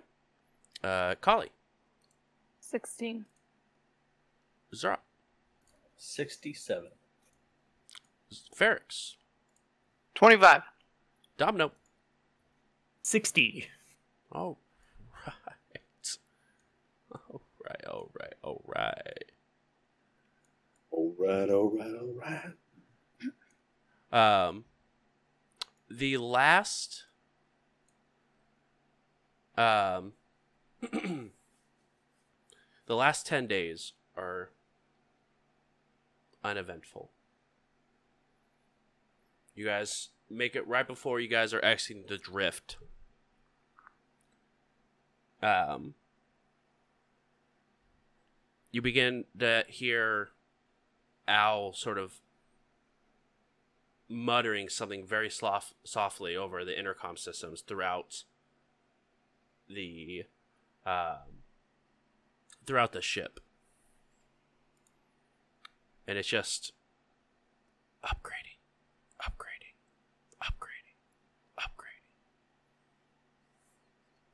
Uh, 0.81 1.15
Kali. 1.19 1.49
16. 2.61 3.26
Zara. 4.73 4.99
67. 5.97 6.88
Ferrix. 8.55 9.15
25. 10.15 10.61
Domino. 11.38 11.72
60. 13.01 13.68
All 14.31 14.57
right. 15.26 16.18
All 17.11 17.41
right, 17.64 17.85
all 17.88 18.11
right, 18.19 18.34
all 18.43 18.64
right. 18.68 19.31
All 20.91 21.15
right, 21.18 21.49
all 21.49 21.72
right, 21.77 21.95
all 21.95 22.14
right. 24.11 24.47
Um, 24.47 24.65
the 25.89 26.18
last, 26.18 27.05
um, 29.57 30.14
the 30.91 31.31
last 32.95 33.26
ten 33.26 33.47
days 33.47 33.93
are 34.15 34.49
uneventful. 36.43 37.11
You 39.55 39.65
guys 39.65 40.09
make 40.30 40.55
it 40.55 40.67
right 40.67 40.88
before 40.88 41.19
you 41.19 41.27
guys 41.27 41.53
are 41.53 41.63
exiting 41.63 42.05
the 42.07 42.17
drift. 42.17 42.77
Um, 45.41 45.93
you 48.71 48.81
begin 48.81 49.25
to 49.38 49.65
hear 49.67 50.30
Al 51.27 51.73
sort 51.73 51.97
of 51.97 52.21
muttering 54.09 54.69
something 54.69 55.05
very 55.05 55.30
slof- 55.30 55.73
softly 55.84 56.35
over 56.35 56.63
the 56.63 56.77
intercom 56.77 57.17
systems 57.17 57.61
throughout 57.61 58.23
the 59.69 60.23
um, 60.85 61.43
throughout 62.65 62.91
the 62.91 63.01
ship, 63.01 63.39
and 66.07 66.17
it's 66.17 66.27
just 66.27 66.73
upgrading, 68.03 68.52
upgrading, 69.23 69.75
upgrading, 70.41 70.98
upgrading. 71.59 72.03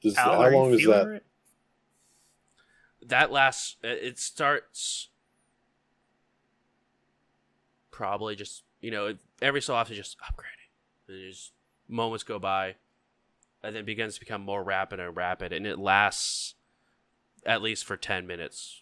Does, 0.02 0.18
Al, 0.18 0.34
how 0.34 0.42
are 0.42 0.52
you 0.52 0.58
long 0.58 0.74
is 0.74 0.86
that? 0.86 1.08
it? 1.08 1.26
That 3.08 3.32
lasts. 3.32 3.78
it 3.84 4.04
it 4.04 4.20
starts 4.20 5.10
probably 7.92 8.36
just 8.36 8.64
you 8.82 8.92
know 8.92 9.16
every 9.42 9.62
so 9.62 9.76
often 9.76 9.96
just 9.96 10.18
upgrading. 10.20 10.70
There's 11.08 11.52
moments 11.88 12.24
go 12.24 12.40
by, 12.40 12.76
and 13.64 13.76
then 13.76 13.86
begins 13.86 14.16
to 14.16 14.20
become 14.20 14.42
more 14.42 14.64
rapid 14.64 15.00
and 15.00 15.16
rapid, 15.16 15.54
and 15.54 15.66
it 15.66 15.80
lasts 15.80 16.56
at 17.46 17.62
least 17.62 17.86
for 17.86 17.98
ten 17.98 18.28
minutes. 18.28 18.82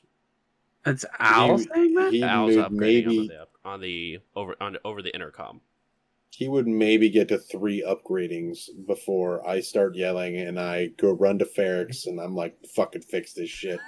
That's 0.83 1.03
Al 1.19 1.57
saying 1.57 1.95
that. 1.95 2.14
He 2.14 2.23
Al's 2.23 2.56
upgrading 2.56 2.72
maybe 2.72 3.19
on, 3.19 3.27
the, 3.27 3.48
on 3.65 3.82
the 3.82 4.19
over 4.35 4.56
on 4.61 4.77
over 4.85 5.01
the 5.01 5.14
intercom. 5.14 5.61
He 6.30 6.47
would 6.47 6.67
maybe 6.67 7.09
get 7.09 7.27
to 7.30 7.38
three 7.38 7.83
upgradings 7.88 8.69
before 8.88 9.47
I 9.47 9.59
start 9.61 9.95
yelling 9.95 10.38
and 10.38 10.59
I 10.59 10.88
go 10.97 11.11
run 11.11 11.39
to 11.39 11.45
Ferrix 11.45 12.06
and 12.06 12.19
I'm 12.19 12.35
like, 12.35 12.57
fucking 12.75 13.01
fix 13.03 13.33
this 13.33 13.49
shit. 13.49 13.80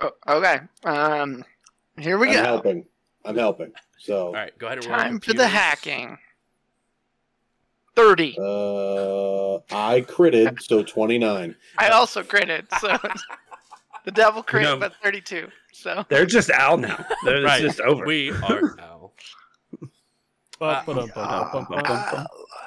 Oh, 0.00 0.10
okay. 0.28 0.60
Um, 0.84 1.44
here 1.98 2.18
we 2.18 2.26
go. 2.32 2.38
I'm 2.38 2.44
helping. 2.44 2.84
I'm 3.24 3.36
helping. 3.36 3.72
So 3.98 4.26
All 4.28 4.32
right, 4.34 4.56
go 4.58 4.66
ahead 4.66 4.78
and 4.78 4.86
roll 4.86 4.98
Time 4.98 5.20
for 5.20 5.32
the 5.32 5.48
hacking. 5.48 6.18
30. 7.96 8.36
uh 8.40 9.54
I 9.70 10.00
critted, 10.02 10.60
so 10.60 10.82
twenty 10.82 11.16
nine. 11.16 11.54
I 11.78 11.88
also 11.90 12.22
critted, 12.24 12.66
so 12.80 12.98
the 14.04 14.10
devil 14.10 14.42
crit, 14.44 14.64
No. 14.64 14.76
but 14.78 14.94
32. 15.02 15.48
So 15.72 16.04
They're 16.08 16.26
just 16.26 16.50
Al 16.50 16.76
now. 16.76 17.04
They're, 17.24 17.42
Right. 17.42 17.62
It's 17.64 17.76
just 17.76 17.80
over. 17.80 18.04
We 18.04 18.30
are 18.30 18.74
now 18.76 19.12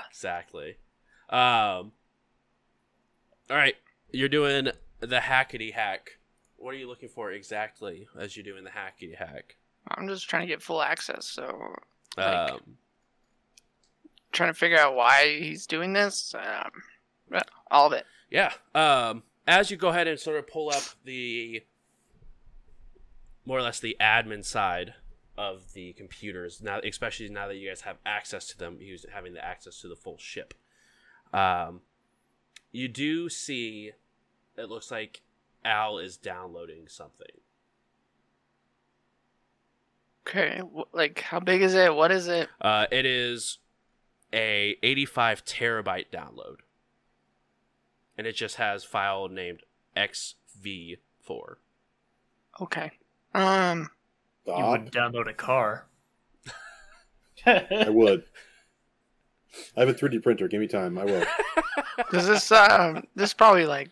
exactly. 0.09 0.77
Um. 1.29 1.91
All 3.49 3.55
right, 3.55 3.75
you're 4.11 4.27
doing 4.29 4.69
the 4.99 5.17
hackety 5.19 5.73
hack. 5.73 6.11
What 6.57 6.73
are 6.73 6.77
you 6.77 6.87
looking 6.87 7.09
for 7.09 7.31
exactly 7.31 8.07
as 8.19 8.35
you're 8.35 8.43
doing 8.43 8.63
the 8.63 8.71
hackety 8.71 9.15
hack? 9.15 9.55
I'm 9.89 10.07
just 10.07 10.27
trying 10.29 10.41
to 10.41 10.47
get 10.47 10.61
full 10.61 10.81
access. 10.81 11.25
So 11.25 11.75
Like- 12.17 12.51
Um, 12.51 12.77
trying 14.33 14.49
to 14.49 14.53
figure 14.57 14.77
out 14.79 14.95
why 14.95 15.37
he's 15.39 15.65
doing 15.67 15.93
this. 15.93 16.33
Um, 16.35 17.41
all 17.71 17.87
of 17.87 17.93
it. 17.93 18.05
yeah. 18.29 18.53
Um, 18.75 19.23
as 19.47 19.69
you 19.71 19.77
go 19.77 19.89
ahead 19.89 20.07
and 20.07 20.19
sort 20.19 20.37
of 20.37 20.47
pull 20.47 20.69
up 20.71 20.83
the 21.05 21.63
more 23.45 23.59
or 23.59 23.61
less 23.61 23.79
the 23.79 23.95
admin 24.01 24.43
side 24.43 24.95
of 25.37 25.73
the 25.73 25.93
computers 25.93 26.61
now, 26.61 26.79
especially 26.83 27.29
now 27.29 27.47
that 27.47 27.55
you 27.55 27.69
guys 27.69 27.81
have 27.81 27.97
access 28.05 28.47
to 28.47 28.57
them, 28.57 28.77
use 28.79 29.05
having 29.13 29.33
the 29.33 29.45
access 29.45 29.81
to 29.81 29.87
the 29.87 29.95
full 29.95 30.17
ship. 30.17 30.53
Um, 31.33 31.81
you 32.71 32.87
do 32.87 33.29
see 33.29 33.91
it 34.57 34.69
looks 34.69 34.91
like 34.91 35.21
Al 35.63 35.99
is 35.99 36.17
downloading 36.17 36.87
something. 36.87 37.27
Okay, 40.27 40.61
like 40.91 41.21
how 41.21 41.39
big 41.39 41.61
is 41.61 41.73
it? 41.73 41.95
What 41.95 42.11
is 42.11 42.27
it? 42.27 42.49
Uh, 42.59 42.85
it 42.91 43.05
is 43.05 43.59
a 44.33 44.77
85 44.83 45.45
terabyte 45.45 46.09
download, 46.11 46.57
and 48.17 48.27
it 48.27 48.33
just 48.33 48.57
has 48.57 48.83
file 48.83 49.29
named 49.29 49.61
XV4. 49.95 50.97
Okay. 52.59 52.91
Um, 53.33 53.89
You 54.47 54.53
Doc, 54.53 54.71
would 54.71 54.91
download 54.91 55.29
a 55.29 55.33
car. 55.33 55.85
I 57.45 57.89
would. 57.89 58.23
I 59.75 59.81
have 59.81 59.89
a 59.89 59.93
3D 59.93 60.23
printer. 60.23 60.47
Give 60.47 60.61
me 60.61 60.67
time. 60.67 60.97
I 60.97 61.05
will. 61.05 61.25
does 62.11 62.27
this 62.27 62.51
um 62.51 63.03
this 63.15 63.33
probably 63.33 63.65
like 63.65 63.89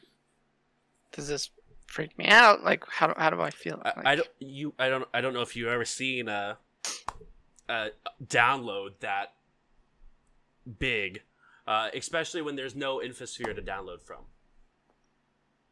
does 1.11 1.27
this 1.27 1.50
freak 1.88 2.17
me 2.17 2.27
out? 2.27 2.64
Like 2.64 2.84
how 2.88 3.08
do, 3.08 3.14
how 3.17 3.30
do 3.30 3.42
I 3.42 3.50
feel? 3.50 3.82
I, 3.84 4.11
I 4.11 4.16
don't 4.16 4.27
you 4.40 4.74
I 4.80 4.90
don't 4.90 5.08
I 5.14 5.22
don't 5.22 5.34
know 5.34 5.42
if 5.42 5.56
you've 5.56 5.69
ever 5.69 5.85
seen 5.85 6.27
a, 6.27 6.58
a 7.67 7.88
download 8.25 9.00
that 9.00 9.34
big, 10.80 11.22
uh, 11.67 11.90
especially 11.93 12.42
when 12.42 12.56
there's 12.56 12.75
no 12.75 13.00
infosphere 13.00 13.56
to 13.56 13.61
download 13.61 14.01
from. 14.01 14.24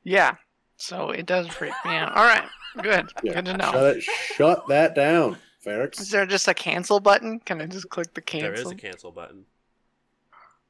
Yeah. 0.03 0.35
So 0.83 1.11
it 1.11 1.25
does 1.25 1.47
freak 1.47 1.71
me 1.85 1.95
out. 1.95 2.13
All 2.13 2.25
right. 2.25 2.43
Good. 2.81 3.09
Yeah. 3.23 3.35
Good 3.35 3.45
to 3.45 3.55
know. 3.55 3.71
Shut 3.71 3.97
it. 3.97 4.03
Shut 4.03 4.67
that 4.67 4.93
down, 4.93 5.37
Is 5.65 6.11
there 6.11 6.25
just 6.25 6.49
a 6.49 6.53
cancel 6.53 6.99
button? 6.99 7.39
Can 7.39 7.61
I 7.61 7.67
just 7.67 7.89
click 7.89 8.13
the 8.13 8.19
cancel? 8.19 8.49
There 8.49 8.59
is 8.59 8.69
a 8.69 8.75
cancel 8.75 9.09
button. 9.09 9.45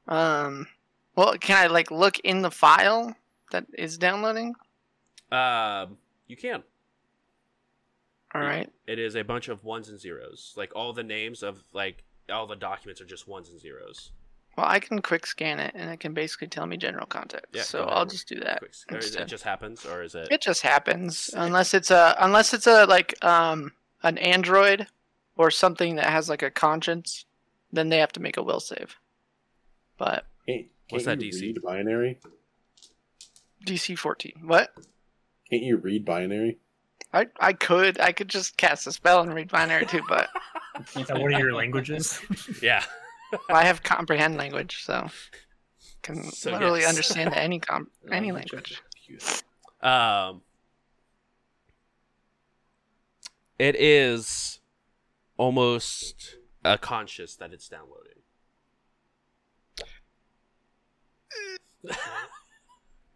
Um, 0.07 0.67
well, 1.15 1.33
can 1.39 1.57
I 1.57 1.65
like 1.65 1.89
look 1.89 2.19
in 2.19 2.43
the 2.43 2.51
file 2.51 3.15
that 3.51 3.65
is 3.75 3.97
downloading? 3.97 4.53
Um, 5.31 5.97
you 6.27 6.37
can. 6.37 6.61
All 8.35 8.41
right. 8.41 8.71
It 8.85 8.99
is 8.99 9.15
a 9.15 9.23
bunch 9.23 9.47
of 9.47 9.63
ones 9.63 9.89
and 9.89 9.99
zeros. 9.99 10.53
Like 10.55 10.75
all 10.75 10.93
the 10.93 11.03
names 11.03 11.41
of 11.41 11.63
like 11.73 12.03
all 12.31 12.45
the 12.45 12.55
documents 12.55 13.01
are 13.01 13.05
just 13.05 13.27
ones 13.27 13.49
and 13.49 13.59
zeros. 13.59 14.11
Well, 14.55 14.67
I 14.67 14.79
can 14.79 15.01
quick 15.01 15.25
scan 15.25 15.59
it, 15.59 15.73
and 15.75 15.89
it 15.89 15.99
can 15.99 16.13
basically 16.13 16.47
tell 16.47 16.67
me 16.67 16.77
general 16.77 17.07
context. 17.07 17.47
Yeah, 17.53 17.63
so 17.63 17.85
I'll 17.85 18.05
just 18.05 18.27
do 18.27 18.39
that. 18.41 18.59
Quick, 18.59 19.03
it 19.03 19.27
just 19.27 19.43
happens, 19.43 19.85
or 19.85 20.03
is 20.03 20.13
it? 20.13 20.27
It 20.29 20.41
just 20.41 20.61
happens 20.61 21.31
unless 21.35 21.73
it's 21.73 21.89
a 21.89 22.15
unless 22.19 22.53
it's 22.53 22.67
a 22.67 22.85
like 22.85 23.15
um 23.25 23.71
an 24.03 24.17
Android 24.19 24.87
or 25.37 25.49
something 25.49 25.95
that 25.95 26.05
has 26.05 26.29
like 26.29 26.43
a 26.43 26.51
conscience, 26.51 27.25
then 27.71 27.89
they 27.89 27.97
have 27.97 28.11
to 28.11 28.19
make 28.19 28.37
a 28.37 28.43
will 28.43 28.59
save. 28.59 28.95
But 29.97 30.25
Can't, 30.47 30.67
What's 30.89 31.05
can't 31.05 31.19
that 31.19 31.25
DC? 31.25 31.41
Read 31.41 31.61
binary. 31.63 32.19
DC 33.65 33.97
fourteen. 33.97 34.33
What? 34.45 34.75
Can't 35.49 35.63
you 35.63 35.77
read 35.77 36.05
binary? 36.05 36.59
I 37.11 37.27
I 37.39 37.53
could 37.53 37.99
I 37.99 38.11
could 38.11 38.27
just 38.27 38.57
cast 38.57 38.85
a 38.85 38.91
spell 38.91 39.21
and 39.21 39.33
read 39.33 39.49
binary 39.49 39.87
too, 39.87 40.03
but 40.07 40.29
Is 40.95 41.07
that 41.07 41.19
one 41.19 41.33
of 41.33 41.39
your 41.39 41.53
languages? 41.53 42.19
Yeah. 42.61 42.83
I 43.49 43.63
have 43.65 43.83
comprehend 43.83 44.37
language, 44.37 44.83
so 44.83 45.09
can 46.01 46.23
So, 46.31 46.51
literally 46.51 46.81
yes. 46.81 46.89
understand 46.89 47.33
any 47.35 47.59
com 47.59 47.89
any 48.11 48.31
language. 48.31 48.81
Um, 49.81 50.41
it 53.59 53.75
is 53.75 54.59
almost 55.37 56.37
uh, 56.63 56.77
conscious 56.77 57.35
that 57.35 57.53
it's 57.53 57.67
downloading. 57.67 58.13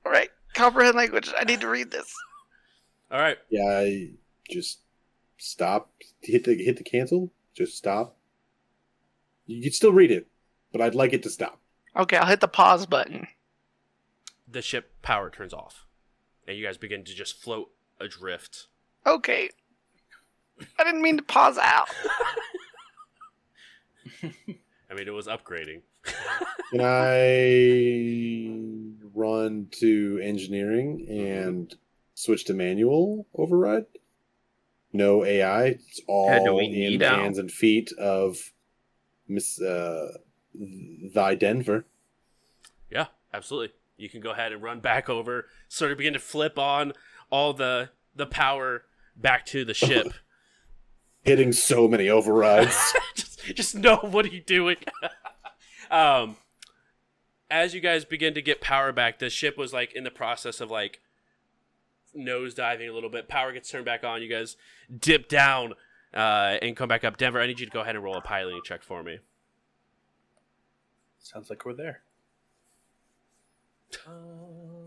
All 0.05 0.11
right, 0.11 0.29
comprehend 0.53 0.95
language. 0.95 1.31
I 1.37 1.43
need 1.45 1.61
to 1.61 1.69
read 1.69 1.91
this. 1.91 2.13
All 3.11 3.19
right. 3.19 3.37
Yeah, 3.49 3.63
I 3.63 4.09
just 4.49 4.79
stop. 5.37 5.91
Hit 6.21 6.43
the 6.43 6.55
hit 6.55 6.77
the 6.77 6.83
cancel. 6.83 7.31
Just 7.53 7.77
stop. 7.77 8.16
You 9.47 9.61
can 9.63 9.71
still 9.71 9.91
read 9.91 10.11
it, 10.11 10.27
but 10.71 10.81
I'd 10.81 10.93
like 10.95 11.13
it 11.13 11.23
to 11.23 11.29
stop. 11.29 11.59
Okay, 11.95 12.17
I'll 12.17 12.27
hit 12.27 12.41
the 12.41 12.47
pause 12.47 12.85
button. 12.85 13.27
The 14.47 14.61
ship 14.61 14.91
power 15.01 15.29
turns 15.29 15.53
off, 15.53 15.85
and 16.47 16.55
you 16.57 16.65
guys 16.65 16.77
begin 16.77 17.03
to 17.05 17.13
just 17.15 17.41
float 17.41 17.71
adrift. 17.99 18.67
Okay. 19.05 19.49
I 20.79 20.83
didn't 20.83 21.01
mean 21.01 21.17
to 21.17 21.23
pause 21.23 21.57
out. 21.57 21.87
I 24.23 24.93
mean, 24.93 25.07
it 25.07 25.13
was 25.13 25.27
upgrading. 25.27 25.81
Can 26.71 26.81
I 26.81 28.49
run 29.13 29.67
to 29.79 30.19
engineering 30.23 31.05
and 31.09 31.73
switch 32.13 32.45
to 32.45 32.53
manual 32.53 33.27
override? 33.35 33.85
No 34.93 35.23
AI. 35.25 35.65
It's 35.65 36.01
all 36.07 36.29
Yeah, 36.29 36.43
do 36.45 36.55
we 36.55 36.65
in 36.65 36.71
need 36.71 37.03
out? 37.03 37.19
hands 37.19 37.37
and 37.37 37.51
feet 37.51 37.91
of 37.99 38.37
Miss 39.27 39.61
uh, 39.61 40.17
Thy 40.53 41.35
Denver. 41.35 41.85
Yeah, 42.89 43.07
absolutely. 43.33 43.73
You 43.97 44.09
can 44.09 44.21
go 44.21 44.31
ahead 44.31 44.51
and 44.51 44.61
run 44.61 44.79
back 44.79 45.09
over, 45.09 45.47
sort 45.67 45.91
of 45.91 45.97
begin 45.97 46.13
to 46.13 46.19
flip 46.19 46.57
on 46.57 46.93
all 47.29 47.53
the 47.53 47.89
the 48.15 48.25
power 48.25 48.83
back 49.15 49.45
to 49.47 49.65
the 49.65 49.73
ship. 49.73 50.13
Hitting 51.23 51.51
so 51.51 51.87
many 51.87 52.09
overrides. 52.09 52.93
just, 53.15 53.43
just 53.55 53.75
know 53.75 53.97
what 53.97 54.25
are 54.25 54.29
you 54.29 54.41
doing. 54.41 54.77
um, 55.91 56.37
as 57.49 57.73
you 57.73 57.81
guys 57.81 58.05
begin 58.05 58.33
to 58.33 58.41
get 58.41 58.61
power 58.61 58.91
back, 58.91 59.19
the 59.19 59.29
ship 59.29 59.57
was 59.57 59.73
like 59.73 59.93
in 59.93 60.03
the 60.03 60.11
process 60.11 60.61
of 60.61 60.71
like 60.71 61.01
nose 62.13 62.53
diving 62.53 62.87
a 62.89 62.93
little 62.93 63.09
bit. 63.09 63.27
Power 63.27 63.51
gets 63.51 63.69
turned 63.69 63.85
back 63.85 64.03
on. 64.03 64.21
You 64.21 64.29
guys 64.29 64.55
dip 64.99 65.27
down 65.27 65.73
uh, 66.13 66.57
and 66.61 66.75
come 66.75 66.87
back 66.89 67.03
up. 67.03 67.17
Denver, 67.17 67.39
I 67.41 67.47
need 67.47 67.59
you 67.59 67.65
to 67.65 67.71
go 67.71 67.81
ahead 67.81 67.95
and 67.95 68.03
roll 68.03 68.15
a 68.15 68.21
piloting 68.21 68.61
check 68.63 68.83
for 68.83 69.03
me. 69.03 69.19
Sounds 71.19 71.49
like 71.49 71.65
we're 71.65 71.73
there. 71.73 72.01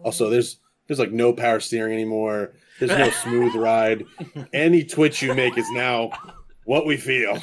also, 0.02 0.30
there's 0.30 0.58
there's 0.86 0.98
like 0.98 1.12
no 1.12 1.32
power 1.32 1.60
steering 1.60 1.92
anymore. 1.92 2.52
There's 2.78 2.90
no 2.96 3.10
smooth 3.22 3.54
ride. 3.54 4.04
Any 4.52 4.84
twitch 4.84 5.22
you 5.22 5.34
make 5.34 5.56
is 5.58 5.70
now 5.70 6.10
what 6.64 6.86
we 6.86 6.96
feel. 6.96 7.38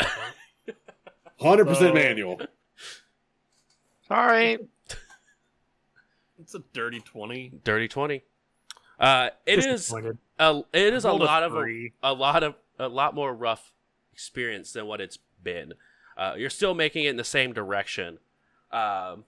Hundred 1.39 1.65
percent 1.65 1.91
Oh. 1.91 1.93
manual. 1.93 2.41
Sorry. 4.07 4.57
It's 6.39 6.53
a 6.55 6.63
dirty 6.71 7.01
twenty. 7.01 7.51
Dirty 7.65 7.87
twenty. 7.89 8.23
Uh, 8.99 9.31
it 9.45 9.59
is 9.59 9.65
Disappointed. 9.65 10.17
a 10.39 10.61
it 10.71 10.93
is 10.93 11.03
a 11.03 11.09
Rolled 11.09 11.21
lot 11.21 11.43
of 11.43 11.51
three. 11.51 11.91
a 12.01 12.13
lot 12.13 12.41
of 12.43 12.55
a 12.79 12.87
lot 12.87 13.15
more 13.15 13.33
rough 13.33 13.73
experience 14.13 14.71
than 14.71 14.87
what 14.87 15.01
it's 15.01 15.17
been. 15.41 15.73
Uh, 16.17 16.33
you're 16.37 16.49
still 16.49 16.73
making 16.73 17.05
it 17.05 17.09
in 17.09 17.17
the 17.17 17.23
same 17.23 17.53
direction. 17.53 18.17
Um, 18.71 19.25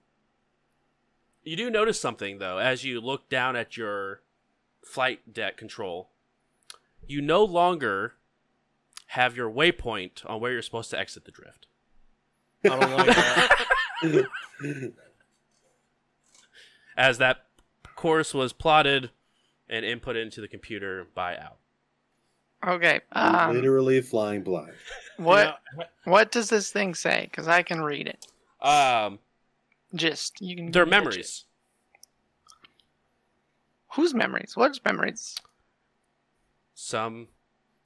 you 1.44 1.56
do 1.56 1.70
notice 1.70 2.00
something 2.00 2.40
though 2.40 2.58
as 2.58 2.84
you 2.84 3.00
look 3.00 3.30
down 3.30 3.56
at 3.56 3.78
your 3.78 4.22
flight 4.84 5.34
deck 5.34 5.58
control. 5.58 6.10
You 7.08 7.22
no 7.22 7.44
longer 7.44 8.14
have 9.08 9.36
your 9.36 9.50
waypoint 9.50 10.30
on 10.30 10.40
where 10.40 10.52
you're 10.52 10.62
supposed 10.62 10.92
to 10.92 11.00
exit 11.00 11.26
the 11.26 11.32
drift. 11.32 11.66
I 12.64 12.70
don't 12.70 12.92
like 12.92 13.08
that. 13.08 14.26
As 16.98 17.18
that 17.18 17.46
course 17.96 18.34
was 18.34 18.54
plotted 18.54 19.12
and 19.70 19.86
input 19.86 20.16
into 20.16 20.42
the 20.42 20.48
computer 20.48 21.08
by 21.16 21.36
Al. 21.36 21.58
Okay. 22.66 23.00
Um, 23.12 23.54
Literally 23.54 24.02
flying 24.02 24.44
blind. 24.44 24.74
what 25.18 25.60
Yeah, 25.78 25.86
what 26.04 26.32
does 26.32 26.50
this 26.50 26.72
thing 26.72 26.94
say? 26.94 27.28
Because 27.30 27.48
I 27.48 27.64
can 27.64 27.82
read 27.82 28.08
it. 28.08 28.28
Um, 28.66 29.20
Just 29.96 30.42
you 30.42 30.56
can. 30.56 30.72
their 30.72 30.86
give 30.86 30.92
me 30.92 30.98
the 30.98 31.04
memories. 31.04 31.16
gist. 31.16 31.46
Whose 33.94 34.14
memories? 34.14 34.56
What's 34.56 34.84
memories? 34.84 35.36
Some 36.76 37.28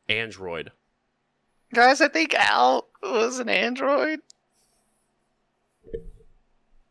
android. 0.09 0.71
Guys, 1.73 2.01
I 2.01 2.07
think 2.07 2.33
Al 2.35 2.87
was 3.01 3.39
an 3.39 3.49
android. 3.49 4.19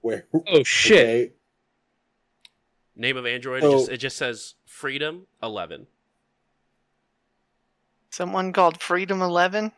Where? 0.01 0.27
Oh 0.49 0.65
shit! 0.65 0.99
Okay. 1.07 1.33
Name 2.97 3.17
of 3.17 3.25
Android. 3.25 3.63
Oh. 3.63 3.69
It, 3.69 3.79
just, 3.79 3.91
it 3.91 3.97
just 3.99 4.17
says 4.17 4.55
Freedom 4.67 5.27
Eleven. 5.43 5.87
Someone 8.13 8.53
called 8.53 8.83
Freedom 8.83 9.23
Eleven. 9.23 9.73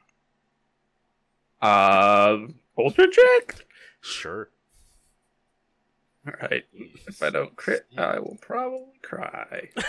Uh, 1.63 2.39
culture 2.75 3.07
check. 3.07 3.65
Sure. 4.01 4.49
All 6.27 6.33
right. 6.43 6.65
If 7.07 7.23
I 7.23 7.31
don't 7.31 7.55
crit, 7.55 7.87
I 7.97 8.19
will 8.19 8.37
probably 8.41 8.99
cry. 9.03 9.69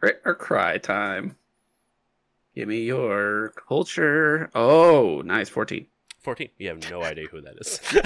crit 0.00 0.22
or 0.24 0.36
cry 0.36 0.78
time. 0.78 1.34
Give 2.54 2.68
me 2.68 2.82
your 2.82 3.52
culture. 3.68 4.48
Oh, 4.54 5.22
nice, 5.24 5.48
fourteen. 5.48 5.88
Fourteen. 6.20 6.50
You 6.56 6.68
have 6.68 6.88
no 6.88 7.02
idea 7.02 7.26
who 7.26 7.40
that 7.40 7.56
is. 7.60 7.80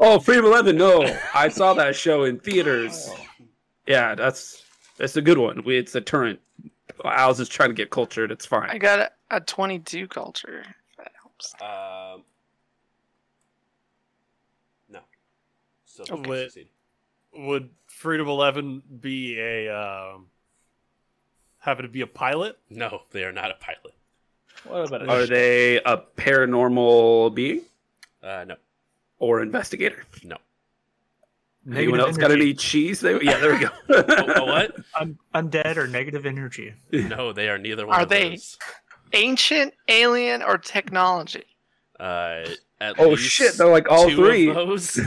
Oh, 0.00 0.20
Freedom 0.20 0.44
Eleven. 0.44 0.76
No, 0.76 1.12
I 1.34 1.48
saw 1.48 1.74
that 1.74 1.96
show 1.96 2.22
in 2.22 2.38
theaters. 2.38 3.10
Yeah, 3.84 4.14
that's 4.14 4.62
that's 4.98 5.16
a 5.16 5.22
good 5.22 5.38
one. 5.38 5.62
We, 5.64 5.78
it's 5.78 5.94
a 5.94 6.00
turret. 6.00 6.40
I 7.04 7.26
was 7.26 7.38
just 7.38 7.52
trying 7.52 7.70
to 7.70 7.74
get 7.74 7.90
cultured. 7.90 8.30
It's 8.30 8.44
fine. 8.46 8.68
I 8.70 8.78
got 8.78 8.98
a, 8.98 9.10
a 9.30 9.40
twenty-two 9.40 10.08
culture. 10.08 10.60
If 10.90 10.96
that 10.98 11.12
helps. 11.22 11.54
um. 11.62 12.22
No. 14.88 15.00
Still 15.84 16.04
Okay. 16.04 16.14
don't 16.22 16.26
Wait. 16.28 16.44
succeed. 16.44 16.68
Would 17.34 17.70
Freedom 17.86 18.28
Eleven 18.28 18.82
be 19.00 19.38
a 19.38 19.68
um, 19.68 20.26
having 21.58 21.82
to 21.84 21.88
be 21.88 22.00
a 22.00 22.06
pilot? 22.06 22.58
No, 22.70 23.02
they 23.12 23.22
are 23.24 23.32
not 23.32 23.50
a 23.50 23.54
pilot. 23.54 23.94
What 24.64 24.88
about 24.88 25.08
Are 25.08 25.26
they 25.26 25.76
a 25.76 25.98
paranormal 26.16 27.32
being 27.34 27.60
Uh, 28.22 28.44
no. 28.48 28.56
or 29.20 29.40
investigator? 29.40 30.02
No. 30.24 30.38
Anyone 31.70 31.98
Negative 31.98 32.06
else 32.08 32.16
got 32.16 32.30
any 32.30 32.54
cheese? 32.54 33.00
They, 33.00 33.20
yeah, 33.20 33.38
there 33.38 33.52
we 33.52 33.58
go. 33.58 33.68
Oh, 33.90 34.32
oh, 34.36 34.44
what? 34.46 34.74
Un- 35.00 35.18
undead 35.34 35.76
or 35.76 35.86
negative 35.86 36.24
energy. 36.24 36.72
No, 36.92 37.32
they 37.34 37.48
are 37.50 37.58
neither 37.58 37.86
one 37.86 37.96
Are 37.98 38.02
of 38.04 38.08
they- 38.08 38.30
those. 38.30 38.56
Ancient, 39.12 39.74
alien, 39.88 40.42
or 40.42 40.56
technology? 40.58 41.44
Uh, 42.00 42.44
at 42.80 42.98
Oh 42.98 43.10
least 43.10 43.22
shit! 43.24 43.54
They're 43.56 43.66
like 43.66 43.90
all 43.90 44.08
three. 44.10 44.52
Those. 44.52 45.00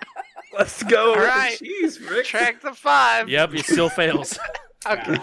Let's 0.58 0.82
go. 0.82 1.10
All 1.10 1.16
with 1.16 1.20
the 1.20 1.26
right. 1.26 1.58
cheese, 1.58 2.00
Rick. 2.00 2.24
Track 2.26 2.60
the 2.62 2.72
five. 2.72 3.28
yep, 3.28 3.54
it 3.54 3.64
still 3.66 3.88
fails. 3.90 4.38
Okay. 4.86 5.16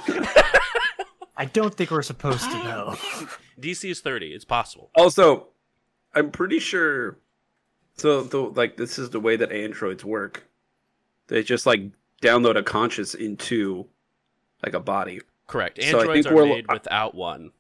I 1.37 1.45
don't 1.45 1.73
think 1.75 1.91
we're 1.91 2.01
supposed 2.03 2.43
to 2.49 2.57
know. 2.63 2.95
DC 3.59 3.89
is 3.89 3.99
thirty. 4.01 4.33
It's 4.33 4.45
possible. 4.45 4.91
Also, 4.95 5.47
I'm 6.13 6.31
pretty 6.31 6.59
sure. 6.59 7.17
So, 7.97 8.21
the, 8.23 8.37
like, 8.39 8.77
this 8.77 8.97
is 8.99 9.09
the 9.09 9.19
way 9.19 9.35
that 9.35 9.51
androids 9.51 10.05
work. 10.05 10.47
They 11.29 11.41
just 11.43 11.65
like 11.65 11.81
download 12.21 12.57
a 12.57 12.63
conscious 12.63 13.13
into 13.13 13.87
like 14.63 14.73
a 14.73 14.79
body. 14.79 15.21
Correct. 15.47 15.81
So 15.81 15.97
I 15.97 16.01
Androids 16.01 16.25
think 16.25 16.31
are 16.31 16.35
we're- 16.35 16.49
made 16.49 16.65
without 16.71 17.15
one. 17.15 17.51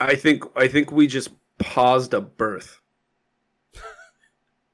I 0.00 0.14
think. 0.16 0.44
I 0.56 0.68
think 0.68 0.90
we 0.92 1.06
just 1.06 1.30
paused 1.58 2.12
a 2.12 2.20
birth. 2.20 2.80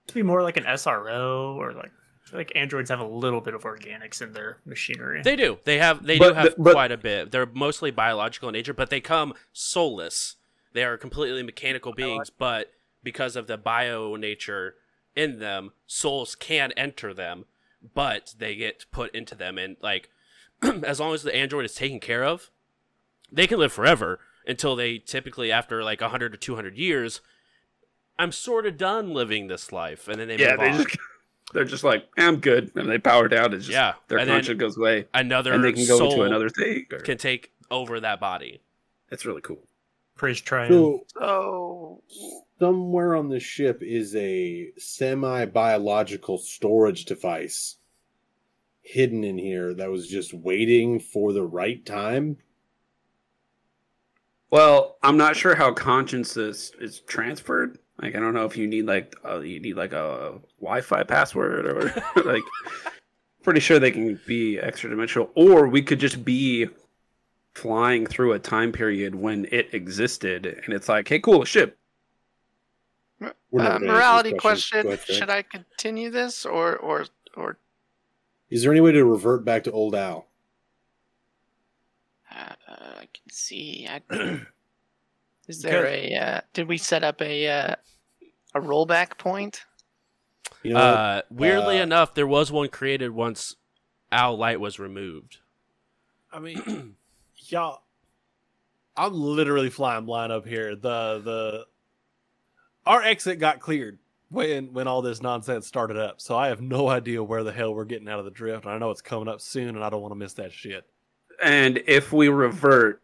to 0.07 0.15
be 0.15 0.23
more 0.23 0.43
like 0.43 0.57
an 0.57 0.65
SRO 0.65 1.55
or 1.57 1.73
like 1.73 1.93
like 2.33 2.53
androids 2.55 2.91
have 2.91 3.01
a 3.01 3.07
little 3.07 3.41
bit 3.41 3.55
of 3.55 3.63
organics 3.63 4.21
in 4.21 4.33
their 4.35 4.59
machinery. 4.67 5.23
They 5.23 5.37
do. 5.37 5.59
They 5.65 5.79
have. 5.79 6.05
They 6.05 6.19
But 6.19 6.29
do 6.31 6.35
have 6.35 6.55
but- 6.59 6.73
quite 6.73 6.93
a 6.93 6.97
bit. 6.99 7.31
They're 7.31 7.47
mostly 7.47 7.91
biological 7.91 8.49
in 8.49 8.55
nature, 8.55 8.75
but 8.75 8.91
they 8.91 9.01
come 9.01 9.35
soulless. 9.53 10.37
They 10.75 10.85
are 10.85 10.97
completely 10.99 11.43
mechanical 11.43 11.93
beings, 11.95 12.29
but 12.31 12.73
because 13.03 13.37
of 13.37 13.47
the 13.47 13.57
bio 13.57 14.17
nature 14.17 14.75
in 15.17 15.39
them, 15.39 15.73
souls 15.87 16.35
can 16.35 16.73
enter 16.73 17.15
them, 17.15 17.47
but 17.95 18.35
they 18.39 18.55
get 18.55 18.87
put 18.91 19.15
into 19.15 19.35
them. 19.35 19.59
And 19.59 19.77
like 19.81 20.09
as 20.63 21.01
long 21.01 21.15
as 21.15 21.23
the 21.23 21.35
android 21.35 21.65
is 21.65 21.75
taken 21.75 22.01
care 22.01 22.25
of, 22.25 22.51
they 23.31 23.47
can 23.47 23.59
live 23.59 23.73
forever 23.73 24.21
until 24.47 24.75
they 24.77 24.99
typically 24.99 25.53
after 25.53 25.85
like 25.85 26.01
100 26.01 26.33
to 26.33 26.39
200 26.39 26.77
years 26.77 27.21
I'm 28.19 28.33
sort 28.33 28.67
of 28.67 28.77
done 28.77 29.13
living 29.15 29.47
this 29.47 29.71
life 29.71 30.09
and 30.09 30.19
then 30.19 30.29
they 30.29 30.39
yeah, 30.39 30.57
they 30.57 30.71
on. 30.71 30.83
just 30.85 30.99
they're 31.53 31.65
just 31.65 31.85
like 31.85 32.07
I'm 32.19 32.41
good, 32.41 32.73
and 32.75 32.89
they 32.89 32.99
power 32.99 33.29
down. 33.29 33.55
It's 33.55 33.67
just 33.67 33.73
yeah, 33.75 33.95
their 34.09 34.19
and 34.19 34.29
conscience 34.29 34.61
goes 34.61 34.77
away, 34.77 35.07
another 35.15 35.53
and 35.53 35.65
they 35.65 35.73
can 35.73 35.87
go 35.87 35.99
soul 35.99 36.13
into 36.13 36.25
another 36.25 36.49
thing. 36.51 36.87
or- 36.93 36.99
can 36.99 37.17
take 37.19 37.53
over 37.71 38.01
that 38.01 38.21
body. 38.21 38.61
It's 39.11 39.25
really 39.25 39.41
cool. 39.41 39.68
Praise 40.19 40.41
trying. 40.41 40.71
So 40.71 41.05
Oh, 41.19 42.03
somewhere 42.59 43.15
on 43.15 43.29
the 43.29 43.41
ship 43.41 43.83
is 43.83 44.15
a 44.17 44.73
semi-biological 44.77 46.39
storage 46.39 47.05
device 47.05 47.77
hidden 48.83 49.23
in 49.23 49.39
here 49.39 49.73
that 49.75 49.91
was 49.91 50.09
just 50.09 50.35
waiting 50.35 50.99
for 50.99 51.33
the 51.33 51.45
right 51.45 51.87
time. 51.87 52.37
Well, 54.51 54.97
I'm 55.03 55.17
not 55.17 55.37
sure 55.37 55.55
how 55.55 55.73
conscience 55.73 56.37
is, 56.37 56.73
is 56.81 57.01
transferred. 57.01 57.79
Like, 58.03 58.17
I 58.17 58.19
don't 58.19 58.35
know 58.35 58.45
if 58.45 58.57
you 58.57 58.67
need 58.67 58.87
like 58.87 59.15
uh, 59.25 59.41
you 59.41 59.61
need 59.61 59.77
like 59.77 59.93
a 59.93 60.41
Wi-Fi 60.61 61.05
password 61.05 61.67
or 61.67 62.03
like. 62.25 62.43
Pretty 63.45 63.61
sure 63.61 63.79
they 63.79 63.93
can 63.93 64.21
be 64.27 64.59
extra 64.59 64.91
dimensional, 64.91 65.31
or 65.35 65.69
we 65.69 65.81
could 65.81 66.01
just 66.01 66.25
be 66.25 66.69
flying 67.55 68.07
through 68.07 68.33
a 68.33 68.39
time 68.39 68.73
period 68.73 69.15
when 69.15 69.47
it 69.51 69.73
existed, 69.73 70.47
and 70.47 70.75
it's 70.75 70.89
like, 70.89 71.09
hey, 71.09 71.19
cool, 71.19 71.43
a 71.43 71.47
ship. 71.47 71.79
We're 73.51 73.63
uh, 73.63 73.79
morality 73.79 74.33
question. 74.35 74.87
Ahead, 74.87 75.01
Should 75.07 75.31
I 75.31 75.43
continue 75.43 76.11
this 76.11 76.47
or 76.47 76.77
or 76.77 77.07
or 77.37 77.59
Is 78.51 78.63
there 78.63 78.71
any 78.73 78.81
way 78.81 78.93
to 78.93 79.05
revert 79.05 79.45
back 79.45 79.65
to 79.65 79.73
old 79.73 79.95
Al? 79.95 80.29
uh, 82.31 82.55
I 82.69 83.09
can 83.13 83.31
see? 83.31 83.89
I, 83.89 84.03
is 85.49 85.63
there 85.63 85.87
a? 85.87 86.15
Uh, 86.15 86.41
did 86.53 86.69
we 86.69 86.79
set 86.79 87.03
up 87.03 87.21
a 87.21 87.49
uh, 87.49 87.75
a 88.55 88.61
rollback 88.61 89.19
point? 89.19 89.65
You 90.63 90.75
know. 90.75 90.81
Uh, 90.81 91.23
weirdly 91.31 91.81
Uh, 91.81 91.83
enough, 91.83 92.15
there 92.15 92.27
was 92.27 92.53
one 92.53 92.69
created 92.69 93.11
once 93.11 93.57
Al 94.13 94.37
Light 94.37 94.61
was 94.61 94.79
removed. 94.79 95.39
I 96.33 96.39
mean, 96.39 96.97
y'all, 97.53 97.83
I'm 98.97 99.13
literally 99.15 99.71
flying 99.71 100.05
blind 100.05 100.33
up 100.33 100.47
here. 100.47 100.75
The 100.75 101.21
the 101.25 101.67
our 102.87 103.03
exit 103.03 103.39
got 103.39 103.61
cleared 103.61 103.99
when 104.31 104.73
when 104.73 104.89
all 104.89 105.03
this 105.03 105.23
nonsense 105.23 105.67
started 105.67 105.97
up, 105.97 106.21
so 106.21 106.37
I 106.37 106.49
have 106.49 106.61
no 106.61 106.89
idea 106.89 107.23
where 107.23 107.45
the 107.45 107.53
hell 107.53 107.75
we're 107.75 107.85
getting 107.85 108.09
out 108.09 108.19
of 108.19 108.25
the 108.25 108.31
drift. 108.31 108.67
I 108.67 108.79
know 108.79 108.91
it's 108.91 109.01
coming 109.01 109.29
up 109.29 109.41
soon, 109.41 109.77
and 109.77 109.85
I 109.85 109.91
don't 109.91 110.03
want 110.03 110.13
to 110.13 110.19
miss 110.19 110.35
that 110.35 110.53
shit. 110.53 110.85
And 111.43 111.81
if 111.87 112.13
we 112.13 112.29
revert, 112.29 113.01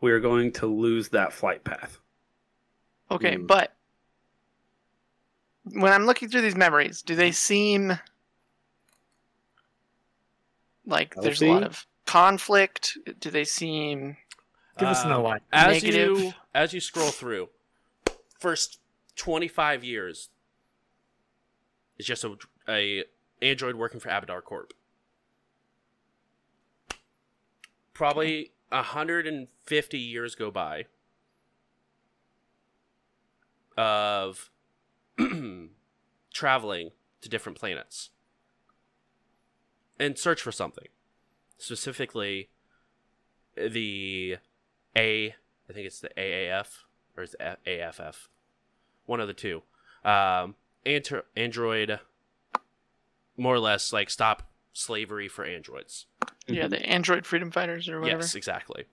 we're 0.00 0.20
going 0.20 0.52
to 0.52 0.66
lose 0.66 1.08
that 1.10 1.32
flight 1.32 1.64
path. 1.64 1.98
Okay, 3.10 3.36
Hmm. 3.36 3.46
but 3.46 3.74
when 5.64 5.92
I'm 5.92 6.04
looking 6.06 6.28
through 6.28 6.42
these 6.42 6.56
memories, 6.56 7.02
do 7.02 7.14
they 7.14 7.32
seem 7.32 7.98
like 10.86 11.14
there's 11.14 11.42
a 11.42 11.46
lot 11.48 11.62
of 11.62 11.86
conflict? 12.10 12.98
Do 13.20 13.30
they 13.30 13.44
seem 13.44 14.16
Give 14.78 14.88
us 14.88 15.04
an 15.04 15.12
Um, 15.12 15.18
outline. 15.18 15.40
As 15.52 15.82
Negative. 15.82 16.18
you 16.18 16.32
as 16.54 16.72
you 16.72 16.80
scroll 16.80 17.10
through, 17.10 17.50
first 18.38 18.80
twenty 19.14 19.46
five 19.46 19.84
years 19.84 20.30
is 21.98 22.06
just 22.06 22.24
a, 22.24 22.36
a 22.68 23.04
android 23.42 23.76
working 23.76 24.00
for 24.00 24.08
Abadar 24.08 24.42
Corp. 24.42 24.72
Probably 27.92 28.52
hundred 28.72 29.26
and 29.26 29.48
fifty 29.64 29.98
years 29.98 30.34
go 30.34 30.50
by 30.50 30.86
of 33.76 34.50
traveling 36.32 36.90
to 37.20 37.28
different 37.28 37.58
planets 37.58 38.10
and 39.98 40.18
search 40.18 40.40
for 40.40 40.50
something. 40.52 40.88
Specifically, 41.60 42.48
the 43.54 44.38
A, 44.96 45.34
I 45.68 45.72
think 45.72 45.86
it's 45.86 46.00
the 46.00 46.08
AAF 46.16 46.68
or 47.16 47.22
it's 47.24 47.34
AFF, 47.66 48.30
one 49.04 49.20
of 49.20 49.28
the 49.28 49.34
two. 49.34 49.62
Um, 50.02 50.54
Ant- 50.86 51.12
Android, 51.36 52.00
more 53.36 53.54
or 53.54 53.58
less, 53.60 53.92
like 53.92 54.08
stop 54.08 54.50
slavery 54.72 55.28
for 55.28 55.44
androids. 55.44 56.06
yeah 56.46 56.66
the 56.66 56.80
android 56.86 57.26
freedom 57.26 57.50
fighters 57.50 57.88
or 57.90 58.00
whatever? 58.00 58.22
Yes, 58.22 58.34
exactly. 58.34 58.86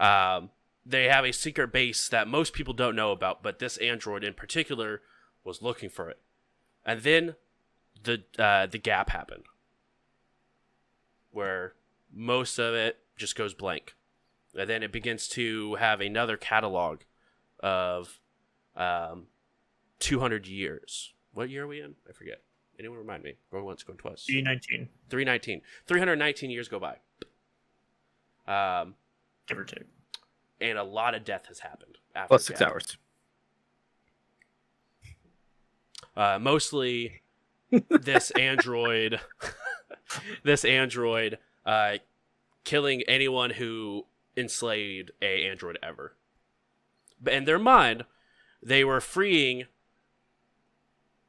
Um, 0.00 0.48
they 0.86 1.04
have 1.04 1.24
a 1.26 1.32
secret 1.32 1.72
base 1.72 2.08
that 2.08 2.26
most 2.26 2.54
people 2.54 2.72
don't 2.72 2.96
know 2.96 3.12
about, 3.12 3.42
but 3.42 3.58
this 3.58 3.76
android 3.78 4.24
in 4.24 4.32
particular 4.32 5.02
was 5.44 5.60
looking 5.60 5.90
for 5.90 6.08
it. 6.08 6.20
And 6.86 7.02
then 7.02 7.34
the 8.02 8.22
uh, 8.38 8.66
the 8.66 8.78
gap 8.78 9.10
happened, 9.10 9.44
where 11.30 11.74
most 12.14 12.58
of 12.58 12.74
it 12.74 12.98
just 13.16 13.36
goes 13.36 13.54
blank, 13.54 13.94
and 14.58 14.68
then 14.68 14.82
it 14.82 14.92
begins 14.92 15.28
to 15.28 15.74
have 15.76 16.00
another 16.00 16.36
catalog 16.36 17.00
of 17.60 18.20
um, 18.76 19.26
200 20.00 20.46
years. 20.46 21.12
What 21.32 21.50
year 21.50 21.64
are 21.64 21.66
we 21.66 21.80
in? 21.80 21.94
I 22.08 22.12
forget. 22.12 22.42
Anyone 22.78 22.98
remind 22.98 23.22
me? 23.22 23.34
Going 23.50 23.64
once, 23.64 23.82
going 23.82 23.98
twice. 23.98 24.26
D19, 24.28 24.88
319. 25.08 25.60
319 25.86 26.50
years 26.50 26.68
go 26.68 26.80
by. 26.80 26.96
Um, 28.46 28.94
give 29.46 29.58
or 29.58 29.64
take. 29.64 29.84
and 30.60 30.76
a 30.76 30.82
lot 30.84 31.14
of 31.14 31.24
death 31.24 31.46
has 31.46 31.60
happened 31.60 31.98
after 32.14 32.28
Plus 32.28 32.44
six 32.44 32.58
Gap. 32.60 32.70
hours. 32.70 32.98
Uh, 36.16 36.38
mostly 36.40 37.22
this 37.88 38.30
android, 38.32 39.20
this 40.44 40.64
android, 40.64 41.38
uh, 41.66 41.98
killing 42.64 43.02
anyone 43.08 43.50
who 43.50 44.06
enslaved 44.36 45.10
a 45.22 45.46
android 45.48 45.78
ever. 45.82 46.14
But 47.20 47.34
in 47.34 47.44
their 47.44 47.58
mind, 47.58 48.04
they 48.62 48.84
were 48.84 49.00
freeing 49.00 49.64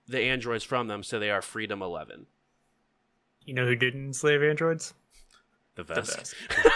the 0.08 0.22
androids 0.22 0.64
from 0.64 0.88
them, 0.88 1.04
so 1.04 1.20
they 1.20 1.30
are 1.32 1.42
Freedom 1.42 1.82
Eleven. 1.82 2.26
You 3.44 3.54
know 3.54 3.66
who 3.66 3.76
didn't 3.76 4.06
enslave 4.06 4.42
androids? 4.44 4.94
The 5.76 5.84
The 5.84 5.94
best. 5.96 6.18
best. 6.18 6.36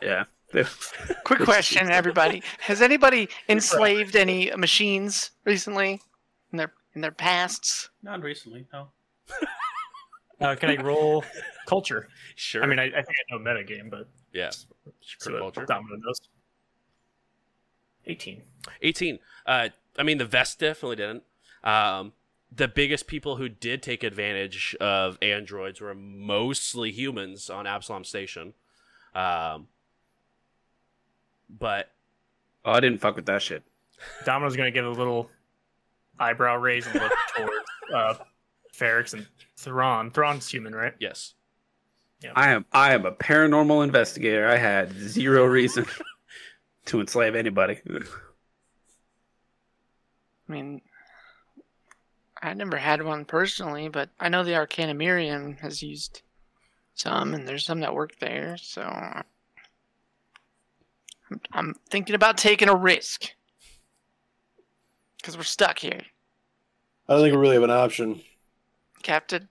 Yeah. 0.00 0.24
Quick 1.24 1.40
question, 1.40 1.90
everybody: 1.90 2.42
Has 2.60 2.80
anybody 2.80 3.28
enslaved 3.48 4.14
any 4.16 4.50
machines 4.56 5.32
recently 5.44 6.00
in 6.52 6.56
their 6.58 6.72
in 6.94 7.00
their 7.00 7.10
pasts? 7.10 7.90
Not 8.02 8.22
recently, 8.22 8.66
no. 8.72 8.88
Uh, 10.40 10.54
can 10.54 10.70
I 10.70 10.82
roll 10.82 11.24
culture? 11.66 12.08
Sure. 12.34 12.62
I 12.62 12.66
mean, 12.66 12.78
I, 12.78 12.84
I 12.84 12.90
think 12.90 13.08
I 13.08 13.36
know 13.36 13.38
metagame, 13.38 13.90
but 13.90 14.08
yeah. 14.32 14.50
see 14.50 14.66
Crit 15.20 15.38
culture. 15.38 15.64
Domino 15.66 15.96
knows. 15.96 16.20
18. 18.06 18.42
18. 18.82 19.18
Uh, 19.46 19.68
I 19.98 20.02
mean, 20.02 20.18
the 20.18 20.24
Vesk 20.24 20.58
definitely 20.58 20.96
didn't. 20.96 21.24
Um, 21.64 22.12
the 22.50 22.68
biggest 22.68 23.06
people 23.06 23.36
who 23.36 23.48
did 23.48 23.82
take 23.82 24.02
advantage 24.02 24.74
of 24.80 25.18
androids 25.20 25.80
were 25.80 25.94
mostly 25.94 26.90
humans 26.92 27.50
on 27.50 27.66
Absalom 27.66 28.04
Station. 28.04 28.54
Um, 29.14 29.68
but 31.50 31.90
Oh, 32.64 32.72
I 32.72 32.80
didn't 32.80 33.00
fuck 33.00 33.16
with 33.16 33.24
that 33.26 33.40
shit. 33.40 33.62
Domino's 34.26 34.54
going 34.54 34.66
to 34.66 34.78
give 34.78 34.84
a 34.84 34.90
little 34.90 35.30
eyebrow 36.18 36.56
raise 36.56 36.86
and 36.86 37.00
look 37.00 37.12
towards 37.36 37.54
uh, 37.94 38.14
Ferrix 38.78 39.12
and 39.12 39.26
Thrawn. 39.56 40.10
Thrawn's 40.10 40.48
human, 40.48 40.74
right? 40.74 40.94
yes, 40.98 41.34
I 42.34 42.50
am 42.50 42.64
I 42.72 42.94
am 42.94 43.06
a 43.06 43.12
paranormal 43.12 43.84
investigator. 43.84 44.46
I 44.46 44.56
had 44.56 44.92
zero 44.92 45.44
reason 45.44 45.86
to 46.86 47.00
enslave 47.00 47.34
anybody. 47.34 47.80
I 50.48 50.52
mean, 50.52 50.80
I 52.42 52.54
never 52.54 52.76
had 52.76 53.02
one 53.02 53.24
personally, 53.24 53.88
but 53.88 54.10
I 54.18 54.28
know 54.28 54.44
the 54.44 54.52
Arcanamirium 54.52 55.58
has 55.58 55.82
used 55.82 56.22
some, 56.94 57.34
and 57.34 57.46
there's 57.46 57.66
some 57.66 57.80
that 57.80 57.94
work 57.94 58.18
there. 58.18 58.56
So 58.56 58.82
I'm, 58.82 59.24
I'm 61.52 61.74
thinking 61.90 62.14
about 62.14 62.38
taking 62.38 62.68
a 62.68 62.74
risk 62.74 63.32
because 65.18 65.36
we're 65.36 65.42
stuck 65.42 65.78
here, 65.78 66.02
I 67.08 67.14
don't 67.14 67.22
think 67.22 67.34
we 67.34 67.40
really 67.40 67.54
have 67.54 67.62
an 67.62 67.70
option. 67.70 68.20
Captain. 69.02 69.48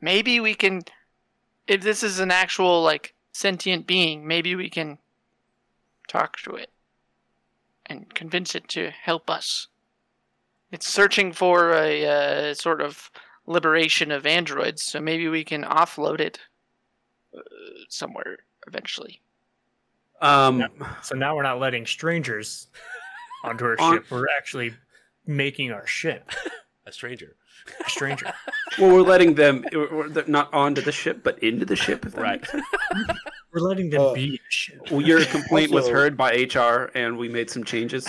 Maybe 0.00 0.40
we 0.40 0.54
can, 0.54 0.82
if 1.66 1.82
this 1.82 2.02
is 2.02 2.20
an 2.20 2.30
actual 2.30 2.82
like 2.82 3.14
sentient 3.32 3.86
being, 3.86 4.26
maybe 4.26 4.54
we 4.54 4.70
can 4.70 4.98
talk 6.08 6.38
to 6.38 6.54
it 6.56 6.70
and 7.86 8.12
convince 8.14 8.54
it 8.54 8.68
to 8.68 8.90
help 8.90 9.28
us. 9.28 9.68
It's 10.72 10.86
searching 10.88 11.32
for 11.32 11.72
a 11.72 12.06
uh, 12.06 12.54
sort 12.54 12.80
of 12.80 13.10
liberation 13.46 14.10
of 14.12 14.24
androids, 14.26 14.82
so 14.84 15.00
maybe 15.00 15.28
we 15.28 15.44
can 15.44 15.64
offload 15.64 16.20
it 16.20 16.38
uh, 17.36 17.40
somewhere 17.88 18.38
eventually. 18.66 19.20
Um, 20.20 20.64
So 21.02 21.16
now 21.16 21.34
we're 21.34 21.42
not 21.42 21.58
letting 21.58 21.86
strangers 21.86 22.68
onto 23.42 23.64
our 23.64 23.76
On- 23.80 23.94
ship. 23.94 24.10
We're 24.10 24.26
actually 24.36 24.74
making 25.26 25.72
our 25.72 25.86
ship 25.86 26.30
A 26.86 26.92
stranger. 26.92 27.36
A 27.84 27.90
stranger. 27.90 28.32
well, 28.78 28.92
we're 28.94 29.02
letting 29.02 29.34
them 29.34 29.64
we're, 29.72 30.08
we're 30.08 30.24
not 30.26 30.52
onto 30.52 30.80
the 30.80 30.92
ship, 30.92 31.22
but 31.22 31.38
into 31.42 31.64
the 31.66 31.76
ship. 31.76 32.04
If 32.06 32.12
that 32.12 32.20
Right. 32.20 32.40
makes 32.40 32.52
sense. 32.52 32.64
We're 33.52 33.62
letting 33.62 33.90
them 33.90 34.00
Uh, 34.00 34.14
be 34.14 34.36
a 34.36 34.38
ship. 34.48 34.92
Well, 34.92 35.00
your 35.00 35.24
complaint 35.24 35.72
was 35.72 35.88
heard 35.88 36.16
by 36.16 36.30
HR, 36.54 36.92
and 36.94 37.18
we 37.18 37.28
made 37.28 37.50
some 37.50 37.64
changes. 37.64 38.08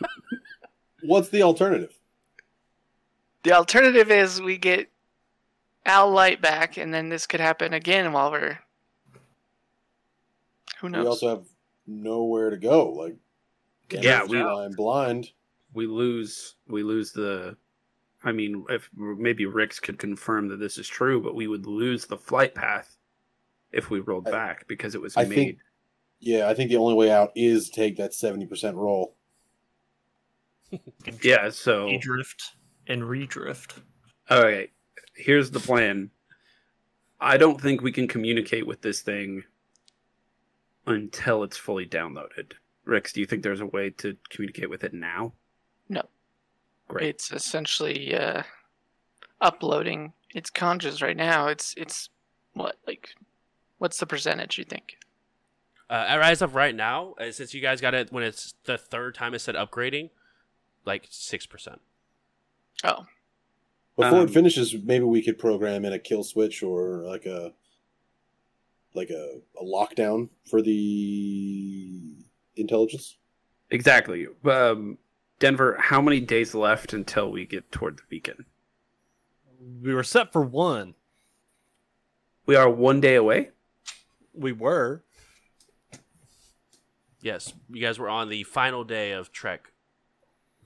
What's 1.04 1.28
the 1.28 1.42
alternative? 1.42 1.96
The 3.44 3.52
alternative 3.52 4.10
is 4.10 4.40
we 4.40 4.56
get 4.58 4.88
Al 5.86 6.10
Light 6.10 6.40
back, 6.42 6.76
and 6.76 6.92
then 6.92 7.08
this 7.08 7.24
could 7.26 7.38
happen 7.38 7.72
again 7.72 8.12
while 8.12 8.32
we're. 8.32 8.58
Who 10.80 10.88
knows? 10.88 11.02
We 11.04 11.08
also 11.08 11.28
have 11.28 11.44
nowhere 11.86 12.50
to 12.50 12.56
go. 12.56 12.90
Like, 12.90 13.16
Yeah, 13.90 14.24
we- 14.24 14.40
I'm 14.42 14.72
blind. 14.72 15.30
we 15.72 15.86
lose 15.86 16.56
we 16.66 16.82
lose 16.82 17.12
the 17.12 17.56
i 18.24 18.32
mean 18.32 18.64
if 18.68 18.88
maybe 18.96 19.46
rix 19.46 19.80
could 19.80 19.98
confirm 19.98 20.48
that 20.48 20.58
this 20.58 20.78
is 20.78 20.86
true 20.88 21.20
but 21.22 21.34
we 21.34 21.46
would 21.46 21.66
lose 21.66 22.06
the 22.06 22.16
flight 22.16 22.54
path 22.54 22.96
if 23.72 23.90
we 23.90 24.00
rolled 24.00 24.28
I- 24.28 24.30
back 24.30 24.66
because 24.68 24.94
it 24.94 25.00
was 25.00 25.16
I 25.16 25.24
made 25.24 25.34
think- 25.34 25.58
Yeah, 26.20 26.48
I 26.48 26.54
think 26.54 26.70
the 26.70 26.76
only 26.76 26.94
way 26.94 27.10
out 27.10 27.30
is 27.34 27.68
take 27.70 27.96
that 27.96 28.14
seventy 28.14 28.46
percent 28.46 28.76
roll. 28.76 29.16
yeah 31.22 31.50
so 31.50 31.90
drift 32.00 32.42
and 32.86 33.02
redrift. 33.02 33.78
All 34.30 34.42
right, 34.42 34.70
here's 35.14 35.50
the 35.50 35.60
plan 35.60 36.10
i 37.20 37.36
don't 37.36 37.60
think 37.60 37.82
we 37.82 37.92
can 37.92 38.08
communicate 38.08 38.66
with 38.66 38.82
this 38.82 39.00
thing 39.02 39.44
until 40.86 41.44
it's 41.44 41.56
fully 41.56 41.86
downloaded 41.86 42.52
rix 42.84 43.12
do 43.12 43.20
you 43.20 43.26
think 43.26 43.42
there's 43.42 43.60
a 43.60 43.66
way 43.66 43.90
to 43.90 44.16
communicate 44.30 44.68
with 44.70 44.82
it 44.84 44.92
now 44.94 45.32
No. 45.88 46.02
Great 46.92 47.08
It's 47.08 47.32
essentially 47.32 48.14
uh, 48.14 48.42
uploading 49.40 50.12
its 50.34 50.50
conjures 50.50 51.02
right 51.02 51.16
now. 51.16 51.48
It's 51.48 51.74
it's 51.76 52.08
what 52.54 52.76
like 52.86 53.10
what's 53.78 53.98
the 53.98 54.06
percentage 54.06 54.58
you 54.58 54.64
think? 54.64 54.96
Uh, 55.90 56.06
as 56.22 56.40
of 56.40 56.54
right 56.54 56.74
now, 56.74 57.14
uh, 57.20 57.30
since 57.30 57.52
you 57.52 57.60
guys 57.60 57.80
got 57.80 57.92
it 57.94 58.12
when 58.12 58.24
it's 58.24 58.54
the 58.64 58.78
third 58.78 59.14
time 59.14 59.34
it 59.34 59.40
said 59.40 59.54
upgrading, 59.54 60.10
like 60.86 61.06
six 61.10 61.46
percent. 61.46 61.80
Oh, 62.84 63.06
Before 63.96 64.20
Um, 64.20 64.26
it 64.26 64.30
finishes, 64.30 64.74
maybe 64.74 65.04
we 65.04 65.22
could 65.22 65.38
program 65.38 65.84
in 65.84 65.92
a 65.92 65.98
kill 65.98 66.24
switch 66.24 66.62
or 66.62 67.02
like 67.04 67.26
a 67.26 67.52
like 68.94 69.10
a, 69.10 69.40
a 69.60 69.64
lockdown 69.64 70.28
for 70.50 70.60
the 70.62 72.14
intelligence. 72.56 73.16
exactly 73.70 74.26
um, 74.44 74.98
denver 75.42 75.76
how 75.80 76.00
many 76.00 76.20
days 76.20 76.54
left 76.54 76.92
until 76.92 77.28
we 77.28 77.44
get 77.44 77.72
toward 77.72 77.96
the 77.96 78.02
beacon 78.08 78.46
We 79.82 79.92
were 79.92 80.04
set 80.04 80.32
for 80.32 80.42
one. 80.42 80.94
We 82.46 82.54
are 82.54 82.70
one 82.70 83.00
day 83.00 83.16
away. 83.16 83.50
We 84.32 84.52
were. 84.52 85.02
Yes, 87.20 87.54
you 87.68 87.82
guys 87.82 87.98
were 87.98 88.08
on 88.08 88.28
the 88.28 88.44
final 88.44 88.84
day 88.84 89.10
of 89.12 89.32
trek 89.32 89.72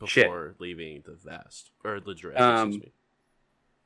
Shit. 0.04 0.26
before 0.26 0.54
leaving 0.58 1.02
the 1.06 1.16
vast 1.24 1.70
or 1.82 1.98
the 2.00 2.14
drift. 2.14 2.38
Um, 2.38 2.68
excuse 2.68 2.84
me. 2.84 2.92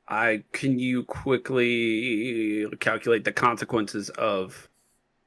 I 0.09 0.43
can 0.51 0.77
you 0.77 1.03
quickly 1.03 2.65
calculate 2.81 3.23
the 3.23 3.31
consequences 3.31 4.09
of 4.09 4.67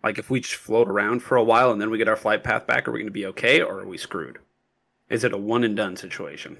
like 0.02 0.18
if 0.18 0.28
we 0.28 0.40
just 0.40 0.56
float 0.56 0.88
around 0.88 1.20
for 1.22 1.36
a 1.36 1.44
while 1.44 1.70
and 1.70 1.80
then 1.80 1.88
we 1.88 1.96
get 1.96 2.08
our 2.08 2.16
flight 2.16 2.44
path 2.44 2.66
back, 2.66 2.86
are 2.86 2.92
we 2.92 2.98
going 2.98 3.06
to 3.06 3.12
be 3.12 3.26
okay 3.26 3.62
or 3.62 3.80
are 3.80 3.86
we 3.86 3.96
screwed? 3.96 4.38
Is 5.14 5.22
it 5.22 5.32
a 5.32 5.38
one 5.38 5.62
and 5.62 5.76
done 5.76 5.94
situation? 5.94 6.58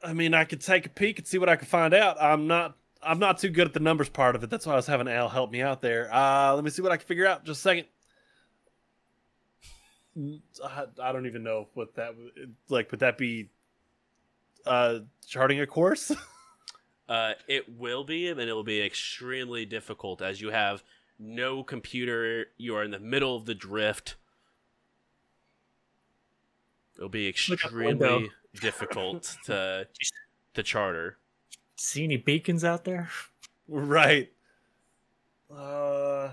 I 0.00 0.12
mean, 0.12 0.34
I 0.34 0.44
could 0.44 0.60
take 0.60 0.86
a 0.86 0.88
peek 0.88 1.18
and 1.18 1.26
see 1.26 1.36
what 1.36 1.48
I 1.48 1.56
could 1.56 1.66
find 1.66 1.92
out. 1.92 2.16
I'm 2.22 2.46
not. 2.46 2.76
I'm 3.02 3.18
not 3.18 3.38
too 3.38 3.48
good 3.48 3.66
at 3.66 3.74
the 3.74 3.80
numbers 3.80 4.08
part 4.08 4.36
of 4.36 4.44
it. 4.44 4.50
That's 4.50 4.64
why 4.64 4.74
I 4.74 4.76
was 4.76 4.86
having 4.86 5.08
Al 5.08 5.28
help 5.28 5.50
me 5.50 5.62
out 5.62 5.82
there. 5.82 6.08
Uh, 6.14 6.54
let 6.54 6.62
me 6.62 6.70
see 6.70 6.80
what 6.80 6.92
I 6.92 6.96
can 6.96 7.08
figure 7.08 7.26
out. 7.26 7.44
Just 7.44 7.58
a 7.58 7.62
second. 7.62 7.86
I, 10.64 10.84
I 11.02 11.10
don't 11.10 11.26
even 11.26 11.42
know 11.42 11.66
what 11.74 11.96
that 11.96 12.16
would 12.16 12.54
like. 12.68 12.92
Would 12.92 13.00
that 13.00 13.18
be 13.18 13.50
uh, 14.64 15.00
charting 15.26 15.60
a 15.60 15.66
course? 15.66 16.12
Uh, 17.08 17.32
it 17.46 17.64
will 17.78 18.04
be, 18.04 18.28
and 18.28 18.38
it 18.38 18.52
will 18.52 18.62
be 18.62 18.82
extremely 18.82 19.64
difficult 19.64 20.20
as 20.20 20.42
you 20.42 20.50
have 20.50 20.84
no 21.18 21.62
computer. 21.62 22.48
You 22.58 22.76
are 22.76 22.84
in 22.84 22.90
the 22.90 22.98
middle 22.98 23.34
of 23.34 23.46
the 23.46 23.54
drift. 23.54 24.16
It'll 26.98 27.08
be 27.08 27.32
Look 27.48 27.64
out 27.64 27.70
the 27.70 27.76
window. 27.78 28.04
extremely 28.06 28.30
difficult 28.60 29.36
to 29.46 29.86
to 30.54 30.62
charter. 30.62 31.16
See 31.76 32.02
any 32.04 32.16
beacons 32.16 32.64
out 32.64 32.84
there? 32.84 33.08
right. 33.68 34.30
Uh. 35.50 36.30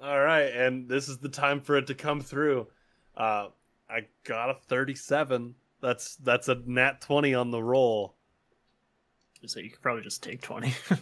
All 0.00 0.20
right, 0.20 0.42
and 0.44 0.88
this 0.88 1.08
is 1.08 1.18
the 1.18 1.28
time 1.28 1.60
for 1.60 1.76
it 1.76 1.88
to 1.88 1.94
come 1.94 2.20
through. 2.20 2.68
Uh, 3.16 3.48
I 3.90 4.06
got 4.24 4.50
a 4.50 4.54
thirty-seven. 4.54 5.54
That's 5.80 6.16
that's 6.16 6.48
a 6.48 6.60
nat 6.66 7.00
twenty 7.00 7.34
on 7.34 7.50
the 7.50 7.62
roll. 7.62 8.14
So 9.46 9.60
you 9.60 9.70
could 9.70 9.80
probably 9.82 10.02
just 10.02 10.22
take 10.22 10.40
twenty. 10.40 10.72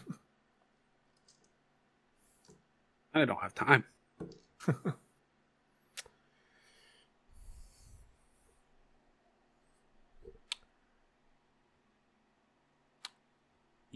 I 3.15 3.25
don't 3.25 3.41
have 3.41 3.55
time. 3.55 3.85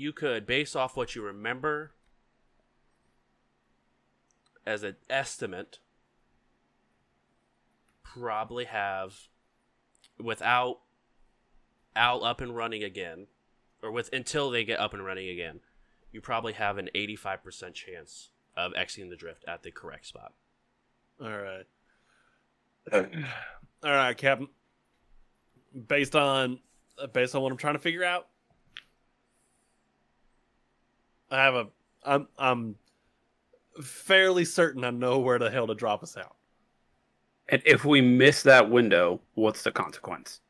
You 0.00 0.14
could, 0.14 0.46
based 0.46 0.74
off 0.74 0.96
what 0.96 1.14
you 1.14 1.20
remember, 1.20 1.92
as 4.66 4.82
an 4.82 4.96
estimate, 5.10 5.78
probably 8.02 8.64
have 8.64 9.28
without 10.18 10.78
Al 11.94 12.24
up 12.24 12.40
and 12.40 12.56
running 12.56 12.82
again, 12.82 13.26
or 13.82 13.92
with 13.92 14.08
until 14.10 14.48
they 14.48 14.64
get 14.64 14.80
up 14.80 14.94
and 14.94 15.04
running 15.04 15.28
again, 15.28 15.60
you 16.12 16.22
probably 16.22 16.54
have 16.54 16.78
an 16.78 16.88
eighty-five 16.94 17.44
percent 17.44 17.74
chance 17.74 18.30
of 18.56 18.72
exiting 18.74 19.10
the 19.10 19.16
drift 19.16 19.44
at 19.46 19.62
the 19.62 19.70
correct 19.70 20.06
spot. 20.06 20.32
All 21.22 21.28
right. 21.28 21.66
All 23.82 23.90
right, 23.90 24.16
Captain. 24.16 24.48
Based 25.88 26.16
on 26.16 26.58
based 27.12 27.34
on 27.34 27.42
what 27.42 27.52
I'm 27.52 27.58
trying 27.58 27.74
to 27.74 27.80
figure 27.80 28.04
out, 28.04 28.26
I 31.30 31.36
have 31.36 31.54
a 31.54 31.66
I'm 32.04 32.28
I'm 32.38 32.76
fairly 33.82 34.44
certain 34.44 34.84
I 34.84 34.90
know 34.90 35.18
where 35.18 35.38
the 35.38 35.50
hell 35.50 35.66
to 35.66 35.74
drop 35.74 36.02
us 36.02 36.16
out. 36.16 36.36
And 37.48 37.62
if 37.66 37.84
we 37.84 38.00
miss 38.00 38.42
that 38.44 38.70
window, 38.70 39.20
what's 39.34 39.62
the 39.62 39.72
consequence? 39.72 40.40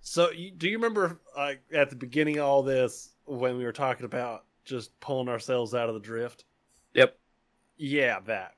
So, 0.00 0.30
do 0.56 0.68
you 0.68 0.76
remember 0.76 1.20
like 1.36 1.62
at 1.72 1.90
the 1.90 1.96
beginning 1.96 2.38
of 2.38 2.44
all 2.44 2.62
this 2.62 3.10
when 3.26 3.56
we 3.56 3.64
were 3.64 3.72
talking 3.72 4.06
about 4.06 4.44
just 4.64 4.98
pulling 5.00 5.28
ourselves 5.28 5.74
out 5.74 5.88
of 5.88 5.94
the 5.94 6.00
drift? 6.00 6.44
Yep. 6.94 7.16
Yeah, 7.82 8.20
that. 8.26 8.56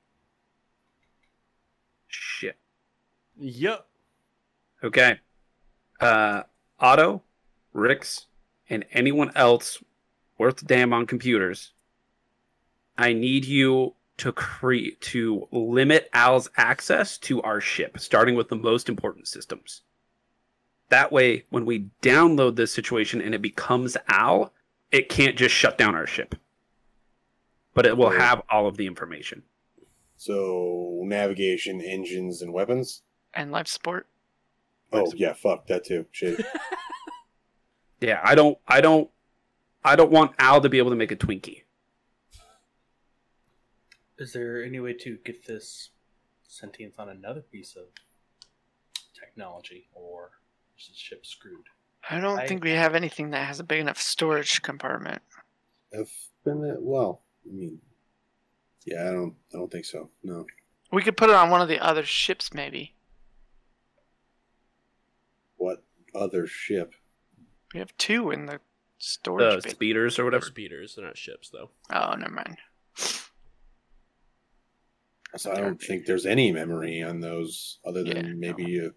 Shit. 2.09 2.57
Yep. 3.39 3.87
Okay. 4.83 5.21
Uh, 6.01 6.43
Otto, 6.81 7.23
Rix, 7.73 8.27
and 8.69 8.85
anyone 8.91 9.31
else 9.37 9.79
worth 10.39 10.63
a 10.63 10.65
damn 10.65 10.93
on 10.93 11.07
computers. 11.07 11.71
I 12.99 13.13
need 13.13 13.45
you 13.45 13.95
to 14.17 14.33
create 14.33 15.01
to 15.03 15.47
limit 15.53 16.11
Al's 16.13 16.51
access 16.57 17.17
to 17.19 17.41
our 17.43 17.61
ship, 17.61 18.01
starting 18.01 18.35
with 18.35 18.49
the 18.49 18.57
most 18.57 18.89
important 18.89 19.29
systems. 19.29 19.83
That 20.89 21.13
way, 21.13 21.45
when 21.49 21.65
we 21.65 21.91
download 22.03 22.57
this 22.57 22.73
situation 22.73 23.21
and 23.23 23.37
it 23.37 23.41
becomes 23.41 23.97
Al, 24.09 24.53
it 24.91 25.09
can't 25.09 25.37
just 25.37 25.55
shut 25.55 25.79
down 25.79 25.95
our 25.95 26.09
ship. 26.09 26.35
But 27.75 27.87
it 27.87 27.97
will 27.97 28.11
Right. 28.11 28.21
have 28.21 28.43
all 28.51 28.67
of 28.67 28.77
the 28.77 28.87
information. 28.87 29.43
So 30.17 31.01
navigation, 31.05 31.81
engines, 31.81 32.43
and 32.43 32.53
weapons. 32.53 33.03
and 33.35 33.51
life 33.51 33.67
support. 33.67 34.07
Oh 34.93 35.11
yeah, 35.17 35.33
fuck 35.33 35.67
that 35.69 35.85
too. 35.85 36.07
Shit. 36.13 36.45
Yeah, 38.01 38.21
I 38.25 38.35
don't 38.35 38.59
I 38.67 38.81
don't 38.81 39.09
I 39.85 39.95
don't 39.95 40.11
want 40.11 40.33
Al 40.41 40.61
to 40.61 40.69
be 40.69 40.79
able 40.79 40.91
to 40.91 40.97
make 40.97 41.13
a 41.13 41.17
Twinkie. 41.17 41.63
Is 44.19 44.33
there 44.33 44.63
any 44.65 44.81
way 44.81 44.93
to 44.95 45.19
get 45.25 45.47
this 45.47 45.91
sentience 46.47 46.97
on 46.99 47.09
another 47.09 47.41
piece 47.41 47.77
of 47.77 47.85
technology, 49.19 49.89
or 49.95 50.31
is 50.79 50.89
the 50.89 50.95
ship 50.95 51.25
screwed? 51.25 51.67
I 52.11 52.19
don't 52.21 52.41
I- 52.41 52.47
think 52.47 52.65
we 52.65 52.73
have 52.73 52.95
anything 52.95 53.31
that 53.31 53.47
has 53.47 53.61
a 53.61 53.65
big 53.65 53.81
enough 53.81 54.01
storage 54.01 54.63
compartment. 54.63 55.23
Have 55.95 56.11
been 56.45 56.61
that 56.63 56.83
well. 56.83 57.23
I 57.49 57.53
mean, 57.55 57.81
yeah, 58.85 59.09
I 59.09 59.13
don't. 59.13 59.35
I 59.53 59.59
don't 59.59 59.71
think 59.71 59.85
so. 59.85 60.11
No. 60.23 60.47
We 60.93 61.03
could 61.03 61.17
put 61.17 61.31
it 61.31 61.37
on 61.37 61.51
one 61.51 61.61
of 61.63 61.69
the 61.69 61.79
other 61.81 62.05
ships, 62.05 62.53
maybe. 62.53 62.95
What 65.57 65.83
other 66.15 66.47
ship? 66.47 66.95
We 67.73 67.81
have 67.81 67.97
two 67.97 68.31
in 68.31 68.47
the 68.47 68.61
storage 68.99 69.63
The 69.63 69.69
bin. 69.69 69.75
speeders 69.75 70.15
or 70.15 70.23
They're 70.23 70.25
whatever. 70.27 70.45
speeders. 70.47 70.95
They're 70.97 71.07
not 71.07 71.17
ships, 71.17 71.49
though. 71.51 71.71
Oh, 71.93 72.15
never 72.15 72.33
mind. 72.33 72.59
So 75.37 75.51
I 75.51 75.61
don't 75.61 75.81
think 75.81 76.05
there's 76.05 76.27
any 76.27 76.53
memory 76.53 77.03
on 77.03 77.21
those 77.21 77.79
other 77.87 78.05
than 78.05 78.27
Yeah, 78.27 78.33
maybe. 78.37 78.85
Uh, 78.85 78.91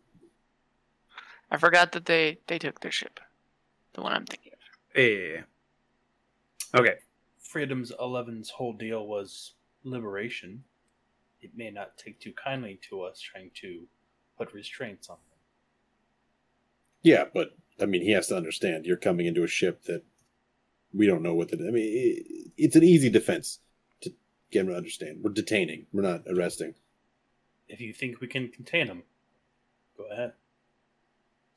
I 1.50 1.58
forgot 1.58 1.94
that 1.94 2.06
they 2.06 2.40
they 2.48 2.60
took 2.60 2.82
their 2.82 2.92
ship. 2.92 3.22
The 3.94 4.02
one 4.02 4.12
I'm 4.12 4.26
thinking 4.26 4.52
of. 4.52 5.00
Yeah. 5.02 5.42
Okay. 6.78 6.96
Freedom's 7.56 7.94
Eleven's 8.02 8.50
whole 8.50 8.74
deal 8.74 9.08
was 9.08 9.54
liberation. 9.86 10.62
It 11.42 11.52
may 11.56 11.72
not 11.72 11.98
take 11.98 12.20
too 12.20 12.34
kindly 12.34 12.82
to 12.90 13.02
us 13.04 13.22
trying 13.22 13.50
to 13.62 13.88
put 14.38 14.52
restraints 14.52 15.08
on 15.08 15.16
them. 15.30 15.40
yeah, 17.02 17.24
but 17.34 17.56
I 17.80 17.86
mean, 17.86 18.02
he 18.02 18.12
has 18.12 18.28
to 18.28 18.36
understand. 18.36 18.86
You're 18.86 18.98
coming 18.98 19.26
into 19.26 19.46
a 19.46 19.48
ship 19.48 19.86
that 19.86 20.04
we 20.94 21.08
don't 21.08 21.24
know 21.24 21.34
what 21.34 21.48
the. 21.48 21.56
I 21.66 21.72
mean, 21.72 21.90
it, 21.96 22.52
it's 22.58 22.76
an 22.76 22.84
easy 22.84 23.10
defense 23.10 23.60
to 24.02 24.12
get 24.52 24.64
him 24.64 24.68
to 24.68 24.76
understand. 24.76 25.20
We're 25.24 25.32
detaining. 25.32 25.86
We're 25.94 26.02
not 26.02 26.24
arresting. 26.28 26.74
If 27.70 27.80
you 27.80 27.94
think 27.94 28.20
we 28.20 28.28
can 28.28 28.50
contain 28.50 28.88
him, 28.88 29.04
go 29.98 30.04
ahead. 30.12 30.34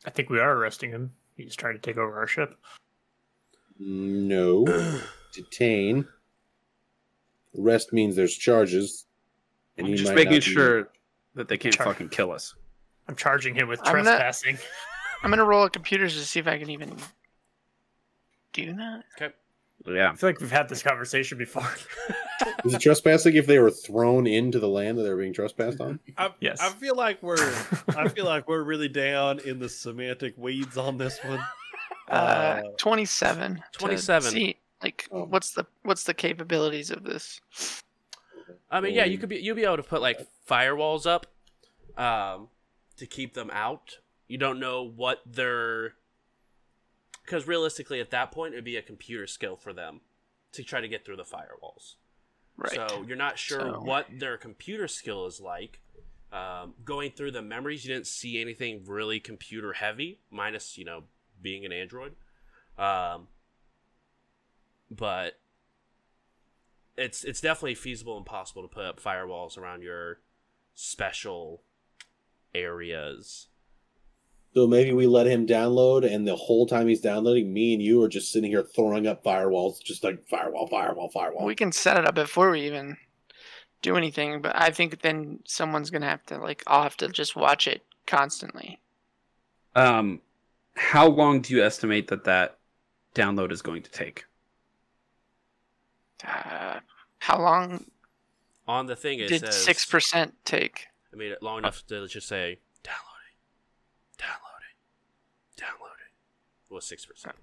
I 0.06 0.10
think 0.10 0.30
we 0.30 0.38
are 0.38 0.56
arresting 0.56 0.92
him. 0.92 1.14
He's 1.36 1.56
trying 1.56 1.74
to 1.74 1.80
take 1.80 1.96
over 1.96 2.16
our 2.16 2.28
ship. 2.28 2.56
No. 3.80 5.00
detain. 5.32 6.06
Arrest 7.58 7.92
means 7.92 8.16
there's 8.16 8.36
charges. 8.36 9.06
I'm 9.78 9.86
he 9.86 9.94
just 9.94 10.08
might 10.10 10.16
making 10.16 10.32
not 10.32 10.44
be- 10.44 10.52
sure 10.52 10.88
that 11.34 11.48
they 11.48 11.56
can't 11.56 11.74
Char- 11.74 11.86
fucking 11.86 12.08
kill 12.10 12.30
us. 12.32 12.54
I'm 13.08 13.16
charging 13.16 13.54
him 13.54 13.68
with 13.68 13.80
I'm 13.84 13.96
not- 14.04 14.18
trespassing. 14.18 14.58
I'm 15.22 15.30
gonna 15.30 15.44
roll 15.44 15.64
at 15.64 15.72
computers 15.72 16.14
to 16.14 16.20
see 16.24 16.38
if 16.40 16.46
I 16.46 16.58
can 16.58 16.70
even 16.70 16.96
do 18.52 18.72
that. 18.74 19.02
Okay. 19.20 19.34
Yeah. 19.86 20.10
I 20.10 20.16
feel 20.16 20.28
like 20.28 20.40
we've 20.40 20.50
had 20.50 20.68
this 20.68 20.82
conversation 20.82 21.38
before. 21.38 21.68
Is 22.64 22.74
it 22.74 22.80
trespassing 22.80 23.34
if 23.36 23.46
they 23.46 23.58
were 23.58 23.70
thrown 23.70 24.26
into 24.26 24.58
the 24.58 24.68
land 24.68 24.98
that 24.98 25.02
they're 25.04 25.16
being 25.16 25.32
trespassed 25.32 25.80
on? 25.80 25.98
I, 26.16 26.30
Yes. 26.40 26.60
I 26.60 26.68
feel 26.70 26.94
like 26.96 27.22
we're 27.22 27.52
I 27.96 28.08
feel 28.08 28.24
like 28.26 28.46
we're 28.48 28.62
really 28.62 28.88
down 28.88 29.38
in 29.40 29.58
the 29.58 29.68
semantic 29.68 30.34
weeds 30.36 30.76
on 30.76 30.98
this 30.98 31.18
one. 31.24 31.40
Uh, 32.08 32.12
Uh, 32.12 32.62
27. 32.78 33.62
27. 33.72 34.30
See, 34.30 34.56
like, 34.82 35.08
Oh. 35.10 35.24
what's 35.24 35.52
the 35.52 35.66
what's 35.82 36.04
the 36.04 36.14
capabilities 36.14 36.90
of 36.90 37.04
this? 37.04 37.40
I 38.70 38.80
mean, 38.80 38.94
yeah, 38.94 39.04
you 39.04 39.14
Um, 39.14 39.20
could 39.20 39.28
be 39.28 39.36
you'll 39.36 39.56
be 39.56 39.64
able 39.64 39.76
to 39.78 39.82
put 39.82 40.00
like 40.00 40.26
firewalls 40.48 41.06
up, 41.06 41.26
um, 41.96 42.48
to 42.96 43.06
keep 43.06 43.34
them 43.34 43.50
out. 43.52 43.98
You 44.26 44.38
don't 44.38 44.60
know 44.60 44.82
what 44.82 45.20
their 45.26 45.94
because 47.24 47.46
realistically, 47.46 48.00
at 48.00 48.10
that 48.10 48.30
point, 48.32 48.54
it'd 48.54 48.64
be 48.64 48.76
a 48.76 48.82
computer 48.82 49.26
skill 49.26 49.56
for 49.56 49.72
them 49.72 50.00
to 50.52 50.62
try 50.62 50.80
to 50.80 50.88
get 50.88 51.04
through 51.04 51.16
the 51.16 51.24
firewalls. 51.24 51.96
Right. 52.56 52.72
So 52.72 53.02
you're 53.06 53.16
not 53.16 53.38
sure 53.38 53.60
So- 53.60 53.80
what 53.80 54.06
their 54.18 54.36
computer 54.38 54.88
skill 54.88 55.26
is 55.26 55.40
like. 55.40 55.80
Um, 56.32 56.74
going 56.84 57.12
through 57.12 57.30
the 57.30 57.40
memories, 57.42 57.84
you 57.86 57.94
didn't 57.94 58.06
see 58.06 58.38
anything 58.40 58.84
really 58.84 59.18
computer 59.20 59.74
heavy, 59.74 60.20
minus 60.30 60.76
you 60.76 60.84
know 60.84 61.04
being 61.40 61.64
an 61.64 61.72
android. 61.72 62.16
Um, 62.76 63.28
but 64.90 65.38
it's 66.96 67.24
it's 67.24 67.40
definitely 67.40 67.74
feasible 67.74 68.16
and 68.16 68.26
possible 68.26 68.62
to 68.62 68.68
put 68.68 68.84
up 68.84 69.00
firewalls 69.00 69.56
around 69.56 69.82
your 69.82 70.20
special 70.74 71.62
areas. 72.54 73.48
So 74.54 74.66
maybe 74.66 74.92
we 74.92 75.06
let 75.06 75.26
him 75.26 75.46
download, 75.46 76.10
and 76.10 76.26
the 76.26 76.34
whole 76.34 76.66
time 76.66 76.88
he's 76.88 77.00
downloading, 77.00 77.52
me 77.52 77.74
and 77.74 77.82
you 77.82 78.02
are 78.02 78.08
just 78.08 78.32
sitting 78.32 78.50
here 78.50 78.62
throwing 78.62 79.06
up 79.06 79.22
firewalls, 79.22 79.80
just 79.82 80.02
like 80.02 80.26
firewall, 80.28 80.66
firewall, 80.66 81.10
firewall. 81.10 81.44
we 81.44 81.54
can 81.54 81.70
set 81.70 81.98
it 81.98 82.06
up 82.06 82.14
before 82.14 82.50
we 82.50 82.62
even 82.62 82.96
do 83.82 83.96
anything, 83.96 84.40
but 84.40 84.56
I 84.56 84.70
think 84.70 85.02
then 85.02 85.40
someone's 85.44 85.90
gonna 85.90 86.08
have 86.08 86.24
to 86.26 86.38
like 86.38 86.62
I'll 86.66 86.82
have 86.82 86.96
to 86.98 87.08
just 87.08 87.36
watch 87.36 87.68
it 87.68 87.84
constantly. 88.06 88.80
Um, 89.76 90.22
how 90.74 91.06
long 91.06 91.40
do 91.40 91.54
you 91.54 91.62
estimate 91.62 92.08
that 92.08 92.24
that 92.24 92.58
download 93.14 93.52
is 93.52 93.62
going 93.62 93.82
to 93.82 93.90
take? 93.90 94.24
Uh, 96.26 96.80
how 97.18 97.38
long 97.40 97.84
On 98.66 98.86
the 98.86 98.96
thing, 98.96 99.18
it 99.20 99.28
did 99.28 99.52
six 99.52 99.84
percent 99.86 100.34
take? 100.44 100.86
I 101.12 101.16
made 101.16 101.32
it 101.32 101.42
long 101.42 101.58
enough 101.58 101.86
to 101.86 102.06
just 102.08 102.28
say 102.28 102.58
downloading, 102.82 103.38
downloading, 104.18 104.76
downloading. 105.56 106.12
Was 106.70 106.84
six 106.86 107.06
percent. 107.06 107.34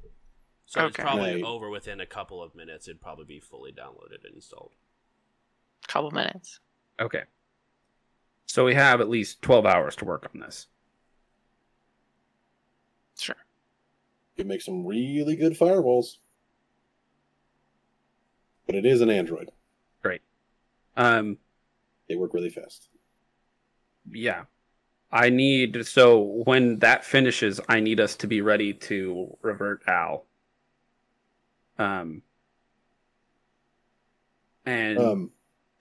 So 0.68 0.88
it's 0.88 0.98
probably 0.98 1.36
Right. 1.36 1.44
over 1.44 1.70
within 1.70 2.00
a 2.02 2.06
couple 2.06 2.42
of 2.44 2.54
minutes. 2.56 2.88
It'd 2.88 3.02
probably 3.02 3.26
be 3.26 3.40
fully 3.40 3.72
downloaded 3.72 4.24
and 4.26 4.36
installed. 4.36 4.74
couple 5.88 6.12
minutes. 6.12 6.60
Okay. 7.00 7.24
So 8.48 8.66
we 8.66 8.74
have 8.74 9.00
at 9.02 9.08
least 9.10 9.42
12 9.42 9.66
hours 9.66 9.96
to 9.98 10.06
work 10.06 10.28
on 10.34 10.40
this. 10.42 10.68
Sure. 13.20 13.36
We 14.38 14.44
make 14.44 14.62
some 14.62 14.86
really 14.86 15.36
good 15.36 15.54
firewalls, 15.54 16.18
but 18.66 18.76
it 18.76 18.86
is 18.86 19.02
an 19.02 19.10
Android. 19.10 19.52
Great. 20.02 20.22
Um, 20.98 21.38
They 22.08 22.16
work 22.16 22.34
really 22.34 22.50
fast. 22.50 22.90
yeah. 24.12 24.46
I 25.12 25.30
need, 25.30 25.86
so 25.86 26.20
when 26.20 26.80
that 26.80 27.06
finishes, 27.06 27.62
I 27.70 27.80
need 27.80 28.00
us 28.02 28.16
to 28.18 28.28
be 28.28 28.42
ready 28.42 28.74
to 28.74 29.38
revert 29.42 29.84
Al. 29.88 30.26
Um, 31.78 32.22
and 34.66 34.98
Um, 35.00 35.32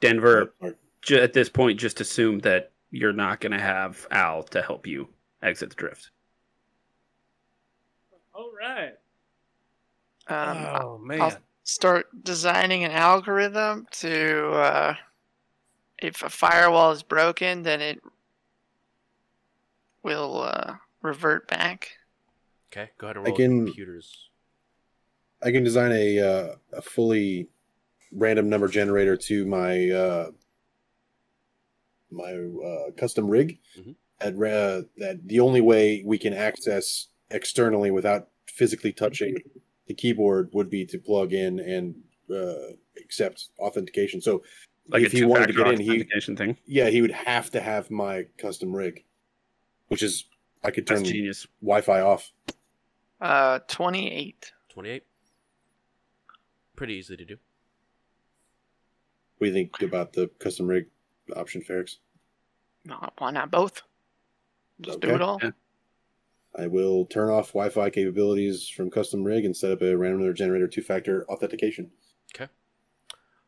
Denver, 0.01 0.55
or- 0.61 0.77
ju- 1.03 1.19
at 1.21 1.33
this 1.33 1.49
point, 1.49 1.81
just 1.81 2.01
assume 2.01 2.41
that 2.41 2.73
you're 2.91 3.13
not 3.13 3.41
going 3.41 3.53
to 3.53 3.59
have 3.59 4.07
Al 4.11 4.43
to 4.45 4.63
help 4.63 4.87
you 4.87 5.09
exit 5.43 5.71
the 5.71 5.77
drift. 5.77 6.11
all 8.35 8.53
right. 8.53 8.95
Um, 10.27 10.57
oh 10.83 10.99
man. 10.99 11.21
I'll 11.21 11.37
start 11.65 12.07
designing 12.23 12.85
an 12.85 12.93
algorithm 12.93 13.87
to 13.91 14.51
uh, 14.53 14.95
if 15.99 16.23
a 16.23 16.31
firewall 16.31 16.93
is 16.93 17.03
broken, 17.03 17.63
then 17.63 17.81
it 17.81 18.01
will 20.03 20.43
uh, 20.43 20.75
revert 21.03 21.49
back. 21.49 21.91
Okay, 22.73 22.91
go 22.99 23.07
ahead 23.09 23.17
and 23.17 23.27
I 23.27 23.31
can- 23.33 23.65
computers. 23.67 24.29
I 25.43 25.51
can 25.53 25.63
design 25.65 25.93
a 25.93 26.19
uh, 26.21 26.55
a 26.73 26.81
fully 26.83 27.49
random 28.13 28.49
number 28.49 28.67
generator 28.69 29.17
to 29.17 29.45
my 29.45 29.91
uh, 29.91 30.31
my 32.11 32.33
uh, 32.33 32.91
custom 32.97 33.29
rig. 33.29 33.59
Mhm. 33.79 33.95
At 34.21 34.37
ra- 34.37 34.83
that 34.99 35.19
the 35.27 35.41
only 35.41 35.61
way 35.61 36.03
we 36.07 36.17
can 36.19 36.33
access 36.33 37.09
externally 37.31 37.91
without 37.91 38.29
physically 38.47 38.93
touching 38.93 39.37
the 39.87 39.95
keyboard 39.95 40.51
would 40.53 40.71
be 40.71 40.85
to 40.87 40.99
plug 40.99 41.33
in 41.33 41.61
and 41.61 41.95
uh, 42.35 42.75
accept 43.03 43.49
authentication. 43.59 44.21
So 44.21 44.43
Like 44.89 45.03
if 45.03 45.13
he 45.13 45.25
wanted 45.25 45.49
to 45.49 45.53
get 45.53 45.69
in, 45.69 45.81
he 45.81 46.05
thing. 46.37 46.57
yeah 46.67 46.89
he 46.89 47.03
would 47.03 47.11
have 47.13 47.51
to 47.51 47.61
have 47.61 47.91
my 47.91 48.27
custom 48.39 48.75
rig, 48.75 49.05
which 49.89 50.03
is 50.03 50.25
I 50.63 50.71
could 50.71 50.87
That's 50.87 51.03
turn 51.03 51.11
genius. 51.13 51.47
Wi-Fi 51.61 52.01
off. 52.01 52.33
Uh, 53.21 53.59
28. 53.69 54.53
Twenty-eight. 54.71 55.05
Pretty 56.77 56.95
easy 56.95 57.17
to 57.17 57.25
do. 57.25 57.37
What 59.39 59.47
do 59.47 59.49
you 59.49 59.53
think 59.55 59.83
about 59.83 60.13
the 60.13 60.29
custom 60.39 60.67
rig 60.67 60.87
option, 61.37 61.63
Ferrix? 61.63 61.97
No, 62.85 63.09
Why 63.19 63.31
not 63.31 63.51
both? 63.51 63.83
Just 64.81 65.01
do 65.01 65.15
it 65.15 65.23
all. 65.23 65.39
Yeah. 65.43 65.51
I 66.57 66.67
will 66.69 67.05
turn 67.07 67.31
off 67.31 67.49
Wi-Fi 67.49 67.91
capabilities 67.91 68.69
from 68.69 68.91
custom 68.91 69.25
rig 69.25 69.45
and 69.45 69.57
set 69.57 69.73
up 69.73 69.83
a 69.83 69.97
random 69.97 70.21
number 70.21 70.33
generator 70.35 70.69
two-factor 70.69 71.25
authentication. 71.29 71.91
Okay. 72.35 72.51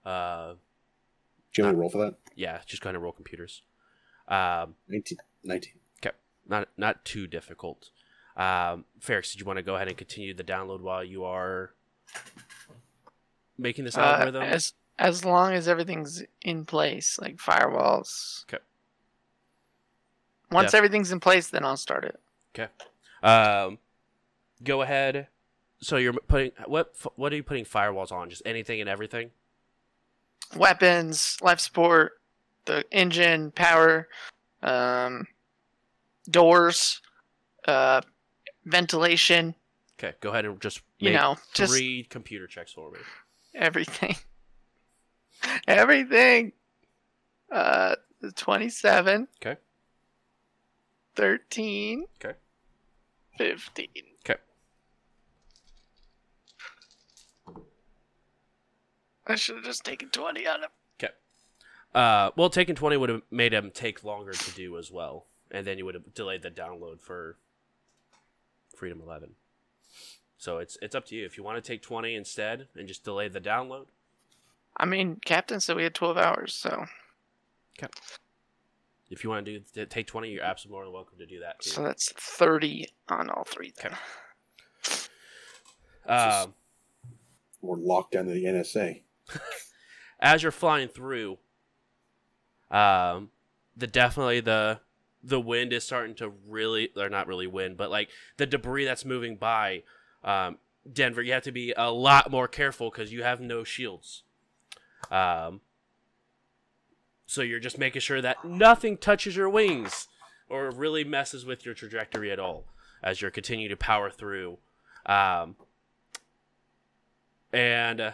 Uh, 0.05 0.55
Do 1.53 1.63
you 1.63 1.65
want 1.65 1.77
me 1.77 1.79
to 1.79 1.81
roll 1.81 1.91
for 1.91 1.99
that? 1.99 2.15
yeah, 2.35 2.61
just 2.67 2.83
go 2.83 2.89
ahead 2.89 2.97
and 2.97 3.03
roll 3.03 3.13
computers. 3.13 3.63
Um, 4.29 4.75
19. 4.89 5.19
19. 5.45 5.73
not 6.49 6.69
not 6.77 7.05
too 7.05 7.27
difficult. 7.27 7.91
Um, 8.37 8.85
Ferrix, 9.01 9.33
did 9.33 9.41
you 9.41 9.47
want 9.47 9.57
to 9.59 9.63
go 9.63 9.77
ahead 9.77 9.89
and 9.89 9.97
continue 9.97 10.35
the 10.35 10.45
download 10.45 10.81
while 10.81 11.03
you 11.03 11.25
are 11.25 11.73
making 13.59 13.85
this 13.85 13.97
Uh, 13.97 14.01
algorithm? 14.01 14.43
as 14.43 14.75
as 14.99 15.25
long 15.25 15.53
as 15.53 15.69
everything's 15.69 16.23
in 16.43 16.65
place, 16.65 17.19
like 17.21 17.37
firewalls. 17.37 18.45
Okay. 18.45 18.63
Once 20.51 20.73
Yeah. 20.73 20.79
everything's 20.79 21.13
in 21.13 21.21
place, 21.21 21.49
then 21.51 21.65
I'll 21.65 21.77
start 21.77 22.05
it. 22.05 22.19
Um, 23.27 23.79
go 24.63 24.83
ahead. 24.83 25.29
So 25.81 25.97
you're 25.97 26.15
putting 26.15 26.53
what? 26.67 26.95
What 27.17 27.33
are 27.33 27.37
you 27.37 27.43
putting 27.43 27.65
firewalls 27.65 28.13
on? 28.13 28.31
Just 28.31 28.43
anything 28.47 28.81
and 28.81 28.89
everything. 28.89 29.31
Weapons, 30.55 31.37
life 31.43 31.61
support, 31.61 32.13
the 32.67 32.85
engine, 32.93 33.51
power, 33.51 34.09
um, 34.63 35.27
doors, 36.31 37.03
uh, 37.67 38.01
ventilation. 38.65 39.55
Okay, 39.99 40.15
go 40.21 40.31
ahead 40.31 40.45
and 40.45 40.61
just 40.61 40.83
You 40.99 41.13
know, 41.13 41.37
just 41.53 41.73
three 41.73 42.05
computer 42.09 42.47
checks 42.47 42.73
for 42.73 42.91
me. 42.91 42.99
everything. 43.55 44.15
everything. 45.67 46.53
Uh, 47.51 47.97
27. 48.35 49.29
Okay. 49.43 49.59
13. 51.17 52.05
Okay. 52.25 52.37
15. 53.39 53.89
Okay. 54.29 54.41
I 59.27 59.35
should 59.35 59.57
have 59.57 59.65
just 59.65 59.85
taken 59.85 60.09
20 60.09 60.47
on 60.47 60.63
him. 60.63 60.71
Okay. 60.99 61.13
Uh, 61.95 62.31
well, 62.37 62.51
taking 62.51 62.75
twenty 62.75 62.97
would 62.97 63.09
have 63.09 63.23
made 63.31 63.53
him 63.53 63.71
take 63.73 64.05
longer 64.05 64.33
to 64.33 64.51
do 64.53 64.77
as 64.79 64.91
well, 64.91 65.27
and 65.51 65.67
then 65.67 65.79
you 65.79 65.85
would 65.85 65.95
have 65.95 66.15
delayed 66.15 66.43
the 66.43 66.51
download 66.51 67.01
for 67.01 67.37
Freedom 68.75 69.01
Eleven. 69.01 69.31
So 70.39 70.59
it's 70.59 70.77
it's 70.83 70.95
up 70.95 71.07
to 71.07 71.17
you 71.17 71.25
if 71.25 71.37
you 71.37 71.43
want 71.43 71.63
to 71.63 71.67
take 71.67 71.83
twenty 71.83 72.15
instead 72.15 72.69
and 72.77 72.87
just 72.87 73.05
delay 73.05 73.29
the 73.29 73.41
download. 73.41 73.87
I 74.77 74.85
mean, 74.85 75.21
Captain 75.25 75.61
said 75.61 75.77
we 75.77 75.85
had 75.85 75.95
12 75.95 76.19
hours, 76.19 76.53
so 76.53 76.85
If 79.09 79.23
you 79.23 79.31
want 79.31 79.47
to 79.47 79.61
do 79.61 79.87
take 79.87 80.07
twenty, 80.07 80.31
you're 80.31 80.43
absolutely 80.43 80.77
more 80.77 80.85
than 80.85 80.93
welcome 80.93 81.19
to 81.19 81.27
do 81.27 81.41
that 81.41 81.61
too. 81.61 81.71
so 81.71 81.83
that's 81.83 82.13
30 82.13 82.89
on 83.09 83.31
all 83.31 83.45
three. 83.45 83.73
Then. 83.83 83.93
Um, 86.09 86.55
We're 87.63 87.79
locked 87.79 88.13
down 88.13 88.27
to 88.27 88.33
the 88.33 88.45
NSA. 88.45 89.03
as 90.21 90.43
you're 90.43 90.53
flying 90.53 90.89
through, 90.89 91.39
um, 92.71 93.31
the 93.77 93.87
definitely 93.87 94.41
the 94.41 94.81
the 95.23 95.41
wind 95.41 95.73
is 95.73 95.83
starting 95.83 96.15
to 96.15 96.33
really, 96.49 96.91
or 96.97 97.09
not 97.09 97.27
really 97.27 97.49
wind, 97.49 97.77
but 97.77 97.91
like 97.91 98.09
the 98.37 98.47
debris 98.47 98.85
that's 98.85 99.05
moving 99.05 99.37
by, 99.37 99.83
um, 100.23 100.59
Denver, 100.91 101.21
you 101.21 101.33
have 101.33 101.43
to 101.43 101.53
be 101.53 101.75
a 101.77 101.91
lot 101.91 102.31
more 102.31 102.47
careful 102.47 102.91
because 102.91 103.13
you 103.13 103.25
have 103.25 103.41
no 103.41 103.65
shields. 103.65 104.23
Um, 105.11 105.63
so 107.27 107.43
you're 107.43 107.61
just 107.61 107.79
making 107.79 108.01
sure 108.01 108.21
that 108.21 108.45
nothing 108.45 108.97
touches 108.97 109.37
your 109.37 109.49
wings 109.49 110.09
or 110.49 110.71
really 110.71 111.05
messes 111.05 111.45
with 111.45 111.67
your 111.67 111.75
trajectory 111.75 112.31
at 112.31 112.39
all 112.39 112.65
as 113.03 113.21
you're 113.21 113.31
continuing 113.31 113.71
to 113.71 113.77
power 113.77 114.11
through. 114.11 114.59
Um, 115.05 115.57
and 117.53 118.01
uh, 118.01 118.11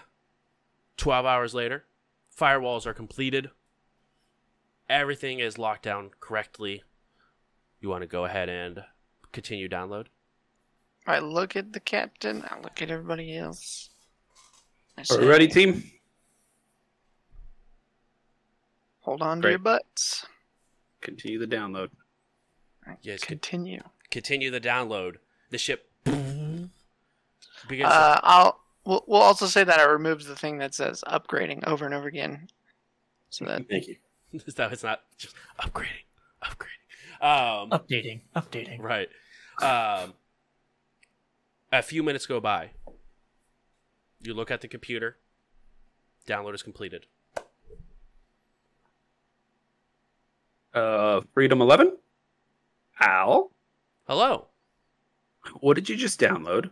12 0.96 1.26
hours 1.26 1.54
later, 1.54 1.84
firewalls 2.36 2.86
are 2.86 2.94
completed. 2.94 3.50
Everything 4.88 5.38
is 5.38 5.58
locked 5.58 5.84
down 5.84 6.10
correctly. 6.20 6.82
You 7.80 7.88
want 7.88 8.02
to 8.02 8.08
go 8.08 8.24
ahead 8.24 8.48
and 8.48 8.84
continue 9.32 9.68
download? 9.68 10.06
I 11.06 11.18
look 11.18 11.56
at 11.56 11.72
the 11.72 11.80
captain, 11.80 12.44
I 12.48 12.60
look 12.60 12.80
at 12.80 12.90
everybody 12.90 13.36
else. 13.36 13.90
Are 14.96 15.04
say, 15.04 15.18
we 15.18 15.26
ready, 15.26 15.48
team? 15.48 15.90
Hold 19.02 19.22
on 19.22 19.40
to 19.42 19.50
your 19.50 19.58
butts. 19.58 20.26
Continue 21.00 21.38
the 21.38 21.46
download. 21.46 21.90
Yes, 23.02 23.20
Continue. 23.22 23.80
continue 24.10 24.50
the 24.50 24.60
download. 24.60 25.16
The 25.50 25.58
ship 25.58 25.88
begins. 26.04 26.70
to- 27.68 27.84
Uh, 27.86 28.20
I'll. 28.22 28.60
We'll, 28.84 29.04
we'll 29.06 29.22
also 29.22 29.46
say 29.46 29.62
that 29.62 29.78
I 29.78 29.84
removed 29.88 30.26
the 30.26 30.34
thing 30.34 30.58
that 30.58 30.74
says 30.74 31.04
upgrading 31.06 31.64
over 31.68 31.84
and 31.84 31.94
over 31.94 32.08
again, 32.08 32.48
so 33.30 33.44
that 33.44 33.68
Thank 33.70 33.86
you. 33.86 33.96
so 34.48 34.66
it's 34.72 34.82
not 34.82 35.02
just 35.16 35.36
upgrading, 35.60 36.06
upgrading. 36.42 36.66
Um, 37.24 37.70
Updating, 37.70 38.22
updating. 38.34 38.80
Right. 38.80 39.08
Um, 39.62 40.14
a 41.70 41.82
few 41.82 42.02
minutes 42.02 42.26
go 42.26 42.40
by. 42.40 42.70
You 44.20 44.34
look 44.34 44.50
at 44.50 44.60
the 44.60 44.66
computer. 44.68 45.18
Download 46.26 46.54
is 46.54 46.62
completed. 46.64 47.06
Uh, 50.74 51.20
Freedom 51.34 51.60
11? 51.60 51.96
Al? 53.00 53.50
Hello. 54.06 54.46
What 55.60 55.74
did 55.74 55.88
you 55.88 55.96
just 55.96 56.20
download? 56.20 56.70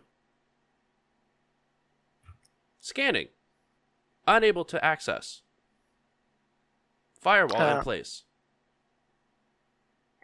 Scanning. 2.79 3.27
Unable 4.27 4.65
to 4.65 4.83
access. 4.83 5.41
Firewall 7.19 7.61
in 7.61 7.77
Uh. 7.77 7.83
place. 7.83 8.23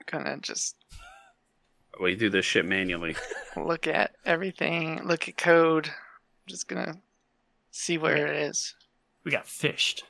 kind 0.06 0.26
of 0.28 0.42
just 0.42 0.78
We 2.00 2.16
do 2.16 2.30
this 2.30 2.46
shit 2.46 2.64
manually. 2.66 3.16
look 3.58 3.88
at 3.88 4.16
everything, 4.26 5.04
look 5.04 5.28
at 5.28 5.36
code. 5.36 5.88
I'm 5.88 6.48
just 6.48 6.68
gonna 6.70 7.02
see 7.72 7.98
where 7.98 8.16
it 8.28 8.36
is. 8.38 8.74
We 9.26 9.32
got 9.32 9.46
fished. 9.48 10.06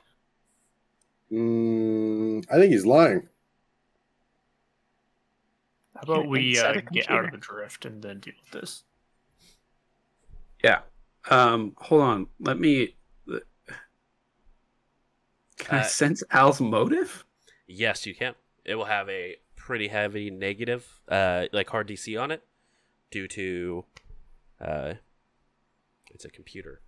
Mm, 1.31 2.45
I 2.51 2.55
think 2.59 2.71
he's 2.73 2.85
lying. 2.85 3.27
How 5.97 6.13
about 6.13 6.27
we 6.27 6.59
uh, 6.59 6.81
get 6.91 7.09
out 7.09 7.25
of 7.25 7.31
the 7.31 7.37
drift 7.37 7.85
and 7.85 8.01
then 8.03 8.19
deal 8.19 8.33
with 8.39 8.61
this? 8.61 8.83
Yeah. 10.63 10.81
Um, 11.29 11.73
hold 11.77 12.01
on. 12.01 12.27
Let 12.39 12.59
me. 12.59 12.95
Can 15.57 15.79
I 15.79 15.79
Uh, 15.79 15.83
sense 15.83 16.23
Al's 16.29 16.61
motive? 16.61 17.25
Yes, 17.65 18.05
you 18.05 18.13
can. 18.13 18.35
It 18.63 18.75
will 18.75 18.85
have 18.85 19.09
a 19.09 19.37
pretty 19.55 19.87
heavy 19.87 20.29
negative, 20.29 21.01
uh, 21.09 21.47
like 21.51 21.69
hard 21.69 21.87
DC 21.87 22.21
on 22.21 22.31
it, 22.31 22.45
due 23.09 23.27
to, 23.29 23.85
uh, 24.61 24.93
it's 26.11 26.25
a 26.25 26.29
computer. 26.29 26.81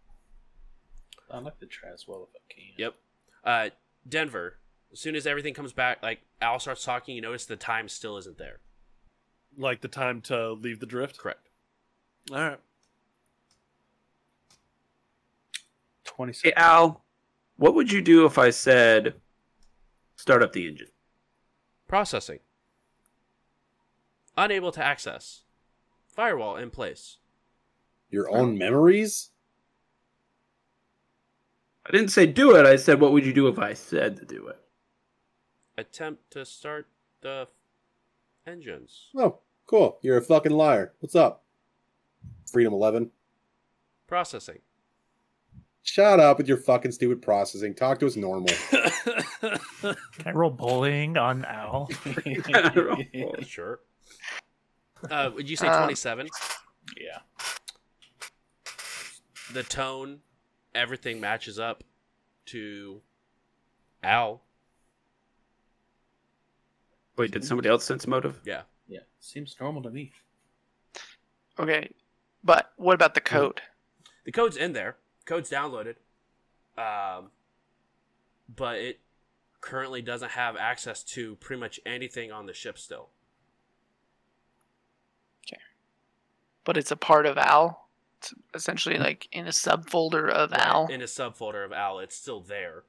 I'd 1.32 1.44
like 1.44 1.60
to 1.60 1.66
try 1.66 1.90
as 1.92 2.08
well 2.08 2.30
if 2.30 2.36
I 2.36 2.54
can. 2.54 2.74
Yep. 2.78 2.96
Uh, 3.44 3.70
Denver. 4.08 4.58
As 4.92 5.00
soon 5.00 5.16
as 5.16 5.28
everything 5.28 5.54
comes 5.54 5.72
back, 5.74 6.02
like 6.02 6.22
Al 6.42 6.60
starts 6.60 6.84
talking, 6.84 7.16
you 7.16 7.22
notice 7.22 7.46
the 7.46 7.56
time 7.56 7.88
still 7.90 8.18
isn't 8.18 8.38
there. 8.38 8.60
Like 9.58 9.82
the 9.82 9.88
time 9.88 10.22
to 10.22 10.54
leave 10.54 10.80
the 10.80 10.86
drift. 10.86 11.18
Correct. 11.18 11.50
All 12.32 12.38
right. 12.38 12.52
Hey, 12.52 12.58
Twenty-six. 16.06 16.54
Al, 16.58 17.04
what 17.58 17.76
would 17.76 17.92
you 17.92 18.02
do 18.02 18.26
if 18.26 18.38
I 18.38 18.50
said 18.50 19.16
start 20.16 20.44
up 20.44 20.54
the 20.54 20.68
engine? 20.68 20.90
Processing. 21.88 22.40
Unable 24.38 24.72
to 24.72 24.84
access. 24.84 25.42
Firewall 26.08 26.56
in 26.58 26.70
place. 26.70 27.18
Your 28.10 28.30
own 28.30 28.58
memories? 28.58 29.30
I 31.86 31.92
didn't 31.92 32.10
say 32.10 32.26
do 32.26 32.56
it. 32.56 32.66
I 32.66 32.76
said 32.76 33.02
what 33.02 33.12
would 33.12 33.26
you 33.26 33.34
do 33.34 33.48
if 33.48 33.58
I 33.58 33.74
said 33.74 34.18
to 34.18 34.26
do 34.26 34.48
it? 34.48 34.60
Attempt 35.78 36.32
to 36.32 36.46
start 36.46 36.88
the 37.22 37.48
engines. 38.48 39.08
Oh, 39.16 39.40
cool. 39.68 40.00
You're 40.02 40.18
a 40.18 40.22
fucking 40.22 40.52
liar. 40.52 40.94
What's 41.00 41.16
up? 41.16 41.44
Freedom 42.52 42.74
11. 42.74 43.12
Processing. 44.08 44.60
Shut 45.84 46.20
up 46.20 46.38
with 46.38 46.48
your 46.48 46.58
fucking 46.58 46.92
stupid 46.92 47.22
processing. 47.22 47.74
Talk 47.74 48.00
to 48.00 48.06
us 48.06 48.16
normal. 48.16 48.50
Can 48.70 49.58
I 50.26 50.32
roll 50.32 50.50
bullying 50.52 51.18
on 51.18 51.46
Al? 51.46 51.90
Sure. 53.46 53.80
Uh, 55.10 55.32
would 55.34 55.50
you 55.50 55.56
say 55.56 55.68
Uh, 55.68 55.78
27? 55.78 56.28
yeah. 57.00 57.20
The 59.54 59.64
tone, 59.64 60.20
everything 60.76 61.20
matches 61.22 61.58
up 61.58 61.84
to 62.48 63.02
Al. 64.04 64.42
Wait, 67.20 67.32
did 67.32 67.44
somebody 67.44 67.68
else 67.68 67.84
sense 67.84 68.08
motive? 68.08 68.40
Yeah. 68.46 68.62
Yeah. 68.88 69.02
Seems 69.20 69.54
normal 69.60 69.84
to 69.84 69.90
me. 69.90 70.14
Okay, 71.60 71.92
but 72.46 72.72
what 72.78 72.96
about 72.96 73.14
the 73.14 73.20
code? 73.20 73.60
The 74.24 74.32
code's 74.32 74.56
in 74.56 74.72
there. 74.72 74.96
Code's 75.26 75.50
downloaded. 75.50 75.96
Um, 76.78 77.32
but 78.56 78.78
it 78.78 79.02
currently 79.60 80.02
doesn't 80.02 80.32
have 80.32 80.56
access 80.56 81.04
to 81.04 81.36
pretty 81.36 81.60
much 81.60 81.82
anything 81.86 82.32
on 82.32 82.46
the 82.46 82.54
ship 82.54 82.78
still. 82.78 83.10
Okay, 85.46 85.62
but 86.64 86.78
it's 86.78 86.92
a 86.92 86.96
part 86.96 87.26
of 87.26 87.38
Al. 87.38 87.90
It's 88.20 88.34
essentially 88.54 88.98
like 88.98 89.28
in 89.34 89.46
a 89.46 89.52
subfolder 89.52 90.30
of 90.30 90.54
Al. 90.54 90.88
In 90.88 91.02
a 91.02 91.06
subfolder 91.06 91.66
of 91.66 91.74
Al, 91.74 92.00
it's 92.00 92.16
still 92.16 92.40
there. 92.40 92.86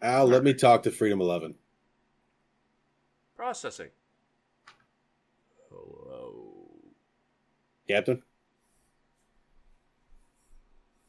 Al, 0.00 0.26
let 0.26 0.42
me 0.42 0.54
talk 0.54 0.82
to 0.84 0.90
Freedom 0.90 1.20
11. 1.20 1.54
Processing. 3.38 3.90
Hello. 5.70 6.56
Captain. 7.88 8.20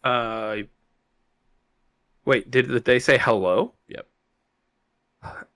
Uh, 0.03 0.57
wait, 2.25 2.51
did 2.51 2.85
they 2.85 2.99
say 2.99 3.17
hello? 3.17 3.73
Yep. 3.87 4.07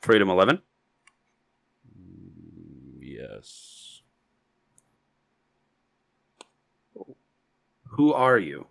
Freedom 0.00 0.28
11? 0.30 0.56
Mm, 1.86 2.98
Yes. 3.02 4.02
Who 7.90 8.12
are 8.12 8.38
you? 8.38 8.66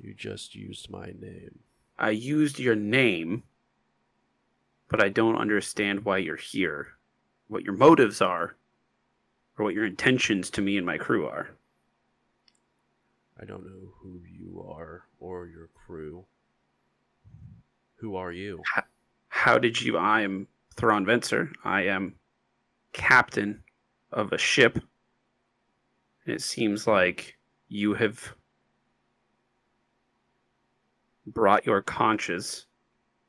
You 0.00 0.14
just 0.14 0.54
used 0.54 0.88
my 0.88 1.06
name. 1.18 1.58
I 1.98 2.10
used 2.10 2.60
your 2.60 2.76
name, 2.76 3.42
but 4.88 5.02
I 5.02 5.08
don't 5.08 5.36
understand 5.36 6.04
why 6.04 6.18
you're 6.18 6.36
here. 6.36 6.88
What 7.48 7.64
your 7.64 7.74
motives 7.74 8.20
are, 8.20 8.56
or 9.56 9.64
what 9.64 9.74
your 9.74 9.86
intentions 9.86 10.50
to 10.50 10.62
me 10.62 10.76
and 10.76 10.86
my 10.86 10.98
crew 10.98 11.26
are. 11.26 11.48
I 13.40 13.44
don't 13.44 13.64
know 13.64 13.92
who 14.00 14.20
you 14.30 14.64
are 14.68 15.04
or 15.20 15.46
your 15.46 15.68
crew. 15.86 16.24
Who 17.96 18.16
are 18.16 18.32
you? 18.32 18.62
How 19.28 19.58
did 19.58 19.80
you? 19.80 19.96
I 19.96 20.22
am 20.22 20.46
Thrawn 20.76 21.06
Venser. 21.06 21.52
I 21.64 21.82
am 21.82 22.14
captain 22.92 23.62
of 24.12 24.32
a 24.32 24.38
ship. 24.38 24.78
And 26.24 26.34
it 26.34 26.42
seems 26.42 26.86
like 26.86 27.36
you 27.68 27.94
have 27.94 28.34
brought 31.26 31.66
your 31.66 31.82
conscience 31.82 32.66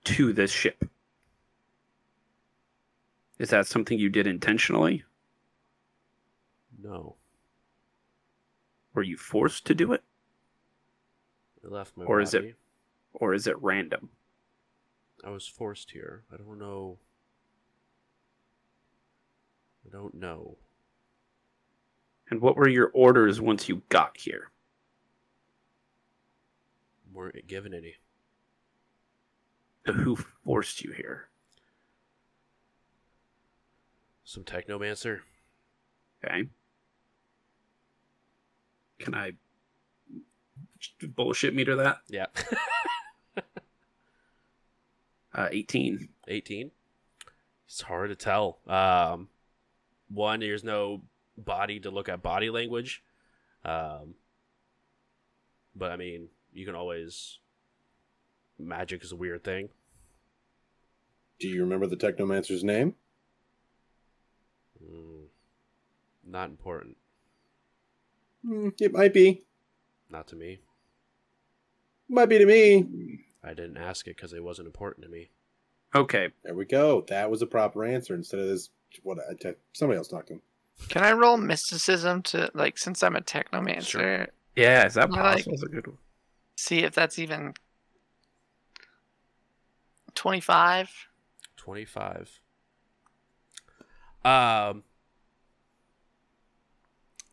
to 0.06 0.34
this 0.34 0.52
ship. 0.52 0.90
Is 3.40 3.50
that 3.52 3.68
something 3.68 3.98
you 3.98 4.10
did 4.10 4.28
intentionally? 4.28 5.04
No. 6.82 7.16
Were 8.94 9.04
you 9.04 9.18
forced 9.18 9.66
to 9.68 9.76
do 9.76 9.94
it? 9.94 10.04
I 11.64 11.68
left 11.68 11.96
my 11.98 12.04
Or 12.06 12.20
is 12.20 12.34
it- 12.34 12.56
Or 13.14 13.34
is 13.34 13.48
it 13.48 13.58
random? 13.62 14.12
I 15.24 15.30
was 15.30 15.48
forced 15.48 15.92
here. 15.92 16.24
I 16.32 16.38
don't 16.38 16.60
know. 16.60 17.00
I 19.86 19.90
don't 19.90 20.14
know. 20.14 20.58
And 22.30 22.40
what 22.42 22.56
were 22.56 22.70
your 22.70 22.90
orders 22.94 23.42
once 23.42 23.68
you 23.68 23.82
got 23.90 24.16
here? 24.18 24.52
Weren't 27.12 27.48
given 27.48 27.74
any. 27.74 27.96
So 29.88 29.94
who 29.94 30.16
forced 30.16 30.84
you 30.84 30.92
here? 30.92 31.29
Some 34.30 34.44
technomancer. 34.44 35.22
Okay. 36.24 36.48
Can 39.00 39.16
I 39.16 39.32
bullshit 41.02 41.56
meter 41.56 41.76
that? 41.78 42.02
Yeah. 42.08 42.28
Uh, 45.32 45.48
18. 45.52 46.10
18. 46.28 46.72
It's 47.66 47.82
hard 47.82 48.10
to 48.10 48.16
tell. 48.16 48.58
Um, 48.68 49.30
one, 50.10 50.40
there's 50.40 50.64
no 50.64 51.04
body 51.38 51.80
to 51.82 51.92
look 51.92 52.10
at 52.10 52.24
body 52.24 52.50
language. 52.50 53.04
Um, 53.64 54.16
but 55.76 55.92
I 55.92 55.98
mean, 55.98 56.30
you 56.52 56.66
can 56.66 56.74
always. 56.74 57.38
Magic 58.58 59.04
is 59.04 59.12
a 59.12 59.16
weird 59.16 59.44
thing. 59.44 59.70
Do 61.40 61.48
you 61.48 61.62
remember 61.62 61.86
the 61.86 61.96
technomancer's 61.96 62.64
name? 62.64 62.96
Mm, 64.84 65.26
not 66.26 66.50
important. 66.50 66.98
Hmm, 68.46 68.70
it 68.80 68.94
might 68.94 69.14
be. 69.14 69.44
Not 70.10 70.28
to 70.30 70.36
me. 70.36 70.60
Might 72.08 72.28
be 72.28 72.38
to 72.40 72.46
me. 72.46 73.20
I 73.44 73.50
didn't 73.54 73.78
ask 73.78 74.08
it 74.08 74.16
because 74.16 74.34
it 74.34 74.44
wasn't 74.44 74.68
important 74.68 75.06
to 75.06 75.12
me. 75.12 75.30
Okay. 75.96 76.30
There 76.44 76.56
we 76.56 76.66
go. 76.66 77.02
That 77.10 77.30
was 77.30 77.42
a 77.42 77.48
proper 77.48 77.84
answer 77.86 78.14
instead 78.16 78.40
of 78.40 78.48
this. 78.48 78.70
What 79.04 79.18
I 79.30 79.34
te- 79.34 79.58
somebody 79.74 79.98
else 79.98 80.08
talked 80.08 80.28
to 80.28 80.34
him. 80.36 80.42
Can 80.88 81.04
I 81.04 81.12
roll 81.12 81.38
mysticism 81.38 82.22
to 82.24 82.50
like 82.54 82.78
since 82.78 83.04
I'm 83.04 83.16
a 83.16 83.22
technomancer? 83.22 83.84
Sure. 83.86 84.28
Yeah, 84.56 84.86
is 84.86 84.96
that 84.96 85.10
I 85.12 85.22
like- 85.22 85.36
possible? 85.46 85.52
That's 85.54 85.64
a 85.64 85.68
good 85.68 85.88
one. 85.88 85.98
See 86.56 86.80
if 86.80 86.94
that's 86.96 87.20
even 87.20 87.54
twenty-five. 90.16 90.90
25. 91.58 92.40
Um, 94.26 94.84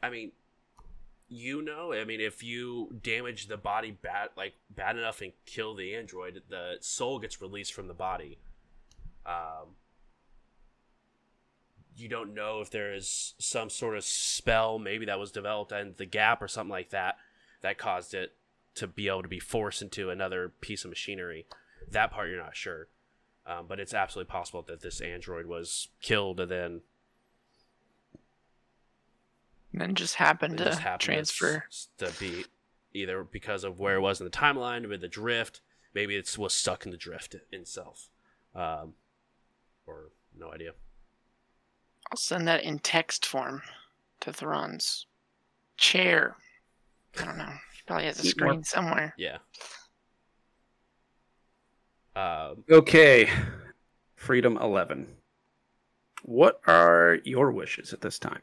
I 0.02 0.10
mean, 0.10 0.32
you 1.28 1.62
know, 1.62 1.92
I 1.92 2.04
mean, 2.04 2.20
if 2.20 2.42
you 2.42 2.94
damage 3.02 3.48
the 3.48 3.56
body 3.56 3.90
bad, 3.90 4.28
like 4.36 4.54
bad 4.70 4.96
enough 4.96 5.20
and 5.20 5.32
kill 5.44 5.74
the 5.74 5.94
android, 5.94 6.42
the 6.48 6.76
soul 6.80 7.18
gets 7.18 7.40
released 7.42 7.72
from 7.72 7.88
the 7.88 7.94
body. 7.94 8.38
Um, 9.24 9.74
you 11.96 12.08
don't 12.08 12.34
know 12.34 12.60
if 12.60 12.70
there 12.70 12.94
is 12.94 13.34
some 13.38 13.70
sort 13.70 13.96
of 13.96 14.04
spell 14.04 14.78
maybe 14.78 15.06
that 15.06 15.18
was 15.18 15.32
developed 15.32 15.72
in 15.72 15.94
the 15.96 16.06
gap 16.06 16.42
or 16.42 16.48
something 16.48 16.70
like 16.70 16.90
that 16.90 17.16
that 17.62 17.78
caused 17.78 18.14
it 18.14 18.34
to 18.76 18.86
be 18.86 19.08
able 19.08 19.22
to 19.22 19.28
be 19.28 19.40
forced 19.40 19.82
into 19.82 20.10
another 20.10 20.52
piece 20.60 20.84
of 20.84 20.90
machinery. 20.90 21.46
That 21.90 22.12
part 22.12 22.28
you're 22.28 22.42
not 22.42 22.54
sure. 22.54 22.88
Um, 23.46 23.66
but 23.68 23.78
it's 23.78 23.94
absolutely 23.94 24.30
possible 24.30 24.62
that 24.62 24.80
this 24.80 25.00
android 25.00 25.46
was 25.46 25.88
killed 26.02 26.40
and 26.40 26.50
then 26.50 26.80
And 29.72 29.80
then 29.80 29.94
just 29.94 30.14
happened 30.16 30.58
to 30.58 30.64
just 30.64 30.80
happened 30.80 31.02
transfer. 31.02 31.64
s- 31.68 31.88
to 31.98 32.10
be 32.18 32.44
either 32.94 33.22
because 33.24 33.62
of 33.62 33.78
where 33.78 33.96
it 33.96 34.00
was 34.00 34.20
in 34.20 34.24
the 34.24 34.30
timeline 34.30 34.88
with 34.88 35.00
the 35.02 35.08
drift. 35.08 35.60
Maybe 35.94 36.16
it 36.16 36.36
was 36.38 36.52
stuck 36.54 36.84
in 36.86 36.90
the 36.90 36.96
drift 36.96 37.36
itself, 37.52 38.08
um, 38.54 38.94
or 39.86 40.10
no 40.36 40.50
idea. 40.52 40.72
I'll 42.10 42.16
send 42.18 42.46
that 42.48 42.62
in 42.62 42.78
text 42.78 43.26
form 43.26 43.62
to 44.20 44.32
Thrawn's 44.32 45.06
chair. 45.76 46.36
I 47.18 47.24
don't 47.24 47.38
know. 47.38 47.52
He 47.74 47.82
probably 47.86 48.06
has 48.06 48.18
a 48.24 48.28
Eat 48.28 48.40
more- 48.40 48.50
screen 48.50 48.64
somewhere. 48.64 49.14
Yeah. 49.16 49.38
Um, 52.16 52.64
Okay. 52.70 53.28
Freedom 54.16 54.56
11. 54.56 55.06
What 56.22 56.60
are 56.66 57.18
your 57.24 57.52
wishes 57.52 57.92
at 57.92 58.00
this 58.00 58.18
time? 58.18 58.40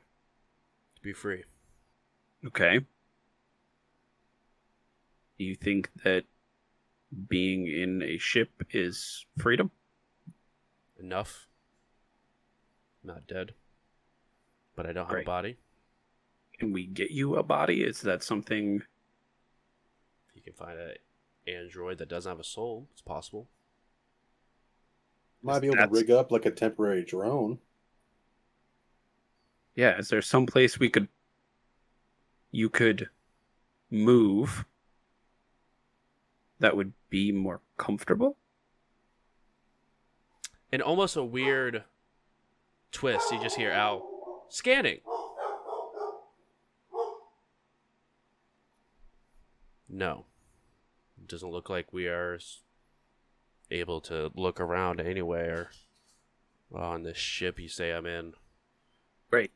to 0.95 1.02
be 1.02 1.11
free. 1.11 1.43
Okay. 2.45 2.80
Do 5.38 5.43
you 5.43 5.56
think 5.56 5.90
that 6.03 6.24
being 7.27 7.68
in 7.68 8.02
a 8.03 8.18
ship 8.18 8.50
is 8.69 9.26
freedom? 9.38 9.72
Enough. 11.00 11.48
Not 13.03 13.27
dead. 13.27 13.53
But 14.76 14.85
I 14.85 14.93
don't 14.93 15.10
have 15.10 15.19
a 15.19 15.24
body. 15.24 15.58
Can 16.58 16.72
we 16.72 16.85
get 16.85 17.11
you 17.11 17.35
a 17.35 17.43
body? 17.43 17.84
Is 17.84 18.02
that 18.02 18.24
something? 18.24 18.84
You 20.35 20.42
can 20.42 20.53
find 20.53 20.80
an 20.80 20.93
android 21.48 21.98
that 21.98 22.08
doesn't 22.08 22.30
have 22.30 22.40
a 22.40 22.43
soul. 22.45 22.88
It's 22.93 23.02
possible. 23.02 23.50
Might 25.44 25.60
be 25.60 25.68
able 25.68 25.76
That's- 25.76 25.90
to 25.90 26.02
rig 26.02 26.10
up 26.12 26.32
like 26.32 26.46
a 26.46 26.52
temporary 26.52 27.04
drone. 27.04 27.60
Yeah, 29.76 29.98
is 29.98 30.08
there 30.10 30.22
some 30.22 30.46
place 30.46 30.80
we 30.80 30.90
could 30.90 31.08
you 32.52 32.70
could 32.70 33.10
move 33.90 34.66
that 36.60 36.78
would 36.78 36.94
be 37.10 37.32
more 37.32 37.60
comfortable? 37.78 38.38
And 40.72 40.82
almost 40.82 41.16
a 41.16 41.24
weird 41.24 41.84
twist. 42.92 43.32
You 43.32 43.42
just 43.42 43.58
hear 43.58 43.72
Al 43.72 44.46
scanning. 44.50 45.02
No. 49.90 50.26
It 51.18 51.28
doesn't 51.28 51.52
look 51.52 51.70
like 51.70 51.92
we 51.94 52.08
are 52.08 52.36
s- 52.36 52.62
able 53.74 54.02
to 54.02 54.32
look 54.35 54.60
around 54.60 55.02
anywhere 55.02 55.69
on 56.74 57.03
this 57.03 57.18
ship 57.18 57.60
you 57.60 57.68
say 57.68 57.92
I'm 57.92 58.06
in. 58.06 58.34
Great. 59.30 59.52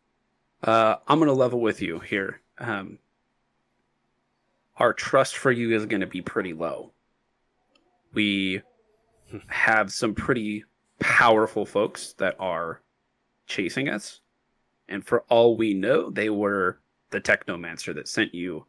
Uh, 0.63 0.95
I'm 1.07 1.19
gonna 1.19 1.33
level 1.33 1.59
with 1.59 1.81
you 1.81 1.99
here. 1.99 2.41
Um, 2.57 2.99
our 4.77 4.93
trust 4.93 5.37
for 5.37 5.51
you 5.51 5.75
is 5.75 5.85
gonna 5.85 6.07
be 6.07 6.21
pretty 6.21 6.53
low. 6.53 6.91
We 8.13 8.61
have 9.47 9.91
some 9.91 10.13
pretty 10.13 10.63
powerful 10.99 11.65
folks 11.65 12.13
that 12.13 12.35
are 12.39 12.81
chasing 13.45 13.89
us, 13.89 14.21
and 14.87 15.05
for 15.05 15.21
all 15.29 15.57
we 15.57 15.73
know, 15.73 16.09
they 16.09 16.29
were 16.29 16.79
the 17.11 17.21
technomancer 17.21 17.93
that 17.95 18.07
sent 18.07 18.33
you, 18.33 18.65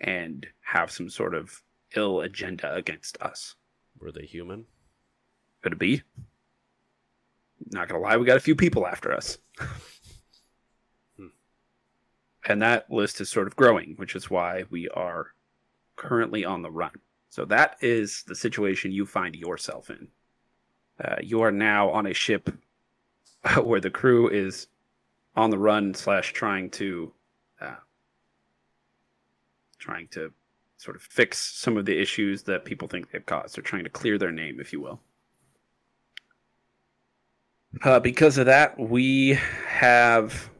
and 0.00 0.46
have 0.60 0.90
some 0.90 1.10
sort 1.10 1.34
of 1.34 1.62
ill 1.96 2.20
agenda 2.20 2.74
against 2.74 3.20
us. 3.20 3.56
Were 3.98 4.12
they 4.12 4.24
human? 4.24 4.66
Could 5.62 5.72
it 5.72 5.78
be? 5.78 6.02
Not 7.72 7.88
gonna 7.88 8.00
lie, 8.00 8.16
we 8.16 8.26
got 8.26 8.36
a 8.36 8.40
few 8.40 8.56
people 8.56 8.86
after 8.86 9.12
us. 9.12 9.38
and 12.48 12.62
that 12.62 12.90
list 12.90 13.20
is 13.20 13.28
sort 13.28 13.46
of 13.46 13.56
growing, 13.56 13.94
which 13.96 14.16
is 14.16 14.30
why 14.30 14.64
we 14.70 14.88
are 14.88 15.28
currently 15.96 16.44
on 16.44 16.62
the 16.62 16.70
run. 16.70 16.92
So 17.28 17.44
that 17.46 17.76
is 17.80 18.24
the 18.26 18.34
situation 18.34 18.90
you 18.90 19.06
find 19.06 19.36
yourself 19.36 19.90
in. 19.90 20.08
Uh, 21.02 21.16
you 21.22 21.42
are 21.42 21.52
now 21.52 21.90
on 21.90 22.06
a 22.06 22.14
ship 22.14 22.50
where 23.62 23.80
the 23.80 23.90
crew 23.90 24.28
is 24.28 24.66
on 25.36 25.50
the 25.50 25.58
run 25.58 25.94
slash 25.94 26.32
trying 26.32 26.70
to 26.70 27.12
uh, 27.60 27.76
trying 29.78 30.08
to 30.08 30.32
sort 30.76 30.96
of 30.96 31.02
fix 31.02 31.38
some 31.38 31.76
of 31.76 31.84
the 31.84 32.00
issues 32.00 32.42
that 32.42 32.64
people 32.64 32.88
think 32.88 33.10
they've 33.10 33.24
caused. 33.24 33.56
They're 33.56 33.62
trying 33.62 33.84
to 33.84 33.90
clear 33.90 34.18
their 34.18 34.32
name, 34.32 34.60
if 34.60 34.72
you 34.72 34.80
will. 34.80 35.00
Uh, 37.82 38.00
because 38.00 38.36
of 38.36 38.46
that, 38.46 38.78
we 38.78 39.38
have 39.66 40.50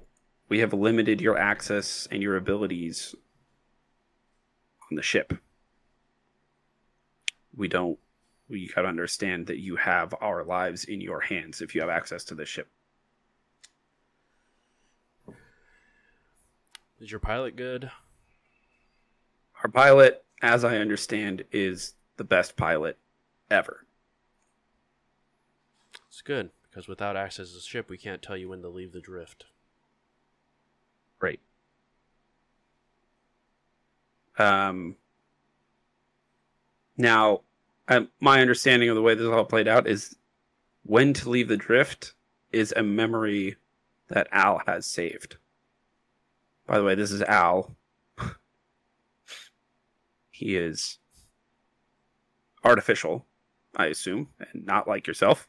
we 0.49 0.61
have 0.61 0.73
limited 0.73 1.21
your 1.21 1.37
access 1.37 2.07
and 2.11 2.23
your 2.23 2.37
abilities 2.37 3.15
on 4.91 4.97
the 4.97 5.03
ship. 5.03 5.35
We 7.57 7.69
don't. 7.69 7.99
We 8.49 8.69
gotta 8.69 8.89
understand 8.89 9.49
that 9.49 9.59
you 9.59 9.77
have 9.77 10.15
our 10.21 10.45
lives 10.45 10.85
in 10.85 11.01
your 11.01 11.21
hands 11.21 11.61
if 11.61 11.75
you 11.75 11.81
have 11.81 11.91
access 11.91 12.25
to 12.25 12.35
the 12.35 12.47
ship. 12.47 12.69
Is 17.01 17.11
your 17.11 17.21
pilot 17.21 17.57
good? 17.57 17.91
Our 19.63 19.71
pilot, 19.71 20.25
as 20.43 20.65
I 20.65 20.77
understand, 20.77 21.45
is 21.51 21.95
the 22.17 22.25
best 22.25 22.57
pilot 22.57 22.99
ever. 23.51 23.85
It's 26.09 26.23
good 26.23 26.51
because 26.71 26.87
without 26.87 27.17
access 27.17 27.49
to 27.49 27.57
the 27.57 27.61
ship, 27.61 27.91
we 27.91 27.99
can't 27.99 28.23
tell 28.23 28.37
you 28.37 28.49
when 28.49 28.63
to 28.63 28.69
leave 28.69 28.93
the 28.93 29.01
drift. 29.01 29.47
Right. 31.21 31.41
Um. 34.39 34.97
Now, 36.97 37.41
um, 37.89 38.09
my 38.21 38.41
understanding 38.41 38.89
of 38.89 38.95
the 38.95 39.03
way 39.03 39.15
this 39.15 39.27
all 39.27 39.45
played 39.45 39.67
out 39.67 39.87
is 39.87 40.17
when 40.85 41.13
to 41.15 41.31
leave 41.31 41.49
the 41.49 41.57
drift 41.57 42.15
is 42.53 42.73
a 42.77 42.83
memory 42.83 43.57
that 44.09 44.29
Al 44.33 44.63
has 44.67 44.87
saved. 44.87 45.37
By 46.67 46.79
the 46.79 46.85
way, 46.85 46.95
this 46.95 47.11
is 47.11 47.23
Al. 47.23 47.75
he 50.31 50.57
is 50.57 50.99
artificial, 52.65 53.27
I 53.77 53.87
assume, 53.87 54.29
and 54.39 54.67
not 54.67 54.87
like 54.87 55.07
yourself. 55.07 55.49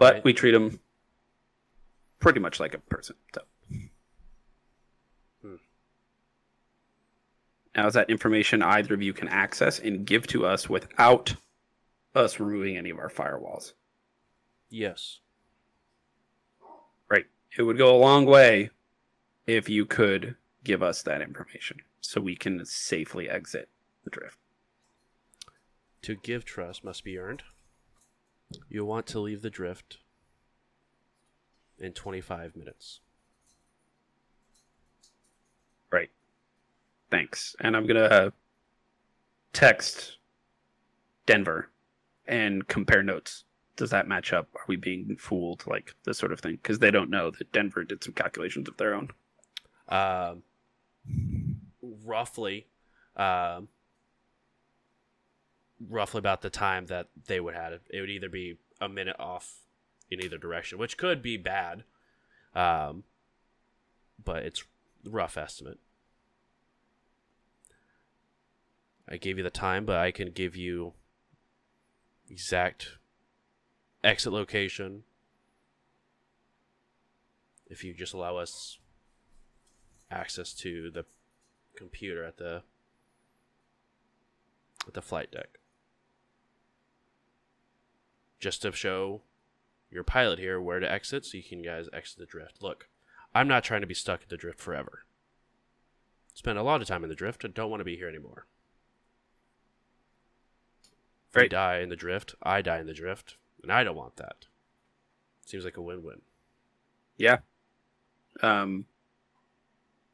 But 0.00 0.14
Right. 0.14 0.24
we 0.24 0.32
treat 0.32 0.54
him 0.54 0.80
pretty 2.20 2.40
much 2.40 2.58
like 2.58 2.72
a 2.72 2.78
person. 2.78 3.16
So. 3.34 3.42
Hmm. 5.42 5.56
Now, 7.76 7.86
is 7.86 7.92
that 7.92 8.08
information 8.08 8.62
either 8.62 8.94
of 8.94 9.02
you 9.02 9.12
can 9.12 9.28
access 9.28 9.78
and 9.78 10.06
give 10.06 10.26
to 10.28 10.46
us 10.46 10.70
without 10.70 11.34
us 12.14 12.40
removing 12.40 12.78
any 12.78 12.88
of 12.88 12.98
our 12.98 13.10
firewalls? 13.10 13.74
Yes. 14.70 15.20
Right. 17.10 17.26
It 17.58 17.62
would 17.64 17.76
go 17.76 17.94
a 17.94 17.98
long 17.98 18.24
way 18.24 18.70
if 19.46 19.68
you 19.68 19.84
could 19.84 20.36
give 20.64 20.82
us 20.82 21.02
that 21.02 21.20
information 21.20 21.82
so 22.00 22.22
we 22.22 22.36
can 22.36 22.64
safely 22.64 23.28
exit 23.28 23.68
the 24.04 24.10
drift. 24.10 24.38
To 26.02 26.16
give 26.16 26.46
trust 26.46 26.82
must 26.84 27.04
be 27.04 27.18
earned. 27.18 27.42
You'll 28.68 28.86
want 28.86 29.06
to 29.08 29.20
leave 29.20 29.42
the 29.42 29.50
drift 29.50 29.98
in 31.78 31.92
25 31.92 32.56
minutes. 32.56 33.00
Right. 35.90 36.10
Thanks. 37.10 37.56
And 37.60 37.76
I'm 37.76 37.86
going 37.86 38.08
to 38.08 38.32
text 39.52 40.18
Denver 41.26 41.70
and 42.26 42.66
compare 42.68 43.02
notes. 43.02 43.44
Does 43.76 43.90
that 43.90 44.08
match 44.08 44.32
up? 44.32 44.48
Are 44.54 44.64
we 44.68 44.76
being 44.76 45.16
fooled? 45.16 45.64
Like 45.66 45.94
this 46.04 46.18
sort 46.18 46.32
of 46.32 46.40
thing? 46.40 46.58
Because 46.62 46.78
they 46.78 46.90
don't 46.90 47.10
know 47.10 47.30
that 47.30 47.52
Denver 47.52 47.82
did 47.84 48.04
some 48.04 48.12
calculations 48.12 48.68
of 48.68 48.76
their 48.76 48.94
own. 48.94 49.08
Um, 49.88 50.42
roughly, 52.04 52.66
um, 53.16 53.68
roughly 55.88 56.18
about 56.18 56.42
the 56.42 56.50
time 56.50 56.86
that 56.86 57.08
they 57.26 57.40
would 57.40 57.54
have 57.54 57.72
it. 57.72 57.82
It 57.90 58.00
would 58.00 58.10
either 58.10 58.28
be 58.28 58.58
a 58.80 58.88
minute 58.88 59.16
off 59.18 59.60
in 60.10 60.22
either 60.22 60.38
direction, 60.38 60.78
which 60.78 60.96
could 60.96 61.22
be 61.22 61.36
bad. 61.36 61.84
Um, 62.54 63.04
but 64.22 64.42
it's 64.42 64.64
rough 65.04 65.36
estimate. 65.36 65.78
I 69.08 69.16
gave 69.16 69.38
you 69.38 69.44
the 69.44 69.50
time, 69.50 69.84
but 69.84 69.96
I 69.96 70.10
can 70.10 70.30
give 70.30 70.56
you 70.56 70.92
exact 72.28 72.96
exit 74.04 74.32
location 74.32 75.02
if 77.68 77.82
you 77.84 77.92
just 77.92 78.14
allow 78.14 78.36
us 78.36 78.78
access 80.10 80.52
to 80.54 80.90
the 80.90 81.04
computer 81.76 82.24
at 82.24 82.36
the 82.36 82.62
at 84.86 84.94
the 84.94 85.02
flight 85.02 85.30
deck. 85.30 85.59
Just 88.40 88.62
to 88.62 88.72
show 88.72 89.22
your 89.90 90.02
pilot 90.02 90.38
here 90.38 90.60
where 90.60 90.80
to 90.80 90.90
exit 90.90 91.24
so 91.26 91.36
you 91.36 91.42
can 91.42 91.62
guys 91.62 91.88
exit 91.92 92.18
the 92.18 92.26
drift. 92.26 92.62
Look, 92.62 92.88
I'm 93.34 93.48
not 93.48 93.64
trying 93.64 93.82
to 93.82 93.86
be 93.86 93.94
stuck 93.94 94.22
in 94.22 94.28
the 94.28 94.36
drift 94.36 94.60
forever. 94.60 95.04
Spent 96.34 96.58
a 96.58 96.62
lot 96.62 96.80
of 96.80 96.88
time 96.88 97.02
in 97.04 97.10
the 97.10 97.16
drift 97.16 97.44
and 97.44 97.52
don't 97.52 97.70
want 97.70 97.80
to 97.80 97.84
be 97.84 97.96
here 97.96 98.08
anymore. 98.08 98.46
If 101.28 101.36
Right. 101.36 101.50
die 101.50 101.78
in 101.78 101.90
the 101.90 101.96
drift, 101.96 102.34
I 102.42 102.62
die 102.62 102.80
in 102.80 102.86
the 102.86 102.94
drift, 102.94 103.36
and 103.62 103.70
I 103.72 103.84
don't 103.84 103.94
want 103.96 104.16
that. 104.16 104.46
Seems 105.44 105.64
like 105.64 105.76
a 105.76 105.82
win-win. 105.82 106.22
Yeah. 107.18 107.40
Um, 108.42 108.86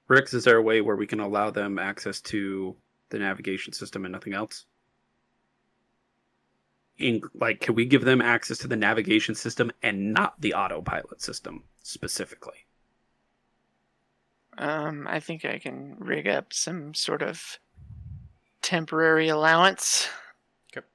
Rix, 0.09 0.35
is 0.35 0.45
there 0.45 0.57
a 0.59 0.63
way 0.63 0.81
where 0.81 0.97
we 0.97 1.07
can 1.07 1.21
allow 1.21 1.51
them 1.51 1.79
access 1.79 2.21
to 2.23 2.77
the 3.09 3.19
navigation 3.19 3.73
system 3.73 4.05
and 4.05 4.13
nothing 4.13 4.35
else? 4.35 4.67
In, 6.99 7.21
like, 7.35 7.61
can 7.61 7.75
we 7.75 7.85
give 7.85 8.05
them 8.05 8.23
access 8.23 8.59
to 8.59 8.69
the 8.69 8.77
navigation 8.77 9.35
system 9.35 9.71
and 9.83 10.13
not 10.13 10.41
the 10.41 10.55
autopilot 10.55 11.21
system 11.21 11.65
specifically? 11.83 12.67
Um, 14.59 15.07
I 15.07 15.21
think 15.21 15.45
I 15.45 15.59
can 15.59 15.97
rig 15.99 16.27
up 16.27 16.53
some 16.53 16.95
sort 16.95 17.23
of 17.23 17.59
temporary 18.63 19.29
allowance. 19.29 20.09
Okay. 20.73 20.87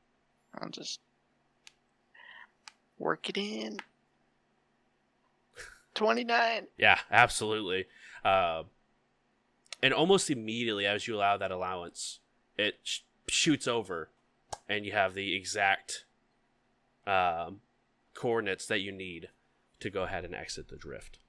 I'll 0.60 0.70
just 0.70 1.00
work 2.98 3.30
it 3.30 3.38
in. 3.38 3.78
29. 5.94 6.68
Yeah, 6.78 7.00
absolutely. 7.12 7.86
Uh, 8.24 8.64
and 9.84 9.94
almost 9.94 10.30
immediately, 10.30 10.86
as 10.86 11.08
you 11.08 11.16
allow 11.16 11.38
that 11.38 11.52
allowance, 11.52 12.20
it 12.58 12.80
sh- 12.84 13.00
shoots 13.28 13.68
over, 13.68 14.10
and 14.70 14.86
you 14.86 14.92
have 14.92 15.14
the 15.14 15.36
exact 15.36 16.06
um, 17.08 17.62
coordinates 18.14 18.66
that 18.68 18.80
you 18.80 18.92
need 18.92 19.30
to 19.80 19.90
go 19.90 20.04
ahead 20.04 20.24
and 20.26 20.36
exit 20.36 20.68
the 20.70 20.76
drift. 20.78 21.20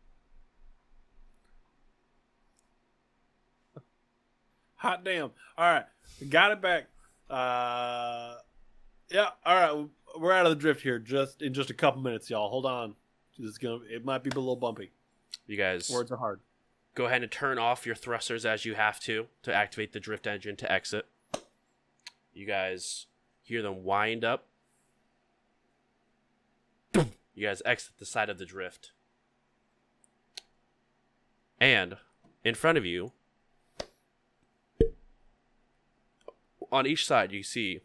Hot 4.77 5.05
damn. 5.05 5.31
All 5.57 5.73
right. 5.73 5.85
Got 6.29 6.53
it 6.53 6.61
back. 6.61 6.85
Uh 7.31 8.35
yeah, 9.11 9.29
all 9.45 9.55
right. 9.55 9.89
We're 10.19 10.33
out 10.33 10.45
of 10.47 10.51
the 10.51 10.57
drift 10.57 10.83
here 10.83 10.99
just 10.99 11.41
in 11.41 11.55
just 11.55 11.71
a 11.71 11.75
couple 11.75 12.03
minutes, 12.03 12.29
y'all. 12.29 12.49
Hold 12.51 12.67
on. 12.67 12.95
It's 13.39 13.59
gonna 13.59 13.79
it 13.89 14.05
might 14.05 14.23
be 14.25 14.31
a 14.31 14.35
little 14.35 14.57
bumpy. 14.57 14.91
You 15.47 15.57
guys 15.57 15.89
Words 15.91 16.11
are 16.11 16.17
hard. 16.17 16.41
go 16.95 17.07
ahead 17.07 17.23
and 17.23 17.31
turn 17.31 17.59
off 17.59 17.87
your 17.87 17.95
thrusters 17.95 18.45
as 18.45 18.65
you 18.65 18.75
have 18.75 19.01
to 19.01 19.27
to 19.45 19.55
activate 19.55 19.93
the 19.93 20.01
drift 20.01 20.27
engine 20.27 20.57
to 20.57 20.71
exit. 20.71 21.07
You 22.35 22.47
guys 22.47 23.07
hear 23.53 23.61
them 23.61 23.85
wind 23.85 24.25
up. 24.25 24.47
You 27.35 27.47
guys 27.47 27.61
exit 27.67 27.93
the 27.99 28.07
side 28.07 28.31
of 28.31 28.39
the 28.39 28.47
drift. 28.47 28.93
And 31.61 31.97
in 32.45 32.55
front 32.55 32.79
of 32.79 32.87
you, 32.87 33.13
on 36.71 36.87
each 36.87 37.07
side, 37.07 37.31
you 37.33 37.43
see 37.43 37.81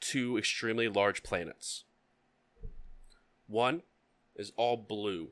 two 0.00 0.36
extremely 0.36 0.88
large 0.88 1.22
planets. 1.22 1.84
One 3.46 3.82
is 4.34 4.52
all 4.56 4.76
blue. 4.76 5.28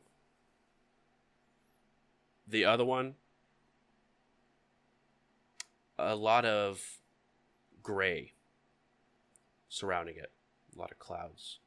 The 2.47 2.65
other 2.65 2.85
one, 2.85 3.15
a 5.99 6.15
lot 6.15 6.45
of 6.45 6.99
gray 7.83 8.35
surrounding 9.73 10.17
it, 10.17 10.31
a 10.77 10.79
lot 10.79 10.91
of 10.91 10.99
clouds, 10.99 11.59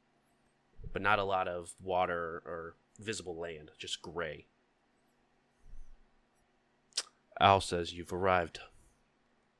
but 0.92 1.02
not 1.02 1.18
a 1.18 1.24
lot 1.24 1.48
of 1.48 1.74
water 1.82 2.40
or 2.46 2.76
visible 3.00 3.36
land, 3.36 3.72
just 3.78 4.00
gray. 4.00 4.46
Al 7.40 7.60
says 7.60 7.92
you've 7.92 8.12
arrived. 8.12 8.60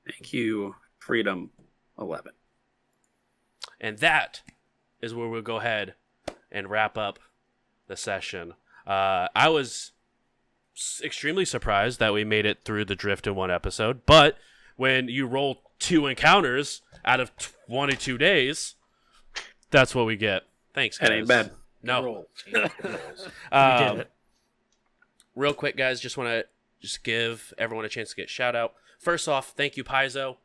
Thank 0.06 0.32
you, 0.32 0.76
Freedom 0.98 1.50
11. 1.98 2.32
And 3.80 3.98
that 3.98 4.42
is 5.02 5.12
where 5.12 5.28
we'll 5.28 5.42
go 5.42 5.56
ahead 5.56 5.94
and 6.50 6.70
wrap 6.70 6.96
up 6.96 7.18
the 7.88 7.96
session. 7.96 8.54
Uh, 8.86 9.26
I 9.34 9.48
was 9.48 9.90
extremely 11.02 11.44
surprised 11.44 11.98
that 11.98 12.14
we 12.14 12.24
made 12.24 12.46
it 12.46 12.62
through 12.64 12.84
the 12.84 12.94
drift 12.94 13.26
in 13.26 13.34
one 13.34 13.50
episode, 13.50 14.06
but 14.06 14.38
when 14.76 15.08
you 15.08 15.26
roll 15.26 15.62
two 15.78 16.06
encounters 16.06 16.82
out 17.04 17.20
of 17.20 17.32
22 17.68 18.18
days, 18.18 18.74
that's 19.70 19.94
what 19.94 20.06
we 20.06 20.16
get. 20.16 20.44
Thanks, 20.74 20.98
guys. 20.98 21.08
That 21.08 21.14
ain't 21.14 21.28
bad. 21.28 21.50
No. 21.82 22.04
Roll. 22.04 22.28
Um, 23.52 24.04
real 25.34 25.54
quick, 25.54 25.76
guys, 25.76 26.00
just 26.00 26.16
want 26.16 26.28
to 26.28 26.46
just 26.80 27.04
give 27.04 27.54
everyone 27.58 27.84
a 27.84 27.88
chance 27.88 28.10
to 28.10 28.16
get 28.16 28.28
shout 28.28 28.56
out. 28.56 28.74
First 28.98 29.28
off, 29.28 29.50
thank 29.50 29.76
you, 29.76 29.84
Paizo. 29.84 30.36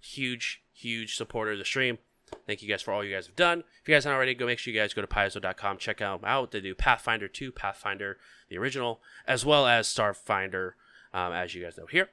Huge, 0.00 0.62
huge 0.72 1.16
supporter 1.16 1.52
of 1.52 1.58
the 1.58 1.64
stream. 1.64 1.98
Thank 2.46 2.62
you 2.62 2.68
guys 2.68 2.82
for 2.82 2.92
all 2.92 3.04
you 3.04 3.14
guys 3.14 3.26
have 3.26 3.36
done. 3.36 3.60
If 3.82 3.88
you 3.88 3.94
guys 3.94 4.04
aren't 4.04 4.16
already, 4.16 4.34
go 4.34 4.46
make 4.46 4.58
sure 4.58 4.72
you 4.72 4.78
guys 4.78 4.92
go 4.92 5.00
to 5.00 5.06
paizo.com, 5.06 5.78
check 5.78 5.98
them 5.98 6.20
out. 6.24 6.50
They 6.50 6.60
do 6.60 6.74
Pathfinder 6.74 7.28
2, 7.28 7.52
Pathfinder, 7.52 8.18
the 8.48 8.58
original, 8.58 9.00
as 9.26 9.44
well 9.44 9.66
as 9.66 9.88
Starfinder, 9.88 10.72
um, 11.14 11.32
as 11.32 11.54
you 11.54 11.62
guys 11.62 11.78
know 11.78 11.86
here. 11.86 12.10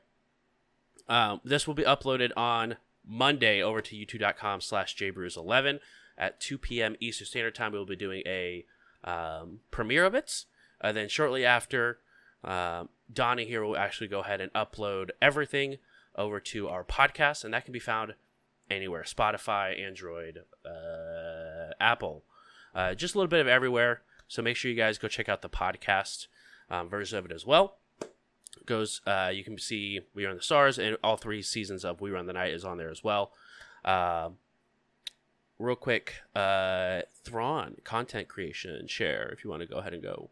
Um, 1.07 1.41
this 1.43 1.67
will 1.67 1.73
be 1.73 1.83
uploaded 1.83 2.31
on 2.35 2.77
Monday 3.07 3.61
over 3.61 3.81
to 3.81 3.95
youtube.com 3.95 4.61
slash 4.61 4.95
jbrews11 4.95 5.79
at 6.17 6.39
2 6.39 6.57
p.m. 6.57 6.95
Eastern 6.99 7.27
Standard 7.27 7.55
Time. 7.55 7.71
We 7.71 7.77
will 7.77 7.85
be 7.85 7.95
doing 7.95 8.23
a 8.25 8.65
um, 9.03 9.59
premiere 9.71 10.05
of 10.05 10.15
it. 10.15 10.45
Uh, 10.81 10.91
then 10.91 11.09
shortly 11.09 11.45
after, 11.45 11.99
um, 12.43 12.89
Donnie 13.11 13.45
here 13.45 13.63
will 13.63 13.77
actually 13.77 14.07
go 14.07 14.21
ahead 14.21 14.41
and 14.41 14.51
upload 14.53 15.11
everything 15.21 15.77
over 16.15 16.39
to 16.39 16.67
our 16.67 16.83
podcast, 16.83 17.43
and 17.43 17.53
that 17.53 17.65
can 17.65 17.73
be 17.73 17.79
found 17.79 18.13
anywhere 18.69 19.03
Spotify, 19.03 19.79
Android, 19.79 20.43
uh, 20.65 21.73
Apple, 21.79 22.23
uh, 22.73 22.93
just 22.93 23.15
a 23.15 23.17
little 23.17 23.29
bit 23.29 23.41
of 23.41 23.47
everywhere. 23.47 24.01
So 24.27 24.41
make 24.41 24.57
sure 24.57 24.71
you 24.71 24.77
guys 24.77 24.97
go 24.97 25.07
check 25.07 25.29
out 25.29 25.41
the 25.41 25.49
podcast 25.49 26.27
um, 26.69 26.89
version 26.89 27.17
of 27.17 27.25
it 27.25 27.31
as 27.31 27.45
well. 27.45 27.77
Goes, 28.65 29.01
uh, 29.05 29.31
you 29.33 29.43
can 29.43 29.57
see 29.57 30.01
We 30.13 30.25
Run 30.25 30.37
the 30.37 30.41
Stars, 30.41 30.77
and 30.79 30.97
all 31.03 31.17
three 31.17 31.41
seasons 31.41 31.85
of 31.85 32.01
We 32.01 32.11
Run 32.11 32.25
the 32.25 32.33
Night 32.33 32.53
is 32.53 32.65
on 32.65 32.77
there 32.77 32.91
as 32.91 33.03
well. 33.03 33.31
Um 33.83 34.37
real 35.59 35.75
quick, 35.75 36.15
uh, 36.35 37.01
Thrawn, 37.23 37.75
content 37.83 38.27
creation, 38.27 38.87
share, 38.87 39.29
if 39.31 39.43
you 39.43 39.49
want 39.49 39.61
to 39.61 39.67
go 39.67 39.77
ahead 39.77 39.93
and 39.93 40.03
go. 40.03 40.29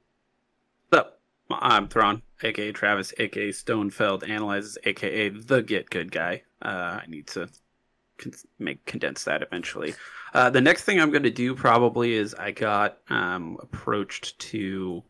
What's 0.90 1.00
up? 1.00 1.20
I'm 1.50 1.88
Thrawn, 1.88 2.22
aka 2.42 2.72
Travis, 2.72 3.14
aka 3.20 3.50
Stonefeld 3.50 4.28
Analyzes, 4.28 4.78
aka 4.86 5.30
the 5.30 5.62
Get 5.62 5.90
Good 5.90 6.12
Guy. 6.12 6.44
Uh, 6.62 7.00
I 7.02 7.06
need 7.08 7.28
to 7.28 7.50
con- 8.18 8.34
make 8.60 8.86
condense 8.86 9.24
that 9.26 9.42
eventually. 9.42 9.94
Uh, 10.34 10.50
the 10.50 10.62
next 10.62 10.84
thing 10.84 11.00
I'm 11.00 11.12
going 11.12 11.24
to 11.24 11.30
do 11.30 11.54
probably 11.54 12.14
is 12.14 12.34
I 12.34 12.52
got 12.52 12.98
um, 13.10 13.58
approached 13.62 14.40
to 14.40 15.04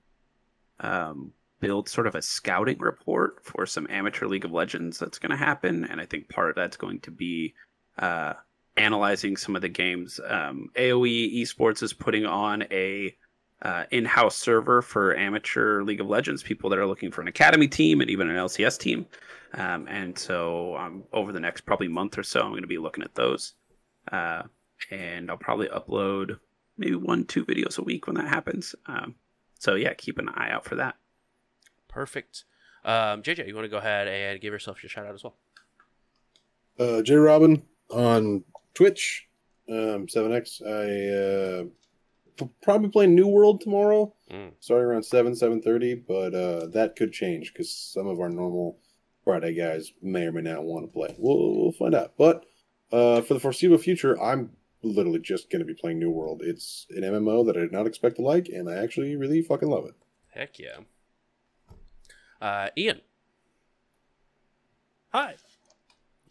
um, 0.79 1.31
build 1.63 1.87
sort 1.87 2.07
of 2.07 2.15
a 2.15 2.21
scouting 2.21 2.77
report 2.79 3.39
for 3.41 3.65
some 3.65 3.87
amateur 3.89 4.27
League 4.27 4.43
of 4.43 4.51
Legends 4.51 4.99
that's 4.99 5.17
going 5.17 5.29
to 5.29 5.37
happen, 5.37 5.85
and 5.85 6.01
I 6.01 6.05
think 6.05 6.27
part 6.27 6.49
of 6.49 6.55
that's 6.55 6.75
going 6.75 6.99
to 6.99 7.11
be 7.11 7.53
uh, 7.97 8.33
analyzing 8.75 9.37
some 9.37 9.55
of 9.55 9.61
the 9.61 9.69
games. 9.69 10.19
Um, 10.27 10.69
AOE 10.75 11.41
Esports 11.41 11.81
is 11.81 11.93
putting 11.93 12.25
on 12.25 12.63
a 12.63 13.15
uh, 13.61 13.85
in-house 13.91 14.35
server 14.35 14.81
for 14.81 15.15
amateur 15.15 15.83
League 15.83 16.01
of 16.01 16.07
Legends 16.07 16.43
people 16.43 16.69
that 16.69 16.79
are 16.79 16.85
looking 16.85 17.11
for 17.11 17.21
an 17.21 17.29
academy 17.29 17.69
team 17.69 18.01
and 18.01 18.09
even 18.09 18.29
an 18.29 18.35
LCS 18.35 18.77
team. 18.77 19.05
Um, 19.53 19.87
and 19.87 20.19
so 20.19 20.75
um, 20.75 21.03
over 21.13 21.31
the 21.31 21.39
next 21.39 21.61
probably 21.61 21.87
month 21.87 22.17
or 22.17 22.23
so, 22.23 22.41
I'm 22.41 22.49
going 22.49 22.63
to 22.63 22.67
be 22.67 22.77
looking 22.77 23.05
at 23.05 23.15
those. 23.15 23.53
Uh, 24.11 24.43
and 24.91 25.31
I'll 25.31 25.37
probably 25.37 25.69
upload 25.69 26.39
maybe 26.77 26.95
one, 26.95 27.23
two 27.23 27.45
videos 27.45 27.77
a 27.77 27.83
week 27.83 28.05
when 28.05 28.17
that 28.17 28.27
happens. 28.27 28.75
Um, 28.85 29.15
so 29.59 29.75
yeah, 29.75 29.93
keep 29.93 30.17
an 30.17 30.27
eye 30.27 30.49
out 30.51 30.65
for 30.65 30.75
that. 30.75 30.95
Perfect. 31.93 32.43
Um, 32.85 33.21
JJ, 33.23 33.47
you 33.47 33.55
want 33.55 33.65
to 33.65 33.69
go 33.69 33.77
ahead 33.77 34.07
and 34.07 34.41
give 34.41 34.51
yourself 34.51 34.83
your 34.83 34.89
shout 34.89 35.05
out 35.05 35.13
as 35.13 35.23
well? 35.23 35.35
Uh, 36.79 37.01
J 37.01 37.15
Robin 37.15 37.61
on 37.89 38.43
Twitch, 38.73 39.27
um, 39.69 40.07
7X. 40.07 40.61
I 40.65 41.67
uh, 42.41 42.45
probably 42.61 42.89
playing 42.89 43.15
New 43.15 43.27
World 43.27 43.61
tomorrow, 43.61 44.13
Mm. 44.31 44.51
starting 44.59 44.87
around 44.87 45.03
7, 45.03 45.33
7.30, 45.33 46.03
but 46.07 46.33
uh, 46.33 46.65
that 46.67 46.95
could 46.95 47.13
change 47.13 47.53
because 47.53 47.71
some 47.73 48.07
of 48.07 48.19
our 48.19 48.29
normal 48.29 48.79
Friday 49.23 49.53
guys 49.53 49.93
may 50.01 50.23
or 50.25 50.31
may 50.31 50.41
not 50.41 50.63
want 50.63 50.85
to 50.85 50.91
play. 50.91 51.13
We'll, 51.19 51.55
we'll 51.55 51.71
find 51.71 51.93
out. 51.93 52.13
But 52.17 52.43
uh, 52.91 53.21
for 53.21 53.35
the 53.35 53.39
foreseeable 53.39 53.77
future, 53.77 54.19
I'm 54.21 54.49
literally 54.81 55.19
just 55.19 55.49
going 55.51 55.59
to 55.59 55.65
be 55.65 55.75
playing 55.79 55.99
New 55.99 56.09
World. 56.09 56.41
It's 56.43 56.87
an 56.89 57.03
MMO 57.03 57.45
that 57.45 57.55
I 57.55 57.61
did 57.61 57.71
not 57.71 57.85
expect 57.87 58.15
to 58.17 58.23
like, 58.23 58.49
and 58.49 58.67
I 58.69 58.73
actually 58.83 59.15
really 59.15 59.41
fucking 59.43 59.69
love 59.69 59.85
it. 59.85 59.93
Heck 60.33 60.57
yeah. 60.57 60.77
Uh, 62.43 62.67
Ian. 62.77 62.99
Hi, 65.13 65.35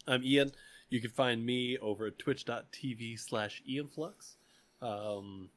I'm 0.07 0.23
Ian. 0.23 0.51
You 0.91 1.01
can 1.01 1.09
find 1.09 1.43
me 1.43 1.79
over 1.79 2.05
at 2.05 2.19
twitch.tv 2.19 3.19
slash 3.19 3.63
ianflux. 3.67 4.35
Um, 4.79 5.49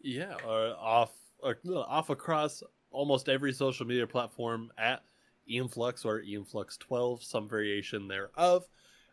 yeah, 0.00 0.34
or 0.46 0.76
off, 0.78 1.10
or 1.40 1.58
off 1.74 2.08
across 2.08 2.62
almost 2.92 3.28
every 3.28 3.52
social 3.52 3.84
media 3.84 4.06
platform 4.06 4.70
at 4.78 5.02
ianflux 5.50 6.04
or 6.04 6.22
ianflux12, 6.22 7.24
some 7.24 7.48
variation 7.48 8.06
thereof. 8.06 8.68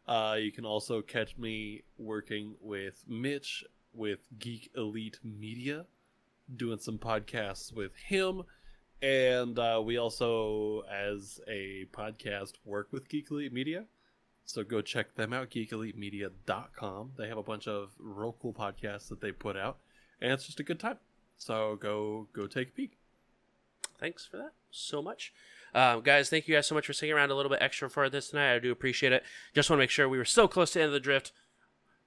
Uh, 0.08 0.36
you 0.40 0.52
can 0.52 0.64
also 0.64 1.02
catch 1.02 1.36
me 1.40 1.82
working 1.98 2.54
with 2.62 3.04
Mitch 3.08 3.64
with 3.96 4.20
Geek 4.38 4.70
Elite 4.78 5.18
Media, 5.24 5.88
doing 6.56 6.78
some 6.78 7.00
podcasts 7.00 7.74
with 7.74 7.96
him. 7.96 8.44
And 9.06 9.60
uh, 9.60 9.84
we 9.86 9.98
also, 9.98 10.84
as 10.92 11.40
a 11.48 11.86
podcast, 11.94 12.54
work 12.66 12.88
with 12.92 13.08
Geek 13.08 13.30
Elite 13.30 13.54
Media. 13.54 13.86
So 14.46 14.64
go 14.64 14.82
check 14.82 15.14
them 15.14 15.32
out, 15.32 15.52
geekelitemedia.com. 15.52 17.12
They 17.16 17.28
have 17.28 17.38
a 17.38 17.44
bunch 17.44 17.68
of 17.68 17.92
real 18.00 18.36
cool 18.42 18.52
podcasts 18.52 19.08
that 19.10 19.22
they 19.22 19.32
put 19.32 19.58
out, 19.58 19.78
and 20.20 20.32
it's 20.32 20.48
just 20.48 20.60
a 20.60 20.64
good 20.64 20.80
time. 20.80 20.98
So 21.38 21.78
go 21.80 22.30
go 22.34 22.48
take 22.48 22.70
a 22.70 22.72
peek. 22.72 22.98
Thanks 24.00 24.26
for 24.26 24.38
that 24.38 24.54
so 24.72 25.04
much. 25.04 25.32
Um, 25.76 26.02
guys, 26.02 26.32
thank 26.32 26.48
you 26.48 26.56
guys 26.56 26.66
so 26.66 26.74
much 26.74 26.88
for 26.88 26.94
sticking 26.94 27.14
around 27.14 27.30
a 27.30 27.36
little 27.36 27.52
bit 27.52 27.62
extra 27.62 27.92
for 27.92 28.10
this 28.10 28.30
tonight. 28.30 28.56
I 28.56 28.60
do 28.60 28.72
appreciate 28.72 29.14
it. 29.14 29.24
Just 29.54 29.70
want 29.70 29.78
to 29.78 29.84
make 29.84 29.92
sure 29.92 30.10
we 30.10 30.18
were 30.18 30.26
so 30.26 30.48
close 30.48 30.72
to 30.72 30.80
the 30.80 30.84
end 30.84 30.88
of 30.88 30.94
the 30.94 31.00
drift. 31.00 31.32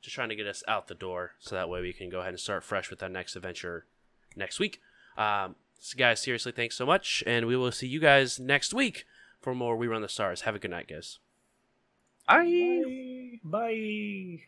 Just 0.00 0.16
trying 0.16 0.30
to 0.30 0.36
get 0.36 0.48
us 0.48 0.64
out 0.66 0.88
the 0.88 0.96
door 0.96 1.32
so 1.38 1.54
that 1.54 1.68
way 1.68 1.80
we 1.80 1.92
can 1.92 2.10
go 2.10 2.20
ahead 2.20 2.30
and 2.30 2.40
start 2.40 2.64
fresh 2.64 2.90
with 2.90 2.98
that 2.98 3.12
next 3.12 3.36
adventure 3.36 3.86
next 4.34 4.58
week. 4.58 4.80
Um, 5.16 5.54
so 5.78 5.96
guys, 5.96 6.20
seriously, 6.20 6.52
thanks 6.52 6.76
so 6.76 6.84
much. 6.84 7.22
And 7.26 7.46
we 7.46 7.56
will 7.56 7.72
see 7.72 7.86
you 7.86 8.00
guys 8.00 8.38
next 8.38 8.74
week 8.74 9.04
for 9.40 9.54
more 9.54 9.76
We 9.76 9.86
Run 9.86 10.02
the 10.02 10.08
Stars. 10.08 10.42
Have 10.42 10.54
a 10.54 10.58
good 10.58 10.70
night, 10.70 10.88
guys. 10.88 11.18
Bye. 12.26 13.40
Bye. 13.42 14.42